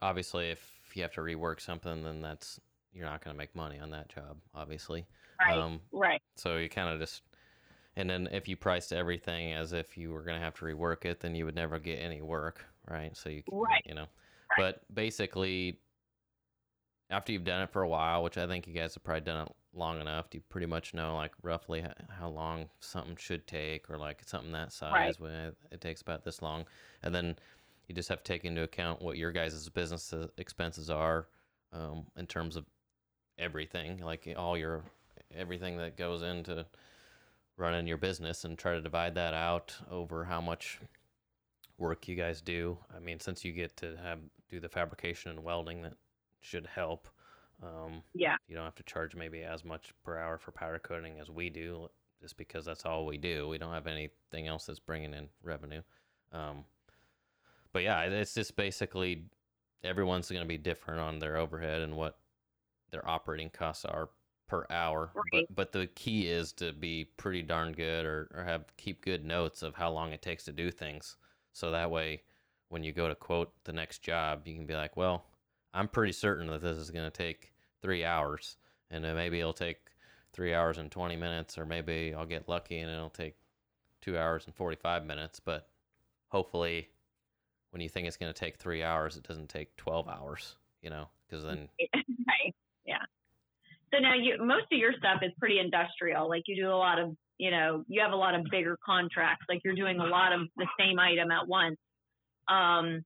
obviously, 0.00 0.50
if 0.50 0.80
you 0.94 1.02
have 1.02 1.12
to 1.12 1.20
rework 1.20 1.60
something, 1.60 2.02
then 2.02 2.20
that's 2.20 2.60
you're 2.92 3.06
not 3.06 3.22
going 3.22 3.34
to 3.34 3.38
make 3.38 3.54
money 3.54 3.78
on 3.78 3.90
that 3.90 4.08
job, 4.08 4.40
obviously. 4.54 5.06
right 5.38 5.64
Um, 5.64 5.82
right 5.92 6.22
so 6.36 6.56
you 6.56 6.68
kind 6.68 6.88
of 6.92 6.98
just, 7.00 7.22
and 7.96 8.10
then 8.10 8.28
if 8.32 8.48
you 8.48 8.56
priced 8.56 8.92
everything 8.92 9.52
as 9.52 9.72
if 9.72 9.98
you 9.98 10.12
were 10.12 10.22
going 10.22 10.38
to 10.38 10.44
have 10.44 10.54
to 10.56 10.64
rework 10.66 11.04
it, 11.04 11.20
then 11.20 11.34
you 11.34 11.44
would 11.46 11.54
never 11.56 11.78
get 11.78 11.98
any 12.00 12.22
work, 12.22 12.66
right? 12.88 13.16
So 13.16 13.30
you, 13.30 13.44
Right. 13.50 13.84
you 13.84 13.94
know, 13.94 14.08
but 14.56 14.92
basically, 14.94 15.80
after 17.10 17.32
you've 17.32 17.44
done 17.44 17.62
it 17.62 17.70
for 17.70 17.82
a 17.82 17.88
while, 17.88 18.22
which 18.22 18.38
I 18.38 18.46
think 18.46 18.66
you 18.66 18.72
guys 18.72 18.94
have 18.94 19.04
probably 19.04 19.22
done 19.22 19.46
it 19.46 19.52
long 19.74 20.00
enough, 20.00 20.26
you 20.32 20.40
pretty 20.48 20.66
much 20.66 20.94
know 20.94 21.16
like 21.16 21.32
roughly 21.42 21.84
how 22.08 22.28
long 22.28 22.68
something 22.80 23.16
should 23.16 23.46
take, 23.46 23.90
or 23.90 23.98
like 23.98 24.22
something 24.26 24.52
that 24.52 24.72
size 24.72 25.20
when 25.20 25.32
it, 25.32 25.56
it 25.70 25.80
takes 25.80 26.00
about 26.02 26.24
this 26.24 26.40
long, 26.42 26.64
and 27.02 27.14
then 27.14 27.36
you 27.88 27.94
just 27.94 28.08
have 28.08 28.22
to 28.22 28.32
take 28.32 28.44
into 28.44 28.62
account 28.62 29.02
what 29.02 29.16
your 29.16 29.32
guys' 29.32 29.68
business 29.68 30.12
uh, 30.12 30.28
expenses 30.38 30.88
are. 30.90 31.26
um, 31.72 32.06
in 32.16 32.26
terms 32.26 32.56
of 32.56 32.64
everything, 33.38 33.98
like 33.98 34.32
all 34.36 34.56
your 34.56 34.82
everything 35.36 35.76
that 35.78 35.96
goes 35.96 36.22
into 36.22 36.66
running 37.56 37.86
your 37.86 37.96
business, 37.96 38.44
and 38.44 38.58
try 38.58 38.74
to 38.74 38.80
divide 38.80 39.14
that 39.14 39.34
out 39.34 39.74
over 39.90 40.24
how 40.24 40.40
much 40.40 40.80
work 41.78 42.08
you 42.08 42.14
guys 42.16 42.40
do. 42.40 42.78
I 42.94 43.00
mean, 43.00 43.20
since 43.20 43.44
you 43.44 43.52
get 43.52 43.76
to 43.78 43.96
have 44.02 44.18
do 44.48 44.60
the 44.60 44.68
fabrication 44.68 45.30
and 45.30 45.44
welding, 45.44 45.82
that 45.82 45.94
should 46.40 46.66
help. 46.66 47.08
Um, 47.62 48.02
Yeah. 48.14 48.36
you 48.48 48.54
don't 48.54 48.64
have 48.64 48.74
to 48.76 48.82
charge 48.82 49.14
maybe 49.14 49.42
as 49.42 49.64
much 49.64 49.92
per 50.02 50.16
hour 50.16 50.38
for 50.38 50.50
powder 50.50 50.78
coating 50.78 51.18
as 51.20 51.30
we 51.30 51.50
do, 51.50 51.88
just 52.20 52.36
because 52.36 52.64
that's 52.64 52.86
all 52.86 53.06
we 53.06 53.18
do. 53.18 53.48
We 53.48 53.58
don't 53.58 53.72
have 53.72 53.86
anything 53.86 54.46
else 54.48 54.66
that's 54.66 54.78
bringing 54.78 55.14
in 55.14 55.28
revenue. 55.42 55.82
Um, 56.32 56.64
but 57.72 57.82
yeah, 57.82 58.02
it's 58.02 58.34
just 58.34 58.56
basically 58.56 59.24
everyone's 59.84 60.30
going 60.30 60.42
to 60.42 60.48
be 60.48 60.58
different 60.58 61.00
on 61.00 61.18
their 61.18 61.36
overhead 61.36 61.82
and 61.82 61.96
what 61.96 62.18
their 62.90 63.06
operating 63.08 63.50
costs 63.50 63.84
are 63.84 64.08
per 64.46 64.66
hour. 64.70 65.10
Right. 65.14 65.46
But 65.48 65.54
but 65.54 65.72
the 65.72 65.86
key 65.88 66.28
is 66.28 66.52
to 66.54 66.72
be 66.72 67.04
pretty 67.16 67.42
darn 67.42 67.72
good 67.72 68.04
or, 68.04 68.30
or 68.34 68.44
have 68.44 68.64
keep 68.76 69.04
good 69.04 69.24
notes 69.24 69.62
of 69.62 69.74
how 69.74 69.90
long 69.90 70.12
it 70.12 70.22
takes 70.22 70.44
to 70.44 70.52
do 70.52 70.70
things. 70.70 71.16
So 71.52 71.70
that 71.70 71.90
way 71.90 72.22
when 72.68 72.82
you 72.84 72.92
go 72.92 73.08
to 73.08 73.14
quote 73.14 73.52
the 73.64 73.72
next 73.72 74.02
job, 74.02 74.46
you 74.46 74.54
can 74.54 74.66
be 74.66 74.74
like, 74.74 74.96
well, 74.96 75.24
I'm 75.72 75.88
pretty 75.88 76.12
certain 76.12 76.48
that 76.48 76.62
this 76.62 76.76
is 76.76 76.90
going 76.90 77.10
to 77.10 77.16
take 77.16 77.52
three 77.82 78.04
hours, 78.04 78.56
and 78.90 79.04
then 79.04 79.14
maybe 79.14 79.40
it'll 79.40 79.52
take 79.52 79.78
three 80.32 80.54
hours 80.54 80.78
and 80.78 80.90
20 80.90 81.16
minutes, 81.16 81.58
or 81.58 81.64
maybe 81.64 82.14
I'll 82.16 82.26
get 82.26 82.48
lucky 82.48 82.78
and 82.78 82.90
it'll 82.90 83.10
take 83.10 83.34
two 84.00 84.16
hours 84.18 84.46
and 84.46 84.54
45 84.54 85.04
minutes. 85.04 85.40
But 85.40 85.68
hopefully, 86.28 86.88
when 87.70 87.80
you 87.80 87.88
think 87.88 88.06
it's 88.06 88.16
going 88.16 88.32
to 88.32 88.38
take 88.38 88.56
three 88.58 88.82
hours, 88.82 89.16
it 89.16 89.26
doesn't 89.26 89.48
take 89.48 89.76
12 89.76 90.08
hours, 90.08 90.56
you 90.82 90.90
know, 90.90 91.08
because 91.28 91.44
then. 91.44 91.68
Yeah. 92.86 92.96
So 93.92 94.00
now 94.00 94.14
you 94.14 94.36
most 94.44 94.66
of 94.72 94.78
your 94.78 94.92
stuff 94.98 95.20
is 95.22 95.30
pretty 95.38 95.60
industrial. 95.60 96.28
Like 96.28 96.42
you 96.46 96.56
do 96.56 96.68
a 96.68 96.74
lot 96.74 96.98
of, 96.98 97.14
you 97.38 97.50
know, 97.50 97.84
you 97.86 98.00
have 98.00 98.12
a 98.12 98.16
lot 98.16 98.34
of 98.34 98.44
bigger 98.50 98.76
contracts. 98.84 99.46
Like 99.48 99.60
you're 99.64 99.76
doing 99.76 100.00
a 100.00 100.06
lot 100.06 100.32
of 100.32 100.40
the 100.56 100.66
same 100.78 100.98
item 100.98 101.30
at 101.30 101.46
once. 101.46 101.76
Um, 102.48 103.04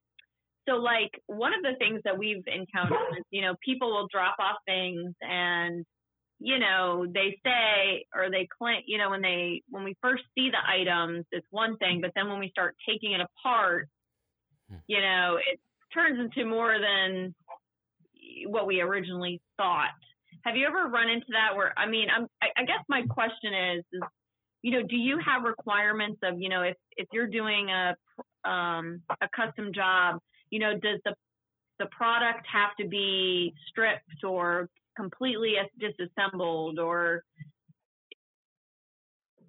so 0.68 0.76
like 0.76 1.10
one 1.26 1.52
of 1.54 1.62
the 1.62 1.76
things 1.78 2.00
that 2.04 2.18
we've 2.18 2.44
encountered 2.46 3.18
is, 3.18 3.24
you 3.30 3.42
know, 3.42 3.54
people 3.64 3.92
will 3.92 4.08
drop 4.10 4.36
off 4.38 4.56
things 4.66 5.14
and 5.20 5.84
you 6.40 6.58
know, 6.58 7.06
they 7.06 7.38
say 7.44 8.04
or 8.14 8.30
they 8.30 8.46
claim, 8.58 8.82
you 8.86 8.98
know, 8.98 9.08
when 9.10 9.22
they 9.22 9.62
when 9.70 9.84
we 9.84 9.96
first 10.02 10.24
see 10.34 10.50
the 10.50 10.58
items, 10.68 11.24
it's 11.32 11.46
one 11.50 11.76
thing, 11.78 12.00
but 12.00 12.10
then 12.14 12.28
when 12.28 12.38
we 12.38 12.50
start 12.50 12.74
taking 12.86 13.12
it 13.12 13.20
apart, 13.20 13.88
Hmm. 14.70 14.76
you 14.86 15.00
know, 15.00 15.36
it 15.36 15.60
turns 15.92 16.18
into 16.18 16.48
more 16.48 16.78
than 16.78 17.34
what 18.46 18.66
we 18.66 18.80
originally 18.80 19.40
thought. 19.56 19.90
Have 20.44 20.56
you 20.56 20.66
ever 20.66 20.88
run 20.88 21.08
into 21.08 21.26
that 21.30 21.56
where 21.56 21.72
I 21.76 21.86
mean, 21.86 22.08
I'm 22.14 22.26
I, 22.42 22.48
I 22.56 22.64
guess 22.64 22.80
my 22.88 23.02
question 23.02 23.54
is, 23.54 23.84
is 23.92 24.02
you 24.62 24.72
know, 24.72 24.82
do 24.82 24.96
you 24.96 25.18
have 25.24 25.42
requirements 25.42 26.20
of, 26.22 26.40
you 26.40 26.48
know, 26.48 26.62
if 26.62 26.76
if 26.96 27.06
you're 27.12 27.26
doing 27.26 27.68
a 27.70 27.96
um 28.48 29.02
a 29.20 29.28
custom 29.34 29.72
job, 29.74 30.20
you 30.50 30.58
know, 30.58 30.72
does 30.72 31.00
the 31.04 31.14
the 31.78 31.86
product 31.86 32.46
have 32.46 32.70
to 32.78 32.86
be 32.86 33.52
stripped 33.68 34.22
or 34.22 34.68
completely 34.96 35.54
disassembled 35.80 36.78
or 36.78 37.24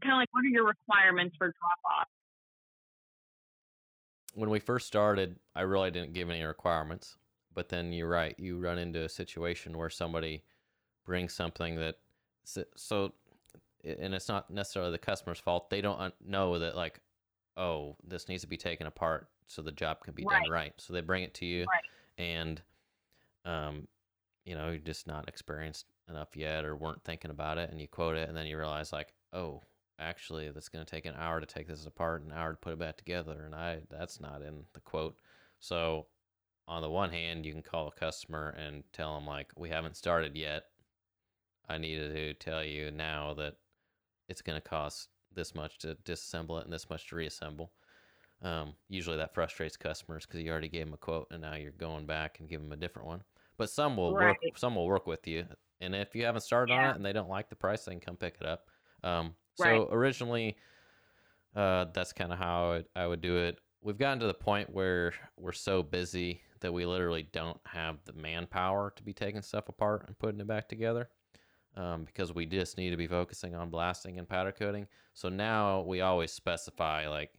kind 0.01 0.13
of 0.13 0.17
like 0.17 0.29
what 0.31 0.43
are 0.43 0.49
your 0.49 0.65
requirements 0.65 1.35
for 1.37 1.47
drop 1.47 1.99
off? 1.99 2.07
when 4.35 4.49
we 4.49 4.59
first 4.59 4.85
started, 4.85 5.37
I 5.55 5.61
really 5.61 5.91
didn't 5.91 6.13
give 6.13 6.29
any 6.29 6.43
requirements. 6.43 7.17
But 7.53 7.69
then 7.69 7.93
you're 7.93 8.09
right, 8.09 8.35
you 8.37 8.59
run 8.59 8.77
into 8.77 9.03
a 9.03 9.09
situation 9.09 9.77
where 9.77 9.89
somebody 9.89 10.43
brings 11.05 11.33
something 11.33 11.75
that, 11.77 11.99
so- 12.43 12.65
so, 12.75 13.13
and 13.83 14.13
it's 14.13 14.27
not 14.27 14.49
necessarily 14.49 14.91
the 14.91 14.97
customer's 14.97 15.39
fault. 15.39 15.69
They 15.69 15.79
don't 15.79 16.13
know 16.21 16.59
that, 16.59 16.75
like, 16.75 16.99
oh, 17.57 17.95
this 18.03 18.27
needs 18.27 18.41
to 18.43 18.47
be 18.49 18.57
taken 18.57 18.87
apart 18.87 19.29
so 19.47 19.61
the 19.61 19.71
job 19.71 20.01
can 20.03 20.13
be 20.13 20.23
Right. 20.25 20.43
done 20.43 20.51
right. 20.51 20.73
So 20.77 20.93
they 20.93 21.01
bring 21.01 21.23
it 21.23 21.33
to 21.35 21.45
you, 21.45 21.65
Right. 21.71 21.83
and, 22.17 22.61
um, 23.45 23.87
you 24.45 24.55
know, 24.55 24.69
you're 24.69 24.79
just 24.79 25.07
not 25.07 25.27
experienced 25.27 25.85
enough 26.09 26.35
yet 26.35 26.65
or 26.65 26.75
weren't 26.75 27.03
thinking 27.03 27.31
about 27.31 27.57
it, 27.57 27.69
and 27.69 27.79
you 27.79 27.87
quote 27.87 28.15
it, 28.15 28.27
and 28.27 28.37
then 28.37 28.47
you 28.47 28.57
realize, 28.57 28.91
like, 28.91 29.13
oh, 29.33 29.61
actually 29.99 30.51
that's 30.51 30.69
going 30.69 30.83
to 30.83 30.89
take 30.89 31.05
an 31.05 31.15
hour 31.17 31.39
to 31.39 31.45
take 31.45 31.67
this 31.67 31.85
apart 31.85 32.21
an 32.23 32.31
hour 32.31 32.51
to 32.51 32.57
put 32.57 32.73
it 32.73 32.79
back 32.79 32.97
together 32.97 33.43
and 33.45 33.55
i 33.55 33.79
that's 33.89 34.19
not 34.19 34.41
in 34.41 34.65
the 34.73 34.79
quote 34.81 35.15
so 35.59 36.05
on 36.67 36.81
the 36.81 36.89
one 36.89 37.09
hand 37.09 37.45
you 37.45 37.53
can 37.53 37.61
call 37.61 37.87
a 37.87 37.91
customer 37.99 38.49
and 38.57 38.83
tell 38.91 39.15
them 39.15 39.25
like 39.25 39.51
we 39.55 39.69
haven't 39.69 39.95
started 39.95 40.35
yet 40.35 40.65
i 41.69 41.77
needed 41.77 42.13
to 42.13 42.33
tell 42.33 42.63
you 42.63 42.91
now 42.91 43.33
that 43.33 43.55
it's 44.27 44.41
going 44.41 44.59
to 44.59 44.67
cost 44.67 45.07
this 45.35 45.53
much 45.55 45.77
to 45.79 45.95
disassemble 46.05 46.59
it 46.59 46.65
and 46.65 46.73
this 46.73 46.89
much 46.89 47.07
to 47.09 47.15
reassemble. 47.15 47.71
Um, 48.41 48.73
usually 48.89 49.17
that 49.17 49.33
frustrates 49.33 49.77
customers 49.77 50.25
because 50.25 50.41
you 50.41 50.51
already 50.51 50.67
gave 50.67 50.85
them 50.85 50.93
a 50.93 50.97
quote 50.97 51.27
and 51.31 51.41
now 51.41 51.55
you're 51.55 51.71
going 51.71 52.05
back 52.05 52.39
and 52.39 52.49
give 52.49 52.61
them 52.61 52.71
a 52.71 52.77
different 52.77 53.07
one. 53.07 53.23
But 53.57 53.69
some 53.69 53.95
will 53.97 54.11
work 54.13 54.37
some 54.57 54.75
will 54.75 54.87
work 54.87 55.07
with 55.07 55.25
you. 55.27 55.45
And 55.81 55.95
if 55.95 56.15
you 56.15 56.25
haven't 56.25 56.41
started 56.41 56.73
on 56.73 56.89
it 56.91 56.95
and 56.95 57.05
they 57.05 57.13
don't 57.13 57.29
like 57.29 57.49
the 57.49 57.55
price 57.55 57.85
they 57.85 57.91
can 57.93 58.01
come 58.01 58.17
pick 58.17 58.37
it 58.39 58.47
up. 58.47 58.69
Um, 59.03 59.35
so 59.55 59.65
Right. 59.65 59.87
originally, 59.91 60.57
uh, 61.55 61.85
that's 61.93 62.13
kind 62.13 62.33
of 62.33 62.39
how 62.39 62.73
I, 62.95 63.01
I 63.03 63.07
would 63.07 63.21
do 63.21 63.37
it. 63.37 63.59
We've 63.81 63.97
gotten 63.97 64.19
to 64.19 64.27
the 64.27 64.33
point 64.33 64.69
where 64.69 65.13
we're 65.37 65.51
so 65.53 65.83
busy 65.83 66.41
that 66.59 66.73
we 66.73 66.85
literally 66.85 67.23
don't 67.31 67.59
have 67.65 67.97
the 68.05 68.13
manpower 68.13 68.91
to 68.95 69.03
be 69.03 69.13
taking 69.13 69.41
stuff 69.41 69.69
apart 69.69 70.05
and 70.07 70.17
putting 70.17 70.39
it 70.39 70.47
back 70.47 70.67
together, 70.67 71.09
um, 71.75 72.05
because 72.05 72.33
we 72.33 72.45
just 72.45 72.77
need 72.77 72.91
to 72.91 72.97
be 72.97 73.07
focusing 73.07 73.55
on 73.55 73.69
blasting 73.69 74.17
and 74.19 74.27
powder 74.27 74.51
coating. 74.51 74.87
So 75.13 75.29
now 75.29 75.81
we 75.81 76.01
always 76.01 76.31
specify 76.31 77.07
like, 77.07 77.31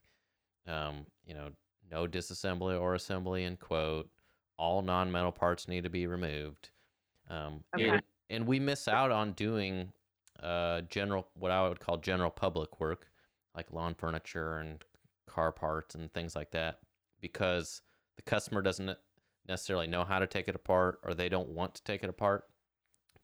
um, 0.66 1.06
you 1.24 1.34
know, 1.34 1.50
no 1.90 2.06
disassembly 2.06 2.80
or 2.80 2.94
assembly 2.94 3.44
in 3.44 3.56
quote. 3.56 4.10
All 4.58 4.82
non-metal 4.82 5.32
parts 5.32 5.68
need 5.68 5.84
to 5.84 5.90
be 5.90 6.06
removed. 6.06 6.70
Um, 7.28 7.62
Okay. 7.74 7.88
and, 7.90 8.02
and 8.30 8.46
we 8.46 8.58
miss 8.58 8.88
out 8.88 9.10
on 9.10 9.32
doing 9.32 9.92
uh, 10.42 10.82
general, 10.82 11.28
what 11.34 11.50
I 11.50 11.68
would 11.68 11.80
call 11.80 11.96
general 11.98 12.30
public 12.30 12.80
work, 12.80 13.08
like 13.54 13.72
lawn 13.72 13.94
furniture 13.94 14.58
and 14.58 14.82
car 15.26 15.52
parts 15.52 15.94
and 15.94 16.12
things 16.12 16.34
like 16.34 16.50
that, 16.52 16.80
because 17.20 17.82
the 18.16 18.22
customer 18.22 18.62
doesn't 18.62 18.96
necessarily 19.48 19.86
know 19.86 20.04
how 20.04 20.18
to 20.18 20.26
take 20.26 20.48
it 20.48 20.54
apart 20.54 21.00
or 21.04 21.14
they 21.14 21.28
don't 21.28 21.48
want 21.48 21.74
to 21.74 21.84
take 21.84 22.02
it 22.02 22.10
apart. 22.10 22.44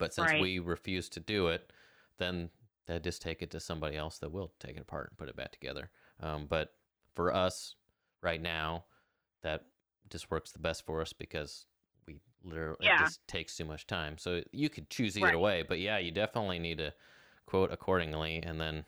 But 0.02 0.12
since 0.12 0.32
Right. 0.32 0.40
we 0.40 0.58
refuse 0.58 1.08
to 1.10 1.20
do 1.20 1.46
it, 1.46 1.72
then 2.18 2.50
they 2.86 2.98
just 2.98 3.22
take 3.22 3.40
it 3.40 3.52
to 3.52 3.60
somebody 3.60 3.96
else 3.96 4.18
that 4.18 4.32
will 4.32 4.52
take 4.58 4.76
it 4.76 4.82
apart 4.82 5.10
and 5.10 5.16
put 5.16 5.28
it 5.28 5.36
back 5.36 5.52
together. 5.52 5.90
Um, 6.18 6.46
but 6.48 6.74
for 7.14 7.32
us 7.32 7.76
right 8.20 8.42
now, 8.42 8.86
that 9.42 9.66
just 10.10 10.28
works 10.28 10.50
the 10.50 10.58
best 10.58 10.84
for 10.84 11.00
us 11.00 11.12
because 11.12 11.66
we 12.08 12.18
literally 12.42 12.84
it 12.84 12.98
just 12.98 13.28
takes 13.28 13.56
too 13.56 13.64
much 13.64 13.86
time. 13.86 14.18
So 14.18 14.42
you 14.50 14.68
could 14.68 14.90
choose 14.90 15.16
either 15.16 15.28
Right. 15.28 15.38
way, 15.38 15.62
but 15.62 15.78
yeah, 15.78 15.98
you 15.98 16.10
definitely 16.10 16.58
need 16.58 16.78
to 16.78 16.92
quote 17.46 17.72
accordingly, 17.72 18.42
and 18.42 18.60
then 18.60 18.84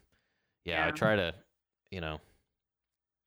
yeah, 0.64 0.84
I 0.84 0.90
try 0.90 1.14
to, 1.14 1.32
you 1.92 2.00
know, 2.00 2.18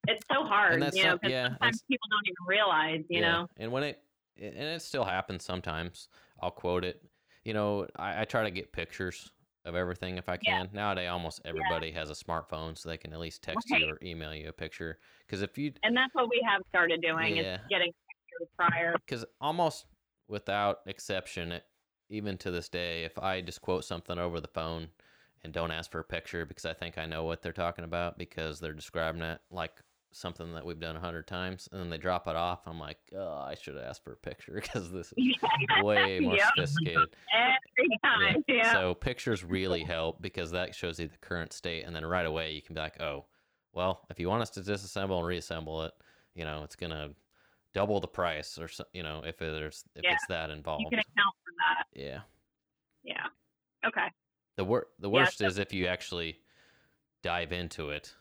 It's 0.09 0.25
so 0.29 0.43
hard, 0.43 0.81
you 0.93 1.03
know, 1.03 1.13
because 1.21 1.31
yeah, 1.31 1.47
sometimes 1.47 1.83
people 1.89 2.09
don't 2.11 2.27
even 2.27 2.47
realize, 2.49 3.05
you 3.09 3.21
yeah. 3.21 3.31
know. 3.31 3.47
And 3.55 3.71
when 3.71 3.83
it 3.83 4.03
and 4.39 4.55
it 4.55 4.81
still 4.81 5.05
happens 5.05 5.45
sometimes, 5.45 6.09
I'll 6.41 6.51
quote 6.51 6.83
it. 6.83 7.01
You 7.47 7.53
know, 7.53 7.87
I, 7.95 8.23
I 8.23 8.25
try 8.25 8.43
to 8.43 8.51
get 8.51 8.73
pictures 8.73 9.31
of 9.63 9.73
everything 9.73 10.17
if 10.17 10.27
I 10.27 10.35
Yeah. 10.35 10.65
can. 10.65 10.69
Nowadays, 10.73 11.07
almost 11.09 11.39
everybody 11.45 11.91
has 11.91 12.09
a 12.09 12.13
smartphone, 12.13 12.77
so 12.77 12.89
they 12.89 12.97
can 12.97 13.13
at 13.13 13.19
least 13.19 13.41
text 13.41 13.71
Right. 13.71 13.79
you 13.79 13.87
or 13.87 13.97
email 14.03 14.35
you 14.35 14.49
a 14.49 14.51
picture. 14.51 14.99
Because 15.25 15.41
if 15.41 15.57
you, 15.57 15.71
And 15.83 15.95
that's 15.95 16.13
what 16.13 16.29
we 16.29 16.45
have 16.45 16.61
started 16.67 17.01
doing 17.01 17.37
Yeah. 17.37 17.53
is 17.55 17.61
getting 17.69 17.93
pictures 17.93 18.49
prior. 18.57 18.95
because 18.95 19.23
almost 19.39 19.85
without 20.27 20.79
exception, 20.87 21.53
it, 21.53 21.63
even 22.09 22.37
to 22.39 22.51
this 22.51 22.67
day, 22.67 23.05
if 23.05 23.17
I 23.17 23.39
just 23.39 23.61
quote 23.61 23.85
something 23.85 24.19
over 24.19 24.41
the 24.41 24.49
phone 24.49 24.89
and 25.41 25.53
don't 25.53 25.71
ask 25.71 25.89
for 25.89 25.99
a 25.99 26.03
picture 26.03 26.45
because 26.45 26.65
I 26.65 26.73
think 26.73 26.97
I 26.97 27.05
know 27.05 27.23
what 27.23 27.41
they're 27.41 27.53
talking 27.53 27.85
about 27.85 28.17
because 28.17 28.59
they're 28.59 28.73
describing 28.73 29.21
it 29.21 29.39
like 29.51 29.81
something 30.11 30.53
that 30.53 30.65
we've 30.65 30.79
done 30.79 30.95
a 30.95 30.99
hundred 30.99 31.27
times, 31.27 31.67
and 31.71 31.79
then 31.81 31.89
they 31.89 31.97
drop 31.97 32.27
it 32.27 32.35
off, 32.35 32.61
I'm 32.65 32.79
like, 32.79 32.97
oh, 33.15 33.43
I 33.47 33.55
should 33.55 33.75
have 33.75 33.83
asked 33.83 34.03
for 34.03 34.13
a 34.13 34.17
picture 34.17 34.53
because 34.61 34.91
this 34.91 35.13
is 35.15 35.37
way 35.81 36.19
more 36.19 36.35
Yep. 36.35 36.45
sophisticated. 36.55 37.09
Every 37.33 37.99
time, 38.03 38.43
yeah. 38.47 38.73
So 38.73 38.93
pictures 38.93 39.43
really 39.43 39.83
help 39.83 40.21
because 40.21 40.51
that 40.51 40.73
shows 40.73 40.99
you 40.99 41.07
the 41.07 41.17
current 41.17 41.53
state, 41.53 41.85
and 41.85 41.95
then 41.95 42.05
right 42.05 42.25
away 42.25 42.53
you 42.53 42.61
can 42.61 42.73
be 42.75 42.81
like, 42.81 43.01
oh, 43.01 43.25
well, 43.73 44.05
if 44.09 44.19
you 44.19 44.27
want 44.29 44.41
us 44.41 44.49
to 44.51 44.61
disassemble 44.61 45.19
and 45.19 45.27
reassemble 45.27 45.83
it, 45.83 45.93
you 46.33 46.43
know, 46.45 46.63
it's 46.63 46.75
gonna 46.75 47.09
double 47.73 47.99
the 47.99 48.07
price, 48.07 48.57
or 48.57 48.69
you 48.93 49.03
know, 49.03 49.21
if 49.25 49.37
there's 49.37 49.83
if 49.95 50.03
Yeah. 50.03 50.13
it's 50.13 50.25
that 50.27 50.49
involved. 50.49 50.81
you 50.81 50.89
can 50.89 50.99
account 50.99 51.35
for 51.43 51.51
that. 51.59 51.85
yeah. 51.99 52.21
Yeah. 53.03 53.27
Okay. 53.85 54.07
The 54.55 54.63
wor- 54.65 54.87
the 54.99 55.09
Yeah, 55.09 55.13
worst 55.13 55.41
is 55.41 55.59
if 55.59 55.71
you 55.73 55.85
actually 55.85 56.39
dive 57.21 57.51
into 57.51 57.89
it 57.91 58.15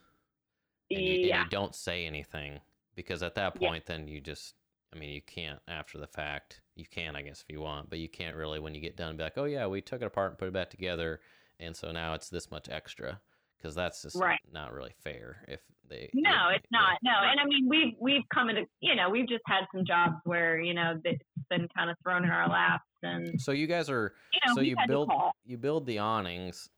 and 0.90 1.04
you, 1.04 1.14
and 1.14 1.44
you 1.44 1.44
don't 1.50 1.74
say 1.74 2.06
anything 2.06 2.60
because 2.94 3.22
at 3.22 3.34
that 3.34 3.56
Yeah. 3.60 3.68
point 3.68 3.86
then 3.86 4.08
you 4.08 4.20
just 4.20 4.54
I 4.94 4.98
mean, 4.98 5.10
you 5.10 5.20
can't 5.20 5.60
after 5.68 5.98
the 5.98 6.06
fact. 6.06 6.62
You 6.74 6.86
can, 6.86 7.16
I 7.16 7.22
guess, 7.22 7.42
if 7.42 7.52
you 7.52 7.60
want, 7.60 7.90
but 7.90 7.98
you 7.98 8.08
can't 8.08 8.36
really 8.36 8.60
when 8.60 8.74
you 8.74 8.80
get 8.80 8.96
done 8.96 9.16
be 9.16 9.24
like, 9.24 9.36
oh 9.36 9.44
yeah, 9.44 9.66
we 9.66 9.80
took 9.82 10.00
it 10.00 10.06
apart 10.06 10.30
and 10.30 10.38
put 10.38 10.48
it 10.48 10.54
back 10.54 10.70
together, 10.70 11.20
and 11.58 11.74
so 11.76 11.90
now 11.90 12.14
it's 12.14 12.28
this 12.30 12.50
much 12.50 12.68
extra 12.68 13.20
because 13.58 13.74
that's 13.74 14.02
just 14.02 14.16
Right. 14.16 14.38
not 14.52 14.72
really 14.72 14.94
fair. 15.02 15.44
If 15.48 15.60
they 15.88 16.10
No, 16.14 16.30
yeah, 16.30 16.50
it's 16.56 16.66
not. 16.70 16.98
No, 17.02 17.10
and 17.10 17.40
I 17.40 17.44
mean 17.44 17.68
we've 17.68 17.94
we've 18.00 18.22
come 18.32 18.48
into 18.48 18.66
you 18.80 18.94
know 18.94 19.10
we've 19.10 19.28
just 19.28 19.42
had 19.46 19.64
some 19.74 19.84
jobs 19.84 20.16
where 20.24 20.58
you 20.60 20.72
know 20.72 21.00
it's 21.04 21.22
been 21.50 21.68
kind 21.76 21.90
of 21.90 21.96
thrown 22.02 22.24
in 22.24 22.30
our 22.30 22.48
laps, 22.48 22.84
and 23.02 23.38
So 23.40 23.52
you 23.52 23.66
guys 23.66 23.90
are 23.90 24.14
you 24.32 24.40
know 24.46 24.54
so 24.54 24.60
you 24.60 24.76
build 24.86 25.10
you 25.44 25.58
build 25.58 25.86
the 25.86 25.98
awnings, 25.98 26.68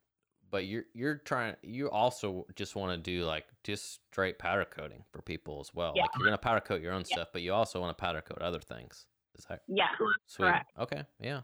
but 0.51 0.67
you're 0.67 0.85
you're 0.95 1.17
trying 1.17 1.57
you 1.63 1.91
also 1.91 2.47
just 2.57 2.77
want 2.77 2.93
to 2.93 2.99
do 3.11 3.25
like 3.25 3.47
just 3.65 4.01
straight 4.11 4.39
powder 4.39 4.65
coating 4.65 5.05
for 5.11 5.21
people 5.23 5.61
as 5.61 5.75
well. 5.75 5.93
Yeah. 5.97 6.03
Like 6.03 6.11
you're 6.19 6.27
gonna 6.27 6.39
powder 6.39 6.61
coat 6.61 6.81
your 6.83 6.93
own 6.93 7.05
Yeah. 7.09 7.17
stuff, 7.17 7.29
but 7.33 7.43
you 7.43 7.53
also 7.53 7.81
want 7.81 7.97
to 7.97 8.01
powder 8.01 8.21
coat 8.21 8.39
other 8.41 8.61
things. 8.61 9.07
Is 9.39 9.45
that 9.47 9.63
Yeah. 9.69 9.89
sweet? 10.27 10.47
Correct. 10.47 10.73
Okay, 10.79 11.05
yeah. 11.21 11.43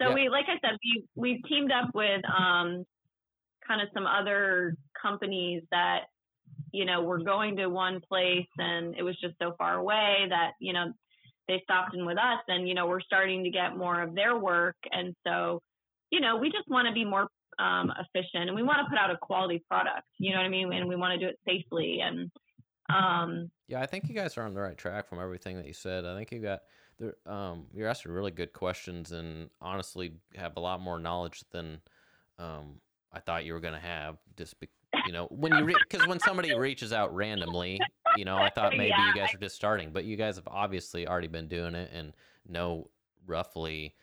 So 0.00 0.08
Yeah. 0.08 0.14
we, 0.14 0.28
like 0.28 0.46
I 0.48 0.58
said, 0.60 0.76
we 0.84 1.04
we've 1.14 1.42
teamed 1.48 1.70
up 1.72 1.94
with 1.94 2.24
um, 2.28 2.84
kind 3.66 3.80
of 3.80 3.88
some 3.94 4.06
other 4.06 4.76
companies 5.00 5.62
that, 5.70 6.06
you 6.72 6.84
know, 6.84 7.02
were 7.02 7.22
going 7.22 7.56
to 7.56 7.68
one 7.68 8.00
place 8.00 8.48
and 8.58 8.94
it 8.96 9.02
was 9.02 9.16
just 9.20 9.34
so 9.40 9.54
far 9.56 9.74
away 9.78 10.26
that 10.28 10.52
you 10.60 10.72
know 10.72 10.92
they 11.46 11.60
stopped 11.62 11.94
in 11.94 12.06
with 12.06 12.18
us, 12.18 12.40
and 12.48 12.66
you 12.68 12.74
know 12.74 12.86
we're 12.86 13.00
starting 13.00 13.44
to 13.44 13.50
get 13.50 13.76
more 13.76 14.00
of 14.00 14.14
their 14.14 14.36
work, 14.38 14.76
and 14.90 15.14
so, 15.26 15.60
you 16.10 16.20
know, 16.20 16.36
we 16.36 16.50
just 16.50 16.66
want 16.68 16.88
to 16.88 16.92
be 16.94 17.04
more 17.04 17.28
um, 17.58 17.92
efficient 17.98 18.48
and 18.48 18.54
we 18.54 18.62
want 18.62 18.78
to 18.78 18.88
put 18.88 18.98
out 18.98 19.10
a 19.10 19.16
quality 19.16 19.62
product. 19.68 20.06
You 20.18 20.32
know 20.32 20.38
what 20.38 20.46
I 20.46 20.48
mean? 20.48 20.72
And 20.72 20.88
we 20.88 20.96
want 20.96 21.18
to 21.18 21.18
do 21.18 21.30
it 21.30 21.38
safely 21.46 22.00
and. 22.00 22.30
Um, 22.90 23.50
Yeah, 23.66 23.80
I 23.80 23.86
think 23.86 24.08
you 24.08 24.14
guys 24.14 24.36
are 24.36 24.42
on 24.42 24.52
the 24.52 24.60
right 24.60 24.76
track 24.76 25.08
from 25.08 25.18
everything 25.18 25.56
that 25.56 25.66
you 25.66 25.72
said. 25.72 26.04
I 26.04 26.14
think 26.16 26.30
you 26.32 26.40
got 26.40 26.60
there. 26.98 27.14
Um, 27.26 27.66
you're 27.72 27.88
asking 27.88 28.12
really 28.12 28.30
good 28.30 28.52
questions, 28.52 29.12
and 29.12 29.48
honestly, 29.60 30.12
have 30.36 30.56
a 30.56 30.60
lot 30.60 30.80
more 30.80 30.98
knowledge 30.98 31.44
than 31.50 31.80
um, 32.38 32.80
I 33.12 33.20
thought 33.20 33.44
you 33.44 33.52
were 33.52 33.60
gonna 33.60 33.80
have. 33.80 34.18
Just 34.36 34.60
be, 34.60 34.68
you 35.06 35.12
know, 35.12 35.26
when 35.30 35.54
you 35.54 35.66
because 35.88 36.06
when 36.06 36.20
somebody 36.20 36.54
reaches 36.58 36.92
out 36.92 37.14
randomly, 37.14 37.80
you 38.16 38.24
know, 38.24 38.36
I 38.36 38.50
thought 38.50 38.72
maybe 38.72 38.90
Yeah, 38.90 39.08
you 39.08 39.14
guys 39.14 39.34
are 39.34 39.38
just 39.38 39.56
starting, 39.56 39.90
but 39.90 40.04
you 40.04 40.16
guys 40.16 40.36
have 40.36 40.48
obviously 40.48 41.08
already 41.08 41.28
been 41.28 41.48
doing 41.48 41.74
it 41.74 41.90
and 41.92 42.12
know 42.46 42.90
roughly 43.26 43.94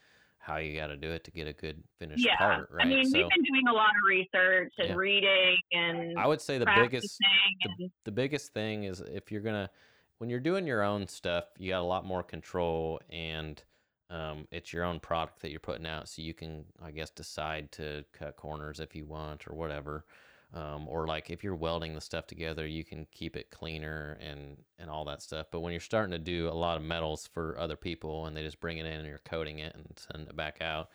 how 0.42 0.58
you 0.58 0.76
got 0.76 0.88
to 0.88 0.98
do 0.98 1.12
it 1.12 1.24
to 1.24 1.32
get 1.32 1.48
a 1.48 1.54
good 1.54 1.84
finished 2.00 2.26
yeah, 2.26 2.36
part, 2.38 2.70
right? 2.72 2.86
I 2.86 2.90
mean, 2.90 3.06
so 3.06 3.20
we've 3.20 3.30
been 3.30 3.44
doing 3.44 3.68
a 3.68 3.74
lot 3.74 3.90
of 3.90 4.04
research 4.08 4.74
and 4.80 4.90
Yeah. 4.90 4.96
reading 4.96 5.58
and 5.72 6.20
I 6.20 6.26
would 6.28 6.42
say 6.42 6.58
the 6.58 6.66
biggest 6.66 7.20
and 7.64 7.74
the, 7.78 7.92
the 8.06 8.12
biggest 8.12 8.52
thing 8.54 8.86
is 8.86 9.02
if 9.02 9.32
you're 9.32 9.42
gonna 9.42 9.70
when 10.18 10.30
you're 10.30 10.40
doing 10.40 10.66
your 10.66 10.82
own 10.82 11.08
stuff 11.08 11.46
you 11.58 11.70
got 11.70 11.82
a 11.82 11.84
lot 11.84 12.06
more 12.06 12.24
control 12.24 13.00
and 13.10 13.62
um, 14.10 14.48
it's 14.52 14.74
your 14.74 14.84
own 14.84 15.00
product 15.00 15.42
that 15.42 15.52
you're 15.52 15.60
putting 15.60 15.86
out 15.86 16.10
so 16.10 16.22
you 16.22 16.34
can 16.34 16.66
i 16.82 16.92
guess 16.92 17.10
decide 17.12 17.72
to 17.72 18.04
cut 18.12 18.36
corners 18.36 18.80
if 18.80 18.96
you 18.96 19.06
want 19.06 19.48
or 19.48 19.54
whatever 19.56 20.06
um, 20.54 20.88
or 20.88 21.08
like 21.08 21.30
if 21.30 21.44
you're 21.44 21.56
welding 21.56 21.94
the 21.96 22.02
stuff 22.02 22.28
together 22.28 22.68
you 22.68 22.84
can 22.84 23.06
keep 23.12 23.36
it 23.36 23.50
cleaner 23.52 24.18
and 24.22 24.58
and 24.80 24.90
all 24.90 25.06
that 25.06 25.22
stuff 25.22 25.48
but 25.52 25.62
when 25.62 25.72
you're 25.72 25.80
starting 25.80 26.12
to 26.12 26.20
do 26.20 26.50
a 26.50 26.54
lot 26.54 26.78
of 26.78 26.84
metals 26.84 27.30
for 27.34 27.58
other 27.58 27.76
people 27.76 28.26
and 28.26 28.36
they 28.36 28.44
just 28.44 28.60
bring 28.60 28.78
it 28.78 28.86
in 28.86 29.00
and 29.00 29.08
you're 29.08 29.20
coating 29.20 29.60
it 29.60 29.74
and 29.76 29.86
send 30.12 30.28
it 30.28 30.36
back 30.36 30.62
out 30.62 30.90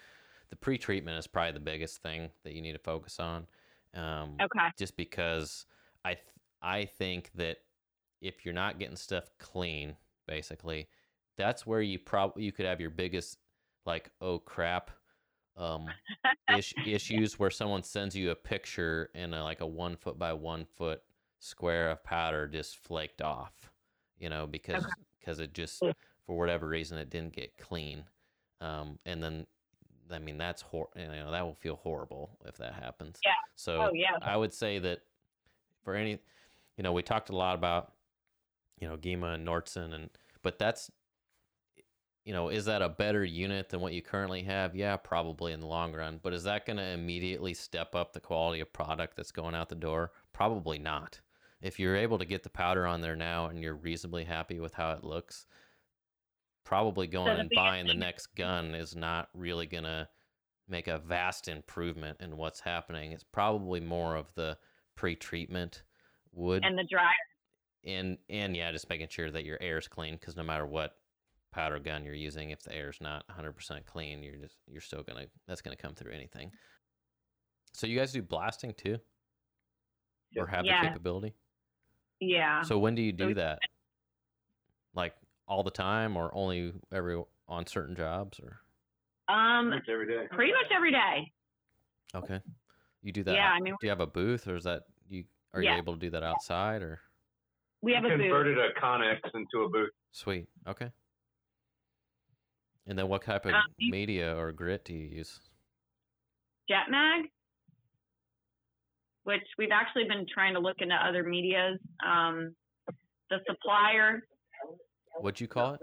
the 0.50 0.56
pre-treatment 0.56 1.18
is 1.18 1.26
probably 1.26 1.52
the 1.52 1.60
biggest 1.60 2.02
thing 2.02 2.30
that 2.44 2.52
you 2.52 2.62
need 2.62 2.72
to 2.72 2.78
focus 2.78 3.18
on 3.18 3.46
um, 3.96 4.36
okay. 4.40 4.68
just 4.76 4.96
because 4.96 5.66
I 6.04 6.14
th- 6.14 6.26
I 6.62 6.84
think 6.84 7.30
that 7.34 7.58
if 8.20 8.44
you're 8.44 8.54
not 8.54 8.78
getting 8.78 8.96
stuff 8.96 9.30
clean, 9.38 9.96
basically, 10.26 10.88
that's 11.36 11.66
where 11.66 11.80
you 11.80 11.98
probably 11.98 12.44
you 12.44 12.52
could 12.52 12.66
have 12.66 12.80
your 12.80 12.90
biggest 12.90 13.38
like 13.84 14.10
oh 14.20 14.38
crap 14.38 14.90
um 15.56 15.86
ish- 16.56 16.74
issues 16.84 17.38
where 17.38 17.50
someone 17.50 17.82
sends 17.82 18.14
you 18.14 18.30
a 18.30 18.34
picture 18.34 19.10
in 19.14 19.32
a, 19.34 19.42
like 19.42 19.60
a 19.60 19.66
one 19.66 19.96
foot 19.96 20.18
by 20.18 20.32
one 20.32 20.66
foot 20.76 21.02
square 21.38 21.90
of 21.90 22.02
powder 22.02 22.46
just 22.46 22.76
flaked 22.78 23.22
off, 23.22 23.70
you 24.18 24.28
know, 24.28 24.46
because 24.46 24.86
because 25.18 25.40
it 25.40 25.52
just 25.54 25.80
for 26.26 26.36
whatever 26.38 26.66
reason 26.66 26.98
it 26.98 27.10
didn't 27.10 27.32
get 27.34 27.56
clean, 27.58 28.04
um, 28.60 28.98
and 29.06 29.22
then 29.22 29.46
I 30.10 30.18
mean 30.18 30.38
that's 30.38 30.62
hor- 30.62 30.90
you 30.96 31.06
know 31.06 31.30
that 31.30 31.44
will 31.44 31.54
feel 31.54 31.76
horrible 31.76 32.38
if 32.46 32.56
that 32.58 32.74
happens. 32.74 33.18
Yeah. 33.24 33.32
So 33.54 33.82
Oh, 33.82 33.90
yeah. 33.92 34.18
I 34.22 34.36
would 34.36 34.52
say 34.52 34.78
that 34.80 35.00
for 35.82 35.94
any, 35.94 36.18
you 36.76 36.82
know, 36.82 36.92
we 36.92 37.02
talked 37.02 37.30
a 37.30 37.36
lot 37.36 37.54
about, 37.54 37.92
you 38.78 38.88
know, 38.88 38.96
Gema 38.96 39.32
and 39.32 39.46
Nordson, 39.46 39.94
and 39.94 40.10
but 40.42 40.58
that's, 40.58 40.90
you 42.26 42.32
know, 42.32 42.48
is 42.48 42.64
that 42.64 42.82
a 42.82 42.88
better 42.88 43.24
unit 43.24 43.68
than 43.68 43.80
what 43.80 43.92
you 43.92 44.02
currently 44.02 44.42
have? 44.42 44.74
Yeah, 44.74 44.96
probably 44.96 45.52
in 45.52 45.60
the 45.60 45.66
long 45.66 45.94
run. 45.94 46.18
But 46.20 46.34
is 46.34 46.42
that 46.42 46.66
going 46.66 46.76
to 46.78 46.82
immediately 46.82 47.54
step 47.54 47.94
up 47.94 48.12
the 48.12 48.20
quality 48.20 48.60
of 48.60 48.72
product 48.72 49.16
that's 49.16 49.30
going 49.30 49.54
out 49.54 49.68
the 49.68 49.76
door? 49.76 50.10
Probably 50.32 50.76
not. 50.76 51.20
If 51.62 51.78
you're 51.78 51.94
able 51.94 52.18
to 52.18 52.24
get 52.24 52.42
the 52.42 52.50
powder 52.50 52.84
on 52.84 53.00
there 53.00 53.14
now 53.14 53.46
and 53.46 53.62
you're 53.62 53.76
reasonably 53.76 54.24
happy 54.24 54.58
with 54.58 54.74
how 54.74 54.90
it 54.90 55.04
looks, 55.04 55.46
probably 56.64 57.06
going 57.06 57.38
and 57.38 57.50
buying 57.54 57.86
the 57.86 57.94
next 57.94 58.34
gun 58.34 58.74
is 58.74 58.96
not 58.96 59.28
really 59.32 59.66
going 59.66 59.84
to 59.84 60.08
make 60.68 60.88
a 60.88 60.98
vast 60.98 61.46
improvement 61.46 62.18
in 62.20 62.36
what's 62.36 62.58
happening. 62.58 63.12
It's 63.12 63.22
probably 63.22 63.78
more 63.78 64.16
of 64.16 64.34
the 64.34 64.58
pre-treatment 64.96 65.84
wood 66.32 66.64
and 66.64 66.76
the 66.76 66.82
dryer. 66.82 67.04
and 67.84 68.18
and 68.28 68.56
yeah, 68.56 68.72
just 68.72 68.88
making 68.90 69.08
sure 69.10 69.30
that 69.30 69.44
your 69.44 69.58
air 69.60 69.78
is 69.78 69.86
clean 69.86 70.14
because 70.14 70.36
no 70.36 70.42
matter 70.42 70.66
what 70.66 70.96
powder 71.52 71.78
gun 71.78 72.04
you're 72.04 72.14
using, 72.14 72.50
if 72.50 72.62
the 72.62 72.74
air's 72.74 72.98
not 73.00 73.24
100% 73.28 73.84
clean, 73.86 74.22
you're 74.22 74.36
just 74.36 74.56
you're 74.66 74.80
still 74.80 75.02
gonna 75.02 75.26
that's 75.46 75.62
gonna 75.62 75.76
come 75.76 75.94
through 75.94 76.12
anything. 76.12 76.50
So 77.72 77.86
you 77.86 77.98
guys 77.98 78.12
do 78.12 78.22
blasting 78.22 78.74
too, 78.74 78.98
or 80.36 80.46
have 80.46 80.64
Yeah. 80.64 80.82
the 80.82 80.88
capability? 80.88 81.34
Yeah. 82.20 82.62
So 82.62 82.78
when 82.78 82.94
do 82.94 83.02
you 83.02 83.12
do 83.12 83.28
we- 83.28 83.32
that? 83.34 83.58
Like 84.94 85.14
all 85.46 85.62
the 85.62 85.70
time, 85.70 86.16
or 86.16 86.34
only 86.34 86.72
every 86.90 87.22
on 87.48 87.66
certain 87.66 87.94
jobs, 87.94 88.40
or 88.40 88.60
um, 89.28 89.68
Pretty 89.70 89.76
much 89.80 89.88
every 89.88 90.06
day. 90.06 90.28
pretty 90.34 90.52
much 90.52 90.66
every 90.72 90.90
day. 90.90 91.32
okay, 92.14 92.40
you 93.02 93.12
do 93.12 93.22
that. 93.24 93.34
Yeah, 93.34 93.50
I 93.50 93.60
mean, 93.60 93.74
do 93.80 93.86
you 93.86 93.90
have 93.90 94.00
a 94.00 94.06
booth, 94.06 94.48
or 94.48 94.56
is 94.56 94.64
that 94.64 94.84
you? 95.08 95.24
Are 95.52 95.62
you 95.62 95.70
able 95.70 95.92
to 95.94 95.98
do 95.98 96.10
that 96.10 96.22
outside, 96.22 96.82
or 96.82 97.00
we 97.82 97.92
have 97.92 98.04
a 98.04 98.08
booth. 98.08 98.20
converted 98.20 98.58
a 98.58 98.72
Conex 98.80 99.20
into 99.34 99.64
a 99.64 99.68
booth. 99.68 99.90
Sweet. 100.12 100.48
Okay. 100.66 100.90
And 102.86 102.96
then 102.98 103.08
what 103.08 103.22
type 103.24 103.44
of 103.46 103.52
Um, 103.52 103.62
media 103.78 104.36
or 104.36 104.52
grit 104.52 104.84
do 104.84 104.94
you 104.94 105.06
use? 105.06 105.40
Jet 106.68 106.88
Mag, 106.88 107.30
which 109.24 109.42
we've 109.58 109.70
actually 109.72 110.04
been 110.04 110.26
trying 110.32 110.54
to 110.54 110.60
look 110.60 110.76
into 110.80 110.94
other 110.94 111.22
medias. 111.24 111.80
Um, 112.04 112.54
the 113.30 113.40
supplier, 113.48 114.22
What'd 115.20 115.40
you 115.40 115.48
call 115.48 115.74
it? 115.74 115.80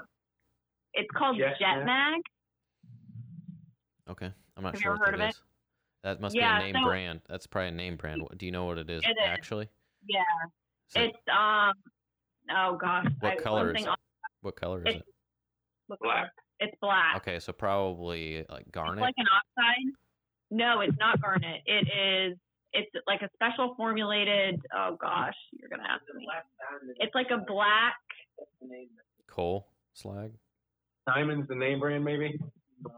it's 0.93 1.09
called 1.11 1.37
Jet 1.37 1.55
Jet, 1.59 1.77
Mag? 1.83 1.85
Mag. 1.85 2.21
Okay. 4.09 4.31
I'm 4.55 4.63
not 4.63 4.73
Have 4.75 4.81
sure 4.81 4.91
ever 4.93 4.99
what 4.99 5.09
heard 5.09 5.19
that 5.19 5.23
of 5.25 5.29
is. 5.31 5.41
That 6.03 6.21
must 6.21 6.35
Yeah, 6.35 6.59
be 6.59 6.69
a 6.69 6.73
name 6.73 6.83
so- 6.83 6.87
brand. 6.87 7.21
That's 7.27 7.47
probably 7.47 7.69
a 7.69 7.71
name 7.71 7.95
brand. 7.97 8.21
What- 8.21 8.37
Do 8.37 8.45
you 8.45 8.51
know 8.51 8.65
what 8.65 8.77
it 8.77 8.89
is 8.89 9.03
It 9.03 9.09
is. 9.09 9.15
actually? 9.19 9.69
Yeah, 10.05 10.23
Is 10.89 10.95
it- 10.97 11.15
it's 11.15 11.27
um, 11.29 11.73
oh 12.51 12.75
gosh, 12.77 13.05
what 13.19 13.33
I- 13.33 13.35
color 13.37 13.73
is 13.75 13.85
it? 13.85 13.89
What 14.41 14.55
color 14.57 14.83
is 14.85 14.95
it? 14.97 15.05
Black. 15.99 16.31
It's 16.59 16.73
black. 16.81 17.17
Okay, 17.17 17.39
so 17.39 17.51
probably 17.51 18.45
like 18.49 18.61
It's 18.61 18.71
garnet. 18.71 19.01
like 19.01 19.15
an 19.17 19.25
oxide. 19.27 19.93
No, 20.51 20.81
it's 20.81 20.97
not 20.99 21.19
garnet. 21.21 21.61
It 21.65 21.87
is. 22.31 22.37
It's 22.73 22.89
like 23.07 23.21
a 23.21 23.29
special 23.35 23.73
formulated. 23.75 24.59
Oh 24.75 24.97
gosh, 24.99 25.35
you're 25.59 25.69
gonna 25.69 25.83
ask 25.87 26.01
me. 26.15 26.27
It's 26.97 27.13
like 27.15 27.27
a 27.31 27.37
black. 27.37 27.95
That's 28.37 28.49
the 28.61 28.67
name. 28.67 28.89
coal 29.27 29.67
slag. 29.93 30.31
Diamond's 31.07 31.47
the 31.47 31.55
name 31.55 31.79
brand, 31.79 32.03
maybe. 32.05 32.39
No. 32.83 32.91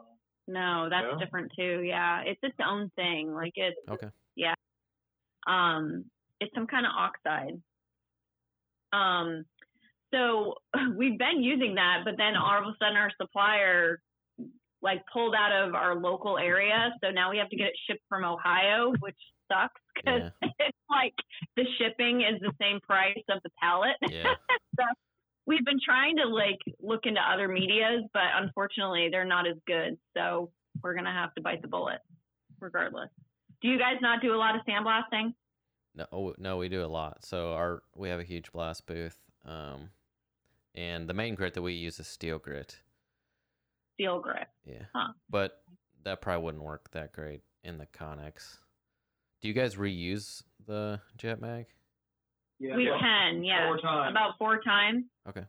No, 0.48 0.90
that's 0.90 1.08
No? 1.14 1.18
different 1.20 1.52
too. 1.58 1.82
Yeah, 1.82 2.22
it's 2.22 2.40
its 2.44 2.56
own 2.66 2.90
thing. 2.96 3.34
Like 3.34 3.54
it's 3.56 3.78
Okay. 3.90 4.10
Yeah, 4.36 4.54
um, 5.48 6.06
it's 6.40 6.54
some 6.54 6.68
kind 6.68 6.86
of 6.86 6.92
oxide. 6.96 7.62
Um, 8.94 9.46
so 10.14 10.56
we've 10.98 11.18
been 11.18 11.44
using 11.44 11.76
that, 11.76 12.02
but 12.06 12.16
then 12.18 12.36
all 12.36 12.58
of 12.60 12.66
a 12.68 12.76
sudden 12.82 12.98
our 12.98 13.12
supplier 13.22 14.00
like 14.82 15.02
pulled 15.12 15.34
out 15.36 15.52
of 15.52 15.74
our 15.74 15.96
local 15.96 16.38
area, 16.38 16.92
so 17.04 17.10
now 17.10 17.32
we 17.32 17.38
have 17.38 17.50
to 17.50 17.56
get 17.58 17.68
it 17.68 17.74
shipped 17.88 18.04
from 18.08 18.24
Ohio, 18.24 18.94
which 19.00 19.16
sucks 19.52 19.82
because 19.96 20.32
Yeah. 20.42 20.50
it's 20.60 20.78
like 20.90 21.14
the 21.56 21.66
shipping 21.80 22.22
is 22.22 22.40
the 22.42 22.52
same 22.62 22.80
price 22.82 23.24
of 23.30 23.40
the 23.44 23.50
pallet. 23.62 23.96
Yeah. 24.10 24.34
We've 25.48 25.64
been 25.66 25.80
trying 25.84 26.18
to 26.18 26.26
like 26.26 26.58
look 26.82 27.02
into 27.06 27.22
other 27.22 27.48
medias, 27.48 28.04
but 28.14 28.24
unfortunately 28.36 29.10
they're 29.12 29.26
not 29.26 29.48
as 29.48 29.58
good. 29.68 29.98
So 30.18 30.52
we're 30.84 30.96
gonna 30.96 31.14
have 31.14 31.34
to 31.36 31.42
bite 31.42 31.62
the 31.62 31.68
bullet, 31.68 32.00
regardless. 32.60 33.10
Do 33.62 33.68
you 33.70 33.78
guys 33.80 33.96
not 34.02 34.22
do 34.22 34.34
a 34.34 34.38
lot 34.38 34.56
of 34.56 34.62
sandblasting? 34.68 35.34
No, 35.96 36.06
oh, 36.12 36.36
no, 36.38 36.58
we 36.58 36.68
do 36.68 36.84
a 36.84 36.88
lot. 36.88 37.24
So 37.24 37.54
our 37.54 37.84
we 37.96 38.10
have 38.10 38.20
a 38.20 38.24
huge 38.24 38.52
blast 38.52 38.86
booth, 38.88 39.18
um, 39.46 39.90
and 40.74 41.08
the 41.08 41.14
main 41.14 41.36
grit 41.36 41.54
that 41.54 41.62
we 41.62 41.74
use 41.74 42.00
is 42.00 42.08
steel 42.08 42.40
grit. 42.40 42.78
Steel 43.96 44.20
grit. 44.20 44.48
Yeah. 44.66 44.84
Huh. 44.94 45.14
But 45.30 45.62
that 46.04 46.22
probably 46.22 46.44
wouldn't 46.44 46.64
work 46.64 46.92
that 46.92 47.14
great 47.14 47.42
in 47.64 47.78
the 47.78 47.86
Conex. 47.88 48.58
Do 49.42 49.48
you 49.48 49.54
guys 49.54 49.76
reuse 49.76 50.44
the 50.66 51.00
jet 51.18 51.40
mag? 51.42 51.68
Yeah, 52.60 52.76
we 52.76 52.90
well, 52.90 53.00
can, 53.00 53.44
yeah, 53.44 53.68
four 53.68 53.78
times. 53.80 54.12
about 54.12 54.38
four 54.38 54.62
times 54.62 55.04
Okay. 55.28 55.44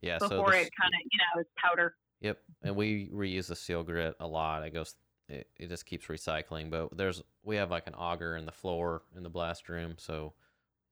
Yeah. 0.00 0.18
so 0.18 0.28
before 0.28 0.52
this- 0.52 0.66
it 0.66 0.72
kind 0.80 0.92
of, 0.94 1.00
you 1.10 1.18
know, 1.18 1.40
it's 1.40 1.50
powder. 1.62 1.94
Yep, 2.20 2.38
and 2.62 2.76
we 2.76 3.08
reuse 3.12 3.48
the 3.48 3.56
steel 3.56 3.82
grit 3.82 4.14
a 4.20 4.26
lot. 4.26 4.62
It 4.62 4.72
goes, 4.72 4.94
it, 5.28 5.48
it 5.56 5.68
just 5.68 5.86
keeps 5.86 6.06
recycling. 6.06 6.70
But 6.70 6.96
there's 6.96 7.22
we 7.42 7.56
have 7.56 7.70
like 7.70 7.86
an 7.86 7.94
auger 7.94 8.36
in 8.36 8.46
the 8.46 8.52
floor 8.52 9.02
in 9.16 9.22
the 9.24 9.28
blast 9.28 9.68
room, 9.68 9.94
so 9.98 10.32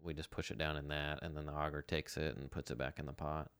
we 0.02 0.14
just 0.14 0.31
push 0.31 0.51
it 0.51 0.59
down 0.59 0.77
in 0.77 0.89
that, 0.89 1.22
and 1.22 1.36
then 1.36 1.47
the 1.47 1.52
auger 1.52 1.82
takes 1.82 2.16
it 2.16 2.36
and 2.36 2.51
puts 2.51 2.70
it 2.70 2.78
back 2.78 2.98
in 2.98 3.06
the 3.06 3.12
pot. 3.12 3.51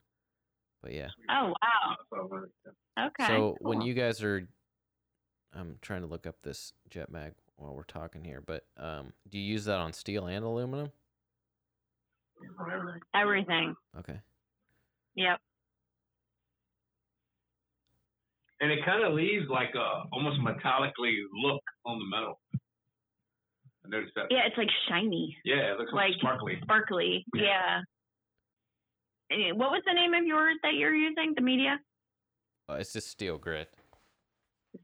But 0.83 0.93
yeah, 0.93 1.09
Oh 1.31 1.53
wow. 1.63 3.07
Okay. 3.09 3.27
so 3.27 3.57
when 3.61 3.83
you 3.83 3.93
guys 3.95 4.23
are, 4.23 4.49
I'm 5.55 5.77
trying 5.83 6.01
to 6.03 6.07
look 6.07 6.27
up 6.27 6.37
this 6.43 6.73
jet 6.89 7.11
mag 7.11 7.33
while 7.57 7.75
we're 7.75 7.83
talking 7.83 8.25
here. 8.25 8.43
But 8.45 8.65
um, 8.79 9.13
do 9.29 9.39
you 9.39 9.45
use 9.45 9.67
that 9.67 9.79
on 9.79 9.93
steel 9.93 10.27
and 10.27 10.45
aluminum? 10.45 10.91
everything. 13.15 13.75
Okay. 13.99 14.19
Yep. 15.15 15.39
And 18.63 18.71
it 18.71 18.85
kind 18.85 19.05
of 19.05 19.15
leaves 19.15 19.47
like 19.49 19.75
a 19.75 20.05
almost 20.13 20.39
metallically 20.41 21.17
look 21.43 21.63
on 21.85 21.99
the 21.99 22.05
metal. 22.05 22.39
I 23.93 23.97
noticed 23.97 24.15
that. 24.17 24.27
Yeah, 24.31 24.47
it's 24.47 24.57
like 24.57 24.69
shiny, 24.89 25.37
Yeah, 25.45 25.73
it 25.73 25.79
looks 25.79 25.93
like, 25.93 26.11
Like- 26.13 26.21
sparkly. 26.21 26.59
sparkly. 26.63 27.27
Yeah. 27.35 27.83
Yeah. 29.31 29.37
Eh, 29.49 29.53
What 29.53 29.71
was 29.71 29.83
the 29.87 29.93
name 29.95 30.15
of 30.15 30.25
yours 30.27 30.57
that 30.63 30.75
you're 30.75 30.95
using? 30.95 31.35
The 31.35 31.41
media. 31.43 31.81
Uh, 32.69 32.75
it's 32.75 32.93
just 32.93 33.09
steel 33.09 33.39
grit. 33.39 33.73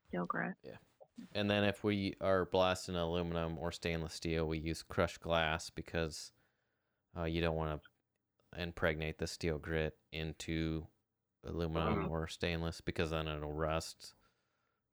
Steel 0.09 0.27
grit. 0.27 0.55
Yeah. 0.63 0.77
And 1.33 1.49
then 1.51 1.65
if 1.65 1.83
we 1.85 2.17
are 2.21 2.45
blasting 2.47 2.97
aluminum 2.97 3.59
or 3.59 3.73
stainless 3.73 4.15
steel, 4.15 4.47
we 4.47 4.59
use 4.59 4.83
crushed 4.83 5.21
glass 5.21 5.71
because 5.71 6.33
uh, 7.17 7.25
you 7.25 7.41
don't 7.41 7.57
want 7.57 7.81
to 7.83 8.61
impregnate 8.63 9.19
the 9.19 9.27
steel 9.27 9.59
grit 9.59 9.97
into 10.13 10.87
aluminum 11.45 12.05
Mhm. 12.07 12.11
or 12.11 12.27
stainless 12.29 12.81
because 12.81 13.11
then 13.11 13.29
it'll 13.29 13.53
rust. 13.53 14.15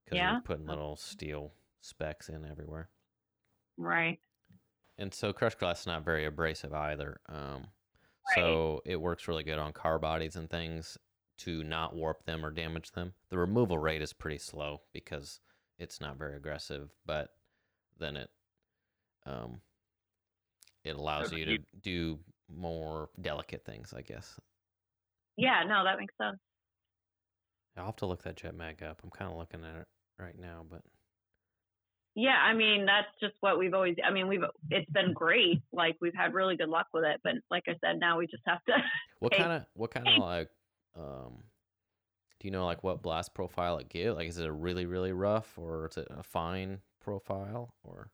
Because 0.05 0.17
Yeah. 0.17 0.31
you're 0.33 0.41
putting 0.41 0.65
little 0.65 0.95
steel 0.95 1.53
specks 1.81 2.29
in 2.29 2.45
everywhere. 2.45 2.89
Right. 3.77 4.19
And 4.97 5.13
so 5.13 5.33
crushed 5.33 5.59
glass 5.59 5.81
is 5.81 5.87
not 5.87 6.05
very 6.05 6.25
abrasive 6.25 6.73
either. 6.73 7.19
Um, 7.27 7.67
Right. 8.29 8.41
So 8.41 8.81
it 8.85 8.95
works 8.95 9.27
really 9.27 9.43
good 9.43 9.59
on 9.59 9.73
car 9.73 9.99
bodies 9.99 10.35
and 10.35 10.49
things 10.49 10.97
to 11.39 11.63
not 11.63 11.95
warp 11.95 12.25
them 12.25 12.45
or 12.45 12.51
damage 12.51 12.91
them. 12.91 13.13
The 13.29 13.37
removal 13.37 13.77
rate 13.77 14.01
is 14.01 14.13
pretty 14.13 14.37
slow 14.37 14.81
because 14.93 15.39
it's 15.77 15.99
not 15.99 16.17
very 16.17 16.35
aggressive, 16.35 16.89
but 17.05 17.29
then 17.99 18.15
it 18.15 18.29
um, 19.25 19.61
it 20.83 20.95
allows 20.95 21.31
you 21.31 21.45
to 21.45 21.57
do 21.81 22.19
more 22.49 23.09
delicate 23.21 23.65
things, 23.65 23.93
I 23.93 24.01
guess. 24.01 24.39
Yeah. 25.37 25.63
No, 25.67 25.83
that 25.83 25.97
makes 25.97 26.13
sense. 26.21 26.37
I'll 27.75 27.85
have 27.85 27.95
to 27.97 28.05
look 28.05 28.23
that 28.23 28.35
jet 28.35 28.55
mag 28.55 28.83
up. 28.83 29.01
I'm 29.03 29.09
kind 29.09 29.31
of 29.31 29.37
looking 29.37 29.63
at 29.63 29.81
it 29.81 29.87
right 30.19 30.37
now, 30.37 30.65
but 30.69 30.81
Yeah, 32.15 32.37
I 32.37 32.53
mean 32.53 32.85
that's 32.85 33.07
just 33.19 33.33
what 33.39 33.57
we've 33.57 33.73
always. 33.73 33.95
I 34.05 34.11
mean 34.11 34.27
we've 34.27 34.43
it's 34.69 34.89
been 34.91 35.13
great. 35.13 35.61
Like 35.71 35.97
we've 35.99 36.13
had 36.13 36.33
really 36.33 36.55
good 36.55 36.69
luck 36.69 36.87
with 36.93 37.03
it, 37.03 37.19
but 37.23 37.33
like 37.49 37.63
I 37.67 37.75
said, 37.83 37.99
now 37.99 38.19
we 38.19 38.27
just 38.27 38.43
have 38.45 38.63
to. 38.65 38.73
what 39.19 39.33
kind 39.33 39.51
of 39.51 39.65
what 39.73 39.91
kind 39.91 40.07
of 40.07 40.17
like 40.19 40.49
um 40.95 41.43
do 42.39 42.47
you 42.47 42.51
know 42.51 42.65
like 42.65 42.83
what 42.83 43.01
blast 43.01 43.33
profile 43.33 43.77
it 43.77 43.89
gives? 43.89 44.15
Like 44.15 44.29
is 44.29 44.37
it 44.37 44.45
a 44.45 44.51
really 44.51 44.85
really 44.85 45.11
rough 45.11 45.57
or 45.57 45.87
is 45.89 45.97
it 45.97 46.07
a 46.11 46.21
fine 46.21 46.79
profile 47.01 47.73
or 47.83 48.09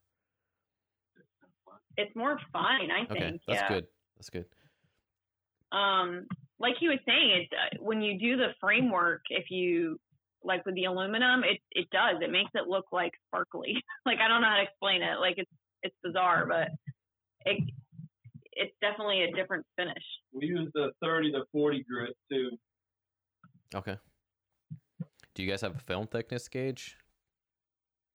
It's 1.97 2.15
more 2.15 2.39
fine, 2.53 2.89
I 2.91 3.05
think. 3.05 3.19
Okay, 3.19 3.39
that's 3.47 3.61
yeah. 3.61 3.67
good. 3.67 3.87
That's 4.15 4.29
good. 4.29 4.45
Um, 5.71 6.25
like 6.59 6.75
he 6.79 6.87
was 6.87 6.99
saying, 7.05 7.31
it's 7.31 7.51
uh, 7.53 7.83
when 7.83 8.01
you 8.01 8.17
do 8.17 8.37
the 8.37 8.49
framework, 8.59 9.21
if 9.29 9.51
you 9.51 9.99
like 10.43 10.65
with 10.65 10.75
the 10.75 10.85
aluminum, 10.85 11.43
it 11.43 11.59
it 11.71 11.89
does. 11.91 12.21
It 12.21 12.31
makes 12.31 12.51
it 12.55 12.67
look 12.67 12.85
like 12.91 13.11
sparkly. 13.27 13.83
like 14.05 14.19
I 14.23 14.27
don't 14.27 14.41
know 14.41 14.47
how 14.47 14.57
to 14.57 14.63
explain 14.63 15.01
it. 15.01 15.19
Like 15.19 15.35
it's 15.37 15.51
it's 15.83 15.95
bizarre, 16.03 16.45
but 16.47 16.69
it 17.45 17.63
it's 18.53 18.75
definitely 18.81 19.23
a 19.23 19.35
different 19.35 19.65
finish. 19.77 20.03
We 20.33 20.47
use 20.47 20.69
the 20.73 20.91
30 21.01 21.31
to 21.31 21.43
40 21.51 21.85
grit 21.89 22.15
too. 22.29 22.49
Okay. 23.73 23.97
Do 25.33 25.43
you 25.43 25.49
guys 25.49 25.61
have 25.61 25.75
a 25.75 25.79
film 25.79 26.07
thickness 26.07 26.47
gauge 26.47 26.97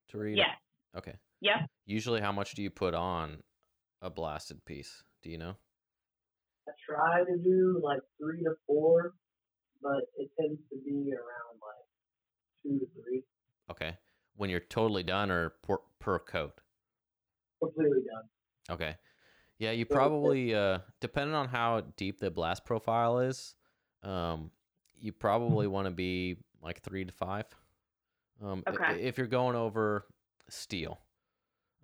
to 0.08 0.18
read? 0.18 0.38
it? 0.38 0.98
Okay. 0.98 1.14
Yeah. 1.40 1.66
Usually, 1.86 2.20
how 2.20 2.32
much 2.32 2.54
do 2.54 2.62
you 2.62 2.70
put 2.70 2.94
on 2.94 3.38
a 4.02 4.10
blasted 4.10 4.64
piece? 4.64 5.02
Do 5.22 5.30
you 5.30 5.38
know? 5.38 5.56
I 6.68 6.72
try 6.84 7.24
to 7.24 7.38
do 7.38 7.80
like 7.82 8.00
three 8.18 8.42
to 8.42 8.54
four, 8.66 9.14
but 9.82 10.04
it 10.16 10.30
tends 10.38 10.60
to 10.70 10.76
be 10.84 11.12
around 11.12 11.60
like 11.60 11.83
two 12.64 12.78
to 12.78 12.86
three. 12.94 13.22
Okay. 13.70 13.96
When 14.36 14.50
you're 14.50 14.60
totally 14.60 15.02
done, 15.02 15.30
or 15.30 15.50
per, 15.62 15.76
per 16.00 16.18
coat? 16.18 16.60
Completely 17.62 18.00
done. 18.12 18.24
Okay. 18.70 18.96
Yeah, 19.58 19.70
you 19.70 19.84
So, 19.88 19.94
probably 19.94 20.54
uh 20.54 20.78
depending 21.00 21.34
on 21.34 21.48
how 21.48 21.82
deep 21.96 22.18
the 22.18 22.30
blast 22.30 22.64
profile 22.64 23.20
is, 23.20 23.54
um 24.02 24.50
you 24.98 25.12
probably 25.12 25.66
want 25.66 25.86
to 25.86 25.90
be 25.90 26.36
like 26.62 26.80
3 26.82 27.04
to 27.04 27.12
5. 27.12 27.44
Um 28.42 28.64
Okay. 28.68 29.00
if 29.00 29.18
you're 29.18 29.26
going 29.26 29.54
over 29.56 30.06
steel. 30.48 30.98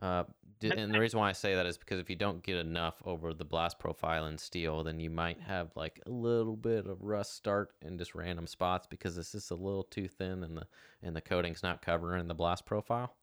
Uh 0.01 0.25
and 0.63 0.93
the 0.93 0.99
reason 0.99 1.19
why 1.19 1.31
I 1.31 1.33
say 1.33 1.55
that 1.55 1.65
is 1.65 1.79
because 1.79 1.99
if 1.99 2.11
you 2.11 2.17
don't 2.17 2.43
get 2.43 2.57
enough 2.57 3.03
over 3.07 3.33
the 3.33 3.47
blast 3.47 3.79
profile 3.79 4.27
in 4.27 4.37
steel, 4.37 4.85
then 4.85 5.01
you 5.01 5.09
might 5.09 5.41
have 5.41 5.75
like 5.75 6.01
a 6.07 6.11
little 6.11 6.57
bit 6.57 6.87
of 6.87 7.01
rust 7.01 7.35
start 7.35 7.71
in 7.81 7.97
just 7.97 8.15
random 8.15 8.47
spots 8.47 8.87
because 8.87 9.17
it's 9.17 9.33
just 9.33 9.51
a 9.51 9.55
little 9.55 9.85
too 9.85 10.07
thin 10.07 10.45
and 10.45 10.57
the 10.59 10.67
and 11.03 11.17
the 11.17 11.21
coating's 11.23 11.63
not 11.63 11.81
covering 11.83 12.29
the 12.29 12.35
blast 12.35 12.67
profile. 12.67 13.17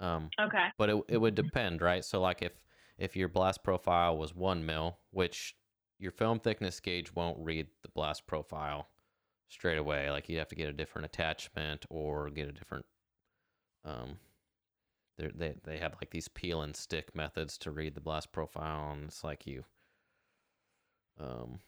Um 0.00 0.32
Okay. 0.40 0.68
but 0.78 0.90
it, 0.90 1.02
it 1.08 1.18
would 1.18 1.34
depend 1.34 1.82
right 1.82 2.04
so 2.04 2.20
like 2.20 2.42
if 2.42 2.64
if 2.98 3.16
your 3.16 3.28
blast 3.28 3.62
profile 3.62 4.16
was 4.16 4.34
one 4.34 4.64
mil 4.64 4.98
which 5.10 5.56
your 5.98 6.12
film 6.12 6.38
thickness 6.40 6.80
gauge 6.80 7.12
won't 7.14 7.38
read 7.44 7.66
the 7.82 7.88
blast 7.90 8.26
profile 8.26 8.88
straight 9.48 9.78
away 9.78 10.10
like 10.10 10.28
you 10.28 10.38
have 10.38 10.48
to 10.48 10.54
get 10.56 10.68
a 10.68 10.72
different 10.72 11.06
attachment 11.06 11.84
or 11.90 12.30
get 12.30 12.48
a 12.48 12.52
different 12.52 12.86
um 13.84 14.18
they 15.18 15.54
they 15.64 15.78
have 15.78 15.94
like 15.94 16.10
these 16.10 16.28
peel 16.28 16.62
and 16.62 16.76
stick 16.76 17.14
methods 17.14 17.58
to 17.58 17.70
read 17.70 17.94
the 17.94 18.00
blast 18.00 18.32
profile 18.32 18.92
and 18.92 19.04
it's 19.04 19.24
like 19.24 19.46
you 19.46 19.64
um 21.20 21.58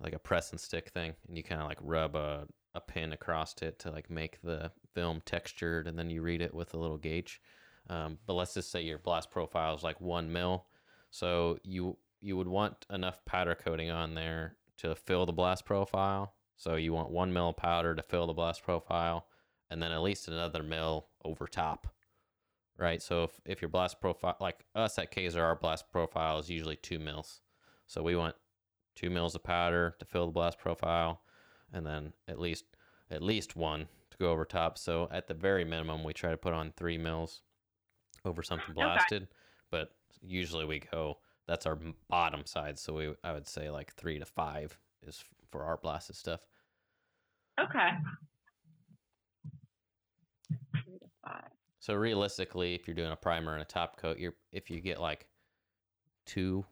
like 0.00 0.12
a 0.12 0.18
press 0.18 0.50
and 0.50 0.60
stick 0.60 0.90
thing 0.90 1.14
and 1.28 1.36
you 1.36 1.42
kind 1.42 1.60
of 1.60 1.68
like 1.68 1.78
rub 1.80 2.16
a, 2.16 2.46
a 2.74 2.80
pin 2.80 3.12
across 3.12 3.54
it 3.62 3.78
to 3.78 3.90
like 3.90 4.10
make 4.10 4.40
the 4.42 4.70
film 4.94 5.22
textured 5.24 5.86
and 5.86 5.98
then 5.98 6.10
you 6.10 6.20
read 6.20 6.42
it 6.42 6.52
with 6.52 6.74
a 6.74 6.78
little 6.78 6.98
gauge 6.98 7.40
um, 7.88 8.18
but 8.26 8.34
let's 8.34 8.54
just 8.54 8.70
say 8.70 8.82
your 8.82 8.98
blast 8.98 9.30
profile 9.30 9.74
is 9.74 9.82
like 9.82 10.00
one 10.00 10.32
mil, 10.32 10.66
so 11.10 11.58
you 11.62 11.96
you 12.20 12.36
would 12.36 12.48
want 12.48 12.86
enough 12.90 13.24
powder 13.24 13.54
coating 13.54 13.90
on 13.90 14.14
there 14.14 14.56
to 14.78 14.94
fill 14.94 15.26
the 15.26 15.32
blast 15.32 15.64
profile. 15.64 16.34
So 16.56 16.74
you 16.74 16.92
want 16.92 17.10
one 17.10 17.32
mil 17.32 17.52
powder 17.52 17.94
to 17.94 18.02
fill 18.02 18.26
the 18.26 18.32
blast 18.32 18.64
profile, 18.64 19.26
and 19.70 19.80
then 19.80 19.92
at 19.92 20.02
least 20.02 20.28
another 20.28 20.62
mil 20.62 21.06
over 21.24 21.46
top, 21.46 21.86
right? 22.78 23.02
So 23.02 23.24
if 23.24 23.40
if 23.44 23.62
your 23.62 23.68
blast 23.68 24.00
profile, 24.00 24.36
like 24.40 24.64
us 24.74 24.98
at 24.98 25.10
Kaiser, 25.10 25.42
our 25.42 25.56
blast 25.56 25.90
profile 25.90 26.38
is 26.38 26.50
usually 26.50 26.76
two 26.76 26.98
mils, 26.98 27.40
so 27.86 28.02
we 28.02 28.16
want 28.16 28.34
two 28.94 29.10
mils 29.10 29.34
of 29.34 29.42
powder 29.44 29.94
to 29.98 30.04
fill 30.04 30.26
the 30.26 30.32
blast 30.32 30.58
profile, 30.58 31.22
and 31.72 31.86
then 31.86 32.12
at 32.28 32.38
least 32.40 32.64
at 33.10 33.22
least 33.22 33.56
one 33.56 33.88
to 34.10 34.16
go 34.18 34.30
over 34.30 34.44
top. 34.44 34.78
So 34.78 35.08
at 35.10 35.26
the 35.28 35.34
very 35.34 35.64
minimum, 35.64 36.02
we 36.04 36.12
try 36.12 36.30
to 36.30 36.36
put 36.36 36.52
on 36.54 36.72
three 36.76 36.98
mils 36.98 37.42
over 38.24 38.42
something 38.42 38.74
Okay. 38.74 38.74
blasted, 38.74 39.28
but 39.70 39.90
usually 40.22 40.64
we 40.64 40.80
go 40.80 41.18
that's 41.46 41.66
our 41.66 41.78
bottom 42.08 42.44
side. 42.44 42.78
So 42.78 42.92
we 42.94 43.14
I 43.22 43.32
would 43.32 43.46
say 43.46 43.70
like 43.70 43.94
three 43.94 44.18
to 44.18 44.26
five 44.26 44.78
is 45.06 45.22
for 45.50 45.64
our 45.64 45.76
blasted 45.76 46.16
stuff. 46.16 46.40
Okay. 47.60 47.90
Three 50.84 50.98
to 50.98 51.06
five. 51.24 51.55
So 51.86 51.94
realistically, 51.94 52.74
if 52.74 52.88
you're 52.88 52.96
doing 52.96 53.12
a 53.12 53.16
primer 53.16 53.52
and 53.52 53.62
a 53.62 53.64
top 53.64 53.96
coat, 53.96 54.18
you're 54.18 54.34
if 54.50 54.72
you 54.72 54.80
get 54.80 55.00
like 55.00 55.28
two, 56.24 56.64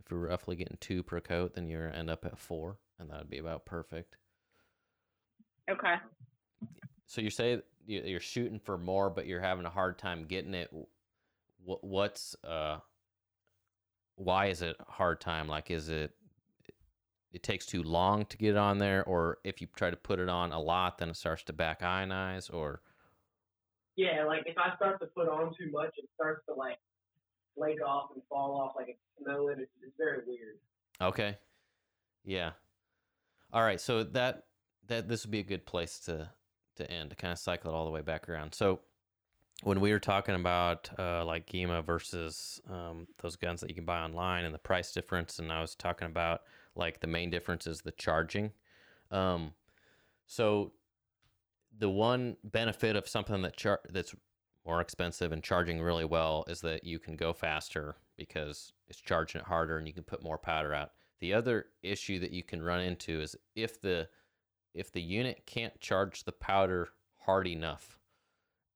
if 0.00 0.10
you're 0.10 0.20
roughly 0.20 0.56
getting 0.56 0.78
two 0.80 1.02
per 1.02 1.20
coat, 1.20 1.52
then 1.52 1.68
you're 1.68 1.90
end 1.90 2.08
up 2.08 2.24
at 2.24 2.38
four, 2.38 2.78
and 2.98 3.10
that 3.10 3.18
would 3.18 3.28
be 3.28 3.36
about 3.36 3.66
perfect. 3.66 4.16
Okay. 5.70 5.96
So 7.04 7.20
you 7.20 7.28
say 7.28 7.60
you- 7.84 8.00
you're 8.04 8.20
shooting 8.20 8.58
for 8.58 8.78
more, 8.78 9.10
but 9.10 9.26
you're 9.26 9.42
having 9.42 9.66
a 9.66 9.70
hard 9.70 9.98
time 9.98 10.24
getting 10.24 10.54
it. 10.54 10.72
What 11.62 11.84
what's 11.84 12.34
uh 12.42 12.78
why 14.14 14.46
is 14.46 14.62
it 14.62 14.76
hard 14.88 15.20
time? 15.20 15.46
Like, 15.46 15.70
is 15.70 15.90
it 15.90 16.16
it 17.32 17.42
takes 17.42 17.66
too 17.66 17.82
long 17.82 18.24
to 18.24 18.38
get 18.38 18.52
it 18.52 18.56
on 18.56 18.78
there, 18.78 19.04
or 19.04 19.40
if 19.44 19.60
you 19.60 19.66
try 19.76 19.90
to 19.90 19.96
put 19.98 20.18
it 20.18 20.30
on 20.30 20.52
a 20.52 20.58
lot, 20.58 20.96
then 20.96 21.10
it 21.10 21.16
starts 21.16 21.42
to 21.44 21.52
back 21.52 21.82
ionize, 21.82 22.50
or 22.50 22.80
Yeah, 23.98 24.22
like 24.22 24.44
if 24.46 24.56
I 24.56 24.76
start 24.76 25.00
to 25.00 25.06
put 25.06 25.28
on 25.28 25.52
too 25.58 25.72
much, 25.72 25.92
it 25.96 26.08
starts 26.14 26.46
to 26.48 26.54
like 26.54 26.78
flake 27.56 27.82
off 27.84 28.10
and 28.14 28.22
fall 28.28 28.56
off 28.56 28.74
like 28.76 28.90
it's 28.90 29.00
snowing. 29.20 29.56
It's, 29.58 29.72
it's 29.82 29.92
very 29.98 30.20
weird. 30.24 30.58
Okay. 31.00 31.36
Yeah. 32.24 32.52
All 33.52 33.62
right. 33.62 33.80
So 33.80 34.04
that 34.04 34.44
that 34.86 35.08
this 35.08 35.24
would 35.24 35.32
be 35.32 35.40
a 35.40 35.42
good 35.42 35.66
place 35.66 35.98
to 36.00 36.30
to 36.76 36.88
end 36.88 37.10
to 37.10 37.16
kind 37.16 37.32
of 37.32 37.40
cycle 37.40 37.72
it 37.72 37.74
all 37.74 37.84
the 37.84 37.90
way 37.90 38.00
back 38.00 38.28
around. 38.28 38.54
So 38.54 38.78
when 39.64 39.80
we 39.80 39.90
were 39.90 39.98
talking 39.98 40.36
about 40.36 40.88
uh, 40.96 41.24
like 41.24 41.46
GEMA 41.46 41.82
versus 41.82 42.60
um, 42.70 43.08
those 43.20 43.34
guns 43.34 43.60
that 43.62 43.68
you 43.68 43.74
can 43.74 43.84
buy 43.84 43.98
online 43.98 44.44
and 44.44 44.54
the 44.54 44.58
price 44.58 44.92
difference, 44.92 45.40
and 45.40 45.52
I 45.52 45.60
was 45.60 45.74
talking 45.74 46.06
about 46.06 46.42
like 46.76 47.00
the 47.00 47.08
main 47.08 47.30
difference 47.30 47.66
is 47.66 47.80
the 47.80 47.90
charging. 47.90 48.52
Um, 49.10 49.54
so 50.28 50.70
the 51.78 51.88
one 51.88 52.36
benefit 52.44 52.96
of 52.96 53.08
something 53.08 53.42
that 53.42 53.56
char- 53.56 53.80
that's 53.90 54.14
more 54.66 54.80
expensive 54.80 55.32
and 55.32 55.42
charging 55.42 55.80
really 55.80 56.04
well 56.04 56.44
is 56.48 56.60
that 56.60 56.84
you 56.84 56.98
can 56.98 57.16
go 57.16 57.32
faster 57.32 57.96
because 58.16 58.72
it's 58.88 59.00
charging 59.00 59.40
it 59.40 59.46
harder 59.46 59.78
and 59.78 59.86
you 59.86 59.94
can 59.94 60.02
put 60.02 60.22
more 60.22 60.38
powder 60.38 60.74
out. 60.74 60.90
The 61.20 61.34
other 61.34 61.66
issue 61.82 62.18
that 62.20 62.32
you 62.32 62.42
can 62.42 62.62
run 62.62 62.80
into 62.80 63.20
is 63.20 63.36
if 63.54 63.80
the 63.80 64.08
if 64.74 64.92
the 64.92 65.00
unit 65.00 65.44
can't 65.46 65.80
charge 65.80 66.24
the 66.24 66.32
powder 66.32 66.90
hard 67.16 67.46
enough, 67.46 67.98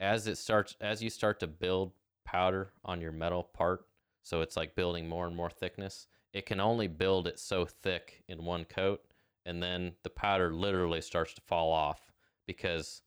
as 0.01 0.27
it 0.27 0.39
starts 0.39 0.77
as 0.81 1.03
you 1.03 1.11
start 1.11 1.41
to 1.41 1.47
build 1.47 1.93
powder 2.25 2.73
on 2.85 3.01
your 3.01 3.13
metal 3.13 3.43
part, 3.43 3.85
so 4.23 4.41
it's 4.41 4.57
like 4.57 4.75
building 4.75 5.09
more 5.09 5.27
and 5.27 5.37
more 5.37 5.51
thickness, 5.51 6.07
it 6.33 6.47
can 6.47 6.61
only 6.61 6.87
build 6.87 7.27
it 7.27 7.39
so 7.39 7.67
thick 7.67 8.25
in 8.29 8.45
one 8.45 8.65
coat 8.65 9.03
and 9.45 9.63
then 9.63 9.93
the 10.05 10.11
powder 10.11 10.55
literally 10.55 11.01
starts 11.01 11.35
to 11.35 11.41
fall 11.43 11.73
off 11.73 12.12
because 12.47 13.03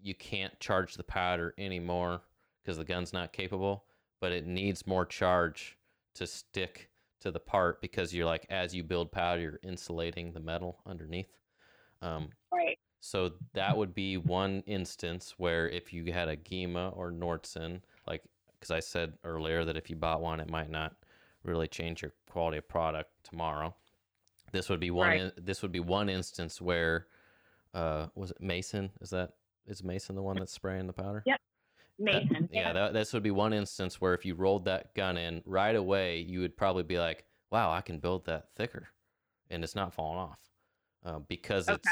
you 0.00 0.14
can't 0.14 0.58
charge 0.60 0.94
the 0.94 1.04
powder 1.04 1.54
anymore 1.58 2.22
because 2.62 2.78
the 2.78 2.84
gun's 2.84 3.12
not 3.12 3.32
capable, 3.32 3.84
but 4.20 4.32
it 4.32 4.46
needs 4.46 4.86
more 4.86 5.06
charge 5.06 5.78
to 6.14 6.26
stick 6.26 6.90
to 7.20 7.30
the 7.30 7.40
part 7.40 7.80
because 7.80 8.12
you're 8.12 8.26
like 8.26 8.46
as 8.50 8.74
you 8.74 8.82
build 8.82 9.12
powder, 9.12 9.40
you're 9.40 9.60
insulating 9.62 10.32
the 10.32 10.40
metal 10.40 10.80
underneath. 10.86 11.38
Um, 12.00 12.30
Right. 12.52 12.78
so 13.00 13.32
that 13.54 13.76
would 13.76 13.94
be 13.94 14.16
one 14.16 14.62
instance 14.66 15.34
where 15.38 15.68
if 15.68 15.92
you 15.92 16.12
had 16.12 16.28
a 16.28 16.36
Gema 16.36 16.90
or 16.90 17.10
Nordson, 17.12 17.80
like 18.06 18.22
because 18.58 18.70
I 18.70 18.80
said 18.80 19.14
earlier 19.24 19.64
that 19.64 19.76
if 19.76 19.88
you 19.90 19.96
bought 19.96 20.20
one, 20.20 20.40
it 20.40 20.50
might 20.50 20.70
not 20.70 20.94
really 21.44 21.66
change 21.68 22.02
your 22.02 22.12
quality 22.30 22.58
of 22.58 22.68
product 22.68 23.10
tomorrow. 23.24 23.74
This 24.52 24.68
would 24.68 24.80
be 24.80 24.90
one. 24.90 25.08
Right. 25.08 25.20
In, 25.20 25.32
this 25.36 25.62
would 25.62 25.72
be 25.72 25.80
one 25.80 26.08
instance 26.08 26.60
where, 26.60 27.06
uh, 27.74 28.06
was 28.14 28.30
it 28.30 28.40
Mason? 28.40 28.90
Is 29.00 29.10
that 29.10 29.30
is 29.66 29.82
Mason 29.84 30.14
the 30.16 30.22
one 30.22 30.36
that's 30.36 30.52
spraying 30.52 30.86
the 30.86 30.92
powder? 30.92 31.22
Yep. 31.26 31.40
That- 32.00 32.24
Mason. 32.24 32.48
yeah, 32.52 32.72
that, 32.72 32.92
this 32.94 33.12
would 33.12 33.22
be 33.22 33.30
one 33.30 33.52
instance 33.52 34.00
where 34.00 34.14
if 34.14 34.24
you 34.24 34.34
rolled 34.34 34.64
that 34.64 34.94
gun 34.94 35.16
in 35.16 35.42
right 35.46 35.76
away, 35.76 36.18
you 36.20 36.40
would 36.40 36.56
probably 36.56 36.82
be 36.82 36.98
like, 36.98 37.24
"Wow, 37.50 37.70
I 37.70 37.80
can 37.80 37.98
build 37.98 38.24
that 38.26 38.48
thicker," 38.56 38.88
and 39.50 39.62
it's 39.62 39.74
not 39.76 39.92
falling 39.94 40.18
off 40.18 40.40
uh, 41.04 41.18
because 41.28 41.68
Okay. 41.68 41.76
it's 41.76 41.88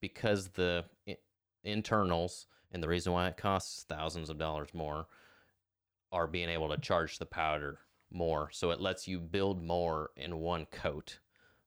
because 0.00 0.48
the 0.48 0.84
i- 1.08 1.18
internals 1.64 2.46
and 2.72 2.82
the 2.82 2.88
reason 2.88 3.12
why 3.12 3.28
it 3.28 3.36
costs 3.36 3.84
thousands 3.88 4.30
of 4.30 4.38
dollars 4.38 4.68
more 4.72 5.06
are 6.12 6.26
being 6.26 6.48
able 6.48 6.68
to 6.70 6.78
charge 6.78 7.18
the 7.18 7.26
powder 7.26 7.80
more, 8.10 8.48
so 8.52 8.70
it 8.70 8.80
lets 8.80 9.06
you 9.06 9.18
build 9.20 9.62
more 9.62 10.10
in 10.16 10.38
one 10.38 10.64
coat. 10.66 11.18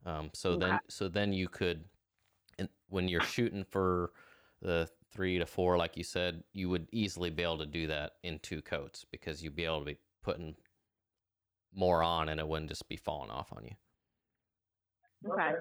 Um, 0.06 0.32
so 0.34 0.56
then, 0.56 0.80
so 0.90 1.08
then 1.08 1.32
you 1.34 1.48
could, 1.48 1.84
when 2.92 3.08
you're 3.08 3.22
shooting 3.22 3.64
for 3.64 4.12
the 4.62 4.88
three 5.12 5.40
to 5.40 5.46
four, 5.46 5.78
like 5.78 5.98
you 5.98 6.04
said, 6.04 6.44
you 6.54 6.70
would 6.70 6.88
easily 6.92 7.30
be 7.30 7.44
able 7.44 7.58
to 7.58 7.66
do 7.66 7.88
that 7.88 8.14
in 8.24 8.40
two 8.40 8.62
coats 8.62 9.06
because 9.12 9.42
you'd 9.42 9.56
be 9.56 9.66
able 9.66 9.80
to 9.80 9.86
be 9.86 9.98
putting 10.24 10.56
more 11.74 12.04
on, 12.04 12.30
and 12.30 12.40
it 12.40 12.48
wouldn't 12.48 12.70
just 12.70 12.88
be 12.88 12.98
falling 12.98 13.32
off 13.32 13.52
on 13.56 13.64
you. 13.64 15.32
Okay. 15.32 15.52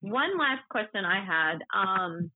One 0.00 0.38
last 0.38 0.68
question 0.68 1.04
I 1.04 1.24
had. 1.24 1.58
Um, 1.74 2.30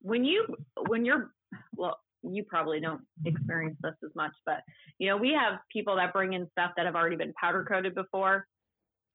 when 0.00 0.24
you 0.24 0.46
when 0.88 1.04
you're 1.04 1.32
well, 1.76 1.98
you 2.22 2.44
probably 2.44 2.80
don't 2.80 3.02
experience 3.24 3.76
this 3.82 3.94
as 4.04 4.10
much, 4.14 4.32
but 4.46 4.62
you 4.98 5.08
know, 5.08 5.16
we 5.16 5.30
have 5.30 5.60
people 5.72 5.96
that 5.96 6.12
bring 6.12 6.32
in 6.32 6.48
stuff 6.52 6.72
that 6.76 6.86
have 6.86 6.94
already 6.94 7.16
been 7.16 7.32
powder 7.34 7.64
coated 7.64 7.94
before. 7.94 8.46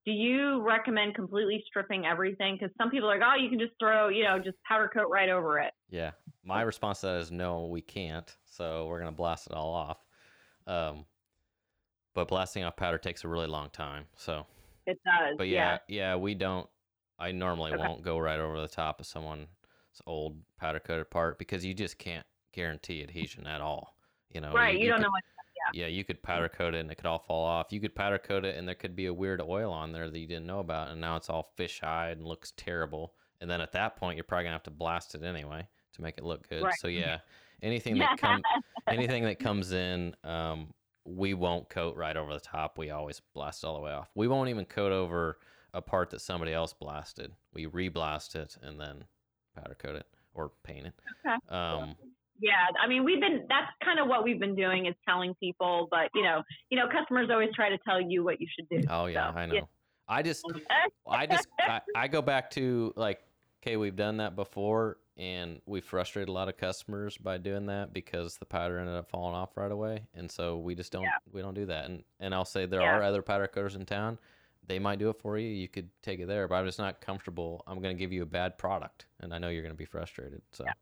Do 0.05 0.11
you 0.11 0.61
recommend 0.65 1.13
completely 1.15 1.63
stripping 1.67 2.05
everything? 2.05 2.57
Because 2.59 2.73
some 2.77 2.89
people 2.89 3.09
are 3.11 3.19
like, 3.19 3.27
oh, 3.27 3.35
you 3.41 3.49
can 3.49 3.59
just 3.59 3.73
throw, 3.79 4.07
you 4.09 4.23
know, 4.23 4.39
just 4.39 4.57
powder 4.67 4.89
coat 4.91 5.09
right 5.09 5.29
over 5.29 5.59
it. 5.59 5.71
Yeah, 5.89 6.11
my 6.43 6.61
response 6.61 7.01
to 7.01 7.07
that 7.07 7.19
is 7.21 7.31
no, 7.31 7.65
we 7.65 7.81
can't. 7.81 8.33
So 8.45 8.87
we're 8.87 8.99
gonna 8.99 9.11
blast 9.11 9.47
it 9.47 9.53
all 9.53 9.73
off. 9.73 9.97
Um, 10.65 11.05
but 12.15 12.27
blasting 12.27 12.63
off 12.63 12.75
powder 12.75 12.97
takes 12.97 13.23
a 13.23 13.27
really 13.27 13.47
long 13.47 13.69
time. 13.71 14.05
So, 14.15 14.45
It 14.87 14.99
does. 15.05 15.35
but 15.37 15.47
yeah, 15.47 15.77
yeah, 15.87 16.15
we 16.15 16.33
don't. 16.33 16.67
I 17.19 17.31
normally 17.31 17.73
Okay. 17.73 17.85
won't 17.85 18.01
go 18.01 18.17
right 18.17 18.39
over 18.39 18.59
the 18.61 18.67
top 18.67 18.99
of 19.01 19.05
someone's 19.05 19.47
old 20.07 20.37
powder 20.57 20.79
coated 20.79 21.09
part 21.11 21.37
because 21.37 21.65
you 21.65 21.73
just 21.73 21.97
can't 21.99 22.25
guarantee 22.53 23.03
adhesion 23.03 23.45
at 23.45 23.59
all. 23.61 23.95
You 24.31 24.41
know, 24.41 24.53
Right. 24.53 24.79
You, 24.79 24.87
don't 24.87 24.97
could- 24.97 25.03
know 25.03 25.09
what. 25.11 25.23
Yeah, 25.73 25.87
you 25.87 26.03
could 26.03 26.21
powder 26.21 26.49
coat 26.49 26.73
it 26.73 26.79
and 26.79 26.91
it 26.91 26.95
could 26.95 27.05
all 27.05 27.19
fall 27.19 27.45
off. 27.45 27.67
You 27.71 27.79
could 27.79 27.95
powder 27.95 28.17
coat 28.17 28.45
it 28.45 28.57
and 28.57 28.67
there 28.67 28.75
could 28.75 28.95
be 28.95 29.07
a 29.07 29.13
weird 29.13 29.41
oil 29.41 29.71
on 29.71 29.91
there 29.91 30.09
that 30.09 30.19
you 30.19 30.27
didn't 30.27 30.45
know 30.45 30.59
about, 30.59 30.89
and 30.89 30.99
now 30.99 31.15
it's 31.15 31.29
all 31.29 31.51
fish-eyed 31.55 32.17
and 32.17 32.27
looks 32.27 32.53
terrible. 32.57 33.13
And 33.41 33.49
then 33.49 33.61
at 33.61 33.71
that 33.73 33.95
point, 33.95 34.17
you're 34.17 34.23
probably 34.23 34.45
gonna 34.45 34.55
have 34.55 34.63
to 34.63 34.71
blast 34.71 35.15
it 35.15 35.23
anyway 35.23 35.67
to 35.93 36.01
make 36.01 36.17
it 36.17 36.23
look 36.23 36.47
good. 36.49 36.63
Right. 36.63 36.79
So 36.79 36.87
yeah, 36.87 37.19
anything 37.61 37.97
that 37.99 38.17
comes 38.21 38.43
anything 38.87 39.23
that 39.23 39.39
comes 39.39 39.71
in, 39.71 40.15
um, 40.23 40.73
we 41.05 41.33
won't 41.33 41.69
coat 41.69 41.95
right 41.95 42.15
over 42.15 42.33
the 42.33 42.39
top. 42.39 42.77
We 42.77 42.89
always 42.89 43.21
blast 43.33 43.63
all 43.63 43.75
the 43.75 43.81
way 43.81 43.91
off. 43.91 44.09
We 44.15 44.27
won't 44.27 44.49
even 44.49 44.65
coat 44.65 44.91
over 44.91 45.39
a 45.73 45.81
part 45.81 46.09
that 46.11 46.21
somebody 46.21 46.53
else 46.53 46.73
blasted. 46.73 47.31
We 47.53 47.65
re-blast 47.67 48.35
it 48.35 48.57
and 48.61 48.79
then 48.79 49.05
powder 49.55 49.75
coat 49.75 49.95
it 49.95 50.05
or 50.33 50.51
paint 50.63 50.87
it. 50.87 50.93
Okay. 51.25 51.35
Um, 51.49 51.95
Yeah, 52.41 52.53
I 52.81 52.87
mean, 52.87 53.03
we've 53.03 53.19
been 53.19 53.45
that's 53.49 53.67
kind 53.83 53.99
of 53.99 54.07
what 54.07 54.23
we've 54.23 54.39
been 54.39 54.55
doing 54.55 54.85
is 54.85 54.95
telling 55.07 55.33
people, 55.35 55.87
but 55.91 56.09
you 56.15 56.23
know, 56.23 56.41
you 56.69 56.77
know, 56.77 56.87
customers 56.87 57.27
always 57.31 57.49
try 57.55 57.69
to 57.69 57.77
tell 57.79 57.99
you 58.01 58.23
what 58.23 58.39
you 58.39 58.47
should 58.55 58.67
do. 58.69 58.87
oh 58.89 59.05
yeah, 59.07 59.31
So, 59.31 59.37
I 59.37 59.45
know. 59.45 59.53
yeah. 59.55 59.61
I 60.07 60.21
just 60.23 60.45
I 61.07 61.25
just 61.27 61.47
I, 61.59 61.81
I 61.95 62.07
go 62.07 62.21
back 62.21 62.49
to 62.51 62.93
like, 62.95 63.19
okay, 63.61 63.75
we've 63.77 63.95
done 63.95 64.17
that 64.17 64.35
before, 64.35 64.97
and 65.17 65.61
we 65.65 65.81
frustrated 65.81 66.29
a 66.29 66.31
lot 66.31 66.47
of 66.49 66.55
customers 66.57 67.17
by 67.17 67.37
doing 67.37 67.65
that 67.67 67.93
because 67.93 68.37
the 68.37 68.45
powder 68.45 68.79
ended 68.79 68.95
up 68.95 69.09
falling 69.09 69.35
off 69.35 69.57
right 69.57 69.71
away, 69.71 70.03
and 70.15 70.31
so 70.31 70.57
we 70.57 70.75
just 70.75 70.91
don't 70.91 71.03
Yeah. 71.03 71.09
we 71.31 71.41
don't 71.41 71.53
do 71.55 71.65
that. 71.65 71.85
And 71.85 72.03
and 72.19 72.33
I'll 72.33 72.45
say 72.45 72.65
there 72.65 72.81
Yeah. 72.81 72.97
are 72.97 73.03
other 73.03 73.21
powder 73.21 73.47
coaters 73.47 73.75
in 73.75 73.85
town. 73.85 74.17
They 74.65 74.77
might 74.79 74.99
do 74.99 75.09
it 75.09 75.17
for 75.19 75.37
you. 75.37 75.47
You 75.49 75.67
could 75.67 75.89
take 76.03 76.19
it 76.19 76.27
there, 76.27 76.47
but 76.47 76.55
I'm 76.55 76.65
just 76.65 76.77
not 76.79 77.01
comfortable. 77.01 77.63
I'm 77.65 77.81
going 77.81 77.95
to 77.95 77.99
give 77.99 78.13
you 78.13 78.21
a 78.21 78.25
bad 78.27 78.57
product, 78.57 79.07
and 79.19 79.33
I 79.33 79.39
know 79.39 79.49
you're 79.49 79.63
going 79.63 79.73
to 79.73 79.77
be 79.77 79.85
frustrated. 79.85 80.41
So, 80.51 80.63
Yeah. 80.65 80.73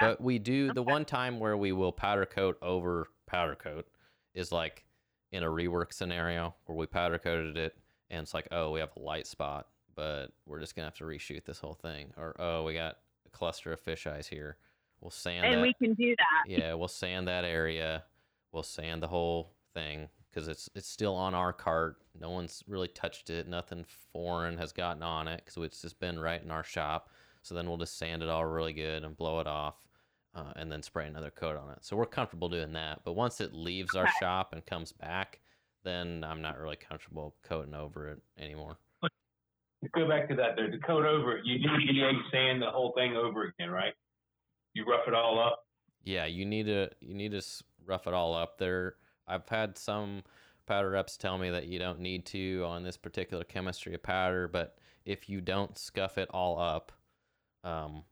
But 0.00 0.20
we 0.20 0.38
do 0.38 0.72
the 0.72 0.82
one 0.82 1.04
time 1.04 1.38
where 1.38 1.56
we 1.56 1.72
will 1.72 1.92
powder 1.92 2.26
coat 2.26 2.58
over 2.62 3.08
powder 3.26 3.54
coat 3.54 3.86
is 4.34 4.52
like 4.52 4.84
in 5.32 5.42
a 5.42 5.46
rework 5.46 5.92
scenario 5.92 6.54
where 6.66 6.76
we 6.76 6.86
powder 6.86 7.18
coated 7.18 7.56
it 7.56 7.76
and 8.10 8.22
it's 8.22 8.34
like, 8.34 8.48
oh, 8.52 8.70
we 8.70 8.80
have 8.80 8.90
a 8.96 9.00
light 9.00 9.26
spot, 9.26 9.66
but 9.94 10.28
we're 10.46 10.60
just 10.60 10.76
gonna 10.76 10.86
have 10.86 10.96
to 10.96 11.04
reshoot 11.04 11.44
this 11.44 11.58
whole 11.58 11.74
thing. 11.74 12.12
Or 12.16 12.34
oh, 12.38 12.64
we 12.64 12.74
got 12.74 12.98
a 13.26 13.30
cluster 13.30 13.72
of 13.72 13.80
fish 13.80 14.06
eyes 14.06 14.28
here. 14.28 14.56
We'll 15.00 15.10
sand 15.10 15.46
and 15.46 15.56
that. 15.56 15.62
we 15.62 15.74
can 15.74 15.94
do 15.94 16.14
that. 16.16 16.50
yeah, 16.50 16.74
we'll 16.74 16.88
sand 16.88 17.28
that 17.28 17.44
area. 17.44 18.04
We'll 18.52 18.62
sand 18.62 19.02
the 19.02 19.08
whole 19.08 19.52
thing 19.74 20.08
because 20.30 20.48
it's 20.48 20.70
it's 20.74 20.88
still 20.88 21.14
on 21.14 21.34
our 21.34 21.52
cart. 21.52 21.96
No 22.18 22.30
one's 22.30 22.62
really 22.66 22.88
touched 22.88 23.30
it. 23.30 23.48
Nothing 23.48 23.84
foreign 24.12 24.56
has 24.58 24.72
gotten 24.72 25.02
on 25.02 25.28
it 25.28 25.42
because 25.44 25.62
it's 25.62 25.82
just 25.82 25.98
been 25.98 26.18
right 26.18 26.42
in 26.42 26.50
our 26.50 26.64
shop. 26.64 27.10
So 27.46 27.54
then 27.54 27.68
we'll 27.68 27.78
just 27.78 27.96
sand 27.96 28.24
it 28.24 28.28
all 28.28 28.44
really 28.44 28.72
good 28.72 29.04
and 29.04 29.16
blow 29.16 29.38
it 29.38 29.46
off, 29.46 29.76
uh, 30.34 30.52
and 30.56 30.70
then 30.70 30.82
spray 30.82 31.06
another 31.06 31.30
coat 31.30 31.56
on 31.56 31.70
it. 31.70 31.78
So 31.82 31.96
we're 31.96 32.06
comfortable 32.06 32.48
doing 32.48 32.72
that. 32.72 33.02
But 33.04 33.12
once 33.12 33.40
it 33.40 33.52
leaves 33.54 33.94
our 33.94 34.08
shop 34.20 34.52
and 34.52 34.66
comes 34.66 34.90
back, 34.90 35.38
then 35.84 36.24
I'm 36.24 36.42
not 36.42 36.58
really 36.58 36.74
comfortable 36.74 37.36
coating 37.44 37.74
over 37.74 38.08
it 38.08 38.18
anymore. 38.36 38.78
To 39.02 39.90
go 39.94 40.08
back 40.08 40.28
to 40.28 40.34
that, 40.34 40.56
though, 40.56 40.66
to 40.66 40.78
coat 40.78 41.06
over 41.06 41.36
it, 41.36 41.44
you 41.44 41.58
do 41.58 41.68
you 41.78 42.10
sand 42.32 42.60
the 42.60 42.70
whole 42.70 42.92
thing 42.96 43.14
over 43.14 43.44
again, 43.44 43.70
right? 43.70 43.94
You 44.74 44.84
rough 44.84 45.06
it 45.06 45.14
all 45.14 45.38
up. 45.38 45.66
Yeah, 46.02 46.26
you 46.26 46.44
need 46.44 46.66
to 46.66 46.90
you 47.00 47.14
need 47.14 47.30
to 47.30 47.42
rough 47.84 48.08
it 48.08 48.14
all 48.14 48.34
up 48.34 48.58
there. 48.58 48.96
I've 49.28 49.48
had 49.48 49.78
some 49.78 50.24
powder 50.66 50.90
reps 50.90 51.16
tell 51.16 51.38
me 51.38 51.50
that 51.50 51.66
you 51.66 51.78
don't 51.78 52.00
need 52.00 52.26
to 52.26 52.64
on 52.66 52.82
this 52.82 52.96
particular 52.96 53.44
chemistry 53.44 53.94
of 53.94 54.02
powder, 54.02 54.48
but 54.48 54.78
if 55.04 55.28
you 55.28 55.40
don't 55.40 55.78
scuff 55.78 56.18
it 56.18 56.28
all 56.32 56.58
up, 56.58 56.90
um, 57.66 58.04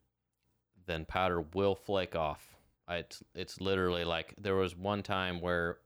then 0.87 1.05
powder 1.07 1.41
will 1.55 1.75
flake 1.75 2.17
off. 2.17 2.57
I, 2.87 2.97
it's 2.97 3.23
it's 3.35 3.61
literally 3.61 4.05
like 4.05 4.35
there 4.39 4.57
was 4.57 4.77
one 4.77 5.03
time 5.03 5.41
where 5.41 5.79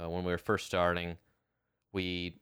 uh, 0.00 0.08
when 0.08 0.24
we 0.24 0.32
were 0.32 0.38
first 0.38 0.66
starting, 0.66 1.16
we 1.92 2.40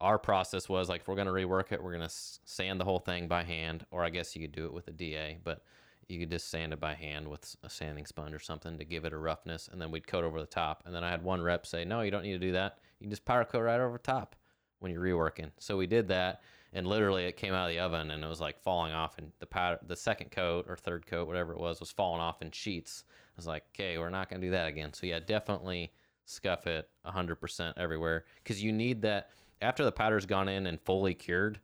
our 0.00 0.18
process 0.18 0.68
was 0.68 0.90
like 0.90 1.02
if 1.02 1.08
we're 1.08 1.14
going 1.14 1.28
to 1.28 1.32
rework 1.32 1.72
it, 1.72 1.82
we're 1.82 1.96
going 1.96 2.06
to 2.06 2.14
sand 2.44 2.78
the 2.78 2.84
whole 2.84 2.98
thing 2.98 3.28
by 3.28 3.42
hand, 3.42 3.86
or 3.90 4.04
I 4.04 4.10
guess 4.10 4.36
you 4.36 4.42
could 4.42 4.52
do 4.52 4.66
it 4.66 4.72
with 4.74 4.88
a 4.88 4.92
DA, 4.92 5.38
but 5.42 5.62
you 6.08 6.18
could 6.18 6.30
just 6.30 6.50
sand 6.50 6.74
it 6.74 6.80
by 6.80 6.92
hand 6.92 7.26
with 7.26 7.56
a 7.62 7.70
sanding 7.70 8.04
sponge 8.04 8.34
or 8.34 8.38
something 8.38 8.76
to 8.78 8.84
give 8.84 9.06
it 9.06 9.14
a 9.14 9.18
roughness, 9.18 9.68
and 9.72 9.80
then 9.80 9.90
we'd 9.90 10.06
coat 10.06 10.24
over 10.24 10.40
the 10.40 10.46
top. 10.46 10.82
And 10.84 10.94
then 10.94 11.02
I 11.02 11.10
had 11.10 11.22
one 11.22 11.40
rep 11.40 11.64
say, 11.64 11.84
"No, 11.84 12.02
you 12.02 12.10
don't 12.10 12.24
need 12.24 12.32
to 12.32 12.38
do 12.38 12.52
that. 12.52 12.78
You 12.98 13.04
can 13.04 13.10
just 13.10 13.24
powder 13.24 13.44
coat 13.44 13.60
right 13.60 13.80
over 13.80 13.96
top 13.96 14.36
when 14.80 14.92
you're 14.92 15.02
reworking." 15.02 15.52
So 15.58 15.76
we 15.76 15.86
did 15.86 16.08
that, 16.08 16.42
and 16.76 16.86
literally 16.86 17.24
it 17.24 17.38
came 17.38 17.54
out 17.54 17.68
of 17.68 17.74
the 17.74 17.80
oven 17.80 18.10
and 18.10 18.22
it 18.22 18.28
was 18.28 18.40
like 18.40 18.60
falling 18.60 18.92
off, 18.92 19.16
and 19.16 19.32
the 19.38 19.46
powder, 19.46 19.78
the 19.86 19.96
second 19.96 20.30
coat 20.30 20.66
or 20.68 20.76
third 20.76 21.06
coat, 21.06 21.26
whatever 21.26 21.54
it 21.54 21.58
was, 21.58 21.80
was 21.80 21.90
falling 21.90 22.20
off 22.20 22.42
in 22.42 22.50
sheets. 22.50 23.04
I 23.08 23.32
was 23.36 23.46
like, 23.46 23.64
"Okay, 23.74 23.96
we're 23.96 24.10
not 24.10 24.28
gonna 24.28 24.42
do 24.42 24.50
that 24.50 24.68
again." 24.68 24.92
So 24.92 25.06
yeah, 25.06 25.18
definitely 25.18 25.92
scuff 26.26 26.66
it 26.66 26.90
100% 27.06 27.72
everywhere 27.78 28.26
because 28.44 28.62
you 28.62 28.72
need 28.72 29.00
that 29.02 29.30
after 29.62 29.84
the 29.84 29.92
powder's 29.92 30.26
gone 30.26 30.50
in 30.50 30.66
and 30.66 30.78
fully 30.82 31.14
cured. 31.14 31.60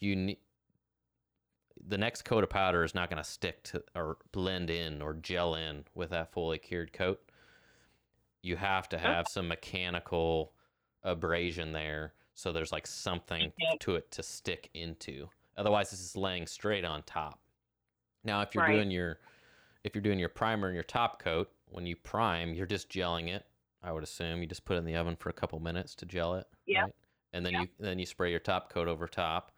You 0.00 0.16
need 0.16 0.38
the 1.86 1.98
next 1.98 2.22
coat 2.22 2.42
of 2.42 2.50
powder 2.50 2.84
is 2.84 2.94
not 2.94 3.10
going 3.10 3.22
to 3.22 3.28
stick 3.28 3.62
to 3.64 3.82
or 3.94 4.16
blend 4.32 4.70
in 4.70 5.02
or 5.02 5.14
gel 5.14 5.54
in 5.54 5.84
with 5.94 6.10
that 6.10 6.32
fully 6.32 6.58
cured 6.58 6.92
coat. 6.92 7.20
You 8.42 8.56
have 8.56 8.88
to 8.90 8.98
have 8.98 9.26
some 9.28 9.48
mechanical 9.48 10.52
abrasion 11.02 11.72
there, 11.72 12.14
so 12.38 12.52
there's 12.52 12.70
like 12.70 12.86
something 12.86 13.52
to 13.80 13.96
it 13.96 14.08
to 14.12 14.22
stick 14.22 14.70
into. 14.72 15.28
Otherwise, 15.56 15.92
it's 15.92 16.00
just 16.02 16.16
laying 16.16 16.46
straight 16.46 16.84
on 16.84 17.02
top. 17.02 17.40
Now, 18.22 18.42
if 18.42 18.54
you're 18.54 18.62
Right. 18.62 18.74
doing 18.74 18.92
your 18.92 19.18
if 19.82 19.94
you're 19.94 20.02
doing 20.02 20.20
your 20.20 20.28
primer 20.28 20.68
and 20.68 20.74
your 20.74 20.84
top 20.84 21.20
coat, 21.20 21.50
when 21.66 21.84
you 21.84 21.96
prime, 21.96 22.54
you're 22.54 22.66
just 22.66 22.88
gelling 22.90 23.28
it. 23.28 23.44
I 23.82 23.90
would 23.90 24.04
assume 24.04 24.40
you 24.40 24.46
just 24.46 24.64
put 24.64 24.74
it 24.74 24.78
in 24.80 24.84
the 24.84 24.94
oven 24.94 25.16
for 25.16 25.30
a 25.30 25.32
couple 25.32 25.58
minutes 25.58 25.96
to 25.96 26.06
gel 26.06 26.34
it. 26.36 26.46
Yeah. 26.66 26.82
Right? 26.84 26.94
And 27.32 27.44
then 27.44 27.54
Yeah. 27.54 27.60
you 27.62 27.68
then 27.80 27.98
you 27.98 28.06
spray 28.06 28.30
your 28.30 28.38
top 28.38 28.72
coat 28.72 28.86
over 28.86 29.08
top. 29.08 29.50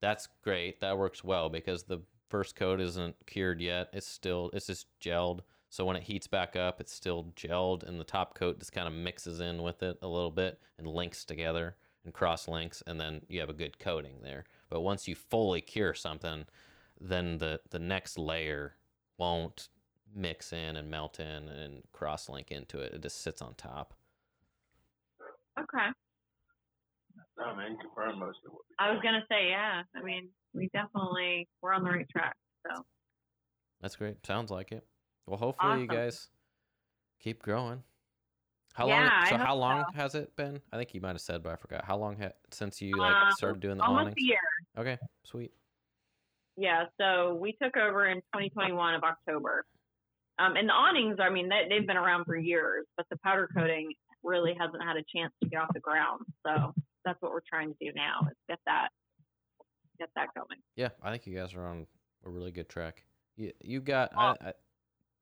That's 0.00 0.28
great. 0.42 0.80
That 0.80 0.96
works 0.98 1.24
well 1.24 1.48
because 1.48 1.82
the 1.82 2.00
first 2.28 2.54
coat 2.54 2.80
isn't 2.80 3.16
cured 3.26 3.60
yet. 3.60 3.90
It's 3.92 4.06
still 4.06 4.50
it's 4.52 4.66
just 4.66 4.86
gelled. 5.00 5.40
So 5.68 5.84
when 5.84 5.96
it 5.96 6.04
heats 6.04 6.28
back 6.28 6.54
up, 6.54 6.80
it's 6.80 6.92
still 6.92 7.32
gelled, 7.34 7.82
and 7.82 7.98
the 7.98 8.04
top 8.04 8.36
coat 8.36 8.60
just 8.60 8.72
kind 8.72 8.86
of 8.86 8.94
mixes 8.94 9.40
in 9.40 9.62
with 9.64 9.82
it 9.82 9.98
a 10.00 10.06
little 10.06 10.30
bit 10.30 10.60
and 10.78 10.86
links 10.86 11.24
together 11.24 11.76
and 12.10 12.14
cross 12.14 12.48
links, 12.48 12.82
and 12.88 13.00
then 13.00 13.22
you 13.28 13.38
have 13.38 13.48
a 13.48 13.54
good 13.54 13.78
coating 13.78 14.16
there. 14.22 14.44
But 14.68 14.80
once 14.80 15.06
you 15.06 15.14
fully 15.14 15.60
cure 15.60 15.94
something, 15.94 16.44
then 17.00 17.38
the 17.38 17.60
the 17.70 17.78
next 17.78 18.18
layer 18.18 18.74
won't 19.16 19.68
mix 20.12 20.52
in 20.52 20.76
and 20.76 20.90
melt 20.90 21.20
in 21.20 21.48
and 21.48 21.82
cross 21.92 22.28
link 22.28 22.50
into 22.50 22.80
it. 22.80 22.92
It 22.92 23.02
just 23.02 23.22
sits 23.22 23.40
on 23.40 23.54
top. 23.54 23.94
Okay. 25.58 25.86
No, 27.38 27.54
man, 27.54 27.76
confirm 27.80 28.18
most 28.18 28.38
of 28.44 28.52
what. 28.52 28.62
I 28.80 28.90
was 28.90 29.00
gonna 29.04 29.24
say, 29.30 29.50
yeah. 29.50 29.82
I 29.94 30.02
mean, 30.02 30.28
we 30.52 30.68
definitely 30.74 31.48
we're 31.62 31.72
on 31.72 31.84
the 31.84 31.90
right 31.90 32.08
track. 32.08 32.34
So 32.66 32.84
That's 33.80 33.94
great. 33.94 34.26
Sounds 34.26 34.50
like 34.50 34.72
it. 34.72 34.84
Well, 35.26 35.38
hopefully 35.38 35.82
you 35.82 35.86
guys 35.86 36.28
keep 37.20 37.40
growing. 37.40 37.84
How 38.74 38.86
Yeah, 38.88 39.10
long? 39.18 39.26
So 39.26 39.36
how 39.36 39.54
long 39.56 39.84
has 39.94 40.14
it 40.14 40.34
been? 40.36 40.60
I 40.72 40.76
think 40.76 40.94
you 40.94 41.00
might 41.00 41.08
have 41.10 41.20
said, 41.20 41.42
but 41.42 41.52
I 41.52 41.56
forgot. 41.56 41.84
How 41.84 41.96
long 41.96 42.16
ha- 42.16 42.32
since 42.50 42.80
you 42.80 42.96
like 42.96 43.16
Um, 43.16 43.32
started 43.32 43.60
doing 43.60 43.78
the 43.78 43.84
almost 43.84 44.02
awnings? 44.02 44.16
a 44.18 44.22
year. 44.22 44.38
Okay, 44.78 44.98
sweet. 45.24 45.52
Yeah. 46.56 46.86
So 47.00 47.34
we 47.34 47.52
took 47.60 47.76
over 47.76 48.06
in 48.06 48.18
2021 48.18 48.94
of 48.94 49.02
October. 49.02 49.66
Um, 50.38 50.56
and 50.56 50.68
the 50.68 50.72
awnings, 50.72 51.18
I 51.20 51.28
mean, 51.30 51.48
they, 51.48 51.66
they've 51.68 51.86
been 51.86 51.96
around 51.96 52.24
for 52.24 52.36
years, 52.36 52.86
but 52.96 53.06
the 53.10 53.16
powder 53.18 53.48
coating 53.54 53.92
really 54.22 54.54
hasn't 54.58 54.82
had 54.82 54.96
a 54.96 55.02
chance 55.14 55.32
to 55.42 55.48
get 55.48 55.60
off 55.60 55.68
the 55.74 55.80
ground. 55.80 56.24
So 56.46 56.74
that's 57.04 57.20
what 57.20 57.32
we're 57.32 57.40
trying 57.48 57.74
to 57.74 57.76
do 57.80 57.92
now 57.94 58.20
is 58.30 58.36
get 58.48 58.58
that 58.66 58.88
get 59.98 60.08
that 60.16 60.28
going. 60.34 60.60
Yeah, 60.76 60.90
I 61.02 61.10
think 61.10 61.26
you 61.26 61.36
guys 61.36 61.54
are 61.54 61.66
on 61.66 61.86
a 62.24 62.30
really 62.30 62.52
good 62.52 62.68
track. 62.68 63.04
You 63.36 63.52
you 63.60 63.80
got 63.80 64.12
I, 64.16 64.34
I, 64.40 64.52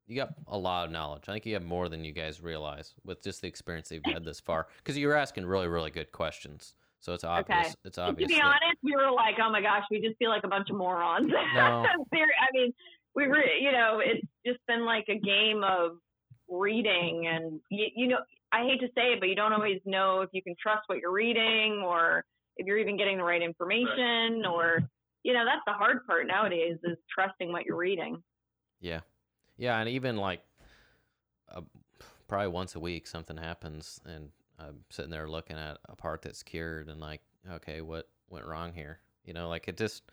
you 0.08 0.16
got 0.16 0.30
a 0.46 0.58
lot 0.58 0.86
of 0.86 0.90
knowledge. 0.90 1.24
I 1.28 1.32
think 1.32 1.46
you 1.46 1.54
have 1.54 1.64
more 1.64 1.88
than 1.88 2.04
you 2.04 2.12
guys 2.12 2.40
realize 2.40 2.94
with 3.04 3.22
just 3.22 3.42
the 3.42 3.48
experience 3.48 3.90
that 3.90 3.96
you've 3.96 4.14
had 4.14 4.24
this 4.24 4.40
far. 4.40 4.66
Because 4.78 4.96
you 4.96 5.06
were 5.06 5.14
asking 5.14 5.46
really 5.46 5.68
really 5.68 5.90
good 5.90 6.10
questions, 6.10 6.74
so 7.00 7.12
it's 7.12 7.24
obvious. 7.24 7.76
It's 7.84 7.98
obvious. 7.98 8.28
to 8.28 8.34
be 8.34 8.40
that- 8.40 8.46
honest, 8.46 8.78
we 8.82 8.92
were 8.96 9.10
like, 9.12 9.36
oh 9.40 9.50
my 9.50 9.60
gosh, 9.60 9.84
we 9.90 10.00
just 10.00 10.16
feel 10.18 10.30
like 10.30 10.44
a 10.44 10.48
bunch 10.48 10.70
of 10.70 10.76
morons. 10.76 11.30
No. 11.54 11.86
I 12.14 12.48
mean, 12.52 12.72
we 13.14 13.28
were, 13.28 13.44
you 13.60 13.72
know, 13.72 14.00
it's 14.02 14.26
just 14.46 14.58
been 14.66 14.84
like 14.84 15.04
a 15.08 15.18
game 15.18 15.62
of 15.62 15.98
reading, 16.48 17.26
and 17.26 17.60
you, 17.70 17.86
you 17.94 18.08
know, 18.08 18.18
I 18.52 18.62
hate 18.62 18.80
to 18.80 18.86
say 18.94 19.12
it, 19.12 19.20
but 19.20 19.28
you 19.28 19.34
don't 19.34 19.52
always 19.52 19.80
know 19.84 20.22
if 20.22 20.30
you 20.32 20.42
can 20.42 20.54
trust 20.60 20.82
what 20.86 20.98
you're 20.98 21.12
reading 21.12 21.82
or 21.84 22.24
if 22.56 22.66
you're 22.66 22.78
even 22.78 22.96
getting 22.96 23.18
the 23.18 23.24
right 23.24 23.42
information, 23.42 24.44
or 24.50 24.80
you 25.22 25.34
know, 25.34 25.44
that's 25.44 25.62
the 25.66 25.72
hard 25.72 26.06
part 26.06 26.26
nowadays 26.26 26.78
is 26.82 26.96
trusting 27.14 27.52
what 27.52 27.66
you're 27.66 27.76
reading. 27.76 28.22
Yeah, 28.80 29.00
yeah, 29.58 29.78
and 29.78 29.88
even 29.88 30.16
like 30.16 30.40
uh, 31.54 31.60
probably 32.28 32.48
once 32.48 32.74
a 32.74 32.80
week 32.80 33.06
something 33.06 33.36
happens, 33.36 34.00
and 34.06 34.30
I'm 34.58 34.78
sitting 34.90 35.10
there 35.10 35.28
looking 35.28 35.56
at 35.58 35.78
a 35.88 35.96
part 35.96 36.22
that's 36.22 36.42
cured, 36.42 36.88
and 36.88 37.00
like, 37.00 37.20
okay, 37.50 37.80
what 37.80 38.08
went 38.30 38.46
wrong 38.46 38.72
here? 38.72 39.00
You 39.24 39.34
know, 39.34 39.48
like 39.48 39.68
it 39.68 39.76
just 39.76 40.04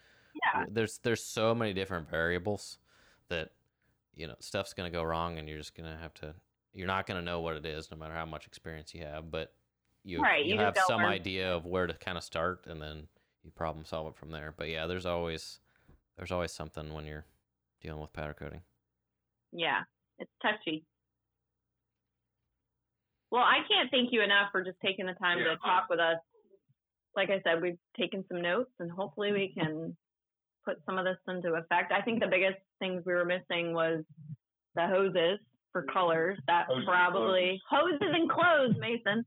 Yeah. 0.44 0.66
there's 0.70 0.98
there's 1.00 1.24
so 1.24 1.56
many 1.56 1.74
different 1.74 2.10
variables 2.10 2.80
that 3.30 3.52
you 4.16 4.28
know 4.28 4.36
stuff's 4.40 4.74
gonna 4.74 4.90
go 4.90 5.04
wrong, 5.04 5.38
and 5.38 5.48
you're 5.48 5.60
just 5.60 5.76
gonna 5.76 5.98
have 6.02 6.14
to. 6.16 6.34
You're 6.74 6.88
not 6.88 7.06
gonna 7.08 7.22
know 7.22 7.40
what 7.40 7.56
it 7.56 7.66
is, 7.66 7.90
no 7.90 7.96
matter 7.98 8.14
how 8.14 8.26
much 8.26 8.48
experience 8.48 8.94
you 8.94 9.04
have, 9.04 9.32
but 9.32 9.54
you 10.04 10.22
Right, 10.22 10.46
you 10.46 10.56
you 10.56 10.60
have 10.62 10.78
some 10.78 11.02
learn. 11.04 11.12
idea 11.12 11.54
of 11.54 11.66
where 11.66 11.88
to 11.88 11.94
kind 11.94 12.18
of 12.18 12.24
start, 12.24 12.66
and 12.68 12.82
then 12.82 13.08
you 13.44 13.52
problem 13.52 13.86
solve 13.86 14.08
it 14.08 14.16
from 14.18 14.32
there. 14.32 14.54
But 14.56 14.70
yeah, 14.70 14.86
there's 14.88 15.06
always 15.06 15.60
there's 16.18 16.32
always 16.32 16.52
something 16.52 16.94
when 16.94 17.06
you're 17.06 17.26
dealing 17.82 18.02
with 18.02 18.14
powder 18.14 18.34
coating. 18.34 18.62
Yeah, 19.52 19.82
it's 20.20 20.32
touchy. 20.42 20.86
Well, 23.32 23.44
I 23.44 23.60
can't 23.68 23.90
thank 23.92 24.12
you 24.14 24.22
enough 24.22 24.50
for 24.52 24.64
just 24.64 24.78
taking 24.84 25.06
the 25.06 25.14
time 25.14 25.40
Yeah. 25.40 25.50
to 25.52 25.58
talk 25.58 25.90
with 25.90 26.00
us. 26.00 26.20
Like 27.16 27.30
I 27.30 27.42
said, 27.42 27.62
we've 27.62 27.80
taken 27.98 28.26
some 28.28 28.42
notes 28.42 28.72
and 28.80 28.92
hopefully 28.92 29.32
we 29.32 29.54
can 29.54 29.96
put 30.66 30.78
some 30.86 30.98
of 30.98 31.06
this 31.06 31.18
into 31.28 31.54
effect. 31.54 31.92
I 31.92 32.02
think 32.02 32.20
the 32.22 32.28
biggest 32.28 32.60
things 32.80 33.04
we 33.06 33.14
were 33.14 33.26
missing 33.26 33.74
was 33.74 34.04
the 34.76 34.88
hoses 34.88 35.40
for 35.72 35.84
colors. 35.84 36.38
That 36.48 36.66
Hoses 36.68 36.78
and 36.80 36.88
probably 36.88 37.62
hoses 37.70 38.00
and 38.02 38.30
clothes, 38.30 38.76
Mason. 38.80 39.26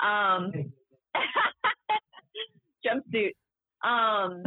Um 0.00 0.72
jumpsuit. 2.86 3.32
Um 3.82 4.42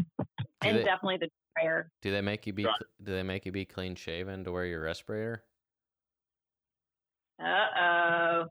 and 0.63 0.77
they- 0.77 0.83
definitely 0.83 1.17
the 1.17 1.29
sprayer. 1.57 1.91
Do 2.01 2.11
they 2.11 2.21
make 2.21 2.47
you 2.47 2.53
be 2.53 2.65
Right. 2.65 2.75
do 3.03 3.11
they 3.13 3.23
make 3.23 3.45
you 3.45 3.51
be 3.51 3.65
clean 3.65 3.95
shaven 3.95 4.43
to 4.43 4.51
wear 4.51 4.65
your 4.65 4.81
respirator? 4.81 5.43
Uh 7.39 7.67
oh. 7.79 8.45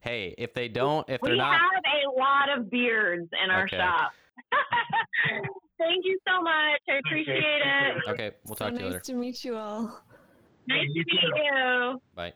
Hey, 0.00 0.34
if 0.38 0.54
they 0.54 0.68
don't, 0.68 1.08
if 1.08 1.20
they're 1.20 1.36
not, 1.36 1.58
we 1.60 1.90
have 1.90 2.04
a 2.06 2.20
lot 2.20 2.58
of 2.58 2.70
beards 2.70 3.28
in 3.42 3.50
our 3.50 3.64
Okay. 3.64 3.76
shop. 3.78 4.12
Thank 5.78 6.04
you 6.04 6.18
so 6.26 6.40
much. 6.42 6.80
I 6.88 6.98
appreciate 7.04 7.38
it. 7.38 8.08
okay, 8.08 8.30
we'll 8.44 8.54
so 8.56 8.66
talk 8.66 8.74
to 8.74 8.78
you 8.78 8.84
nice 8.84 8.92
later. 8.94 9.04
to 9.04 9.14
meet 9.14 9.44
you 9.44 9.56
all. 9.56 10.02
Nice 10.68 10.86
to 10.86 10.98
you 10.98 11.04
meet 11.06 11.22
you. 11.22 12.00
Bye. 12.14 12.32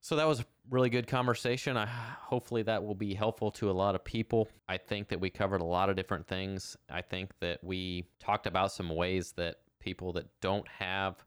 So 0.00 0.16
that 0.16 0.26
was 0.26 0.40
a 0.40 0.44
really 0.70 0.90
good 0.90 1.06
conversation. 1.06 1.76
I 1.76 1.86
hopefully 1.86 2.62
that 2.62 2.84
will 2.84 2.94
be 2.94 3.14
helpful 3.14 3.50
to 3.52 3.70
a 3.70 3.72
lot 3.72 3.94
of 3.94 4.04
people. 4.04 4.48
I 4.68 4.76
think 4.76 5.08
that 5.08 5.20
we 5.20 5.30
covered 5.30 5.60
a 5.60 5.64
lot 5.64 5.90
of 5.90 5.96
different 5.96 6.26
things. 6.26 6.76
I 6.90 7.02
think 7.02 7.30
that 7.40 7.62
we 7.62 8.04
talked 8.18 8.46
about 8.46 8.72
some 8.72 8.94
ways 8.94 9.32
that 9.32 9.56
people 9.80 10.12
that 10.14 10.26
don't 10.40 10.66
have 10.68 11.24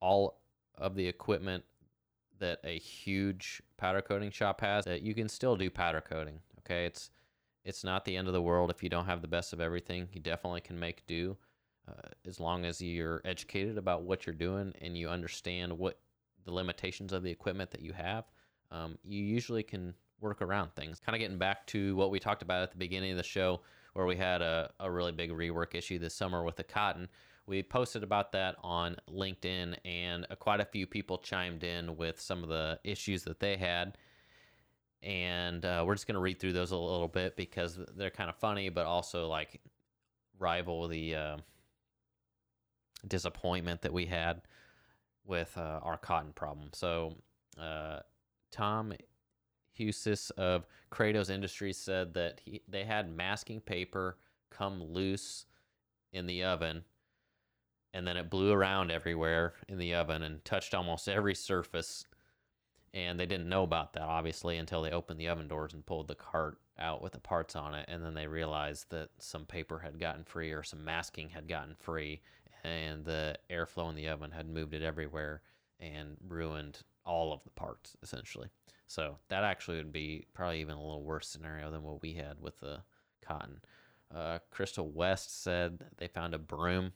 all 0.00 0.40
of 0.76 0.94
the 0.94 1.06
equipment 1.06 1.64
that 2.38 2.60
a 2.64 2.78
huge 2.78 3.62
powder 3.76 4.00
coating 4.00 4.30
shop 4.30 4.60
has 4.60 4.84
that 4.86 5.02
you 5.02 5.14
can 5.14 5.28
still 5.28 5.56
do 5.56 5.70
powder 5.70 6.00
coating. 6.00 6.40
Okay, 6.60 6.86
it's 6.86 7.10
it's 7.64 7.84
not 7.84 8.04
the 8.04 8.16
end 8.16 8.26
of 8.26 8.32
the 8.32 8.42
world 8.42 8.70
if 8.70 8.82
you 8.82 8.88
don't 8.88 9.04
have 9.04 9.20
the 9.20 9.28
best 9.28 9.52
of 9.52 9.60
everything. 9.60 10.08
You 10.12 10.20
definitely 10.20 10.62
can 10.62 10.78
make 10.78 11.06
do 11.06 11.36
uh, 11.88 12.08
as 12.26 12.40
long 12.40 12.64
as 12.64 12.80
you're 12.80 13.20
educated 13.24 13.76
about 13.76 14.02
what 14.02 14.26
you're 14.26 14.34
doing 14.34 14.72
and 14.80 14.96
you 14.96 15.08
understand 15.08 15.76
what 15.76 15.98
the 16.44 16.52
limitations 16.52 17.12
of 17.12 17.22
the 17.22 17.30
equipment 17.30 17.70
that 17.72 17.82
you 17.82 17.92
have. 17.92 18.24
Um, 18.70 18.98
you 19.04 19.22
usually 19.22 19.62
can 19.62 19.94
work 20.20 20.42
around 20.42 20.74
things. 20.74 21.00
Kind 21.00 21.16
of 21.16 21.20
getting 21.20 21.38
back 21.38 21.66
to 21.68 21.96
what 21.96 22.10
we 22.10 22.18
talked 22.18 22.42
about 22.42 22.62
at 22.62 22.70
the 22.70 22.78
beginning 22.78 23.10
of 23.10 23.16
the 23.16 23.22
show, 23.22 23.60
where 23.94 24.06
we 24.06 24.16
had 24.16 24.42
a, 24.42 24.70
a 24.80 24.90
really 24.90 25.12
big 25.12 25.30
rework 25.30 25.74
issue 25.74 25.98
this 25.98 26.14
summer 26.14 26.44
with 26.44 26.56
the 26.56 26.64
cotton. 26.64 27.08
We 27.46 27.62
posted 27.62 28.02
about 28.04 28.32
that 28.32 28.56
on 28.62 28.96
LinkedIn, 29.08 29.76
and 29.84 30.26
uh, 30.30 30.36
quite 30.36 30.60
a 30.60 30.64
few 30.64 30.86
people 30.86 31.18
chimed 31.18 31.64
in 31.64 31.96
with 31.96 32.20
some 32.20 32.42
of 32.42 32.48
the 32.48 32.78
issues 32.84 33.24
that 33.24 33.40
they 33.40 33.56
had. 33.56 33.98
And 35.02 35.64
uh, 35.64 35.82
we're 35.86 35.94
just 35.94 36.06
going 36.06 36.14
to 36.14 36.20
read 36.20 36.38
through 36.38 36.52
those 36.52 36.70
a 36.70 36.76
little 36.76 37.08
bit 37.08 37.36
because 37.36 37.78
they're 37.96 38.10
kind 38.10 38.28
of 38.28 38.36
funny, 38.36 38.68
but 38.68 38.84
also 38.86 39.26
like 39.28 39.60
rival 40.38 40.86
the 40.88 41.14
uh, 41.14 41.36
disappointment 43.08 43.82
that 43.82 43.92
we 43.92 44.06
had 44.06 44.42
with 45.24 45.56
uh, 45.56 45.80
our 45.82 45.96
cotton 45.96 46.32
problem. 46.34 46.70
So, 46.72 47.14
uh, 47.58 48.00
Tom, 48.50 48.92
Husis 49.78 50.30
of 50.32 50.66
Kratos 50.90 51.30
Industries 51.30 51.78
said 51.78 52.14
that 52.14 52.40
he, 52.44 52.62
they 52.68 52.84
had 52.84 53.14
masking 53.14 53.60
paper 53.60 54.16
come 54.50 54.82
loose 54.82 55.46
in 56.12 56.26
the 56.26 56.44
oven 56.44 56.84
and 57.92 58.06
then 58.06 58.16
it 58.16 58.30
blew 58.30 58.52
around 58.52 58.90
everywhere 58.90 59.54
in 59.68 59.78
the 59.78 59.94
oven 59.94 60.22
and 60.22 60.44
touched 60.44 60.74
almost 60.74 61.08
every 61.08 61.34
surface. 61.34 62.04
And 62.92 63.18
they 63.18 63.26
didn't 63.26 63.48
know 63.48 63.62
about 63.62 63.92
that 63.94 64.02
obviously 64.02 64.58
until 64.58 64.82
they 64.82 64.90
opened 64.90 65.18
the 65.18 65.28
oven 65.28 65.48
doors 65.48 65.72
and 65.72 65.86
pulled 65.86 66.08
the 66.08 66.14
cart 66.14 66.58
out 66.78 67.02
with 67.02 67.12
the 67.12 67.20
parts 67.20 67.56
on 67.56 67.74
it. 67.74 67.86
And 67.88 68.04
then 68.04 68.14
they 68.14 68.26
realized 68.26 68.90
that 68.90 69.10
some 69.18 69.44
paper 69.44 69.78
had 69.78 69.98
gotten 69.98 70.24
free 70.24 70.52
or 70.52 70.62
some 70.62 70.84
masking 70.84 71.30
had 71.30 71.48
gotten 71.48 71.74
free 71.74 72.20
and 72.64 73.04
the 73.04 73.36
airflow 73.50 73.88
in 73.88 73.96
the 73.96 74.08
oven 74.08 74.30
had 74.32 74.48
moved 74.48 74.74
it 74.74 74.82
everywhere 74.82 75.42
and 75.78 76.16
ruined 76.28 76.80
all 77.04 77.32
of 77.32 77.42
the 77.44 77.50
parts 77.50 77.96
essentially 78.02 78.48
so 78.86 79.16
that 79.28 79.44
actually 79.44 79.76
would 79.76 79.92
be 79.92 80.26
probably 80.34 80.60
even 80.60 80.74
a 80.74 80.82
little 80.82 81.02
worse 81.02 81.28
scenario 81.28 81.70
than 81.70 81.82
what 81.82 82.02
we 82.02 82.14
had 82.14 82.40
with 82.40 82.58
the 82.60 82.80
cotton 83.26 83.60
uh, 84.14 84.38
crystal 84.50 84.90
west 84.90 85.42
said 85.42 85.84
they 85.98 86.08
found 86.08 86.34
a 86.34 86.38
broom 86.38 86.92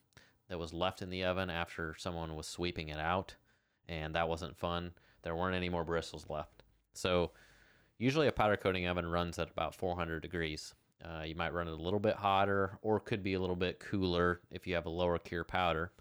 that 0.48 0.58
was 0.58 0.72
left 0.72 1.00
in 1.00 1.10
the 1.10 1.24
oven 1.24 1.48
after 1.48 1.94
someone 1.96 2.34
was 2.36 2.46
sweeping 2.46 2.88
it 2.88 2.98
out 2.98 3.34
and 3.88 4.14
that 4.14 4.28
wasn't 4.28 4.56
fun 4.56 4.90
there 5.22 5.36
weren't 5.36 5.56
any 5.56 5.68
more 5.68 5.84
bristles 5.84 6.26
left 6.28 6.64
so 6.92 7.30
usually 7.98 8.28
a 8.28 8.32
powder 8.32 8.56
coating 8.56 8.86
oven 8.86 9.06
runs 9.06 9.38
at 9.38 9.50
about 9.50 9.74
400 9.74 10.20
degrees. 10.20 10.74
Uh, 11.04 11.22
you 11.22 11.34
might 11.34 11.52
run 11.52 11.68
it 11.68 11.72
a 11.72 11.82
little 11.82 11.98
bit 11.98 12.16
hotter 12.16 12.78
or 12.82 13.00
could 13.00 13.22
be 13.22 13.34
a 13.34 13.40
little 13.40 13.56
bit 13.56 13.80
cooler 13.80 14.40
if 14.50 14.66
you 14.66 14.74
have 14.74 14.86
a 14.86 14.90
lower 14.90 15.18
cure 15.18 15.44
powder. 15.44 15.92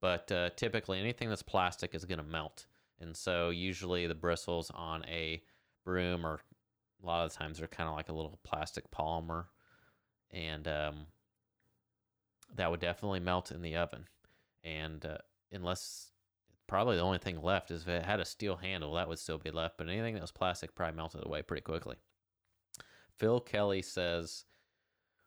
But 0.00 0.30
uh, 0.32 0.50
typically, 0.56 0.98
anything 0.98 1.28
that's 1.28 1.42
plastic 1.42 1.94
is 1.94 2.04
going 2.04 2.18
to 2.18 2.24
melt. 2.24 2.66
And 3.02 3.16
so, 3.16 3.50
usually, 3.50 4.06
the 4.06 4.14
bristles 4.14 4.70
on 4.74 5.04
a 5.06 5.42
broom 5.84 6.24
or 6.24 6.40
a 7.02 7.06
lot 7.06 7.24
of 7.24 7.32
the 7.32 7.38
times 7.38 7.58
they're 7.58 7.68
kind 7.68 7.88
of 7.88 7.96
like 7.96 8.08
a 8.08 8.12
little 8.12 8.38
plastic 8.44 8.90
polymer. 8.90 9.46
And 10.30 10.66
um, 10.68 11.06
that 12.56 12.70
would 12.70 12.80
definitely 12.80 13.20
melt 13.20 13.50
in 13.50 13.60
the 13.62 13.76
oven. 13.76 14.06
And 14.64 15.04
uh, 15.04 15.18
unless 15.50 16.12
probably 16.66 16.96
the 16.96 17.02
only 17.02 17.18
thing 17.18 17.42
left 17.42 17.70
is 17.70 17.82
if 17.82 17.88
it 17.88 18.04
had 18.04 18.20
a 18.20 18.24
steel 18.24 18.56
handle, 18.56 18.94
that 18.94 19.08
would 19.08 19.18
still 19.18 19.38
be 19.38 19.50
left. 19.50 19.76
But 19.76 19.88
anything 19.88 20.14
that 20.14 20.22
was 20.22 20.32
plastic 20.32 20.74
probably 20.74 20.96
melted 20.96 21.26
away 21.26 21.42
pretty 21.42 21.62
quickly. 21.62 21.96
Phil 23.18 23.40
Kelly 23.40 23.82
says 23.82 24.44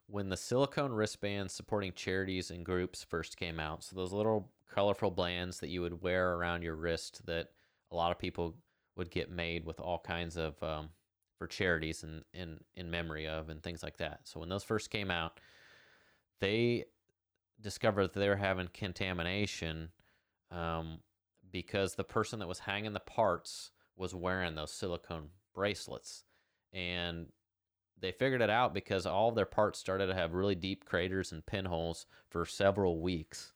when 0.08 0.30
the 0.30 0.38
silicone 0.38 0.92
wristbands 0.92 1.54
supporting 1.54 1.94
charities 1.94 2.52
and 2.52 2.66
groups 2.66 3.04
first 3.04 3.38
came 3.38 3.60
out, 3.60 3.84
so 3.84 3.96
those 3.96 4.14
little 4.14 4.52
colorful 4.70 5.12
bands 5.12 5.60
that 5.60 5.70
you 5.70 5.82
would 5.82 6.02
wear 6.02 6.34
around 6.34 6.62
your 6.62 6.76
wrist 6.76 7.26
that 7.26 7.50
a 7.96 7.98
lot 7.98 8.12
of 8.12 8.20
people 8.20 8.56
would 8.98 9.10
get 9.10 9.32
made 9.32 9.66
with 9.66 9.80
all 9.80 10.00
kinds 10.00 10.38
of 10.38 10.62
um, 10.62 10.90
for 11.38 11.48
charities 11.48 12.04
and 12.04 12.24
in 12.34 12.60
in 12.76 12.92
memory 12.92 13.28
of 13.28 13.50
and 13.50 13.64
things 13.64 13.82
like 13.82 13.98
that. 13.98 14.20
So 14.24 14.40
when 14.40 14.50
those 14.50 14.64
first 14.64 14.90
came 14.90 15.10
out, 15.10 15.40
they 16.42 16.86
discovered 17.62 18.14
that 18.14 18.20
they 18.20 18.30
were 18.30 18.36
having 18.36 18.68
contamination 18.74 19.90
um, 20.52 21.00
because 21.52 21.96
the 21.96 22.04
person 22.04 22.40
that 22.40 22.48
was 22.48 22.60
hanging 22.60 22.94
the 22.94 23.00
parts 23.00 23.72
was 23.96 24.14
wearing 24.14 24.56
those 24.56 24.72
silicone 24.72 25.30
bracelets. 25.54 26.26
And 26.74 27.28
they 28.00 28.12
figured 28.12 28.42
it 28.42 28.50
out 28.50 28.74
because 28.74 29.06
all 29.06 29.30
of 29.30 29.36
their 29.36 29.46
parts 29.46 29.80
started 29.80 30.08
to 30.08 30.14
have 30.14 30.34
really 30.34 30.56
deep 30.56 30.84
craters 30.84 31.32
and 31.32 31.46
pinholes 31.46 32.06
for 32.30 32.46
several 32.46 33.00
weeks. 33.00 33.54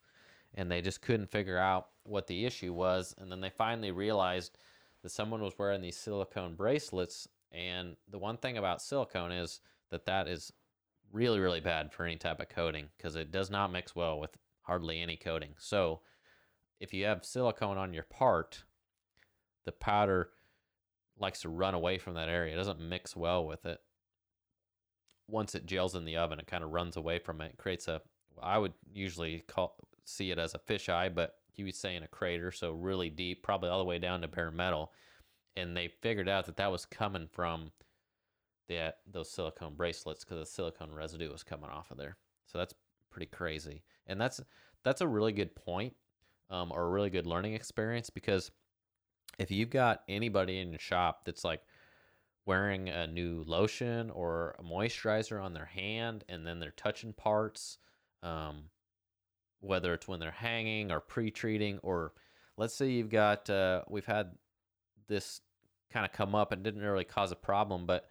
And 0.56 0.72
they 0.72 0.82
just 0.82 1.02
couldn't 1.02 1.30
figure 1.30 1.58
out 1.58 1.90
what 2.10 2.28
the 2.28 2.46
issue 2.46 2.74
was. 2.74 3.16
And 3.18 3.32
then 3.32 3.42
they 3.42 3.50
finally 3.50 3.92
realized 3.92 4.58
that 5.04 5.12
someone 5.12 5.42
was 5.42 5.58
wearing 5.58 5.82
these 5.82 5.98
silicone 5.98 6.56
bracelets. 6.56 7.28
And 7.52 7.96
the 8.10 8.20
one 8.20 8.38
thing 8.38 8.58
about 8.58 8.82
silicone 8.82 9.32
is 9.32 9.62
that 9.92 10.06
that 10.06 10.28
is 10.28 10.52
really, 11.12 11.40
really 11.40 11.62
bad 11.62 11.92
for 11.94 12.06
any 12.06 12.18
type 12.18 12.40
of 12.40 12.50
coating 12.50 12.88
because 12.98 13.16
it 13.16 13.32
does 13.32 13.50
not 13.50 13.72
mix 13.72 13.96
well 13.96 14.20
with 14.20 14.38
hardly 14.64 15.02
any 15.02 15.16
coating. 15.16 15.56
So 15.58 16.02
if 16.80 16.94
you 16.94 17.06
have 17.06 17.26
silicone 17.26 17.78
on 17.78 17.94
your 17.94 18.04
part, 18.04 18.64
the 19.66 19.72
powder 19.72 20.30
likes 21.18 21.42
to 21.42 21.50
run 21.50 21.74
away 21.74 21.98
from 21.98 22.14
that 22.14 22.30
area. 22.30 22.54
It 22.54 22.58
doesn't 22.58 22.80
mix 22.80 23.16
well 23.16 23.46
with 23.46 23.66
it. 23.66 23.80
Once 25.28 25.54
it 25.54 25.66
gels 25.66 25.96
in 25.96 26.06
the 26.06 26.18
oven, 26.18 26.40
it 26.40 26.48
kind 26.48 26.64
of 26.64 26.72
runs 26.72 26.98
away 26.98 27.20
from 27.20 27.42
it. 27.42 27.52
it 27.52 27.58
creates 27.58 27.88
a, 27.88 28.02
I 28.42 28.58
would 28.58 28.74
usually 28.94 29.44
call 29.48 29.76
see 30.06 30.32
it 30.32 30.40
as 30.40 30.56
a 30.56 30.60
fisheye, 30.60 31.14
but 31.14 31.36
he 31.60 31.66
was 31.66 31.78
saying 31.78 32.04
a 32.04 32.08
crater, 32.08 32.54
so 32.54 32.72
really 32.72 33.10
deep, 33.10 33.44
probably 33.44 33.70
all 33.70 33.80
the 33.80 33.86
way 33.86 34.00
down 34.00 34.22
to 34.22 34.30
bare 34.30 34.50
metal. 34.50 34.94
And 35.58 35.76
they 35.76 35.90
figured 36.02 36.30
out 36.30 36.46
that 36.46 36.56
that 36.56 36.72
was 36.72 36.86
coming 36.86 37.28
from 37.30 37.72
the 38.70 38.94
those 39.12 39.30
silicone 39.30 39.76
bracelets 39.76 40.24
because 40.24 40.40
the 40.40 40.46
silicone 40.46 40.94
residue 40.94 41.30
was 41.30 41.44
coming 41.44 41.70
off 41.70 41.92
of 41.92 41.98
there. 41.98 42.16
So 42.46 42.58
that's 42.58 42.74
pretty 43.12 43.26
crazy, 43.26 43.84
and 44.08 44.22
that's 44.22 44.40
that's 44.86 45.02
a 45.02 45.08
really 45.08 45.34
good 45.34 45.54
point 45.54 45.94
um, 46.50 46.72
or 46.72 46.84
a 46.84 46.90
really 46.90 47.10
good 47.10 47.28
learning 47.28 47.56
experience 47.56 48.10
because 48.10 48.52
if 49.38 49.52
you've 49.52 49.70
got 49.70 50.04
anybody 50.08 50.62
in 50.62 50.70
your 50.70 50.80
shop 50.80 51.26
that's 51.26 51.44
like 51.44 51.62
wearing 52.46 52.88
a 52.88 53.06
new 53.06 53.44
lotion 53.46 54.10
or 54.12 54.56
a 54.60 54.64
moisturizer 54.64 55.44
on 55.44 55.54
their 55.54 55.66
hand 55.66 56.24
and 56.30 56.48
then 56.48 56.60
they're 56.60 56.72
touching 56.72 57.12
parts, 57.12 57.80
um, 58.24 58.64
whether 59.60 59.94
it's 59.94 60.08
when 60.08 60.20
they're 60.20 60.32
hanging 60.32 60.92
or 60.92 61.00
pre-treating, 61.00 61.80
or 61.80 62.14
let's 62.58 62.76
say 62.76 62.90
you've 62.90 63.10
got 63.10 63.50
uh, 63.50 63.84
we've 63.90 64.06
had 64.06 64.32
this 65.08 65.42
kind 65.92 66.06
of 66.06 66.12
come 66.12 66.36
up 66.36 66.52
and 66.52 66.64
didn't 66.64 66.82
really 66.82 67.04
cause 67.04 67.32
a 67.32 67.36
problem, 67.36 67.86
but 67.86 68.08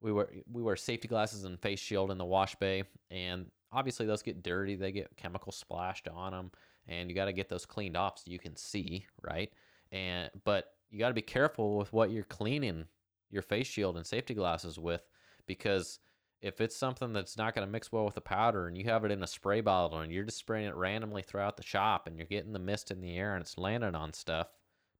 we 0.00 0.12
wear 0.12 0.28
we 0.50 0.62
wear 0.62 0.76
safety 0.76 1.08
glasses 1.08 1.44
and 1.44 1.60
face 1.60 1.80
shield 1.80 2.10
in 2.10 2.18
the 2.18 2.24
wash 2.24 2.54
bay, 2.56 2.84
and 3.10 3.46
obviously 3.72 4.06
those 4.06 4.22
get 4.22 4.42
dirty. 4.42 4.76
They 4.76 4.92
get 4.92 5.16
chemical 5.16 5.52
splashed 5.52 6.08
on 6.08 6.32
them 6.32 6.50
and 6.90 7.08
you 7.08 7.14
got 7.14 7.26
to 7.26 7.32
get 7.32 7.48
those 7.48 7.64
cleaned 7.64 7.96
off 7.96 8.18
so 8.18 8.30
you 8.30 8.38
can 8.38 8.56
see, 8.56 9.06
right? 9.22 9.50
And 9.92 10.30
but 10.44 10.66
you 10.90 10.98
got 10.98 11.08
to 11.08 11.14
be 11.14 11.22
careful 11.22 11.78
with 11.78 11.92
what 11.92 12.10
you're 12.10 12.24
cleaning 12.24 12.84
your 13.30 13.42
face 13.42 13.66
shield 13.66 13.96
and 13.96 14.04
safety 14.04 14.34
glasses 14.34 14.78
with 14.78 15.02
because 15.46 16.00
if 16.42 16.60
it's 16.60 16.76
something 16.76 17.12
that's 17.12 17.36
not 17.36 17.54
going 17.54 17.66
to 17.66 17.70
mix 17.70 17.92
well 17.92 18.04
with 18.04 18.14
the 18.14 18.20
powder 18.20 18.66
and 18.66 18.76
you 18.76 18.84
have 18.84 19.04
it 19.04 19.10
in 19.10 19.22
a 19.22 19.26
spray 19.26 19.60
bottle 19.60 19.98
and 19.98 20.12
you're 20.12 20.24
just 20.24 20.38
spraying 20.38 20.68
it 20.68 20.74
randomly 20.74 21.22
throughout 21.22 21.56
the 21.56 21.62
shop 21.62 22.06
and 22.06 22.16
you're 22.16 22.26
getting 22.26 22.52
the 22.52 22.58
mist 22.58 22.90
in 22.90 23.00
the 23.00 23.16
air 23.16 23.34
and 23.34 23.42
it's 23.42 23.58
landing 23.58 23.94
on 23.94 24.12
stuff, 24.12 24.48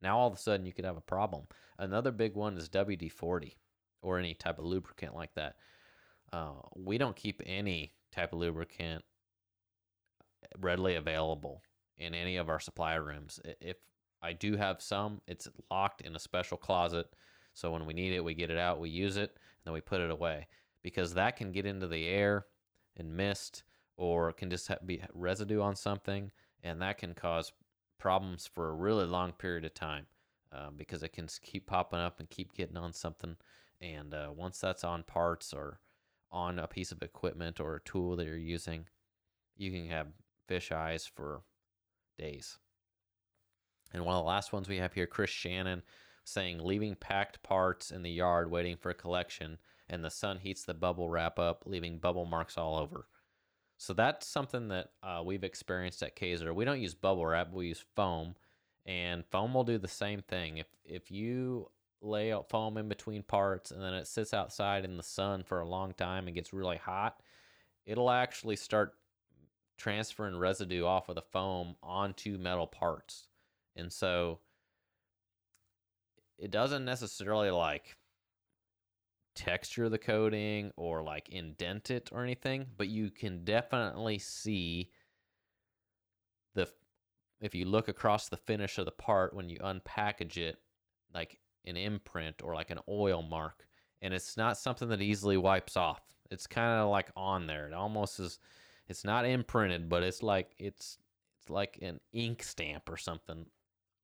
now 0.03 0.19
all 0.19 0.29
of 0.29 0.35
a 0.35 0.39
sudden 0.39 0.67
you 0.67 0.73
could 0.73 0.85
have 0.85 0.99
a 0.99 1.03
problem. 1.03 1.47
Another 1.79 2.11
big 2.11 2.35
one 2.35 2.59
is 2.59 2.69
WD 2.69 3.11
40 3.11 3.57
or 4.03 4.19
any 4.19 4.35
type 4.35 4.59
of 4.59 4.67
lubricant 4.67 5.15
like 5.15 5.35
that. 5.35 5.57
Uh, 6.33 6.53
we 6.77 6.99
don't 6.99 7.17
keep 7.17 7.41
any 7.47 7.95
type 8.13 8.33
of 8.33 8.39
lubricant 8.39 9.03
readily 10.59 10.97
available 10.97 11.63
in 11.97 12.15
any 12.15 12.37
of 12.37 12.51
our 12.51 12.61
supply 12.61 12.95
rooms. 12.95 13.41
If 13.61 13.79
I 14.23 14.35
do 14.35 14.57
have 14.57 14.83
some, 14.83 15.23
it's 15.27 15.49
locked 15.71 16.03
in 16.03 16.15
a 16.15 16.21
special 16.21 16.59
closet. 16.59 17.07
So 17.55 17.73
when 17.73 17.87
we 17.87 17.95
need 17.95 18.13
it, 18.13 18.25
we 18.25 18.35
get 18.35 18.51
it 18.51 18.59
out, 18.59 18.79
we 18.79 18.91
use 18.91 19.17
it, 19.17 19.31
and 19.31 19.65
then 19.65 19.75
we 19.75 19.81
put 19.81 20.01
it 20.01 20.11
away 20.11 20.47
because 20.83 21.15
that 21.15 21.37
can 21.37 21.53
get 21.53 21.67
into 21.67 21.87
the 21.87 22.07
air 22.07 22.47
and 22.97 23.17
mist 23.17 23.63
or 23.97 24.33
can 24.33 24.51
just 24.51 24.71
be 24.87 25.03
residue 25.13 25.61
on 25.61 25.77
something 25.77 26.31
and 26.63 26.81
that 26.81 26.99
can 26.99 27.15
cause 27.15 27.53
problems 27.99 28.49
for 28.53 28.69
a 28.69 28.75
really 28.75 29.07
long 29.07 29.33
period 29.33 29.65
of 29.65 29.75
time 29.75 30.07
uh, 30.53 30.71
because 30.77 31.03
it 31.03 31.13
can 31.13 31.29
keep 31.43 31.67
popping 31.67 31.99
up 31.99 32.19
and 32.19 32.31
keep 32.31 32.55
getting 32.55 32.77
on 32.77 32.93
something 32.93 33.37
and 33.81 34.15
uh, 34.15 34.29
once 34.35 34.59
that's 34.59 34.85
on 34.85 35.03
parts 35.03 35.53
or 35.53 35.81
on 36.33 36.59
a 36.59 36.67
piece 36.67 36.93
of 36.93 37.03
equipment 37.03 37.61
or 37.61 37.77
a 37.77 37.83
tool 37.83 38.17
that 38.17 38.27
you're 38.27 38.37
using 38.37 38.87
you 39.57 39.71
can 39.71 39.89
have 39.89 40.07
fish 40.49 40.73
eyes 40.73 41.07
for 41.07 41.43
days. 42.19 42.59
And 43.93 44.05
one 44.05 44.17
of 44.17 44.23
the 44.23 44.29
last 44.29 44.53
ones 44.53 44.69
we 44.69 44.79
have 44.79 44.95
here, 44.95 45.07
Chris 45.07 45.31
Shannon 45.31 45.83
saying, 46.25 46.61
leaving 46.61 46.95
packed 46.95 47.43
parts 47.43 47.91
in 47.91 48.03
the 48.03 48.11
yard 48.11 48.51
waiting 48.51 48.77
for 48.77 48.91
a 48.91 48.95
collection, 48.95 49.59
and 49.91 50.05
the 50.05 50.11
sun 50.11 50.39
heats 50.39 50.65
the 50.65 50.73
bubble 50.73 51.11
wrap 51.11 51.39
up, 51.39 51.65
leaving 51.67 51.99
bubble 51.99 52.25
marks 52.25 52.57
all 52.57 52.79
over. 52.79 53.07
So 53.77 53.93
that's 53.93 54.27
something 54.27 54.69
that 54.69 54.91
uh, 55.03 55.23
we've 55.25 55.45
experienced 55.45 56.03
at 56.03 56.15
Kaiser. 56.15 56.55
We 56.55 56.65
don't 56.65 56.81
use 56.81 56.95
bubble 56.95 57.27
wrap, 57.27 57.53
we 57.53 57.67
use 57.67 57.85
foam, 57.97 58.37
and 58.87 59.25
foam 59.27 59.53
will 59.53 59.65
do 59.65 59.79
the 59.79 59.89
same 59.89 60.23
thing. 60.23 60.59
If 60.59 60.69
if 60.85 61.11
you 61.11 61.71
lay 62.01 62.33
out 62.33 62.49
foam 62.49 62.79
in 62.79 62.89
between 62.89 63.23
parts 63.23 63.71
and 63.71 63.83
then 63.83 63.93
it 63.93 64.07
sits 64.07 64.33
outside 64.33 64.85
in 64.85 64.97
the 64.97 65.03
sun 65.03 65.43
for 65.43 65.61
a 65.61 65.69
long 65.69 65.93
time 65.93 66.27
and 66.27 66.35
gets 66.35 66.53
really 66.53 66.79
hot, 66.79 67.21
it'll 67.85 68.11
actually 68.11 68.57
start 68.57 68.95
transferring 69.77 70.37
residue 70.37 70.85
off 70.85 71.09
of 71.09 71.15
the 71.15 71.23
foam 71.23 71.75
onto 71.83 72.39
metal 72.39 72.67
parts. 72.67 73.27
And 73.77 73.93
so 73.93 74.39
it 76.39 76.51
doesn't 76.51 76.85
necessarily 76.85 77.51
like 77.51 77.97
texture 79.35 79.89
the 79.89 79.99
coating 79.99 80.71
or 80.77 81.03
like 81.03 81.29
indent 81.29 81.91
it 81.91 82.11
or 82.13 82.23
anything, 82.23 82.67
but 82.77 82.89
you 82.89 83.11
can 83.11 83.45
definitely 83.45 84.19
see 84.19 84.91
the 86.55 86.69
if 87.41 87.55
you 87.55 87.65
look 87.65 87.89
across 87.89 88.29
the 88.29 88.37
finish 88.37 88.79
of 88.79 88.85
the 88.85 88.91
part 88.91 89.35
when 89.35 89.49
you 89.49 89.59
unpackage 89.59 90.37
it, 90.37 90.59
like 91.15 91.39
an 91.65 91.77
imprint 91.77 92.43
or 92.43 92.55
like 92.55 92.71
an 92.71 92.81
oil 92.89 93.23
mark, 93.23 93.67
and 94.03 94.13
it's 94.13 94.37
not 94.37 94.59
something 94.59 94.89
that 94.89 95.03
easily 95.03 95.37
wipes 95.37 95.77
off. 95.77 96.03
It's 96.31 96.47
kind 96.47 96.81
of 96.81 96.91
like 96.91 97.11
on 97.17 97.47
there. 97.47 97.67
It 97.67 97.75
almost 97.75 98.21
is. 98.21 98.39
It's 98.89 99.05
not 99.05 99.25
imprinted, 99.25 99.89
but 99.89 100.03
it's 100.03 100.23
like 100.23 100.55
it's 100.59 100.99
it's 101.39 101.49
like 101.51 101.79
an 101.81 102.01
ink 102.13 102.43
stamp 102.43 102.89
or 102.89 102.97
something 102.97 103.47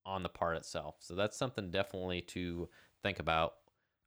on 0.04 0.22
the 0.22 0.28
part 0.28 0.56
itself. 0.56 0.96
So 1.00 1.14
that's 1.14 1.36
something 1.36 1.70
definitely 1.70 2.22
to 2.22 2.68
think 3.02 3.18
about 3.18 3.54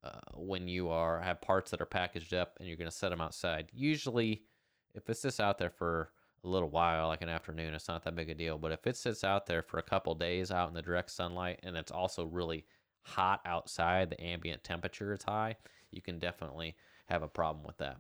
uh, 0.03 0.19
when 0.34 0.67
you 0.67 0.89
are 0.89 1.19
have 1.19 1.41
parts 1.41 1.71
that 1.71 1.81
are 1.81 1.85
packaged 1.85 2.34
up 2.34 2.55
and 2.59 2.67
you're 2.67 2.77
going 2.77 2.89
to 2.89 2.95
set 2.95 3.09
them 3.09 3.21
outside. 3.21 3.69
Usually, 3.73 4.43
if 4.93 5.09
it's 5.09 5.21
just 5.21 5.39
out 5.39 5.57
there 5.57 5.69
for 5.69 6.11
a 6.43 6.47
little 6.47 6.69
while, 6.69 7.07
like 7.07 7.21
an 7.21 7.30
afternoon, 7.30 7.73
it's 7.73 7.88
not 7.88 8.03
that 8.03 8.15
big 8.15 8.30
a 8.30 8.35
deal. 8.35 8.57
But 8.57 8.71
if 8.71 8.88
it 8.88 8.95
sits 8.95 9.23
out 9.23 9.45
there 9.45 9.61
for 9.61 9.77
a 9.77 9.84
couple 9.84 10.15
days 10.15 10.51
out 10.51 10.69
in 10.69 10.73
the 10.73 10.81
direct 10.81 11.11
sunlight 11.11 11.59
and 11.63 11.76
it's 11.76 11.91
also 11.91 12.26
really 12.26 12.65
hot 13.01 13.41
outside, 13.45 14.09
the 14.09 14.21
ambient 14.23 14.63
temperature 14.63 15.13
is 15.13 15.23
high, 15.23 15.57
you 15.91 16.01
can 16.01 16.19
definitely 16.19 16.76
have 17.07 17.23
a 17.23 17.27
problem 17.27 17.65
with 17.65 17.77
that. 17.77 17.97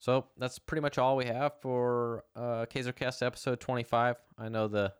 So 0.00 0.26
that's 0.36 0.58
pretty 0.58 0.80
much 0.80 0.98
all 0.98 1.16
we 1.16 1.24
have 1.26 1.60
for 1.60 2.24
uh, 2.36 2.66
episode 3.20 3.60
25. 3.60 4.16
I 4.38 4.48
know 4.48 4.68
the 4.68 4.92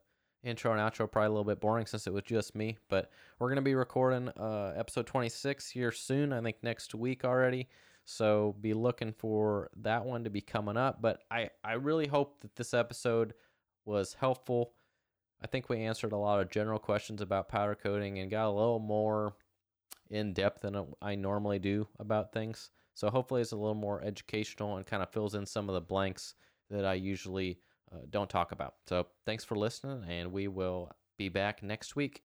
intro 0.43 0.73
and 0.73 0.81
outro 0.81 1.11
probably 1.11 1.27
a 1.27 1.31
little 1.31 1.45
bit 1.45 1.61
boring 1.61 1.87
since 1.87 2.07
it 2.07 2.13
was 2.13 2.23
just 2.25 2.55
me, 2.55 2.79
but 2.89 3.11
we're 3.39 3.49
gonna 3.49 3.63
be 3.63 3.75
recording 3.75 4.29
uh, 4.31 4.73
episode 4.77 5.07
26 5.07 5.71
here 5.71 5.93
soon. 5.93 6.33
I 6.33 6.41
think 6.41 6.57
next 6.63 6.95
week 6.95 7.25
already. 7.25 7.69
So 8.05 8.57
be 8.61 8.73
looking 8.73 9.13
for 9.13 9.69
that 9.79 10.05
one 10.05 10.25
to 10.25 10.31
be 10.31 10.41
coming 10.41 10.77
up. 10.77 11.03
But 11.03 11.25
I 11.31 11.51
I 11.63 11.75
really 11.75 12.07
hope 12.07 12.41
that 12.41 12.57
this 12.57 12.73
episode 12.73 13.35
was 13.85 14.15
helpful. 14.15 14.73
I 15.43 15.47
think 15.47 15.69
we 15.69 15.79
answered 15.85 16.13
a 16.13 16.17
lot 16.17 16.41
of 16.41 16.51
general 16.51 16.79
questions 16.79 17.21
about 17.21 17.49
powder 17.49 17.75
coating 17.75 18.19
and 18.19 18.31
got 18.31 18.49
a 18.49 18.51
little 18.51 18.79
more 18.81 19.35
in 20.11 20.33
depth 20.33 20.63
than 20.63 20.87
I 21.03 21.15
normally 21.15 21.59
do 21.59 21.87
about 21.99 22.33
things. 22.33 22.71
So 22.95 23.11
hopefully 23.11 23.43
it's 23.43 23.53
a 23.53 23.57
little 23.57 23.75
more 23.75 24.03
educational 24.03 24.77
and 24.77 24.87
kind 24.87 25.03
of 25.03 25.11
fills 25.11 25.35
in 25.35 25.47
some 25.47 25.69
of 25.69 25.75
the 25.75 25.81
blanks 25.81 26.35
that 26.71 26.85
I 26.85 26.95
usually 26.95 27.61
uh, 27.93 27.99
don't 28.11 28.31
talk 28.31 28.53
about. 28.53 28.75
So 28.87 29.07
thanks 29.27 29.45
for 29.45 29.57
listening, 29.57 30.05
and 30.09 30.33
we 30.33 30.49
will 30.49 30.91
be 31.17 31.29
back 31.29 31.63
next 31.63 31.97
week. 31.97 32.17